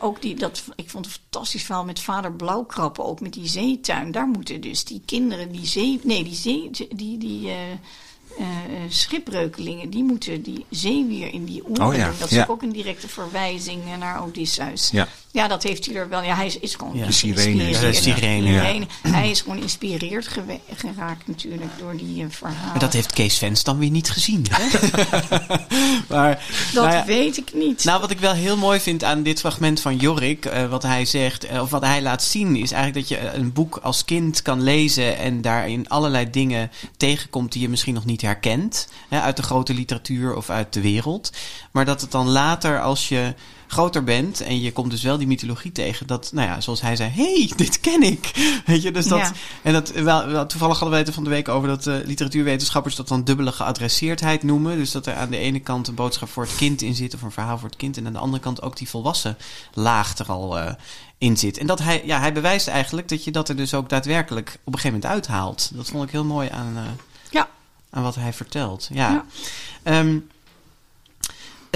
ook 0.00 0.22
die, 0.22 0.34
dat, 0.34 0.64
ik 0.76 0.90
vond 0.90 1.06
het 1.06 1.14
een 1.14 1.20
fantastisch 1.22 1.62
verhaal 1.62 1.84
met 1.84 2.00
vader 2.00 2.32
Blauwkrappen, 2.32 3.04
ook 3.04 3.20
met 3.20 3.32
die 3.32 3.48
zeetuin. 3.48 4.12
Daar 4.12 4.26
moeten 4.26 4.60
dus 4.60 4.84
die 4.84 5.02
kinderen, 5.04 5.52
die 5.52 5.66
zee... 5.66 6.00
Nee, 6.02 6.24
die 6.24 6.34
zee... 6.34 6.70
Die, 6.94 7.18
die, 7.18 7.46
uh, 7.46 7.54
uh, 8.38 8.46
schipbreukelingen, 8.88 9.90
die 9.90 10.04
moeten 10.04 10.42
die 10.42 10.64
zeewier 10.70 11.32
in 11.32 11.44
die 11.44 11.64
oren 11.64 11.86
oh, 11.86 11.94
ja. 11.94 12.12
Dat 12.18 12.30
is 12.30 12.36
ja. 12.36 12.46
ook 12.48 12.62
een 12.62 12.72
directe 12.72 13.08
verwijzing 13.08 13.82
naar 13.98 14.24
Odysseus. 14.24 14.90
Ja. 14.90 15.08
Ja, 15.36 15.48
dat 15.48 15.62
heeft 15.62 15.86
hij 15.86 15.94
er 15.94 16.08
wel. 16.08 16.22
Ja, 16.22 16.34
hij 16.34 16.46
is, 16.46 16.58
is 16.58 16.74
gewoon 16.74 16.96
ja. 16.96 17.06
de 17.06 17.12
sirene. 17.12 17.68
Ja, 17.68 17.92
sirene. 17.92 18.50
Ja. 18.50 18.86
Hij 19.10 19.30
is 19.30 19.40
gewoon 19.40 19.56
geïnspireerd 19.56 20.28
geraakt 20.76 21.26
natuurlijk 21.26 21.70
door 21.78 21.96
die 21.96 22.22
uh, 22.22 22.26
verhalen. 22.30 22.70
Maar 22.70 22.78
dat 22.78 22.92
heeft 22.92 23.12
Kees 23.12 23.38
Vens 23.38 23.64
dan 23.64 23.78
weer 23.78 23.90
niet 23.90 24.10
gezien. 24.10 24.46
Hè? 24.50 24.78
maar, 26.14 26.44
dat 26.72 26.92
ja, 26.92 27.04
weet 27.04 27.36
ik 27.36 27.54
niet. 27.54 27.84
Nou, 27.84 28.00
wat 28.00 28.10
ik 28.10 28.18
wel 28.18 28.32
heel 28.32 28.56
mooi 28.56 28.80
vind 28.80 29.04
aan 29.04 29.22
dit 29.22 29.40
fragment 29.40 29.80
van 29.80 29.96
Jorik, 29.96 30.46
uh, 30.46 30.68
wat 30.68 30.82
hij 30.82 31.04
zegt, 31.04 31.50
uh, 31.50 31.60
of 31.60 31.70
wat 31.70 31.82
hij 31.82 32.02
laat 32.02 32.22
zien, 32.22 32.56
is 32.56 32.72
eigenlijk 32.72 33.08
dat 33.08 33.18
je 33.18 33.30
een 33.30 33.52
boek 33.52 33.76
als 33.82 34.04
kind 34.04 34.42
kan 34.42 34.62
lezen 34.62 35.18
en 35.18 35.42
daarin 35.42 35.88
allerlei 35.88 36.30
dingen 36.30 36.70
tegenkomt 36.96 37.52
die 37.52 37.62
je 37.62 37.68
misschien 37.68 37.94
nog 37.94 38.04
niet 38.04 38.22
herkent. 38.22 38.88
Hè, 39.08 39.20
uit 39.20 39.36
de 39.36 39.42
grote 39.42 39.74
literatuur 39.74 40.36
of 40.36 40.50
uit 40.50 40.72
de 40.72 40.80
wereld. 40.80 41.32
Maar 41.70 41.84
dat 41.84 42.00
het 42.00 42.10
dan 42.10 42.28
later, 42.28 42.80
als 42.80 43.08
je 43.08 43.34
groter 43.66 44.04
bent 44.04 44.40
en 44.40 44.60
je 44.60 44.72
komt 44.72 44.90
dus 44.90 45.02
wel 45.02 45.18
die 45.18 45.26
mythologie 45.26 45.72
tegen. 45.72 46.06
Dat, 46.06 46.30
nou 46.32 46.48
ja, 46.48 46.60
zoals 46.60 46.80
hij 46.80 46.96
zei, 46.96 47.10
hey, 47.10 47.52
dit 47.56 47.80
ken 47.80 48.02
ik. 48.02 48.30
Weet 48.66 48.82
je, 48.82 48.90
dus 48.90 49.06
dat. 49.06 49.18
Ja. 49.18 49.32
En 49.62 49.72
dat, 49.72 49.90
wel, 49.90 50.26
wel, 50.26 50.46
toevallig 50.46 50.78
hadden 50.78 50.98
we 50.98 51.04
het 51.04 51.14
van 51.14 51.24
de 51.24 51.30
week 51.30 51.48
over 51.48 51.68
dat 51.68 51.86
eh, 51.86 51.94
literatuurwetenschappers 52.04 52.94
dat 52.94 53.08
dan 53.08 53.24
dubbele 53.24 53.52
geadresseerdheid 53.52 54.42
noemen. 54.42 54.76
Dus 54.76 54.90
dat 54.90 55.06
er 55.06 55.14
aan 55.14 55.30
de 55.30 55.36
ene 55.38 55.60
kant 55.60 55.88
een 55.88 55.94
boodschap 55.94 56.28
voor 56.28 56.42
het 56.42 56.56
kind 56.56 56.82
in 56.82 56.94
zit, 56.94 57.14
of 57.14 57.22
een 57.22 57.30
verhaal 57.30 57.58
voor 57.58 57.68
het 57.68 57.78
kind. 57.78 57.96
En 57.96 58.06
aan 58.06 58.12
de 58.12 58.18
andere 58.18 58.42
kant 58.42 58.62
ook 58.62 58.76
die 58.76 58.88
volwassen 58.88 59.36
laag 59.74 60.18
er 60.18 60.26
al 60.26 60.58
eh, 60.58 60.72
in 61.18 61.36
zit. 61.36 61.58
En 61.58 61.66
dat 61.66 61.78
hij, 61.78 62.02
ja, 62.04 62.18
hij 62.20 62.32
bewijst 62.32 62.68
eigenlijk 62.68 63.08
dat 63.08 63.24
je 63.24 63.30
dat 63.30 63.48
er 63.48 63.56
dus 63.56 63.74
ook 63.74 63.88
daadwerkelijk 63.88 64.48
op 64.48 64.72
een 64.72 64.78
gegeven 64.78 65.00
moment 65.00 65.12
uithaalt. 65.12 65.70
Dat 65.74 65.88
vond 65.88 66.04
ik 66.04 66.10
heel 66.10 66.24
mooi 66.24 66.48
aan, 66.48 66.72
eh, 66.76 66.82
Ja. 67.30 67.48
aan 67.90 68.02
wat 68.02 68.14
hij 68.14 68.32
vertelt. 68.32 68.88
Ja. 68.92 69.10
Ja. 69.10 69.24
Ehm, 69.82 70.18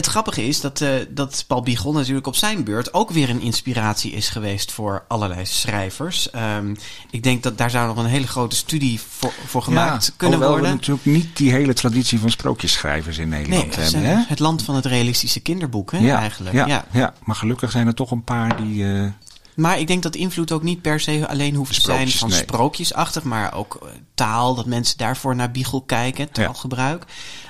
het 0.00 0.08
grappige 0.08 0.46
is 0.46 0.60
dat, 0.60 0.80
eh, 0.80 0.90
dat 1.08 1.44
Paul 1.46 1.62
Bigon 1.62 1.94
natuurlijk 1.94 2.26
op 2.26 2.36
zijn 2.36 2.64
beurt 2.64 2.94
ook 2.94 3.10
weer 3.10 3.30
een 3.30 3.40
inspiratie 3.40 4.12
is 4.12 4.28
geweest 4.28 4.72
voor 4.72 5.04
allerlei 5.08 5.46
schrijvers. 5.46 6.30
Ehm, 6.30 6.74
ik 7.10 7.22
denk 7.22 7.42
dat 7.42 7.58
daar 7.58 7.70
zou 7.70 7.86
nog 7.86 7.96
een 7.96 8.10
hele 8.10 8.26
grote 8.26 8.56
studie 8.56 9.00
voor, 9.08 9.32
voor 9.46 9.62
gemaakt 9.62 10.12
kunnen 10.16 10.38
worden. 10.38 10.62
we 10.62 10.68
natuurlijk 10.68 11.06
niet 11.06 11.36
die 11.36 11.50
hele 11.52 11.72
traditie 11.72 12.18
van 12.18 12.30
sprookjesschrijvers 12.30 13.18
in 13.18 13.28
Nederland 13.28 13.76
Nee, 13.76 13.84
hebben. 13.84 14.04
Hè? 14.04 14.24
het 14.26 14.38
land 14.38 14.62
van 14.62 14.74
het 14.74 14.86
realistische 14.86 15.40
kinderboek, 15.40 15.92
hè, 15.92 15.98
ja, 15.98 16.18
eigenlijk. 16.18 16.54
Ja, 16.54 16.66
Ja. 16.66 16.84
ja. 16.92 17.14
maar 17.24 17.36
gelukkig 17.36 17.70
zijn 17.70 17.86
er 17.86 17.94
toch 17.94 18.10
een 18.10 18.24
paar 18.24 18.56
die... 18.62 18.84
eh, 18.94 19.06
Maar 19.54 19.78
ik 19.78 19.86
denk 19.86 20.02
dat 20.02 20.14
invloed 20.14 20.52
ook 20.52 20.62
niet 20.62 20.82
per 20.82 21.00
se 21.00 21.28
alleen 21.28 21.54
hoeft 21.54 21.74
te 21.74 21.80
zijn 21.80 22.08
van 22.08 22.28
nee. 22.28 22.38
sprookjesachtig, 22.38 23.22
maar 23.22 23.54
ook 23.54 23.78
eh, 23.82 23.88
taal, 24.14 24.54
dat 24.54 24.66
mensen 24.66 24.98
daarvoor 24.98 25.36
naar 25.36 25.50
Biegel 25.50 25.80
kijken, 25.80 26.32
taalgebruik. 26.32 27.04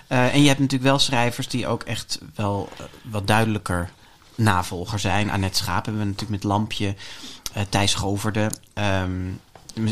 Eh, 0.07 0.35
en 0.35 0.41
je 0.41 0.49
hebt 0.49 0.61
natuurlijk 0.61 0.91
wel 0.91 0.99
schrijvers 0.99 1.49
die 1.49 1.67
ook 1.67 1.83
echt 1.83 2.19
wel 2.35 2.69
eh, 2.77 2.85
wat 3.03 3.27
duidelijker 3.27 3.91
navolger 4.35 4.99
zijn. 4.99 5.31
Annette 5.31 5.57
Schaap 5.57 5.85
hebben 5.85 6.03
we 6.03 6.09
natuurlijk 6.09 6.43
met 6.43 6.53
Lampje, 6.53 6.95
eh 7.53 7.63
Thijs 7.69 7.95
Goverde, 7.95 8.51
ehm, 8.75 9.11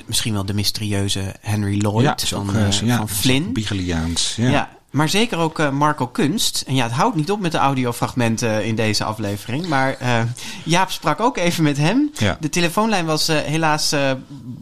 misschien 0.07 0.33
wel 0.33 0.45
de 0.45 0.55
mysterieuze 0.55 1.35
Henry 1.41 1.81
Lloyd 1.81 2.05
ja, 2.05 2.17
is 2.17 2.35
ook, 2.35 2.51
van, 2.51 2.87
ja, 2.87 2.97
van 2.97 3.09
Flynn. 3.09 3.53
Bigeliaans. 3.53 4.35
Ja. 4.37 4.51
Ja. 4.51 4.78
Maar 4.93 5.09
zeker 5.09 5.39
ook 5.39 5.59
eh, 5.59 5.71
Marco 5.71 6.07
Kunst. 6.07 6.65
En 6.67 6.75
ja, 6.75 6.83
het 6.83 6.93
houdt 6.93 7.17
niet 7.17 7.31
op 7.31 7.41
met 7.41 7.53
de 7.53 7.59
audiofragmenten 7.59 8.65
in 8.65 8.75
deze 8.75 9.05
aflevering. 9.05 9.69
Maar 9.69 9.95
eh, 9.95 10.23
Jaap 10.65 10.89
sprak 10.91 11.21
ook 11.21 11.37
even 11.37 11.65
met 11.65 11.77
hem. 11.77 12.11
Ja. 12.13 12.37
De 12.41 12.49
telefoonlijn 12.49 13.07
was 13.07 13.29
eh, 13.29 13.37
helaas 13.37 13.93
eh, 13.93 14.13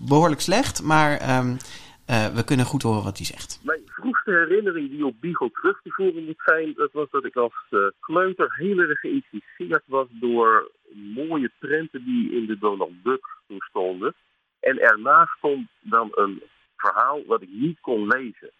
behoorlijk 0.08 0.40
slecht. 0.40 0.82
Maar 0.82 1.18
ehm, 1.18 1.56
eh, 2.06 2.26
we 2.34 2.44
kunnen 2.44 2.66
goed 2.66 2.82
horen 2.82 3.02
wat 3.02 3.16
hij 3.16 3.26
zegt. 3.26 3.60
Mijn 3.62 3.82
vroegste 3.86 4.30
herinnering 4.30 4.90
die 4.90 5.06
op 5.06 5.20
Beagle 5.20 5.50
terug 5.50 5.80
te 5.82 5.90
voeren 5.90 6.24
moet 6.24 6.42
zijn, 6.44 6.72
dat 6.76 6.92
was 6.92 7.10
dat 7.10 7.24
ik 7.24 7.36
als 7.36 7.54
eh, 7.70 7.78
kleuter 8.00 8.54
heel 8.56 8.78
erg 8.78 9.00
geïnspireerd 9.00 9.82
was 9.86 10.06
door 10.10 10.70
mooie 10.92 11.50
prenten 11.58 12.04
die 12.04 12.32
in 12.32 12.46
de 12.46 12.58
Donald 12.58 12.92
Duck 13.02 13.26
toen 13.46 13.60
stonden. 13.60 14.14
En 14.60 14.78
ernaast 14.78 15.36
stond 15.36 15.68
dan 15.80 16.08
een 16.14 16.42
verhaal 16.76 17.22
wat 17.26 17.42
ik 17.42 17.48
niet 17.50 17.80
kon 17.80 18.06
lezen. 18.06 18.50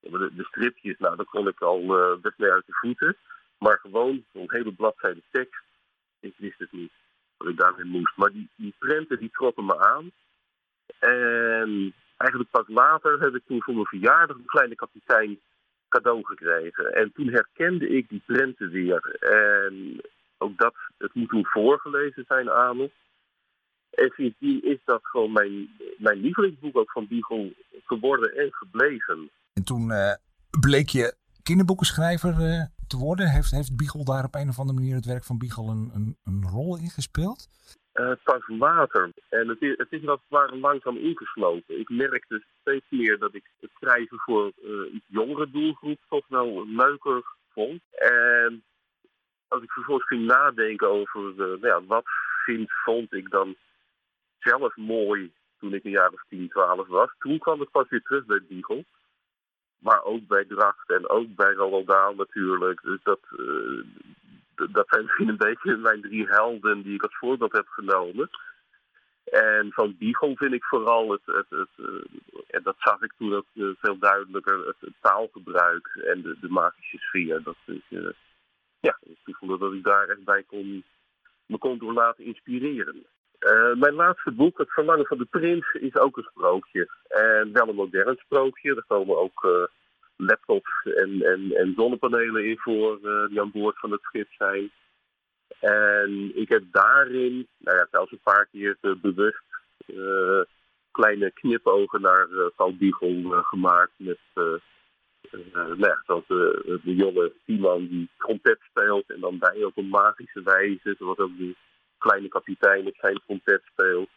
De, 0.00 0.44
stripjes, 0.44 0.98
nou, 0.98 1.16
dat 1.16 1.26
kon 1.26 1.48
ik 1.48 1.60
al 1.60 1.98
eh, 1.98 2.20
best 2.20 2.38
mee 2.38 2.50
uit 2.50 2.66
de 2.66 2.72
voeten. 2.72 3.16
Maar 3.58 3.78
gewoon 3.78 4.24
zo'n 4.32 4.52
hele 4.52 4.72
bladzijde 4.72 5.22
tekst, 5.30 5.62
ik 6.20 6.34
wist 6.36 6.58
het 6.58 6.72
niet 6.72 6.92
wat 7.36 7.48
ik 7.48 7.58
daarmee 7.58 7.84
moest. 7.84 8.16
Maar 8.16 8.30
die, 8.30 8.48
die 8.56 8.74
prenten 8.78 9.18
die 9.18 9.30
trokken 9.30 9.64
me 9.64 9.78
aan. 9.78 10.10
En 10.98 11.94
eigenlijk 12.16 12.50
pas 12.50 12.68
later 12.68 13.20
heb 13.20 13.34
ik 13.34 13.42
toen 13.46 13.62
voor 13.62 13.74
mijn 13.74 13.86
verjaardag 13.86 14.36
een 14.36 14.44
kleine 14.44 14.74
kapitein 14.74 15.40
cadeau 15.88 16.24
gekregen. 16.24 16.94
En 16.94 17.12
toen 17.12 17.28
herkende 17.28 17.88
ik 17.88 18.08
die 18.08 18.22
prenten 18.26 18.70
weer. 18.70 19.16
En 19.20 20.00
ook 20.38 20.58
dat, 20.58 20.74
het 20.98 21.14
moet 21.14 21.28
toen 21.28 21.46
voorgelezen 21.46 22.24
zijn 22.28 22.50
aan 22.50 22.76
me. 22.76 22.90
En 23.90 24.12
sindsdien 24.14 24.62
is 24.62 24.78
dat 24.84 25.00
gewoon 25.02 25.32
mijn, 25.32 25.70
mijn 25.96 26.20
lievelingsboek 26.20 26.76
ook 26.76 26.90
van 26.90 27.06
Beagle 27.08 27.54
geworden 27.84 28.36
en 28.36 28.52
gebleven. 28.52 29.30
En 29.58 29.64
toen 29.64 29.90
eh, 29.90 30.14
bleek 30.60 30.88
je 30.88 31.14
kinderboekenschrijver 31.42 32.30
eh, 32.30 32.62
te 32.86 32.96
worden. 32.96 33.30
Heeft, 33.30 33.50
heeft 33.50 33.76
Biegel 33.76 34.04
daar 34.04 34.24
op 34.24 34.34
een 34.34 34.48
of 34.48 34.58
andere 34.58 34.78
manier 34.78 34.94
het 34.94 35.12
werk 35.14 35.24
van 35.24 35.38
Biegel 35.38 35.68
een, 35.68 35.90
een, 35.94 36.16
een 36.24 36.42
rol 36.54 36.76
in 36.76 36.90
gespeeld? 36.90 37.48
Eh, 37.92 38.12
pas 38.24 38.48
later. 38.48 39.12
En 39.28 39.48
het 39.48 39.62
is, 39.62 39.74
het 39.76 39.92
is 39.92 40.06
als 40.06 40.20
het 40.20 40.38
ware 40.38 40.56
langzaam 40.56 40.96
ingeslopen. 40.96 41.80
Ik 41.80 41.88
merkte 41.88 42.44
steeds 42.60 42.86
meer 42.90 43.18
dat 43.18 43.34
ik 43.34 43.44
het 43.60 43.70
schrijven 43.80 44.18
voor 44.18 44.52
iets 44.92 45.06
jongere 45.08 45.50
doelgroep 45.50 45.98
toch 46.08 46.26
wel 46.28 46.66
leuker 46.68 47.22
vond. 47.52 47.80
En 47.98 48.62
als 49.48 49.62
ik 49.62 49.70
vervolgens 49.70 50.08
ging 50.08 50.26
nadenken 50.26 50.88
over 50.88 51.20
nou 51.36 51.66
ja, 51.66 51.84
wat 51.84 52.06
vind, 52.44 52.70
vond 52.84 53.12
ik 53.12 53.30
dan 53.30 53.56
zelf 54.38 54.76
mooi 54.76 55.32
toen 55.58 55.74
ik 55.74 55.84
een 55.84 55.90
jaar 55.90 56.12
of 56.12 56.24
10, 56.28 56.48
12 56.48 56.86
was. 56.86 57.10
Toen 57.18 57.38
kwam 57.38 57.62
ik 57.62 57.70
pas 57.70 57.88
weer 57.88 58.02
terug 58.02 58.24
bij 58.26 58.42
Beagle. 58.48 58.84
Maar 59.78 60.02
ook 60.04 60.26
bij 60.26 60.44
Dracht 60.44 60.90
en 60.90 61.08
ook 61.08 61.34
bij 61.34 61.52
Roald 61.52 62.16
natuurlijk. 62.16 62.82
Dus 62.82 63.02
dat, 63.02 63.20
eh, 63.30 64.70
dat 64.72 64.88
zijn 64.88 65.04
misschien 65.04 65.28
een 65.28 65.36
beetje 65.36 65.76
mijn 65.76 66.00
drie 66.00 66.28
helden 66.28 66.82
die 66.82 66.94
ik 66.94 67.02
als 67.02 67.16
voorbeeld 67.16 67.52
heb 67.52 67.66
genomen. 67.68 68.30
En 69.24 69.72
van 69.72 69.96
Beagle 69.98 70.36
vind 70.36 70.52
ik 70.52 70.64
vooral 70.64 71.10
het, 71.10 71.20
het, 71.24 71.46
het 71.48 71.68
eh, 71.76 72.40
en 72.46 72.62
dat 72.62 72.76
zag 72.78 73.02
ik 73.02 73.12
toen 73.18 73.34
ook 73.34 73.46
eh, 73.54 73.64
veel 73.78 73.98
duidelijker, 73.98 74.66
het, 74.66 74.92
taalgebruik 75.00 75.86
en 76.04 76.22
de, 76.22 76.36
de 76.40 76.48
magische 76.48 76.98
sfeer. 76.98 77.42
Dat 77.42 77.56
ik, 77.66 77.82
ja, 78.80 78.98
ik 79.24 79.36
voelde 79.36 79.58
dat 79.58 79.72
ik 79.72 79.84
daar 79.84 80.08
echt 80.08 80.24
bij 80.24 80.42
kon, 80.42 80.84
me 81.46 81.58
kon 81.58 81.78
door 81.78 81.92
laten 81.92 82.24
inspireren. 82.24 83.06
Eh, 83.38 83.74
mijn 83.74 83.94
laatste 83.94 84.32
boek, 84.32 84.58
Het 84.58 84.72
Verlangen 84.72 85.06
van 85.06 85.18
de 85.18 85.24
Prins, 85.24 85.72
is 85.72 85.94
ook 85.94 86.16
een 86.16 86.28
sprookje. 86.30 86.88
En 87.08 87.52
wel 87.52 87.68
een 87.68 87.74
modern 87.74 88.16
sprookje. 88.16 88.74
Er 88.74 88.84
komen 88.86 89.18
ook 89.18 89.44
eh, 89.44 89.64
laptops 90.16 90.82
en, 90.84 91.22
en, 91.22 91.52
en 91.54 91.72
zonnepanelen 91.76 92.44
in 92.44 92.58
voor 92.58 92.98
eh, 93.02 93.28
die 93.28 93.40
aan 93.40 93.50
boord 93.50 93.78
van 93.78 93.90
het 93.90 94.02
schip 94.02 94.32
zijn. 94.32 94.70
En 95.60 96.32
ik 96.34 96.48
heb 96.48 96.62
daarin, 96.70 97.46
nou 97.58 97.76
ja, 97.76 97.86
zelfs 97.90 98.12
een 98.12 98.20
paar 98.22 98.46
keer 98.52 98.76
bewust 98.80 99.46
kleine 100.90 101.30
knipogen 101.30 102.00
naar 102.00 102.28
uh, 102.30 102.46
Paul 102.56 102.76
gemaakt. 103.42 103.92
Met, 103.96 104.18
nou 105.52 105.78
ja, 105.78 106.02
zoals 106.06 106.26
de, 106.26 106.80
jonge 106.82 107.32
Timan 107.44 107.86
die 107.86 108.08
trompet 108.18 108.58
speelt 108.70 109.10
en 109.10 109.20
dan 109.20 109.38
bij 109.38 109.64
op 109.64 109.76
een 109.76 109.88
magische 109.88 110.42
wijze. 110.42 110.94
Zoals 110.98 111.18
ook 111.18 111.36
de 111.38 111.54
kleine 111.98 112.28
kapitein 112.28 112.92
trompet 113.26 113.62
speelt. 113.72 114.08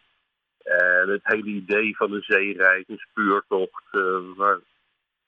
En 0.64 1.10
het 1.10 1.22
hele 1.24 1.50
idee 1.50 1.96
van 1.96 2.14
een 2.14 2.22
zeereis, 2.22 2.84
een 2.88 2.98
speurtocht, 3.10 3.84
waar, 4.36 4.60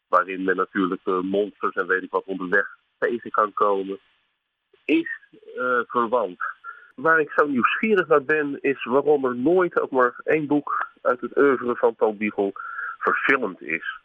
waarin 0.08 0.44
men 0.44 0.56
natuurlijk 0.56 1.02
uh, 1.06 1.20
monsters 1.20 1.76
en 1.76 1.88
weet 1.88 2.04
ik 2.04 2.12
wat 2.12 2.26
onderweg 2.26 2.68
tegen 2.98 3.32
kan 3.32 3.54
komen, 3.54 4.00
is 4.86 5.10
uh, 5.58 5.80
verwant. 5.88 6.40
Waar 6.96 7.20
ik 7.20 7.32
zo 7.36 7.48
nieuwsgierig 7.48 8.08
naar 8.08 8.24
ben, 8.24 8.58
is 8.62 8.84
waarom 8.84 9.26
er 9.26 9.36
nooit 9.36 9.80
ook 9.80 9.92
maar 9.92 10.20
één 10.24 10.48
boek 10.48 10.88
uit 11.02 11.22
het 11.22 11.38
oeuvre 11.38 11.76
van 11.76 11.96
Paul 11.96 12.16
Biegel 12.16 12.52
verfilmd 12.98 13.62
is. 13.62 14.02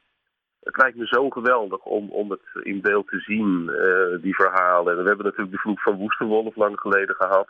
Het 0.63 0.77
lijkt 0.77 0.97
me 0.97 1.07
zo 1.07 1.31
geweldig 1.31 1.85
om, 1.85 2.11
om 2.11 2.31
het 2.31 2.41
in 2.63 2.81
beeld 2.81 3.09
te 3.09 3.19
zien, 3.19 3.67
die 4.23 4.35
verhalen. 4.35 4.97
En 4.97 5.03
we 5.03 5.09
hebben 5.09 5.27
natuurlijk 5.27 5.53
de 5.53 5.61
vloek 5.61 5.81
van 5.81 5.97
Woestenwolf 5.97 6.57
lang 6.57 6.81
geleden 6.81 7.15
gehad. 7.15 7.49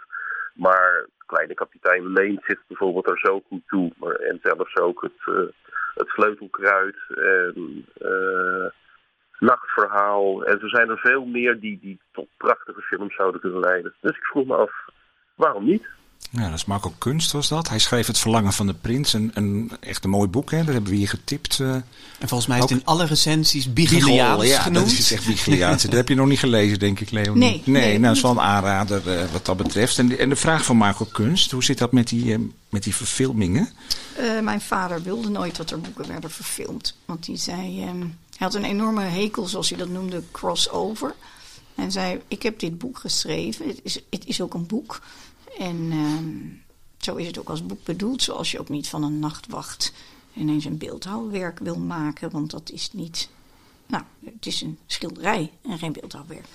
Maar 0.59 1.07
Kleine 1.27 1.55
Kapitein 1.55 2.13
leent 2.13 2.43
zich 2.47 2.61
bijvoorbeeld 2.67 3.09
er 3.09 3.19
zo 3.19 3.43
goed 3.49 3.63
toe. 3.67 3.93
Maar, 3.97 4.15
en 4.15 4.39
zelfs 4.43 4.77
ook 4.77 5.03
het, 5.03 5.35
uh, 5.35 5.49
het 5.95 6.09
Sleutelkruid 6.09 6.97
en 7.09 7.87
uh, 8.03 8.67
Nachtverhaal. 9.39 10.45
En 10.45 10.61
zo 10.61 10.69
zijn 10.69 10.89
er 10.91 10.99
veel 10.99 11.25
meer 11.25 11.61
die, 11.61 11.79
die 11.81 12.01
tot 12.13 12.29
prachtige 12.37 12.81
films 12.81 13.15
zouden 13.15 13.41
kunnen 13.41 13.61
leiden. 13.61 13.95
Dus 14.01 14.17
ik 14.17 14.25
vroeg 14.25 14.47
me 14.47 14.55
af, 14.55 14.73
waarom 15.35 15.65
niet? 15.65 15.89
Ja, 16.31 16.45
dat 16.45 16.55
is 16.55 16.65
Marco 16.65 16.95
Kunst 16.99 17.33
was 17.33 17.49
dat. 17.49 17.69
Hij 17.69 17.79
schreef 17.79 18.07
Het 18.07 18.19
Verlangen 18.19 18.53
van 18.53 18.67
de 18.67 18.75
Prins. 18.75 19.13
Een, 19.13 19.31
een 19.35 19.71
echt 19.81 20.05
een 20.05 20.11
mooi 20.11 20.29
boek, 20.29 20.51
hè. 20.51 20.65
Dat 20.65 20.75
hebben 20.75 20.91
we 20.91 20.97
hier 20.97 21.09
getipt. 21.09 21.59
Uh, 21.59 21.75
en 21.75 21.85
volgens 22.19 22.47
mij 22.47 22.57
is 22.57 22.63
het 22.63 22.73
in 22.73 22.85
alle 22.85 23.05
recensies 23.05 23.73
Bigeliaans 23.73 24.47
ja, 24.47 24.61
genoemd. 24.61 24.89
dat 24.89 24.99
is 24.99 25.13
echt 25.13 25.27
Bigeliaans. 25.27 25.83
dat 25.83 25.93
heb 25.93 26.09
je 26.09 26.15
nog 26.15 26.27
niet 26.27 26.39
gelezen, 26.39 26.79
denk 26.79 27.01
ik, 27.01 27.11
Leonie. 27.11 27.43
Nee. 27.43 27.63
Nee, 27.65 27.83
nee 27.83 27.93
nou, 27.93 28.03
dat 28.03 28.17
is 28.17 28.23
wel 28.23 28.31
een 28.31 28.41
aanrader 28.41 29.23
uh, 29.23 29.33
wat 29.33 29.47
dat 29.47 29.57
betreft. 29.57 29.99
En 29.99 30.09
de, 30.09 30.17
en 30.17 30.29
de 30.29 30.37
vraag 30.37 30.65
van 30.65 30.77
Marco 30.77 31.05
Kunst, 31.13 31.51
hoe 31.51 31.65
zit 31.65 31.79
dat 31.79 31.93
met 31.93 32.09
die, 32.09 32.25
uh, 32.25 32.39
met 32.69 32.83
die 32.83 32.95
verfilmingen? 32.95 33.69
Uh, 34.21 34.41
mijn 34.41 34.61
vader 34.61 35.03
wilde 35.03 35.29
nooit 35.29 35.57
dat 35.57 35.71
er 35.71 35.81
boeken 35.81 36.09
werden 36.09 36.31
verfilmd. 36.31 36.95
Want 37.05 37.25
die 37.25 37.37
zei, 37.37 37.83
um, 37.89 38.01
hij 38.37 38.47
had 38.47 38.55
een 38.55 38.65
enorme 38.65 39.03
hekel, 39.03 39.47
zoals 39.47 39.69
hij 39.69 39.79
dat 39.79 39.89
noemde, 39.89 40.23
crossover. 40.31 41.15
En 41.75 41.93
zei, 41.93 42.21
ik 42.29 42.43
heb 42.43 42.59
dit 42.59 42.79
boek 42.79 42.99
geschreven. 42.99 43.69
Het 43.69 43.81
is, 43.83 44.01
het 44.11 44.27
is 44.27 44.41
ook 44.41 44.55
een 44.55 44.67
boek. 44.67 45.01
En 45.59 45.93
um, 45.93 46.63
zo 46.99 47.17
is 47.17 47.27
het 47.27 47.39
ook 47.39 47.49
als 47.49 47.67
boek 47.67 47.85
bedoeld, 47.85 48.23
zoals 48.23 48.51
je 48.51 48.61
ook 48.61 48.69
niet 48.69 48.89
van 48.89 49.03
een 49.03 49.19
nachtwacht 49.19 49.93
ineens 50.35 50.65
een 50.65 50.79
beeldhouwwerk 50.79 51.59
wil 51.59 51.79
maken, 51.79 52.31
want 52.31 52.51
dat 52.51 52.71
is 52.71 52.93
niet. 52.93 53.29
Nou, 53.87 54.03
het 54.25 54.47
is 54.47 54.61
een 54.61 54.79
schilderij 54.87 55.51
en 55.63 55.79
geen 55.79 55.93
beeldhouwwerk. 55.93 56.47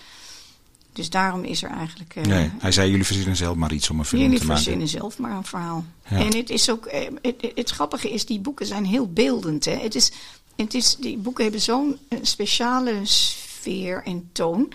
Dus 0.94 1.10
daarom 1.10 1.44
is 1.44 1.64
er 1.64 1.70
eigenlijk... 1.70 2.16
Uh, 2.16 2.24
nee, 2.24 2.52
hij 2.60 2.72
zei, 2.72 2.90
jullie 2.90 3.06
verzinnen 3.06 3.36
zelf 3.36 3.56
maar 3.56 3.74
iets 3.74 3.90
om 3.90 4.00
een 4.00 4.06
film 4.06 4.22
te 4.22 4.28
maken. 4.28 4.46
Jullie 4.46 4.56
verzinnen 4.56 4.88
zelf 4.88 5.18
maar 5.18 5.32
een 5.32 5.46
verhaal. 5.46 5.86
Ja. 6.10 6.18
En 6.18 6.36
het 6.38 6.50
is 6.50 6.70
ook... 6.70 6.86
Uh, 6.86 6.94
het, 7.22 7.52
het, 7.56 7.70
grappige 7.70 8.12
is, 8.12 8.26
die 8.26 8.40
boeken 8.40 8.66
zijn 8.66 8.86
heel 8.86 9.12
beeldend. 9.12 9.66
Hè? 9.66 9.76
Het 9.76 9.96
is, 9.96 10.12
het 10.56 10.74
is, 10.74 10.96
die 10.96 11.18
boeken 11.18 11.44
hebben 11.44 11.62
zo'n 11.62 12.00
speciale 12.22 13.00
sfeer 13.04 14.04
en 14.04 14.30
toon. 14.32 14.74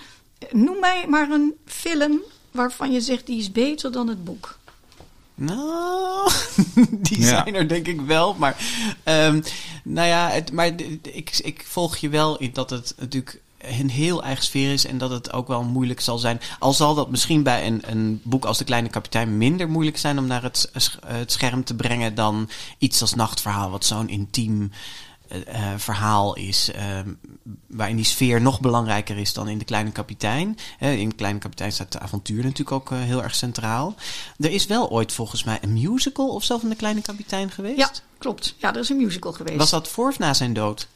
Noem 0.50 0.80
mij 0.80 1.06
maar 1.08 1.30
een 1.30 1.54
film 1.64 2.20
waarvan 2.50 2.92
je 2.92 3.00
zegt, 3.00 3.26
die 3.26 3.38
is 3.38 3.52
beter 3.52 3.92
dan 3.92 4.08
het 4.08 4.24
boek. 4.24 4.58
Nou, 5.34 6.30
die 7.08 7.20
ja. 7.20 7.26
zijn 7.26 7.54
er 7.54 7.68
denk 7.68 7.86
ik 7.86 8.00
wel. 8.00 8.34
Maar, 8.34 8.56
um, 9.04 9.42
nou 9.84 10.08
ja, 10.08 10.28
het, 10.28 10.52
maar 10.52 10.66
ik, 11.02 11.38
ik 11.38 11.64
volg 11.66 11.96
je 11.96 12.08
wel 12.08 12.38
in 12.38 12.50
dat 12.52 12.70
het 12.70 12.94
natuurlijk 12.98 13.40
een 13.58 13.90
heel 13.90 14.22
eigen 14.22 14.44
sfeer 14.44 14.72
is 14.72 14.86
en 14.86 14.98
dat 14.98 15.10
het 15.10 15.32
ook 15.32 15.48
wel 15.48 15.62
moeilijk 15.62 16.00
zal 16.00 16.18
zijn. 16.18 16.40
Al 16.58 16.72
zal 16.72 16.94
dat 16.94 17.10
misschien 17.10 17.42
bij 17.42 17.66
een, 17.66 17.82
een 17.86 18.20
boek 18.24 18.44
als 18.44 18.58
De 18.58 18.64
Kleine 18.64 18.88
Kapitein 18.88 19.38
minder 19.38 19.68
moeilijk 19.68 19.98
zijn 19.98 20.18
om 20.18 20.26
naar 20.26 20.42
het, 20.42 20.70
het 21.06 21.32
scherm 21.32 21.64
te 21.64 21.74
brengen 21.74 22.14
dan 22.14 22.48
iets 22.78 23.00
als 23.00 23.14
Nachtverhaal, 23.14 23.70
wat 23.70 23.84
zo'n 23.84 24.08
intiem 24.08 24.70
uh, 25.32 25.72
verhaal 25.76 26.36
is. 26.36 26.70
Uh, 26.76 26.82
waarin 27.66 27.96
die 27.96 28.04
sfeer 28.04 28.40
nog 28.40 28.60
belangrijker 28.60 29.16
is 29.16 29.32
dan 29.32 29.48
in 29.48 29.58
De 29.58 29.64
Kleine 29.64 29.90
Kapitein. 29.90 30.58
In 30.78 31.08
De 31.08 31.14
Kleine 31.14 31.38
Kapitein 31.38 31.72
staat 31.72 31.92
de 31.92 31.98
avontuur 31.98 32.42
natuurlijk 32.42 32.72
ook 32.72 32.90
heel 32.90 33.22
erg 33.22 33.34
centraal. 33.34 33.94
Er 34.38 34.50
is 34.50 34.66
wel 34.66 34.90
ooit 34.90 35.12
volgens 35.12 35.44
mij 35.44 35.58
een 35.60 35.72
musical 35.72 36.28
of 36.28 36.44
zo 36.44 36.58
van 36.58 36.68
De 36.68 36.76
Kleine 36.76 37.00
Kapitein 37.00 37.50
geweest. 37.50 37.78
Ja, 37.78 37.90
klopt. 38.18 38.54
Ja, 38.58 38.74
er 38.74 38.80
is 38.80 38.88
een 38.88 38.96
musical 38.96 39.32
geweest. 39.32 39.58
Was 39.58 39.70
dat 39.70 39.88
voor 39.88 40.08
of 40.08 40.18
na 40.18 40.34
zijn 40.34 40.52
dood? 40.52 40.88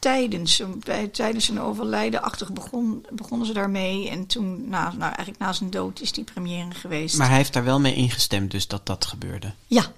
tijdens, 0.00 0.62
bij, 0.84 1.08
tijdens 1.08 1.44
zijn 1.44 1.60
overlijden 1.60 2.22
achtig 2.22 2.52
begon, 2.52 3.06
begonnen 3.10 3.46
ze 3.46 3.52
daarmee. 3.52 4.08
En 4.10 4.26
toen, 4.26 4.68
nou, 4.68 4.96
nou, 4.96 5.02
eigenlijk 5.02 5.38
na 5.38 5.52
zijn 5.52 5.70
dood, 5.70 6.00
is 6.00 6.12
die 6.12 6.24
première 6.24 6.74
geweest. 6.74 7.18
Maar 7.18 7.28
hij 7.28 7.36
heeft 7.36 7.52
daar 7.52 7.64
wel 7.64 7.80
mee 7.80 7.94
ingestemd, 7.94 8.50
dus 8.50 8.66
dat 8.66 8.86
dat 8.86 9.04
gebeurde. 9.04 9.52
Ja, 9.66 9.92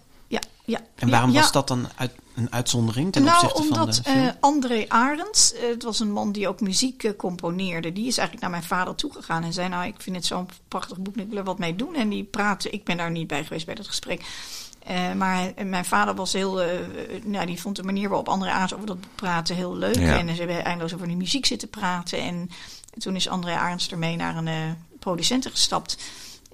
ja. 0.65 0.81
En 0.95 1.11
waarom 1.11 1.31
ja. 1.31 1.41
was 1.41 1.53
dat 1.53 1.69
dan 1.69 1.89
uit, 1.97 2.13
een 2.35 2.53
uitzondering 2.53 3.13
ten 3.13 3.23
nou, 3.23 3.45
opzichte 3.45 3.63
omdat, 3.63 3.79
van 3.79 3.87
de 3.87 4.11
film? 4.11 4.25
Uh, 4.25 4.31
André 4.41 4.85
Arends, 4.89 5.55
uh, 5.55 5.61
het 5.69 5.83
was 5.83 6.01
een 6.01 6.13
man 6.13 6.33
die 6.33 6.49
ook 6.49 6.61
muziek 6.61 7.03
uh, 7.03 7.13
componeerde. 7.17 7.93
Die 7.93 8.07
is 8.07 8.19
eigenlijk 8.19 8.41
naar 8.41 8.51
mijn 8.51 8.71
vader 8.71 8.95
toegegaan 8.95 9.43
en 9.43 9.53
zei... 9.53 9.69
nou, 9.69 9.87
ik 9.87 9.95
vind 9.99 10.17
het 10.17 10.27
zo'n 10.27 10.49
prachtig 10.69 10.99
boek, 10.99 11.17
ik 11.17 11.29
wil 11.29 11.39
er 11.39 11.45
wat 11.45 11.59
mee 11.59 11.77
doen. 11.77 11.95
En 11.95 12.09
die 12.09 12.25
praatte, 12.25 12.71
ik 12.71 12.85
ben 12.85 12.97
daar 12.97 13.11
niet 13.11 13.27
bij 13.27 13.45
geweest 13.45 13.67
bij 13.67 13.75
dat 13.75 13.87
gesprek... 13.87 14.23
Uh, 14.91 15.13
maar 15.13 15.53
mijn 15.65 15.85
vader 15.85 16.15
was 16.15 16.33
heel. 16.33 16.63
Uh, 16.63 16.69
nou, 17.25 17.47
die 17.47 17.61
vond 17.61 17.77
de 17.77 17.83
manier 17.83 18.09
waarop 18.09 18.29
André 18.29 18.51
Arends 18.51 18.75
over 18.75 18.87
dat 18.87 19.01
boek 19.01 19.15
praten 19.15 19.57
heel 19.57 19.77
leuk. 19.77 19.97
Ja. 19.99 20.19
En 20.19 20.29
ze 20.29 20.35
hebben 20.35 20.65
eindeloos 20.65 20.95
over 20.95 21.07
die 21.07 21.17
muziek 21.17 21.47
zitten 21.47 21.69
praten. 21.69 22.19
En 22.19 22.51
toen 22.99 23.17
is 23.17 23.29
André 23.29 23.55
Arends 23.55 23.91
ermee 23.91 24.17
naar 24.17 24.37
een 24.37 24.47
uh, 24.47 24.55
producenten 24.99 25.51
gestapt. 25.51 25.97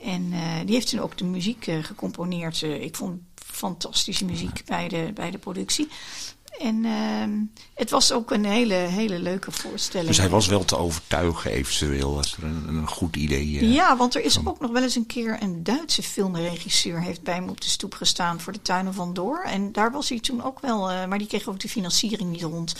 En 0.02 0.30
die 0.64 0.74
heeft 0.74 0.88
toen 0.88 1.00
ook 1.00 1.18
de 1.18 1.24
muziek 1.24 1.66
gecomponeerd. 1.82 2.62
ik 2.62 2.96
vond 2.96 3.20
fantastische 3.59 4.24
muziek 4.24 4.62
bij 4.64 4.88
de, 4.88 5.11
bij 5.14 5.30
de 5.30 5.38
productie. 5.38 5.88
En 6.59 6.84
uh, 6.84 6.92
het 7.74 7.90
was 7.90 8.12
ook 8.12 8.30
een 8.30 8.44
hele, 8.44 8.74
hele 8.74 9.18
leuke 9.18 9.50
voorstelling. 9.52 10.09
Dus 10.09 10.18
hij 10.18 10.28
was 10.28 10.46
wel 10.46 10.64
te 10.64 10.76
overtuigen 10.76 11.50
eventueel, 11.50 12.16
als 12.16 12.36
er 12.36 12.44
een, 12.44 12.68
een 12.68 12.88
goed 12.88 13.16
idee... 13.16 13.46
Uh, 13.46 13.74
ja, 13.74 13.96
want 13.96 14.14
er 14.14 14.24
is 14.24 14.34
van... 14.34 14.48
ook 14.48 14.61
nog 14.61 14.70
wel 14.70 14.82
eens 14.82 14.94
een 14.96 15.06
keer 15.06 15.36
een 15.40 15.64
Duitse 15.64 16.02
filmregisseur... 16.02 17.02
heeft 17.02 17.22
bij 17.22 17.40
me 17.40 17.50
op 17.50 17.61
de 17.61 17.68
stoep 17.68 17.94
gestaan 17.94 18.40
voor 18.40 18.52
de 18.52 18.62
Tuinen 18.62 18.94
van 18.94 19.14
Door. 19.14 19.42
En 19.42 19.72
daar 19.72 19.92
was 19.92 20.09
hij 20.09 20.20
toen 20.20 20.44
ook 20.44 20.61
wel... 20.61 20.90
Uh, 20.90 21.04
maar 21.06 21.18
die 21.18 21.26
kreeg 21.26 21.48
ook 21.48 21.61
de 21.61 21.68
financiering 21.68 22.30
niet 22.30 22.42
rond. 22.42 22.74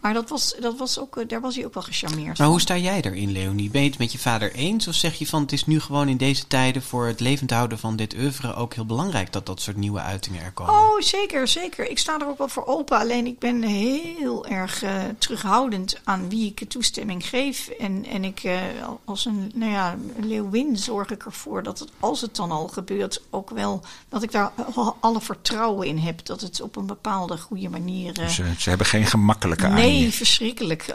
Maar 0.00 0.14
dat 0.14 0.28
was, 0.28 0.54
dat 0.60 0.78
was 0.78 0.98
ook, 0.98 1.16
uh, 1.16 1.28
daar 1.28 1.40
was 1.40 1.54
hij 1.54 1.64
ook 1.64 1.74
wel 1.74 1.82
gecharmeerd 1.82 2.26
Maar 2.26 2.36
van. 2.36 2.46
hoe 2.46 2.60
sta 2.60 2.76
jij 2.76 3.00
erin, 3.02 3.32
Leonie? 3.32 3.70
Ben 3.70 3.82
je 3.82 3.88
het 3.88 3.98
met 3.98 4.12
je 4.12 4.18
vader 4.18 4.52
eens? 4.52 4.88
Of 4.88 4.94
zeg 4.94 5.18
je 5.18 5.26
van 5.26 5.42
het 5.42 5.52
is 5.52 5.66
nu 5.66 5.80
gewoon 5.80 6.08
in 6.08 6.16
deze 6.16 6.46
tijden... 6.46 6.82
voor 6.82 7.06
het 7.06 7.20
levend 7.20 7.50
houden 7.50 7.78
van 7.78 7.96
dit 7.96 8.14
oeuvre 8.14 8.54
ook 8.54 8.74
heel 8.74 8.86
belangrijk... 8.86 9.32
dat 9.32 9.46
dat 9.46 9.60
soort 9.60 9.76
nieuwe 9.76 10.00
uitingen 10.00 10.42
er 10.42 10.52
komen? 10.52 10.74
Oh, 10.74 11.00
zeker, 11.00 11.48
zeker. 11.48 11.90
Ik 11.90 11.98
sta 11.98 12.18
er 12.20 12.28
ook 12.28 12.38
wel 12.38 12.48
voor 12.48 12.66
open. 12.66 12.98
Alleen 12.98 13.17
ik 13.26 13.38
ben 13.38 13.62
heel 13.62 14.46
erg 14.46 14.84
uh, 14.84 14.90
terughoudend 15.18 16.00
aan 16.04 16.28
wie 16.28 16.54
ik 16.54 16.68
toestemming 16.68 17.26
geef. 17.26 17.68
En, 17.68 18.04
en 18.04 18.24
ik, 18.24 18.44
uh, 18.44 18.58
als 19.04 19.24
een 19.24 19.50
nou 19.54 19.72
ja, 19.72 19.96
leeuwin 20.20 20.76
zorg 20.76 21.10
ik 21.10 21.24
ervoor 21.24 21.62
dat 21.62 21.78
het, 21.78 21.88
als 22.00 22.20
het 22.20 22.36
dan 22.36 22.50
al 22.50 22.68
gebeurt, 22.68 23.22
ook 23.30 23.50
wel 23.50 23.82
dat 24.08 24.22
ik 24.22 24.32
daar 24.32 24.52
alle 25.00 25.20
vertrouwen 25.20 25.86
in 25.86 25.98
heb. 25.98 26.26
Dat 26.26 26.40
het 26.40 26.60
op 26.60 26.76
een 26.76 26.86
bepaalde 26.86 27.38
goede 27.38 27.68
manier. 27.68 28.20
Uh, 28.20 28.28
ze, 28.28 28.44
ze, 28.58 28.68
hebben 28.68 28.86
geen 28.86 29.06
gemakkelijke 29.06 29.66
Nee, 29.68 30.04
aan 30.04 30.12
verschrikkelijk. 30.12 30.86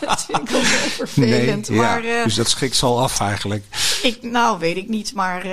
dat 0.00 0.24
vind 0.24 0.50
ik 0.50 0.56
ook 0.56 0.62
vervelend. 0.62 1.68
Nee, 1.68 1.78
maar, 1.78 2.04
ja, 2.04 2.24
dus 2.24 2.34
dat 2.34 2.48
schikt 2.48 2.76
ze 2.76 2.86
al 2.86 3.00
af 3.00 3.20
eigenlijk. 3.20 3.64
Ik, 4.02 4.22
nou, 4.22 4.58
weet 4.58 4.76
ik 4.76 4.88
niet. 4.88 5.14
Maar 5.14 5.46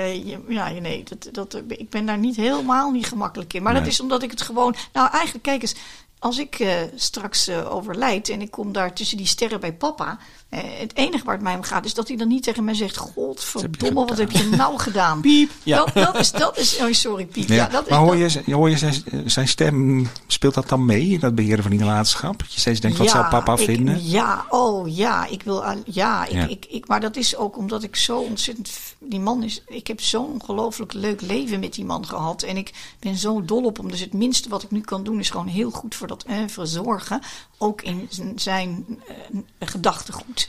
ja, 0.48 0.68
nee, 0.68 1.04
dat, 1.04 1.28
dat, 1.32 1.62
ik 1.68 1.90
ben 1.90 2.06
daar 2.06 2.18
niet 2.18 2.36
helemaal 2.36 2.90
niet 2.90 3.06
gemakkelijk 3.06 3.52
in. 3.52 3.62
Maar 3.62 3.72
nee. 3.72 3.82
dat 3.82 3.90
is 3.90 4.00
omdat 4.00 4.22
ik 4.22 4.30
het 4.30 4.42
gewoon. 4.42 4.74
Nou, 4.92 5.10
eigenlijk, 5.10 5.44
kijk 5.44 5.62
eens, 5.62 5.74
als 6.18 6.38
ik 6.38 6.58
uh, 6.58 6.72
straks 6.94 7.48
uh, 7.48 7.74
overlijd 7.74 8.28
en 8.28 8.40
ik 8.40 8.50
kom 8.50 8.72
daar 8.72 8.92
tussen 8.92 9.16
die 9.16 9.26
sterren 9.26 9.60
bij 9.60 9.74
papa. 9.74 10.18
Uh, 10.50 10.60
het 10.78 10.96
enige 10.96 11.24
waar 11.24 11.34
het 11.34 11.42
mij 11.42 11.54
om 11.54 11.62
gaat 11.62 11.84
is 11.84 11.94
dat 11.94 12.08
hij 12.08 12.16
dan 12.16 12.28
niet 12.28 12.42
tegen 12.42 12.64
mij 12.64 12.74
zegt: 12.74 12.96
Godverdomme, 12.96 14.06
wat 14.06 14.18
heb 14.18 14.30
je 14.30 14.44
nou 14.44 14.78
gedaan? 14.78 15.20
Piep. 15.26 15.50
Ja. 15.62 15.76
Dat, 15.76 15.94
dat, 15.94 16.18
is, 16.18 16.32
dat 16.44 16.58
is. 16.58 16.78
Oh, 16.78 16.92
sorry, 16.92 17.26
Piep. 17.26 17.48
Ja. 17.48 17.54
Ja, 17.54 17.66
dat 17.66 17.88
maar 17.88 18.14
is, 18.16 18.34
hoor 18.34 18.42
je, 18.46 18.54
hoor 18.54 18.70
je 18.70 18.78
zijn, 18.78 18.94
zijn 19.24 19.48
stem, 19.48 20.08
speelt 20.26 20.54
dat 20.54 20.68
dan 20.68 20.84
mee, 20.84 21.18
dat 21.18 21.34
beheren 21.34 21.62
van 21.62 21.70
die 21.70 21.80
nalatenschap? 21.80 22.38
Dat 22.38 22.52
je 22.54 22.60
steeds 22.60 22.80
denkt: 22.80 22.98
wat 22.98 23.06
ja, 23.06 23.12
zal 23.12 23.28
papa 23.28 23.52
ik, 23.52 23.64
vinden? 23.64 24.08
Ja, 24.08 24.46
oh 24.48 24.96
ja, 24.96 25.26
ik 25.26 25.42
wil. 25.42 25.64
Ja, 25.84 26.24
ik, 26.26 26.32
ja. 26.32 26.46
Ik, 26.48 26.66
ik, 26.68 26.88
maar 26.88 27.00
dat 27.00 27.16
is 27.16 27.36
ook 27.36 27.56
omdat 27.56 27.82
ik 27.82 27.96
zo 27.96 28.18
ontzettend. 28.18 28.70
Die 28.98 29.20
man 29.20 29.42
is. 29.42 29.62
Ik 29.66 29.86
heb 29.86 30.00
zo'n 30.00 30.32
ongelooflijk 30.32 30.92
leuk 30.92 31.20
leven 31.20 31.60
met 31.60 31.74
die 31.74 31.84
man 31.84 32.06
gehad. 32.06 32.42
En 32.42 32.56
ik 32.56 32.72
ben 32.98 33.16
zo 33.16 33.44
dol 33.44 33.64
op 33.64 33.76
hem. 33.76 33.90
Dus 33.90 34.00
het 34.00 34.12
minste 34.12 34.48
wat 34.48 34.62
ik 34.62 34.70
nu 34.70 34.80
kan 34.80 35.04
doen 35.04 35.18
is 35.18 35.30
gewoon 35.30 35.46
heel 35.46 35.70
goed 35.70 35.94
voor 35.94 36.06
dat 36.06 36.24
oeuvre 36.28 36.66
zorgen. 36.66 37.20
Ook 37.58 37.82
in 37.82 38.08
zijn 38.36 38.84
uh, 38.88 39.38
gedachtegoed. 39.60 40.39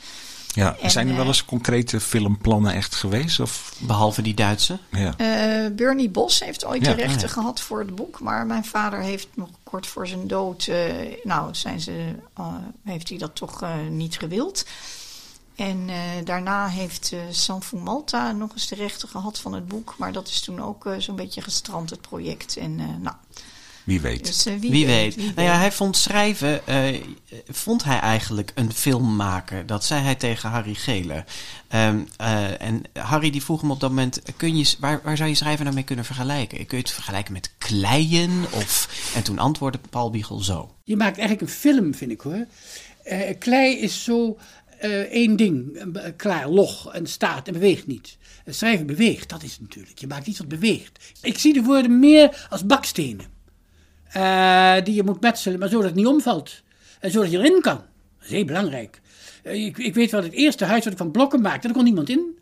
Ja, 0.53 0.77
en, 0.81 0.91
zijn 0.91 1.09
er 1.09 1.15
wel 1.15 1.25
eens 1.25 1.45
concrete 1.45 1.99
filmplannen 1.99 2.73
echt 2.73 2.95
geweest? 2.95 3.39
Of? 3.39 3.73
Behalve 3.79 4.21
die 4.21 4.33
Duitse? 4.33 4.79
Ja. 4.89 5.13
Uh, 5.17 5.75
Bernie 5.75 6.09
Bos 6.09 6.39
heeft 6.39 6.65
ooit 6.65 6.85
Ja. 6.85 6.93
de 6.93 7.01
rechten 7.01 7.15
Ah, 7.15 7.27
ja. 7.27 7.41
gehad 7.41 7.61
voor 7.61 7.79
het 7.79 7.95
boek. 7.95 8.19
Maar 8.19 8.45
mijn 8.45 8.65
vader 8.65 8.99
heeft 8.99 9.27
nog 9.33 9.49
kort 9.63 9.87
voor 9.87 10.07
zijn 10.07 10.27
dood... 10.27 10.67
uh, 10.67 10.75
nou, 11.23 11.55
zijn 11.55 11.81
ze, 11.81 12.15
uh, 12.39 12.55
heeft 12.83 13.09
hij 13.09 13.17
dat 13.17 13.35
toch 13.35 13.63
uh, 13.63 13.75
niet 13.89 14.17
gewild. 14.17 14.65
En 15.55 15.77
uh, 15.89 15.95
daarna 16.23 16.67
heeft 16.67 17.11
uh, 17.13 17.19
Sanfu 17.29 17.77
Malta 17.77 18.31
nog 18.31 18.51
eens 18.51 18.67
de 18.67 18.75
rechten 18.75 19.07
gehad 19.09 19.39
van 19.39 19.53
het 19.53 19.67
boek. 19.67 19.95
Maar 19.97 20.11
dat 20.11 20.27
is 20.27 20.39
toen 20.41 20.61
ook 20.61 20.85
uh, 20.85 20.93
zo'n 20.97 21.15
beetje 21.15 21.41
gestrand, 21.41 21.89
het 21.89 22.01
project. 22.01 22.57
En 22.57 22.79
uh, 22.79 22.85
nou, 22.99 23.15
Wie 23.91 24.01
weet. 24.01 24.25
dus, 24.25 24.47
uh, 24.47 24.53
wie, 24.59 24.71
Wie 24.71 24.85
weet. 24.85 25.15
wie 25.15 25.31
nou 25.35 25.47
ja, 25.47 25.57
hij 25.57 25.71
vond 25.71 25.97
schrijven, 25.97 26.67
eh, 26.67 27.01
vond 27.47 27.83
hij 27.83 27.99
eigenlijk 27.99 28.51
een 28.55 28.73
film 28.73 29.15
maken. 29.15 29.67
Dat 29.67 29.85
zei 29.85 30.01
hij 30.01 30.15
tegen 30.15 30.49
Harry 30.49 30.73
Gele. 30.73 31.23
Ehm, 31.67 31.99
eh, 32.17 32.61
en 32.61 32.81
Harry 32.93 33.29
die 33.29 33.43
vroeg 33.43 33.61
hem 33.61 33.71
op 33.71 33.79
dat 33.79 33.89
moment, 33.89 34.21
kun 34.37 34.57
je, 34.57 34.75
waar, 34.79 35.01
waar 35.03 35.17
zou 35.17 35.29
je 35.29 35.35
schrijven 35.35 35.63
nou 35.63 35.75
mee 35.75 35.83
kunnen 35.83 36.05
vergelijken? 36.05 36.65
Kun 36.65 36.77
je 36.77 36.83
het 36.83 36.93
vergelijken 36.93 37.33
met 37.33 37.51
kleien? 37.57 38.45
Of, 38.51 39.11
en 39.15 39.23
toen 39.23 39.39
antwoordde 39.39 39.79
Paul 39.89 40.09
Biegel 40.09 40.39
zo. 40.39 40.75
Je 40.83 40.95
maakt 40.95 41.17
eigenlijk 41.17 41.41
een 41.41 41.57
film, 41.57 41.95
vind 41.95 42.11
ik 42.11 42.21
hoor. 42.21 42.45
Uh, 43.05 43.19
klei 43.39 43.77
is 43.77 44.03
zo 44.03 44.37
uh, 44.83 44.99
één 44.99 45.35
ding, 45.35 45.83
klaar, 46.17 46.49
log 46.49 46.93
en 46.93 47.07
staat 47.07 47.47
en 47.47 47.53
beweegt 47.53 47.87
niet. 47.87 48.17
Schrijven 48.45 48.85
beweegt, 48.85 49.29
dat 49.29 49.43
is 49.43 49.51
het 49.51 49.61
natuurlijk. 49.61 49.99
Je 49.99 50.07
maakt 50.07 50.27
iets 50.27 50.39
wat 50.39 50.47
beweegt. 50.47 51.13
Ik 51.21 51.37
zie 51.37 51.53
de 51.53 51.61
woorden 51.61 51.99
meer 51.99 52.47
als 52.49 52.65
bakstenen. 52.65 53.39
Uh, 54.17 54.75
die 54.83 54.93
je 54.93 55.03
moet 55.03 55.21
metselen, 55.21 55.59
maar 55.59 55.69
zodat 55.69 55.85
het 55.85 55.95
niet 55.95 56.05
omvalt. 56.05 56.61
En 56.99 57.11
zodat 57.11 57.31
je 57.31 57.37
erin 57.37 57.61
kan. 57.61 57.77
Dat 57.77 58.25
is 58.25 58.29
heel 58.29 58.45
belangrijk. 58.45 59.01
Uh, 59.43 59.65
ik, 59.65 59.77
ik, 59.77 59.93
weet 59.93 60.11
wel, 60.11 60.23
het 60.23 60.33
eerste 60.33 60.65
huis 60.65 60.83
wat 60.83 60.93
ik 60.93 60.99
van 60.99 61.11
blokken 61.11 61.41
maakte, 61.41 61.67
daar 61.67 61.75
kon 61.75 61.83
niemand 61.83 62.09
in. 62.09 62.39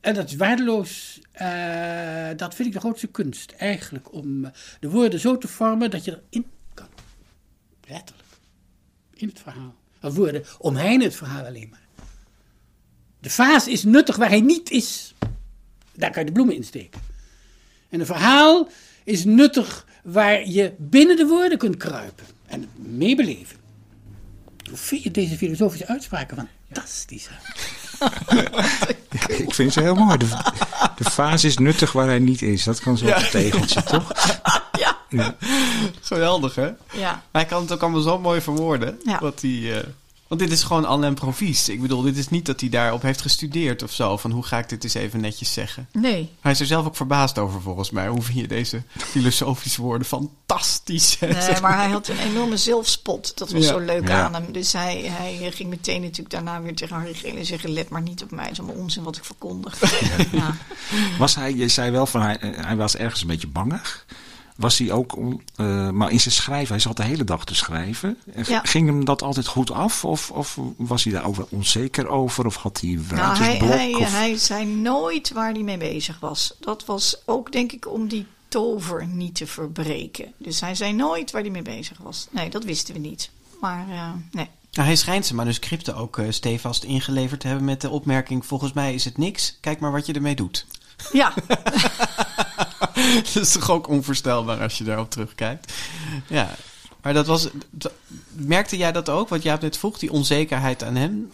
En 0.00 0.14
dat 0.14 0.28
is 0.28 0.36
waardeloos. 0.36 1.20
Uh, 1.42 2.28
dat 2.36 2.54
vind 2.54 2.68
ik 2.68 2.74
de 2.74 2.80
grootste 2.80 3.06
kunst. 3.06 3.50
Eigenlijk 3.50 4.12
om 4.12 4.50
de 4.80 4.90
woorden 4.90 5.20
zo 5.20 5.38
te 5.38 5.48
vormen 5.48 5.90
dat 5.90 6.04
je 6.04 6.10
erin 6.30 6.46
kan. 6.74 6.88
Letterlijk. 7.88 8.28
In 9.14 9.28
het 9.28 9.40
verhaal. 9.40 9.74
Of 10.02 10.14
woorden 10.14 10.44
omheen 10.58 11.02
het 11.02 11.16
verhaal 11.16 11.44
alleen 11.44 11.68
maar. 11.70 11.86
De 13.20 13.30
vaas 13.30 13.68
is 13.68 13.84
nuttig 13.84 14.16
waar 14.16 14.28
hij 14.28 14.40
niet 14.40 14.70
is. 14.70 15.14
Daar 15.94 16.10
kan 16.10 16.20
je 16.20 16.26
de 16.26 16.32
bloemen 16.32 16.54
in 16.54 16.64
steken. 16.64 17.00
En 17.88 18.00
een 18.00 18.06
verhaal 18.06 18.68
is 19.04 19.24
nuttig 19.24 19.86
waar 20.12 20.48
je 20.48 20.72
binnen 20.78 21.16
de 21.16 21.26
woorden 21.26 21.58
kunt 21.58 21.76
kruipen 21.76 22.26
en 22.46 22.68
meebeleven. 22.74 23.56
Hoe 24.68 24.76
vind 24.76 25.02
je 25.02 25.10
deze 25.10 25.36
filosofische 25.36 25.86
uitspraken 25.86 26.48
fantastisch? 26.66 27.28
ja, 27.98 29.28
ik 29.28 29.54
vind 29.54 29.72
ze 29.72 29.80
heel 29.80 29.94
mooi. 29.94 30.16
De, 30.16 30.26
de 30.96 31.04
fase 31.04 31.46
is 31.46 31.58
nuttig 31.58 31.92
waar 31.92 32.06
hij 32.06 32.18
niet 32.18 32.42
is. 32.42 32.64
Dat 32.64 32.80
kan 32.80 32.98
zo'n 32.98 33.08
ja. 33.08 33.28
tegeltje, 33.30 33.82
toch? 33.94 34.12
Ja. 34.78 34.98
ja. 35.08 35.36
Geweldig, 36.00 36.54
hè? 36.54 36.70
Ja. 36.92 37.22
Hij 37.32 37.44
kan 37.44 37.62
het 37.62 37.72
ook 37.72 37.82
allemaal 37.82 38.00
zo 38.00 38.18
mooi 38.18 38.40
verwoorden. 38.40 39.00
Ja. 39.04 39.18
Wat 39.20 39.40
hij... 39.40 39.50
Uh... 39.50 39.76
Want 40.28 40.40
dit 40.40 40.52
is 40.52 40.62
gewoon 40.62 40.84
al 40.84 41.04
een 41.04 41.14
provies. 41.14 41.68
Ik 41.68 41.80
bedoel, 41.80 42.02
dit 42.02 42.16
is 42.16 42.28
niet 42.28 42.46
dat 42.46 42.60
hij 42.60 42.68
daarop 42.68 43.02
heeft 43.02 43.20
gestudeerd 43.20 43.82
of 43.82 43.92
zo. 43.92 44.16
Van 44.16 44.30
hoe 44.30 44.42
ga 44.42 44.58
ik 44.58 44.68
dit 44.68 44.84
eens 44.84 44.94
even 44.94 45.20
netjes 45.20 45.52
zeggen. 45.52 45.88
Nee. 45.92 46.30
Hij 46.40 46.52
is 46.52 46.60
er 46.60 46.66
zelf 46.66 46.86
ook 46.86 46.96
verbaasd 46.96 47.38
over 47.38 47.60
volgens 47.60 47.90
mij. 47.90 48.08
Hoe 48.08 48.22
vind 48.22 48.38
je 48.38 48.48
deze 48.48 48.82
filosofische 49.12 49.82
woorden 49.82 50.06
fantastisch? 50.06 51.18
Nee, 51.18 51.60
maar 51.62 51.76
hij 51.76 51.88
had 51.88 52.08
een 52.08 52.18
enorme 52.18 52.56
zelfspot. 52.56 53.32
Dat 53.38 53.50
was 53.50 53.62
Ja. 53.62 53.68
zo 53.68 53.78
leuk 53.78 54.08
Ja. 54.08 54.22
aan 54.24 54.34
hem. 54.34 54.52
Dus 54.52 54.72
hij, 54.72 55.00
hij 55.12 55.50
ging 55.52 55.68
meteen 55.68 56.00
natuurlijk 56.00 56.30
daarna 56.30 56.62
weer 56.62 56.74
tegen 56.74 56.96
Harry 56.96 57.14
Gele 57.14 57.44
zeggen... 57.44 57.70
let 57.70 57.88
maar 57.88 58.02
niet 58.02 58.22
op 58.22 58.30
mij, 58.30 58.44
het 58.44 58.52
is 58.52 58.58
allemaal 58.60 58.76
onzin 58.82 59.02
wat 59.02 59.16
ik 59.16 59.24
verkondig. 59.24 59.80
ja. 60.32 60.56
Was 61.18 61.34
hij, 61.34 61.54
je 61.54 61.68
zei 61.68 61.90
wel 61.90 62.06
van 62.06 62.20
hij, 62.22 62.36
hij 62.40 62.76
was 62.76 62.96
ergens 62.96 63.20
een 63.20 63.26
beetje 63.26 63.46
bangig. 63.48 64.06
Was 64.58 64.78
hij 64.78 64.92
ook, 64.92 65.16
om, 65.16 65.40
eh, 65.56 65.90
maar 65.90 66.10
in 66.10 66.20
zijn 66.20 66.34
schrijven, 66.34 66.68
hij 66.68 66.78
zat 66.78 66.96
de 66.96 67.02
hele 67.04 67.24
dag 67.24 67.44
te 67.44 67.54
schrijven. 67.54 68.18
Ja. 68.46 68.60
Ging 68.64 68.86
hem 68.86 69.04
dat 69.04 69.22
altijd 69.22 69.46
goed 69.46 69.70
af? 69.70 70.04
Of, 70.04 70.30
of 70.30 70.58
was 70.76 71.04
hij 71.04 71.12
daarover 71.12 71.46
onzeker 71.48 72.08
over? 72.08 72.46
Of 72.46 72.56
had 72.56 72.80
hij 72.80 72.98
Nou, 73.10 73.36
hij, 73.38 73.56
hij, 73.56 73.94
of- 73.94 74.10
hij 74.12 74.36
zei 74.36 74.64
nooit 74.66 75.32
waar 75.32 75.52
hij 75.52 75.62
mee 75.62 75.76
bezig 75.78 76.20
was. 76.20 76.54
Dat 76.60 76.84
was 76.84 77.16
ook 77.24 77.52
denk 77.52 77.72
ik 77.72 77.88
om 77.92 78.08
die 78.08 78.26
tover 78.48 79.06
niet 79.06 79.34
te 79.34 79.46
verbreken. 79.46 80.32
Dus 80.36 80.60
hij 80.60 80.74
zei 80.74 80.92
nooit 80.92 81.30
waar 81.30 81.42
hij 81.42 81.50
mee 81.50 81.62
bezig 81.62 81.98
was. 81.98 82.26
Nee, 82.30 82.50
dat 82.50 82.64
wisten 82.64 82.94
we 82.94 83.00
niet. 83.00 83.30
Maar 83.60 83.86
eh, 83.90 84.10
nee. 84.30 84.48
Nou, 84.72 84.86
hij 84.86 84.96
schijnt 84.96 85.24
zijn 85.24 85.36
manuscripten 85.38 85.96
ook 85.96 86.18
eh, 86.18 86.26
stevast 86.30 86.84
ingeleverd 86.84 87.40
te 87.40 87.46
hebben 87.46 87.64
met 87.64 87.80
de 87.80 87.90
opmerking... 87.90 88.46
volgens 88.46 88.72
mij 88.72 88.94
is 88.94 89.04
het 89.04 89.18
niks, 89.18 89.56
kijk 89.60 89.80
maar 89.80 89.92
wat 89.92 90.06
je 90.06 90.12
ermee 90.12 90.34
doet. 90.34 90.66
Ja, 91.12 91.32
dat 93.34 93.42
is 93.42 93.52
toch 93.52 93.70
ook 93.70 93.88
onvoorstelbaar 93.88 94.60
als 94.60 94.78
je 94.78 94.84
daarop 94.84 95.10
terugkijkt. 95.10 95.72
Ja, 96.28 96.56
maar 97.02 97.14
dat 97.14 97.26
was... 97.26 97.48
merkte 98.32 98.76
jij 98.76 98.92
dat 98.92 99.08
ook, 99.08 99.28
wat 99.28 99.42
jij 99.42 99.58
net 99.60 99.78
vroeg, 99.78 99.98
die 99.98 100.12
onzekerheid 100.12 100.82
aan 100.82 100.96
hem? 100.96 101.32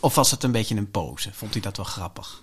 Of 0.00 0.14
was 0.14 0.30
het 0.30 0.42
een 0.42 0.52
beetje 0.52 0.76
een 0.76 0.90
pose? 0.90 1.30
Vond 1.32 1.52
hij 1.52 1.62
dat 1.62 1.76
wel 1.76 1.86
grappig? 1.86 2.42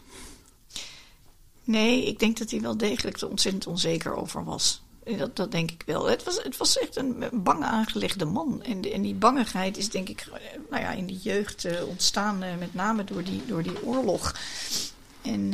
nee, 1.70 2.06
ik 2.06 2.20
denk 2.20 2.38
dat 2.38 2.52
hij 2.52 2.62
wel 2.62 2.78
degelijk 2.78 3.22
er 3.22 3.30
ontzettend 3.30 3.68
onzeker 3.68 4.16
over 4.16 4.44
was. 4.44 4.82
Dat, 5.18 5.36
dat 5.36 5.52
denk 5.52 5.72
ik 5.72 5.84
wel. 5.86 6.10
Het 6.10 6.24
was, 6.24 6.44
het 6.44 6.58
was 6.58 6.78
echt 6.78 6.96
een 6.96 7.24
bang 7.32 7.64
aangelegde 7.64 8.26
man. 8.26 8.64
En, 8.64 8.92
en 8.94 9.02
die 9.02 9.14
bangigheid 9.14 9.78
is 9.78 9.90
denk 9.90 10.10
ik 10.10 10.30
eh, 10.34 10.60
nou 10.70 10.82
ja, 10.82 10.92
in 10.92 11.08
de 11.08 11.18
jeugd 11.18 11.66
eh, 11.66 11.88
ontstaan, 11.88 12.44
eh, 12.44 12.58
met 12.60 12.74
name 12.74 13.04
door 13.04 13.24
die, 13.24 13.46
door 13.46 13.64
die 13.64 13.84
oorlog. 13.84 14.36
En 15.22 15.54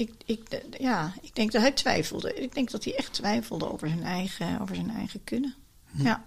ik, 0.00 0.12
ik, 0.24 0.62
ja, 0.78 1.14
ik 1.20 1.34
denk 1.34 1.52
dat 1.52 1.62
hij 1.62 1.72
twijfelde. 1.72 2.34
Ik 2.34 2.54
denk 2.54 2.70
dat 2.70 2.84
hij 2.84 2.96
echt 2.96 3.12
twijfelde 3.12 3.72
over 3.72 3.88
zijn 3.88 4.02
eigen, 4.02 4.60
over 4.60 4.74
zijn 4.74 4.90
eigen 4.90 5.24
kunnen. 5.24 5.54
Ja. 5.90 6.24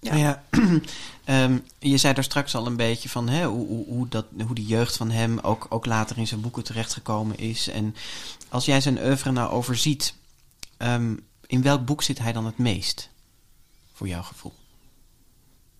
Ja. 0.00 0.12
Nou 0.12 0.18
ja, 0.18 0.42
ehm, 1.24 1.58
je 1.78 1.96
zei 1.96 2.14
daar 2.14 2.24
straks 2.24 2.54
al 2.54 2.66
een 2.66 2.76
beetje 2.76 3.08
van 3.08 3.28
hè, 3.28 3.46
hoe, 3.46 3.66
hoe, 3.66 3.86
hoe, 3.86 4.08
dat, 4.08 4.26
hoe 4.46 4.54
die 4.54 4.66
jeugd 4.66 4.96
van 4.96 5.10
hem 5.10 5.38
ook, 5.38 5.66
ook 5.68 5.86
later 5.86 6.18
in 6.18 6.26
zijn 6.26 6.40
boeken 6.40 6.64
terechtgekomen 6.64 7.38
is. 7.38 7.68
En 7.68 7.94
als 8.48 8.64
jij 8.64 8.80
zijn 8.80 8.98
oeuvre 8.98 9.32
nou 9.32 9.50
overziet, 9.50 10.14
ehm, 10.76 11.16
in 11.46 11.62
welk 11.62 11.84
boek 11.84 12.02
zit 12.02 12.18
hij 12.18 12.32
dan 12.32 12.46
het 12.46 12.58
meest? 12.58 13.08
Voor 13.92 14.08
jouw 14.08 14.22
gevoel. 14.22 14.54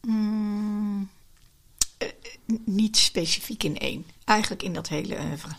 Mm, 0.00 1.08
eh, 1.98 2.08
eh, 2.08 2.56
niet 2.64 2.96
specifiek 2.96 3.62
in 3.62 3.78
één. 3.78 4.06
Eigenlijk 4.24 4.62
in 4.62 4.72
dat 4.72 4.88
hele 4.88 5.18
oeuvre. 5.20 5.52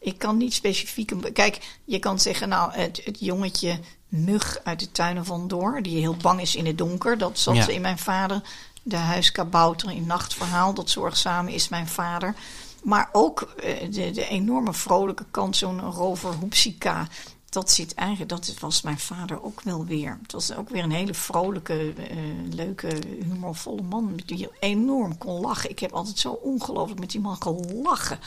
Ik 0.00 0.18
kan 0.18 0.36
niet 0.36 0.54
specifiek... 0.54 1.10
een- 1.10 1.32
Kijk, 1.32 1.78
je 1.84 1.98
kan 1.98 2.18
zeggen, 2.20 2.48
nou, 2.48 2.72
het, 2.72 3.00
het 3.04 3.16
jongetje 3.20 3.80
mug 4.08 4.60
uit 4.64 4.80
de 4.80 4.92
tuinen 4.92 5.24
van 5.24 5.48
Door... 5.48 5.82
die 5.82 5.98
heel 5.98 6.16
bang 6.16 6.40
is 6.40 6.56
in 6.56 6.66
het 6.66 6.78
donker, 6.78 7.18
dat 7.18 7.38
zat 7.38 7.56
Ja. 7.56 7.68
in 7.68 7.80
mijn 7.80 7.98
vader. 7.98 8.42
De 8.82 8.96
huiskabouter 8.96 9.90
in 9.90 10.06
Nachtverhaal, 10.06 10.74
dat 10.74 10.90
zorgzame 10.90 11.52
is 11.54 11.68
mijn 11.68 11.88
vader. 11.88 12.34
Maar 12.82 13.08
ook 13.12 13.40
eh, 13.40 13.92
de, 13.92 14.10
de 14.10 14.28
enorme 14.28 14.72
vrolijke 14.72 15.24
kant, 15.30 15.56
zo'n 15.56 15.80
rover 15.80 16.32
Hoepsika... 16.34 17.08
Dat 17.48 17.70
zit 17.70 17.94
eigenlijk, 17.94 18.28
dat 18.30 18.54
was 18.60 18.82
mijn 18.82 18.98
vader 18.98 19.42
ook 19.42 19.60
wel 19.62 19.84
weer. 19.84 20.18
Het 20.22 20.32
was 20.32 20.54
ook 20.54 20.68
weer 20.68 20.82
een 20.82 20.90
hele 20.92 21.14
vrolijke, 21.14 21.92
eh, 21.96 22.16
leuke, 22.50 22.88
humorvolle 23.22 23.82
man. 23.82 24.20
Die 24.26 24.48
enorm 24.60 25.18
kon 25.18 25.40
lachen. 25.40 25.70
Ik 25.70 25.78
heb 25.78 25.92
altijd 25.92 26.18
zo 26.18 26.30
ongelooflijk 26.32 27.00
met 27.00 27.10
die 27.10 27.20
man 27.20 27.36
gelachen. 27.42 28.18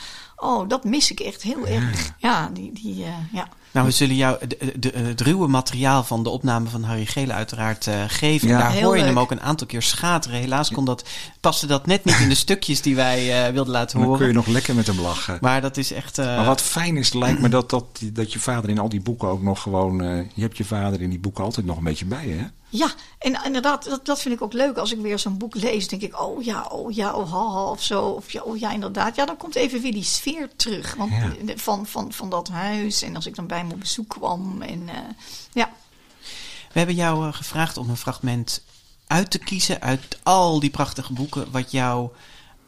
Oh, 0.43 0.69
dat 0.69 0.83
mis 0.83 1.11
ik 1.11 1.19
echt 1.19 1.41
heel 1.41 1.67
erg. 1.67 2.11
Ja, 2.17 2.49
die, 2.53 2.71
die 2.73 3.03
eh, 3.03 3.09
ja. 3.33 3.47
Nou, 3.71 3.85
we 3.85 3.91
zullen 3.91 4.15
jou 4.15 4.47
de, 4.47 4.73
de- 4.79 4.91
het 4.97 5.21
ruwe 5.21 5.47
materiaal 5.47 6.03
van 6.03 6.23
de 6.23 6.29
opname 6.29 6.69
van 6.69 6.83
Harry 6.83 7.05
Gele 7.05 7.33
uiteraard 7.33 7.87
eh, 7.87 8.03
geven. 8.07 8.47
Ja. 8.47 8.57
Daar 8.57 8.71
Heel 8.71 8.83
hoor 8.83 8.97
je 8.97 9.03
hem 9.03 9.19
ook 9.19 9.31
een 9.31 9.41
aantal 9.41 9.67
keer 9.67 9.81
schateren. 9.81 10.39
Helaas 10.39 10.71
kon 10.71 10.85
dat, 10.85 11.09
paste 11.39 11.67
dat 11.67 11.85
net 11.85 12.05
niet 12.05 12.19
in 12.19 12.29
de 12.29 12.35
stukjes 12.35 12.81
die 12.81 12.95
wij 12.95 13.45
eh, 13.47 13.53
wilden 13.53 13.73
laten 13.73 13.97
dan 13.99 14.07
kun 14.07 14.13
je 14.17 14.21
horen. 14.21 14.35
nog 14.35 14.47
lekker 14.47 14.75
met 14.75 14.87
hem 14.87 14.99
lachen. 15.01 15.37
Maar 15.41 15.61
dat 15.61 15.77
is 15.77 15.91
echt... 15.93 16.17
eh, 16.17 16.25
Maar 16.25 16.45
wat 16.45 16.61
fijn 16.61 16.97
is, 16.97 17.13
lijkt 17.13 17.39
me 17.41 17.49
dat, 17.49 17.69
dat, 17.69 17.85
dat 18.03 18.33
je 18.33 18.39
vader 18.39 18.69
in 18.69 18.79
al 18.79 18.89
die 18.89 19.01
boeken 19.01 19.27
ook 19.27 19.41
nog 19.41 19.61
gewoon... 19.61 20.01
eh, 20.01 20.17
je 20.33 20.41
hebt 20.41 20.57
je 20.57 20.65
vader 20.65 21.01
in 21.01 21.09
die 21.09 21.19
boeken 21.19 21.43
altijd 21.43 21.65
nog 21.65 21.77
een 21.77 21.83
beetje 21.83 22.05
bij, 22.05 22.27
hè? 22.27 22.45
Ja, 22.75 22.91
en 23.19 23.39
inderdaad, 23.45 23.83
dat, 23.85 24.05
dat 24.05 24.21
vind 24.21 24.35
ik 24.35 24.41
ook 24.41 24.53
leuk. 24.53 24.77
Als 24.77 24.91
ik 24.91 24.99
weer 24.99 25.19
zo'n 25.19 25.37
boek 25.37 25.55
lees, 25.55 25.87
denk 25.87 26.01
ik, 26.01 26.21
oh 26.21 26.43
ja, 26.43 26.63
oh 26.65 26.91
ja, 26.91 27.13
oh 27.13 27.31
ha, 27.31 27.37
ha, 27.53 27.63
of 27.69 27.81
zo. 27.83 28.05
Of 28.05 28.31
ja, 28.31 28.41
oh 28.41 28.57
ja, 28.57 28.71
inderdaad. 28.71 29.15
Ja, 29.15 29.25
dan 29.25 29.37
komt 29.37 29.55
even 29.55 29.81
weer 29.81 29.91
die 29.91 30.03
sfeer 30.03 30.49
terug. 30.55 30.95
Want 30.95 31.11
Ja. 31.11 31.31
de- 31.45 31.57
van, 31.57 31.85
van, 31.87 32.13
van 32.13 32.29
dat 32.29 32.47
huis. 32.47 33.01
En 33.01 33.15
als 33.15 33.25
ik 33.25 33.35
dan 33.35 33.47
bij 33.47 33.57
hem 33.57 33.71
op 33.71 33.79
bezoek 33.79 34.07
kwam. 34.09 34.61
En 34.61 34.89
eh, 34.89 34.95
ja, 35.53 35.69
We 36.71 36.79
hebben 36.79 36.95
jou 36.95 37.27
eh, 37.27 37.33
gevraagd 37.33 37.77
om 37.77 37.89
een 37.89 37.97
fragment 37.97 38.61
uit 39.07 39.31
te 39.31 39.39
kiezen 39.39 39.81
uit 39.81 40.17
al 40.23 40.59
die 40.59 40.69
prachtige 40.69 41.13
boeken. 41.13 41.51
Wat 41.51 41.71
jou 41.71 42.09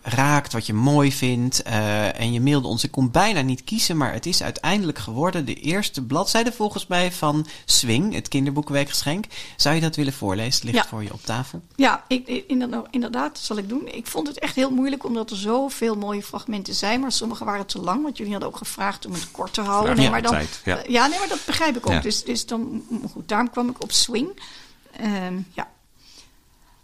raakt, 0.07 0.53
wat 0.53 0.65
je 0.65 0.73
mooi 0.73 1.11
vindt. 1.11 1.61
eh, 1.63 2.19
en 2.19 2.33
je 2.33 2.41
mailde 2.41 2.67
ons, 2.67 2.83
ik 2.83 2.91
kon 2.91 3.11
bijna 3.11 3.41
niet 3.41 3.63
kiezen, 3.63 3.97
maar 3.97 4.13
het 4.13 4.25
is 4.25 4.43
uiteindelijk 4.43 4.97
geworden 4.99 5.45
de 5.45 5.53
eerste 5.53 6.01
bladzijde 6.01 6.51
volgens 6.51 6.87
mij 6.87 7.11
van 7.11 7.45
Swing, 7.65 8.13
het 8.13 8.27
kinderboekenweekgeschenk. 8.27 9.25
Zou 9.55 9.75
je 9.75 9.81
dat 9.81 9.95
willen 9.95 10.13
voorlezen? 10.13 10.53
Het 10.53 10.63
ligt 10.63 10.75
Ja. 10.75 10.87
voor 10.87 11.03
je 11.03 11.13
op 11.13 11.23
tafel. 11.23 11.61
Ja, 11.75 12.03
ik, 12.07 12.27
ik- 12.27 12.43
inderdaad, 12.47 12.87
inderdaad, 12.91 13.33
dat 13.33 13.43
zal 13.43 13.57
ik 13.57 13.69
doen. 13.69 13.87
Ik 13.87 14.07
vond 14.07 14.27
het 14.27 14.39
echt 14.39 14.55
heel 14.55 14.71
moeilijk, 14.71 15.03
omdat 15.03 15.29
er 15.31 15.37
zoveel 15.37 15.95
mooie 15.95 16.23
fragmenten 16.23 16.75
zijn. 16.75 16.99
Maar 16.99 17.11
sommige 17.11 17.45
waren 17.45 17.65
te 17.65 17.79
lang, 17.79 18.03
want 18.03 18.17
jullie 18.17 18.31
hadden 18.31 18.49
ook 18.49 18.57
gevraagd 18.57 19.05
om 19.05 19.13
het 19.13 19.31
kort 19.31 19.53
te 19.53 19.61
houden. 19.61 19.85
Vraag 19.85 19.97
Nee, 19.97 20.09
maar 20.09 20.21
dan, 20.21 20.41
ja. 20.63 20.77
Eh, 20.83 20.89
ja, 20.89 21.07
nee, 21.07 21.19
maar 21.19 21.27
dat 21.27 21.45
begrijp 21.45 21.75
ik 21.77 21.85
ook. 21.85 21.91
Ja. 21.93 21.99
Dus, 22.01 22.23
dus 22.23 22.45
dan, 22.45 22.83
goed, 23.13 23.27
daarom 23.27 23.49
kwam 23.49 23.69
ik 23.69 23.81
op 23.83 23.91
swing. 23.91 24.27
Ehm, 24.97 25.35
ja. 25.53 25.67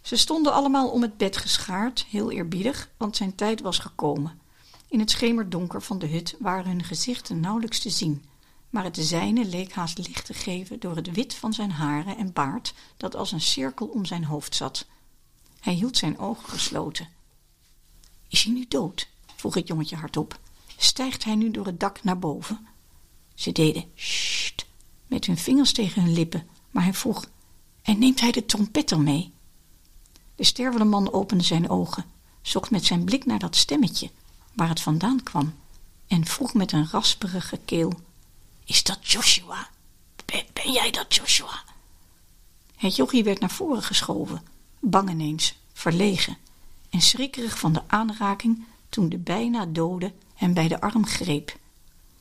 Ze 0.01 0.15
stonden 0.15 0.53
allemaal 0.53 0.89
om 0.89 1.01
het 1.01 1.17
bed 1.17 1.37
geschaard, 1.37 2.05
heel 2.09 2.31
eerbiedig, 2.31 2.89
want 2.97 3.15
zijn 3.15 3.35
tijd 3.35 3.61
was 3.61 3.79
gekomen. 3.79 4.39
In 4.87 4.99
het 4.99 5.11
schemerdonker 5.11 5.81
van 5.81 5.99
de 5.99 6.07
hut 6.07 6.35
waren 6.39 6.71
hun 6.71 6.83
gezichten 6.83 7.39
nauwelijks 7.39 7.79
te 7.79 7.89
zien, 7.89 8.23
maar 8.69 8.83
het 8.83 8.97
zijne 8.97 9.45
leek 9.45 9.73
haast 9.73 10.07
licht 10.07 10.25
te 10.25 10.33
geven 10.33 10.79
door 10.79 10.95
het 10.95 11.11
wit 11.11 11.35
van 11.35 11.53
zijn 11.53 11.71
haren 11.71 12.17
en 12.17 12.33
baard 12.33 12.73
dat 12.97 13.15
als 13.15 13.31
een 13.31 13.41
cirkel 13.41 13.87
om 13.87 14.05
zijn 14.05 14.23
hoofd 14.23 14.55
zat. 14.55 14.85
Hij 15.59 15.73
hield 15.73 15.97
zijn 15.97 16.19
ogen 16.19 16.49
gesloten. 16.49 17.07
Is 18.27 18.43
hij 18.43 18.53
nu 18.53 18.65
dood? 18.67 19.07
vroeg 19.35 19.53
het 19.53 19.67
jongetje 19.67 19.95
hardop. 19.95 20.39
Stijgt 20.77 21.23
hij 21.23 21.35
nu 21.35 21.51
door 21.51 21.65
het 21.65 21.79
dak 21.79 22.03
naar 22.03 22.19
boven? 22.19 22.67
Ze 23.35 23.51
deden 23.51 23.85
sst 23.95 24.65
met 25.07 25.25
hun 25.25 25.37
vingers 25.37 25.71
tegen 25.71 26.01
hun 26.01 26.13
lippen, 26.13 26.47
maar 26.71 26.83
hij 26.83 26.93
vroeg: 26.93 27.29
En 27.81 27.99
neemt 27.99 28.19
hij 28.19 28.31
de 28.31 28.45
trompetter 28.45 28.99
mee? 28.99 29.31
De 30.41 30.47
stervende 30.47 30.85
man 30.85 31.13
opende 31.13 31.43
zijn 31.43 31.69
ogen, 31.69 32.05
zocht 32.41 32.71
met 32.71 32.85
zijn 32.85 33.03
blik 33.03 33.25
naar 33.25 33.39
dat 33.39 33.55
stemmetje, 33.55 34.09
waar 34.53 34.69
het 34.69 34.81
vandaan 34.81 35.23
kwam, 35.23 35.53
en 36.07 36.25
vroeg 36.25 36.53
met 36.53 36.71
een 36.71 36.89
rasperige 36.89 37.59
keel: 37.65 37.93
Is 38.65 38.83
dat 38.83 39.07
Joshua? 39.07 39.69
Ben, 40.25 40.71
jij 40.71 40.91
dat, 40.91 41.15
Joshua? 41.15 41.63
Het 42.75 42.95
jochie 42.95 43.23
werd 43.23 43.39
naar 43.39 43.49
voren 43.49 43.83
geschoven, 43.83 44.43
bang 44.79 45.09
ineens, 45.09 45.55
verlegen 45.73 46.37
en 46.89 47.01
schrikkerig 47.01 47.59
van 47.59 47.73
de 47.73 47.81
aanraking 47.87 48.65
toen 48.89 49.09
de 49.09 49.17
bijna 49.17 49.65
dode 49.65 50.13
hem 50.33 50.53
bij 50.53 50.67
de 50.67 50.81
arm 50.81 51.05
greep. 51.05 51.57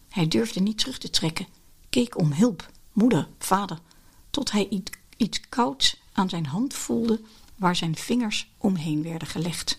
Hij 0.08 0.28
durfde 0.28 0.60
niet 0.60 0.78
terug 0.78 0.98
te 0.98 1.10
trekken, 1.10 1.46
keek 1.90 2.18
om 2.18 2.32
hulp, 2.32 2.70
moeder, 2.92 3.28
vader, 3.38 3.78
tot 4.30 4.50
hij 4.50 4.68
iets, 4.68 4.90
iets 5.16 5.40
kouds 5.48 5.96
aan 6.12 6.28
zijn 6.28 6.46
hand 6.46 6.74
voelde 6.74 7.20
waar 7.60 7.76
zijn 7.76 7.96
vingers 7.96 8.50
omheen 8.58 9.02
werden 9.02 9.28
gelegd. 9.28 9.78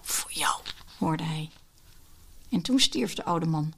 Voor 0.00 0.32
jou, 0.32 0.60
hoorde 0.98 1.22
hij. 1.22 1.50
En 2.48 2.60
toen 2.60 2.80
stierf 2.80 3.14
de 3.14 3.24
oude 3.24 3.46
man 3.46 3.72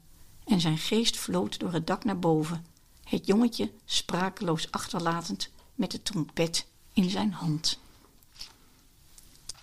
en 0.45 0.61
zijn 0.61 0.79
geest 0.79 1.17
vloot 1.17 1.59
door 1.59 1.73
het 1.73 1.87
dak 1.87 2.05
naar 2.05 2.19
boven, 2.19 2.67
het 3.05 3.27
jongetje 3.27 3.71
sprakeloos 3.85 4.71
achterlatend 4.71 5.51
met 5.75 5.91
de 5.91 6.03
trompet 6.03 6.67
in 6.93 7.11
zijn 7.11 7.33
hand. 7.33 7.79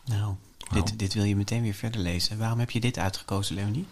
Nou, 0.06 0.36
dit, 0.74 1.00
dit 1.00 1.14
wil 1.14 1.24
je 1.24 1.36
meteen 1.36 1.62
weer 1.62 1.74
verder 1.74 2.02
lezen. 2.02 2.38
Waarom 2.38 2.60
heb 2.60 2.72
je 2.72 2.80
dit 2.80 2.98
uitgekozen, 2.98 3.56
Leonie? 3.56 3.86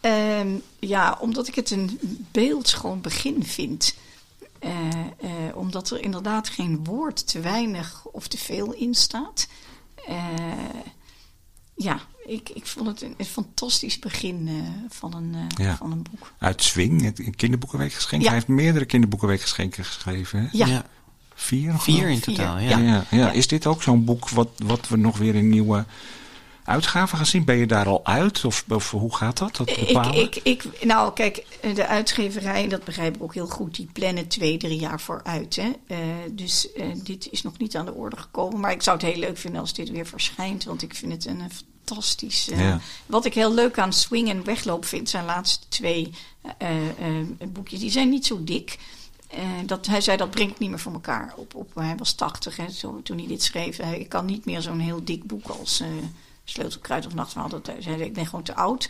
Ehm, 0.00 0.56
ja, 0.78 1.18
omdat 1.20 1.48
ik 1.48 1.54
het 1.54 1.70
een 1.70 1.98
beeldschoon 2.30 3.00
begin 3.00 3.44
vind. 3.44 3.94
Eh, 4.64 4.70
eh, 4.70 5.56
omdat 5.56 5.90
er 5.90 6.02
inderdaad 6.02 6.48
geen 6.48 6.84
woord 6.84 7.26
te 7.26 7.40
weinig 7.40 8.04
of 8.04 8.28
te 8.28 8.38
veel 8.38 8.72
in 8.72 8.94
staat. 8.94 9.48
Eh, 10.06 10.16
ja, 11.76 12.00
ik, 12.26 12.48
ik 12.48 12.66
vond 12.66 12.86
het 12.86 13.02
een, 13.02 13.14
een 13.16 13.24
fantastisch 13.24 13.98
begin 13.98 14.46
uh, 14.46 14.62
van, 14.88 15.14
een, 15.14 15.34
uh, 15.34 15.66
ja. 15.66 15.76
van 15.76 15.92
een 15.92 16.02
boek. 16.10 16.32
Uit 16.38 16.62
Swing, 16.62 17.02
het 17.02 17.36
kinderboekenweekgeschenk. 17.36 18.22
Ja. 18.22 18.28
Hij 18.28 18.36
heeft 18.36 18.48
meerdere 18.48 18.84
kinderboekenweekgeschenken 18.84 19.84
geschreven. 19.84 20.40
Hè? 20.40 20.48
Ja. 20.52 20.66
ja. 20.66 20.86
Vier? 21.34 21.78
Vier 21.78 22.08
in 22.08 22.20
totaal, 22.20 22.58
ja. 22.58 22.78
Ja, 22.78 23.04
ja. 23.10 23.30
Is 23.30 23.46
dit 23.46 23.66
ook 23.66 23.82
zo'n 23.82 24.04
boek 24.04 24.28
wat, 24.28 24.50
wat 24.64 24.88
we 24.88 24.96
nog 24.96 25.18
weer 25.18 25.34
in 25.34 25.48
nieuwe 25.48 25.84
uitgaven 26.64 27.16
gaan 27.16 27.26
zien? 27.26 27.44
Ben 27.44 27.56
je 27.56 27.66
daar 27.66 27.86
al 27.86 28.04
uit? 28.04 28.44
Of, 28.44 28.64
of 28.68 28.90
hoe 28.90 29.16
gaat 29.16 29.38
dat? 29.38 29.56
dat 29.56 29.70
ik, 29.70 30.14
ik, 30.14 30.40
ik, 30.42 30.84
nou, 30.84 31.12
kijk, 31.12 31.46
de 31.74 31.86
uitgeverij, 31.86 32.68
dat 32.68 32.84
begrijp 32.84 33.14
ik 33.14 33.22
ook 33.22 33.34
heel 33.34 33.46
goed, 33.46 33.74
die 33.74 33.88
plannen 33.92 34.28
twee, 34.28 34.56
drie 34.56 34.78
jaar 34.78 35.00
vooruit. 35.00 35.56
Hè? 35.56 35.72
Uh, 35.88 35.98
dus 36.30 36.68
uh, 36.76 36.86
dit 36.94 37.28
is 37.30 37.42
nog 37.42 37.58
niet 37.58 37.76
aan 37.76 37.86
de 37.86 37.94
orde 37.94 38.16
gekomen. 38.16 38.60
Maar 38.60 38.72
ik 38.72 38.82
zou 38.82 38.96
het 38.96 39.06
heel 39.06 39.18
leuk 39.20 39.38
vinden 39.38 39.60
als 39.60 39.74
dit 39.74 39.90
weer 39.90 40.06
verschijnt. 40.06 40.64
Want 40.64 40.82
ik 40.82 40.94
vind 40.94 41.12
het 41.12 41.26
een 41.26 41.42
fantastisch. 41.50 42.48
Uh, 42.48 42.60
ja. 42.60 42.80
Wat 43.06 43.24
ik 43.24 43.34
heel 43.34 43.54
leuk 43.54 43.78
aan 43.78 43.92
Swing 43.92 44.28
en 44.28 44.44
Wegloop 44.44 44.84
vind, 44.84 45.08
zijn 45.08 45.24
laatste 45.24 45.68
twee 45.68 46.10
boekjes. 47.48 47.80
Die 47.80 47.90
zijn 47.90 48.08
niet 48.08 48.26
zo 48.26 48.44
dik. 48.44 48.78
Uh, 49.34 49.40
dat, 49.66 49.86
hij 49.86 50.00
zei 50.00 50.16
dat 50.16 50.30
brengt 50.30 50.58
niet 50.58 50.70
meer 50.70 50.78
voor 50.78 50.92
elkaar. 50.92 51.32
Op, 51.36 51.54
op, 51.54 51.74
hij 51.74 51.96
was 51.96 52.12
80 52.12 52.56
hè, 52.56 52.70
zo, 52.70 53.00
toen 53.02 53.18
hij 53.18 53.26
dit 53.26 53.42
schreef. 53.42 53.78
Ik 53.78 54.08
kan 54.08 54.24
niet 54.24 54.44
meer 54.44 54.60
zo'n 54.60 54.78
heel 54.78 55.04
dik 55.04 55.24
boek 55.24 55.48
als 55.48 55.80
uh, 55.80 55.88
Sleutelkruid 56.44 57.06
of 57.06 57.14
Nachtverhaal. 57.14 57.48
Dat 57.48 57.66
hij 57.66 57.82
zei, 57.82 58.02
ik 58.02 58.12
ben 58.12 58.26
gewoon 58.26 58.44
te 58.44 58.54
oud. 58.54 58.88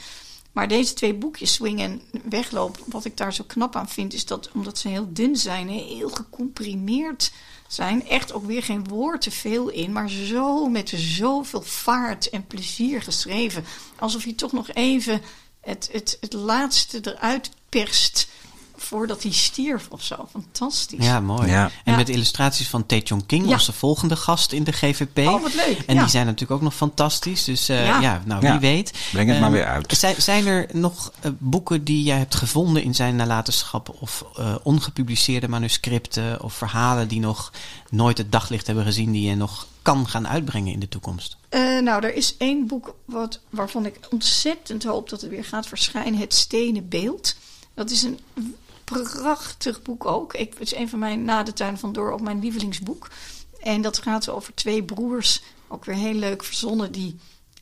Maar 0.53 0.69
deze 0.69 0.95
twee 0.95 1.15
boekjes, 1.15 1.53
Swing 1.53 1.81
en 1.81 2.03
Wegloop, 2.29 2.79
wat 2.87 3.05
ik 3.05 3.17
daar 3.17 3.35
zo 3.35 3.45
knap 3.47 3.77
aan 3.77 3.89
vind, 3.89 4.13
is 4.13 4.27
dat 4.27 4.51
omdat 4.53 4.79
ze 4.79 4.89
heel 4.89 5.13
dun 5.13 5.37
zijn, 5.37 5.69
heel 5.69 6.09
gecomprimeerd 6.09 7.33
zijn, 7.67 8.09
echt 8.09 8.33
ook 8.33 8.45
weer 8.45 8.63
geen 8.63 8.89
woord 8.89 9.21
te 9.21 9.31
veel 9.31 9.69
in, 9.69 9.93
maar 9.93 10.11
zo 10.11 10.69
met 10.69 10.93
zoveel 10.97 11.63
vaart 11.63 12.31
en 12.31 12.47
plezier 12.47 13.03
geschreven. 13.03 13.65
Alsof 13.99 14.25
je 14.25 14.35
toch 14.35 14.53
nog 14.53 14.69
even 14.73 15.21
het, 15.61 15.89
het, 15.93 16.17
het 16.21 16.33
laatste 16.33 17.01
eruit 17.03 17.51
perst 17.69 18.29
voordat 18.85 19.23
hij 19.23 19.33
stierf 19.33 19.87
of 19.91 20.03
zo. 20.03 20.29
Fantastisch. 20.31 21.05
Ja, 21.07 21.21
mooi. 21.21 21.49
Ja. 21.49 21.65
En 21.85 21.93
Ja. 21.93 21.97
met 21.97 22.09
illustraties 22.09 22.69
van 22.69 22.87
Tae 22.87 23.03
King 23.27 23.57
de 23.57 23.73
volgende 23.73 24.17
gast 24.17 24.53
in 24.53 24.65
de 24.65 24.73
GVP. 24.73 25.19
Oh, 25.19 25.43
wat 25.43 25.55
leuk. 25.55 25.79
En 25.87 25.95
ja. 25.95 26.01
die 26.01 26.11
zijn 26.11 26.25
natuurlijk 26.27 26.53
ook 26.53 26.63
nog 26.63 26.75
fantastisch. 26.75 27.45
Dus 27.45 27.69
eh, 27.69 27.87
Ja. 27.87 28.01
ja. 28.01 28.23
nou 28.25 28.41
wie 28.41 28.51
Ja. 28.51 28.59
weet. 28.59 28.93
Breng 29.13 29.29
het 29.29 29.41
maar 29.41 29.49
Ehm, 29.49 29.57
weer 29.59 29.67
uit. 29.67 29.93
Zijn, 29.97 30.23
zijn 30.23 30.47
er 30.47 30.67
nog 30.73 31.13
eh, 31.21 31.31
boeken 31.39 31.85
die 31.85 32.03
jij 32.03 32.19
hebt 32.19 32.35
gevonden 32.35 32.83
in 32.83 32.95
zijn 32.95 33.17
nalatenschap? 33.17 33.97
Of 34.01 34.25
eh, 34.37 34.55
ongepubliceerde 34.63 35.49
manuscripten 35.49 36.43
of 36.43 36.55
verhalen 36.55 37.09
die 37.09 37.21
nog 37.21 37.53
nooit 37.91 38.19
het 38.19 38.33
daglicht 38.33 38.67
hebben 38.67 38.85
gezien, 38.85 39.13
die 39.13 39.29
je 39.29 39.37
nog 39.37 39.67
kan 39.83 40.09
gaan 40.09 40.29
uitbrengen 40.29 40.73
in 40.73 40.81
de 40.81 40.89
toekomst? 40.89 41.37
Eh, 41.49 41.61
nou, 41.79 42.05
er 42.05 42.15
is 42.15 42.37
één 42.37 42.67
boek 42.67 42.95
wat, 43.05 43.41
waarvan 43.51 43.87
ik 43.87 43.99
ontzettend 44.11 44.85
hoop 44.85 45.09
dat 45.11 45.21
het 45.21 45.31
weer 45.31 45.45
gaat 45.45 45.67
verschijnen. 45.67 46.21
Het 46.21 46.35
Stenen 46.35 46.89
Beeld. 46.89 47.37
Dat 47.75 47.91
is 47.91 48.03
een 48.03 48.19
prachtig 48.85 49.83
boek 49.83 50.05
ook. 50.05 50.35
Ik, 50.35 50.53
het 50.53 50.73
is 50.73 50.75
een 50.75 50.89
van 50.89 50.99
mijn, 50.99 51.25
na 51.25 51.43
de 51.43 51.53
tuin 51.53 51.79
van 51.79 51.93
Door, 51.93 52.13
ook 52.13 52.21
mijn 52.21 52.41
lievelingsboek. 52.41 53.09
En 53.61 53.83
dat 53.83 53.99
gaat 53.99 54.29
over 54.29 54.55
twee 54.55 54.83
broers, 54.83 55.43
ook 55.69 55.85
weer 55.85 55.97
heel 55.97 56.15
leuk 56.15 56.45
verzonnen, 56.45 56.93
die 56.93 57.17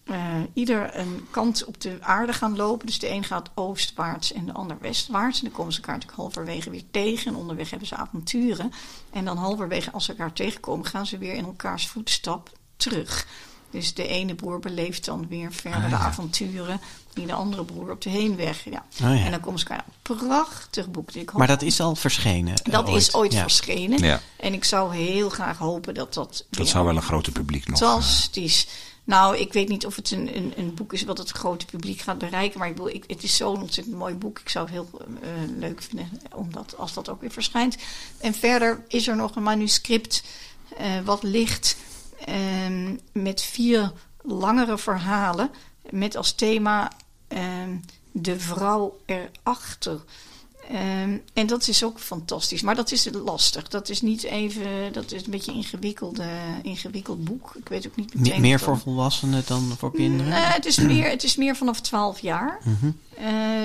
eh, 0.05 0.41
ieder 0.53 0.99
een 0.99 1.27
kant 1.31 1.65
op 1.65 1.81
de 1.81 1.97
aarde 2.01 2.33
gaan 2.33 2.57
lopen. 2.57 2.87
Dus 2.87 2.99
de 2.99 3.11
een 3.11 3.25
gaat 3.25 3.51
oostwaarts 3.55 4.33
en 4.33 4.47
de 4.47 4.53
ander 4.53 4.77
westwaarts. 4.81 5.39
En 5.39 5.45
dan 5.45 5.55
komen 5.55 5.73
ze 5.73 5.79
elkaar 5.79 5.95
natuurlijk 5.95 6.21
halverwege 6.21 6.71
weer 6.71 6.91
tegen. 6.91 7.27
En 7.27 7.39
onderweg 7.39 7.71
hebben 7.71 7.89
ze 7.89 7.97
avonturen. 7.97 8.73
En 9.11 9.25
dan 9.25 9.37
halverwege, 9.37 9.93
als 9.93 10.05
ze 10.05 10.11
elkaar 10.11 10.33
tegenkomen, 10.33 10.87
gaan 10.87 11.07
ze 11.07 11.19
weer 11.19 11.35
in 11.35 11.45
elkaars 11.45 11.89
voetstap 11.89 12.51
terug. 12.77 13.27
Dus 13.71 13.95
de 13.95 14.07
ene 14.07 14.35
broer 14.35 14.59
beleeft 14.59 15.05
dan 15.05 15.29
weer 15.29 15.53
verder 15.53 15.81
Ah, 15.81 15.85
de 15.85 15.91
ja. 15.91 15.99
avonturen. 15.99 16.81
Die 17.15 17.27
de 17.27 17.33
andere 17.33 17.65
broer 17.65 17.91
op 17.91 18.01
de 18.01 18.11
heenweg. 18.11 18.65
Ja. 18.65 18.85
Oh, 18.93 19.17
ja. 19.17 19.25
En 19.25 19.31
dan 19.31 19.41
komen 19.41 19.59
ze 19.61 19.67
elkaar. 19.69 19.85
Prachtig 20.03 20.91
boek. 20.91 21.11
Ik 21.13 21.29
hoop- 21.29 21.39
Maar 21.39 21.47
dat 21.47 21.63
is 21.63 21.81
al 21.81 21.95
verschenen. 21.97 22.55
eh, 22.55 22.73
dat 22.73 22.89
is 22.89 23.15
ooit 23.15 23.33
Ja. 23.33 23.41
verschenen. 23.41 23.99
Ja. 24.05 24.21
En 24.37 24.53
ik 24.53 24.65
zou 24.65 24.95
heel 24.97 25.29
graag 25.29 25.59
hopen 25.59 25.95
dat 25.95 26.15
dat. 26.15 26.45
Dat 26.51 26.69
zou 26.69 26.85
wel 26.85 26.97
een 26.97 27.03
grote 27.03 27.33
publiek 27.33 27.67
nog... 27.69 27.81
eh, 27.81 27.89
Fantastisch. 27.89 28.67
Nou, 29.05 29.37
ik 29.37 29.53
weet 29.53 29.69
niet 29.69 29.87
of 29.87 29.97
het 29.97 30.11
een, 30.11 30.37
een, 30.37 30.53
een 30.57 30.75
boek 30.75 30.93
is 30.93 31.03
wat 31.05 31.19
het 31.19 31.31
grote 31.31 31.65
publiek 31.67 32.01
gaat 32.01 32.19
bereiken. 32.19 32.59
Maar 32.59 32.69
ik 32.69 32.75
bedoel, 32.75 32.91
ik, 32.95 33.05
het 33.07 33.23
is 33.23 33.37
zo'n 33.37 33.61
ontzettend 33.61 33.97
mooi 33.97 34.15
boek. 34.15 34.39
Ik 34.39 34.49
zou 34.49 34.65
het 34.65 34.75
heel 34.75 34.89
eh, 35.23 35.29
leuk 35.59 35.83
vinden 35.83 36.09
omdat, 36.35 36.75
als 36.79 36.93
dat 36.93 37.09
ook 37.09 37.21
weer 37.21 37.31
verschijnt. 37.31 37.77
En 38.21 38.35
verder 38.35 38.85
is 38.89 39.09
er 39.09 39.17
nog 39.17 39.37
een 39.37 39.43
manuscript 39.43 40.23
eh, 40.79 40.87
wat 41.05 41.23
ligt 41.23 41.77
ehm, 42.25 42.97
met 43.13 43.43
vier 43.43 43.93
langere 44.23 44.79
verhalen. 44.79 45.51
Met 45.91 46.17
als 46.17 46.33
thema 46.33 46.91
de 48.13 48.41
vrouw 48.41 48.99
erachter. 49.07 50.01
Ehm, 50.71 51.17
en 51.33 51.47
dat 51.47 51.69
is 51.69 51.85
ook 51.85 51.99
fantastisch. 52.01 52.63
Maar 52.63 52.75
dat 52.75 52.93
is 52.93 53.09
lastig. 53.25 53.69
Dat 53.69 53.89
is 53.89 54.01
niet 54.03 54.23
even. 54.23 54.93
Dat 54.93 55.13
is 55.13 55.25
een 55.25 55.31
beetje 55.31 55.51
een 55.51 55.57
ingewikkelde, 55.57 56.27
ingewikkeld 56.63 57.25
boek. 57.25 57.55
Ik 57.59 57.69
weet 57.69 57.87
ook 57.87 57.97
niet 57.97 58.15
Me- 58.15 58.21
meteen. 58.21 58.41
meer 58.41 58.61
voor 58.61 58.79
volwassenen 58.79 59.43
dan 59.47 59.75
voor 59.79 59.93
kinderen? 59.93 60.33
Nee, 60.33 60.41
het 60.43 60.65
is 60.67 60.77
meer, 60.77 61.11
het 61.11 61.23
is 61.23 61.37
meer 61.37 61.57
vanaf 61.57 61.81
12 61.81 62.21
jaar. 62.21 62.61
Mhm. 62.65 62.91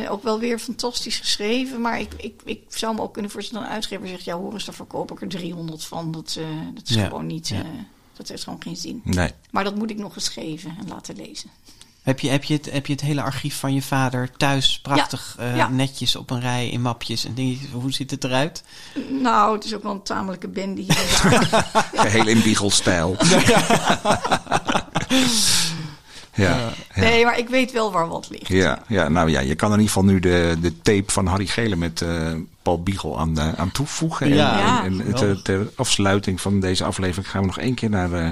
Eh, 0.03 0.11
ook 0.11 0.23
wel 0.23 0.39
weer 0.39 0.59
fantastisch 0.59 1.17
geschreven. 1.19 1.81
Maar 1.81 1.99
ik, 1.99 2.13
ik, 2.17 2.41
ik 2.45 2.61
zou 2.67 2.95
me 2.95 3.01
ook 3.01 3.13
kunnen 3.13 3.31
voorstellen 3.31 3.61
dat 3.61 3.69
een 3.69 3.75
uitgever 3.77 4.07
zegt... 4.07 4.23
ja, 4.23 4.37
hoor 4.37 4.53
eens, 4.53 4.65
daar 4.65 4.75
verkoop 4.75 5.11
ik 5.11 5.21
er 5.21 5.27
300 5.27 5.85
van. 5.85 6.11
Dat, 6.11 6.35
eh, 6.39 6.45
dat 6.73 6.89
is 6.89 6.95
Ja, 6.95 7.05
gewoon 7.07 7.27
niet... 7.27 7.47
ja. 7.47 7.59
eh, 7.59 7.65
dat 8.13 8.27
heeft 8.27 8.43
gewoon 8.43 8.61
geen 8.61 8.75
zin. 8.77 9.01
Nee. 9.03 9.31
Maar 9.51 9.63
dat 9.63 9.75
moet 9.75 9.89
ik 9.89 9.97
nog 9.97 10.13
geschreven 10.13 10.75
en 10.79 10.87
laten 10.87 11.15
lezen. 11.15 11.49
Heb 12.07 12.19
je, 12.19 12.29
heb, 12.29 12.43
je 12.43 12.53
het, 12.53 12.71
heb 12.71 12.85
je 12.85 12.93
het 12.93 13.01
hele 13.01 13.21
archief 13.21 13.59
van 13.59 13.73
je 13.73 13.81
vader 13.81 14.31
thuis 14.37 14.79
prachtig 14.79 15.35
Ja, 15.37 15.43
eh, 15.43 15.55
ja. 15.55 15.67
netjes 15.67 16.15
op 16.15 16.29
een 16.29 16.39
rij 16.39 16.69
in 16.69 16.81
mapjes 16.81 17.25
en 17.25 17.33
dingetjes? 17.33 17.69
Hoe 17.71 17.91
ziet 17.91 18.11
het 18.11 18.23
eruit? 18.23 18.63
Nou, 19.09 19.55
het 19.55 19.65
is 19.65 19.75
ook 19.75 19.83
wel 19.83 19.91
een 19.91 20.03
tamelijke 20.03 20.47
bende 20.47 20.81
hier 20.81 20.97
en 20.97 21.31
daar. 21.31 21.89
Geheel 21.93 22.27
in 22.27 22.41
biegelstijl. 22.47 23.15
Ja, 26.37 26.73
ja. 26.95 27.01
Nee, 27.01 27.25
maar 27.25 27.39
ik 27.39 27.49
weet 27.49 27.71
wel 27.71 27.91
waar 27.91 28.07
wat 28.07 28.29
ligt. 28.29 28.47
Ja, 28.47 28.83
ja, 28.87 29.09
nou 29.09 29.29
ja, 29.29 29.39
je 29.39 29.55
kan 29.55 29.71
in 29.71 29.79
ieder 29.79 29.93
geval 29.93 30.09
nu 30.09 30.19
de, 30.19 30.55
de 30.61 30.81
tape 30.81 31.11
van 31.11 31.25
Harry 31.25 31.45
Gele 31.45 31.75
met 31.75 32.01
eh, 32.01 32.33
Paul 32.61 32.83
Biegel 32.83 33.19
aan, 33.19 33.39
eh, 33.39 33.53
aan 33.53 33.71
toevoegen. 33.71 34.27
Ja. 34.27 34.59
Ja. 34.59 34.83
En, 34.85 35.01
en 35.01 35.15
ter, 35.15 35.41
ter 35.41 35.69
afsluiting 35.75 36.41
van 36.41 36.59
deze 36.59 36.83
aflevering 36.83 37.29
gaan 37.29 37.41
we 37.41 37.47
nog 37.47 37.59
één 37.59 37.75
keer 37.75 37.89
naar 37.89 38.13
eh, 38.13 38.29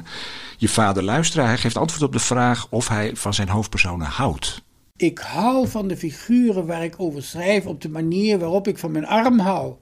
je 0.57 0.69
vader 0.69 1.03
luisteren. 1.03 1.45
Hij 1.45 1.57
geeft 1.57 1.77
antwoord 1.77 2.03
op 2.03 2.11
de 2.11 2.19
vraag 2.19 2.68
of 2.69 2.88
hij 2.88 3.15
van 3.15 3.34
zijn 3.34 3.49
hoofdpersonen 3.49 4.07
houdt. 4.07 4.64
Ik 4.98 5.19
hou 5.19 5.68
van 5.68 5.88
de 5.88 5.98
figuren 5.98 6.65
waar 6.65 6.84
ik 6.84 6.94
over 6.98 7.23
schrijf 7.23 7.65
op 7.65 7.82
de 7.82 7.90
manier 7.90 8.40
waarop 8.40 8.68
ik 8.68 8.77
van 8.77 8.91
mijn 8.91 9.07
arm 9.07 9.40
hou. 9.40 9.73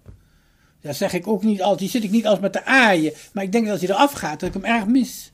Dat 0.81 0.95
zeg 0.95 1.13
ik 1.13 1.27
ook 1.27 1.43
niet 1.43 1.61
altijd. 1.61 1.79
Die 1.79 1.89
zit 1.89 2.03
ik 2.03 2.11
niet 2.11 2.27
als 2.27 2.39
met 2.39 2.53
de 2.53 2.65
aaien. 2.65 3.13
Maar 3.33 3.43
ik 3.43 3.51
denk 3.51 3.63
dat 3.63 3.73
als 3.73 3.81
hij 3.81 3.95
eraf 3.95 4.11
gaat, 4.11 4.39
dat 4.39 4.55
ik 4.55 4.61
hem 4.61 4.75
erg 4.75 4.85
mis. 4.85 5.31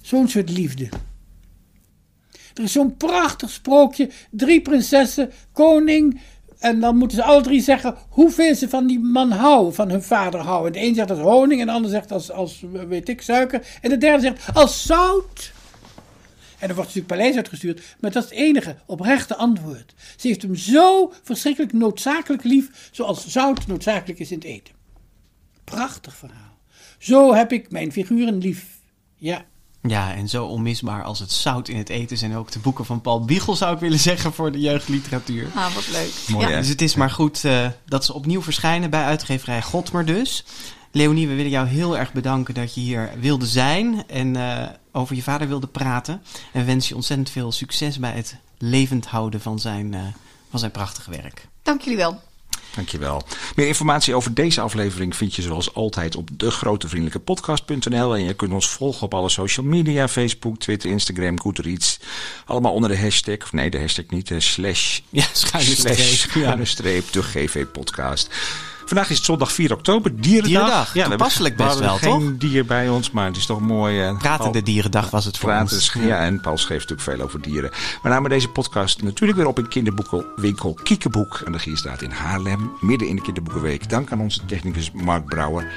Zo'n 0.00 0.28
soort 0.28 0.50
liefde. 0.50 0.88
Er 2.54 2.62
is 2.62 2.72
zo'n 2.72 2.96
prachtig 2.96 3.50
sprookje. 3.50 4.10
Drie 4.30 4.60
prinsessen, 4.60 5.32
koning. 5.52 6.20
En 6.58 6.80
dan 6.80 6.96
moeten 6.96 7.16
ze 7.16 7.24
alle 7.24 7.42
drie 7.42 7.60
zeggen 7.60 7.96
hoeveel 8.08 8.54
ze 8.54 8.68
van 8.68 8.86
die 8.86 8.98
man 8.98 9.30
houden, 9.30 9.74
van 9.74 9.90
hun 9.90 10.02
vader 10.02 10.40
houden. 10.40 10.72
De 10.72 10.80
een 10.80 10.94
zegt 10.94 11.10
als 11.10 11.18
honing, 11.18 11.60
en 11.60 11.66
de 11.66 11.72
ander 11.72 11.90
zegt 11.90 12.12
als, 12.12 12.30
als 12.30 12.64
weet 12.88 13.08
ik, 13.08 13.22
suiker. 13.22 13.66
En 13.80 13.90
de 13.90 13.98
derde 13.98 14.22
zegt 14.22 14.54
als 14.54 14.86
zout. 14.86 15.52
En 16.58 16.68
er 16.68 16.74
wordt 16.74 16.94
natuurlijk 16.94 17.20
paleis 17.20 17.36
uitgestuurd, 17.36 17.96
maar 18.00 18.10
dat 18.10 18.24
is 18.24 18.30
het 18.30 18.38
enige 18.38 18.76
oprechte 18.86 19.36
antwoord. 19.36 19.94
Ze 20.16 20.28
heeft 20.28 20.42
hem 20.42 20.54
zo 20.54 21.12
verschrikkelijk 21.22 21.72
noodzakelijk 21.72 22.44
lief, 22.44 22.88
zoals 22.92 23.26
zout 23.26 23.66
noodzakelijk 23.66 24.18
is 24.18 24.30
in 24.30 24.38
het 24.38 24.46
eten. 24.46 24.74
Prachtig 25.64 26.16
verhaal. 26.16 26.58
Zo 26.98 27.34
heb 27.34 27.52
ik 27.52 27.70
mijn 27.70 27.92
figuren 27.92 28.38
lief. 28.38 28.66
Ja. 29.16 29.44
Ja, 29.88 30.14
en 30.14 30.28
zo 30.28 30.44
onmisbaar 30.44 31.04
als 31.04 31.18
het 31.18 31.32
zout 31.32 31.68
in 31.68 31.76
het 31.76 31.88
eten 31.88 32.18
zijn 32.18 32.36
ook 32.36 32.50
de 32.50 32.58
boeken 32.58 32.84
van 32.84 33.00
Paul 33.00 33.24
Biegel, 33.24 33.56
zou 33.56 33.74
ik 33.74 33.80
willen 33.80 33.98
zeggen, 34.10 34.32
voor 34.32 34.52
de 34.52 34.60
jeugdliteratuur. 34.60 35.48
Ah, 35.54 35.74
wat 35.74 35.88
leuk. 35.88 36.12
Mooi, 36.28 36.48
ja. 36.48 36.58
Dus 36.58 36.68
het 36.68 36.82
is 36.82 36.94
maar 36.94 37.10
goed 37.10 37.44
eh, 37.44 37.66
dat 37.86 38.04
ze 38.04 38.12
opnieuw 38.14 38.42
verschijnen 38.42 38.90
bij 38.90 39.04
uitgeverij 39.04 39.62
Godmer 39.62 40.04
dus. 40.04 40.44
Leonie, 40.90 41.28
we 41.28 41.34
willen 41.34 41.50
jou 41.50 41.66
heel 41.66 41.98
erg 41.98 42.12
bedanken 42.12 42.54
dat 42.54 42.74
je 42.74 42.80
hier 42.80 43.10
wilde 43.20 43.46
zijn 43.46 44.04
en 44.08 44.36
eh, 44.36 44.68
over 44.92 45.16
je 45.16 45.22
vader 45.22 45.48
wilde 45.48 45.66
praten. 45.66 46.22
En 46.52 46.66
wens 46.66 46.88
je 46.88 46.94
ontzettend 46.94 47.30
veel 47.30 47.52
succes 47.52 47.98
bij 47.98 48.12
het 48.12 48.36
levend 48.58 49.06
houden 49.06 49.40
van 49.40 49.58
zijn, 49.58 49.94
eh, 49.94 50.00
van 50.50 50.58
zijn 50.58 50.70
prachtige 50.70 51.10
werk. 51.10 51.48
Dank 51.62 51.80
jullie 51.80 51.98
wel. 51.98 52.20
Dankjewel. 52.74 53.22
Meer 53.56 53.66
informatie 53.66 54.14
over 54.14 54.34
deze 54.34 54.60
aflevering 54.60 55.16
vind 55.16 55.34
je 55.34 55.42
zoals 55.42 55.74
altijd 55.74 56.16
op 56.16 56.28
degrotevriendelijkepodcast.nl. 56.32 58.14
En 58.14 58.24
je 58.24 58.34
kunt 58.34 58.52
ons 58.52 58.68
volgen 58.68 59.02
op 59.02 59.14
alle 59.14 59.28
social 59.28 59.66
media, 59.66 60.08
Facebook, 60.08 60.58
Twitter, 60.58 60.90
Instagram, 60.90 61.40
Goodreads. 61.40 61.98
Allemaal 62.46 62.72
onder 62.72 62.90
de 62.90 62.98
hashtag, 62.98 63.36
of 63.42 63.52
nee 63.52 63.70
de 63.70 63.78
hashtag 63.80 64.04
niet, 64.08 64.28
de 64.28 64.40
slash, 64.40 65.00
Ja, 65.08 65.24
schuine 65.32 65.70
streep. 65.74 65.94
slash 65.96 66.24
Ja. 66.24 66.30
schuine 66.30 66.64
streep, 66.64 67.12
de 67.12 67.22
GV 67.22 67.64
podcast. 67.72 68.28
Vandaag 68.86 69.10
is 69.10 69.16
het 69.16 69.24
zondag 69.24 69.52
4 69.52 69.72
oktober, 69.72 70.20
Dierendag. 70.20 70.46
Dierendag, 70.50 70.92
hebben- 70.92 71.10
toepasselijk 71.10 71.56
best 71.56 71.78
we 71.78 71.84
hadden 71.84 72.10
wel, 72.10 72.18
geen 72.18 72.38
dier 72.38 72.64
bij 72.64 72.88
ons, 72.88 73.10
maar 73.10 73.26
het 73.26 73.36
is 73.36 73.46
toch 73.46 73.60
mooi. 73.60 74.00
eh, 74.02 74.18
Pratende 74.18 74.62
Dierendag 74.62 75.10
was 75.10 75.24
het 75.24 75.38
voor 75.38 75.48
Praten, 75.48 75.76
ons. 75.76 75.92
ja. 76.00 76.18
en 76.18 76.40
Paul 76.40 76.58
schreef 76.58 76.80
natuurlijk 76.80 77.08
veel 77.08 77.20
over 77.20 77.40
dieren. 77.40 77.70
We 78.02 78.08
namen 78.08 78.30
deze 78.30 78.48
podcast 78.48 79.02
natuurlijk 79.02 79.38
weer 79.38 79.46
op 79.48 79.58
in 79.58 79.68
kinderboekenwinkel 79.68 80.78
Kiekeboek 80.82 81.42
aan 81.46 81.52
de 81.52 81.58
Gierstraat 81.58 82.02
in 82.02 82.10
Haarlem. 82.10 82.70
Midden 82.80 83.08
in 83.08 83.16
de 83.16 83.22
kinderboekenweek. 83.22 83.88
Dank 83.88 84.12
aan 84.12 84.20
onze 84.20 84.44
technicus 84.44 84.90
Mark 84.92 85.24
Brouwer. 85.24 85.72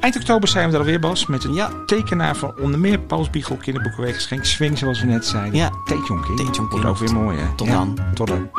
Eind 0.00 0.16
oktober 0.16 0.48
zijn 0.48 0.68
we 0.68 0.72
er 0.74 0.80
alweer, 0.80 1.00
Bas. 1.00 1.26
Met 1.26 1.44
een 1.44 1.62
tekenaar 1.86 2.36
van 2.36 2.54
onder 2.60 2.80
meer 2.80 2.98
Pauls 2.98 3.30
Biegel 3.30 3.56
Kinderboekenweek. 3.56 4.14
Geschenk 4.14 4.44
Swing, 4.44 4.78
zoals 4.78 5.00
we 5.00 5.06
net 5.06 5.26
zeiden. 5.26 5.54
Ja. 5.54 5.70
Teetjonkind. 5.84 6.56
Wordt 6.70 6.84
ook 6.86 6.98
weer 6.98 7.12
mooi, 7.12 7.38
hè? 7.38 7.54
Tot 7.56 7.66
Ja, 7.66 7.72
dan. 7.72 7.98
Tot 8.14 8.26
dan. 8.26 8.50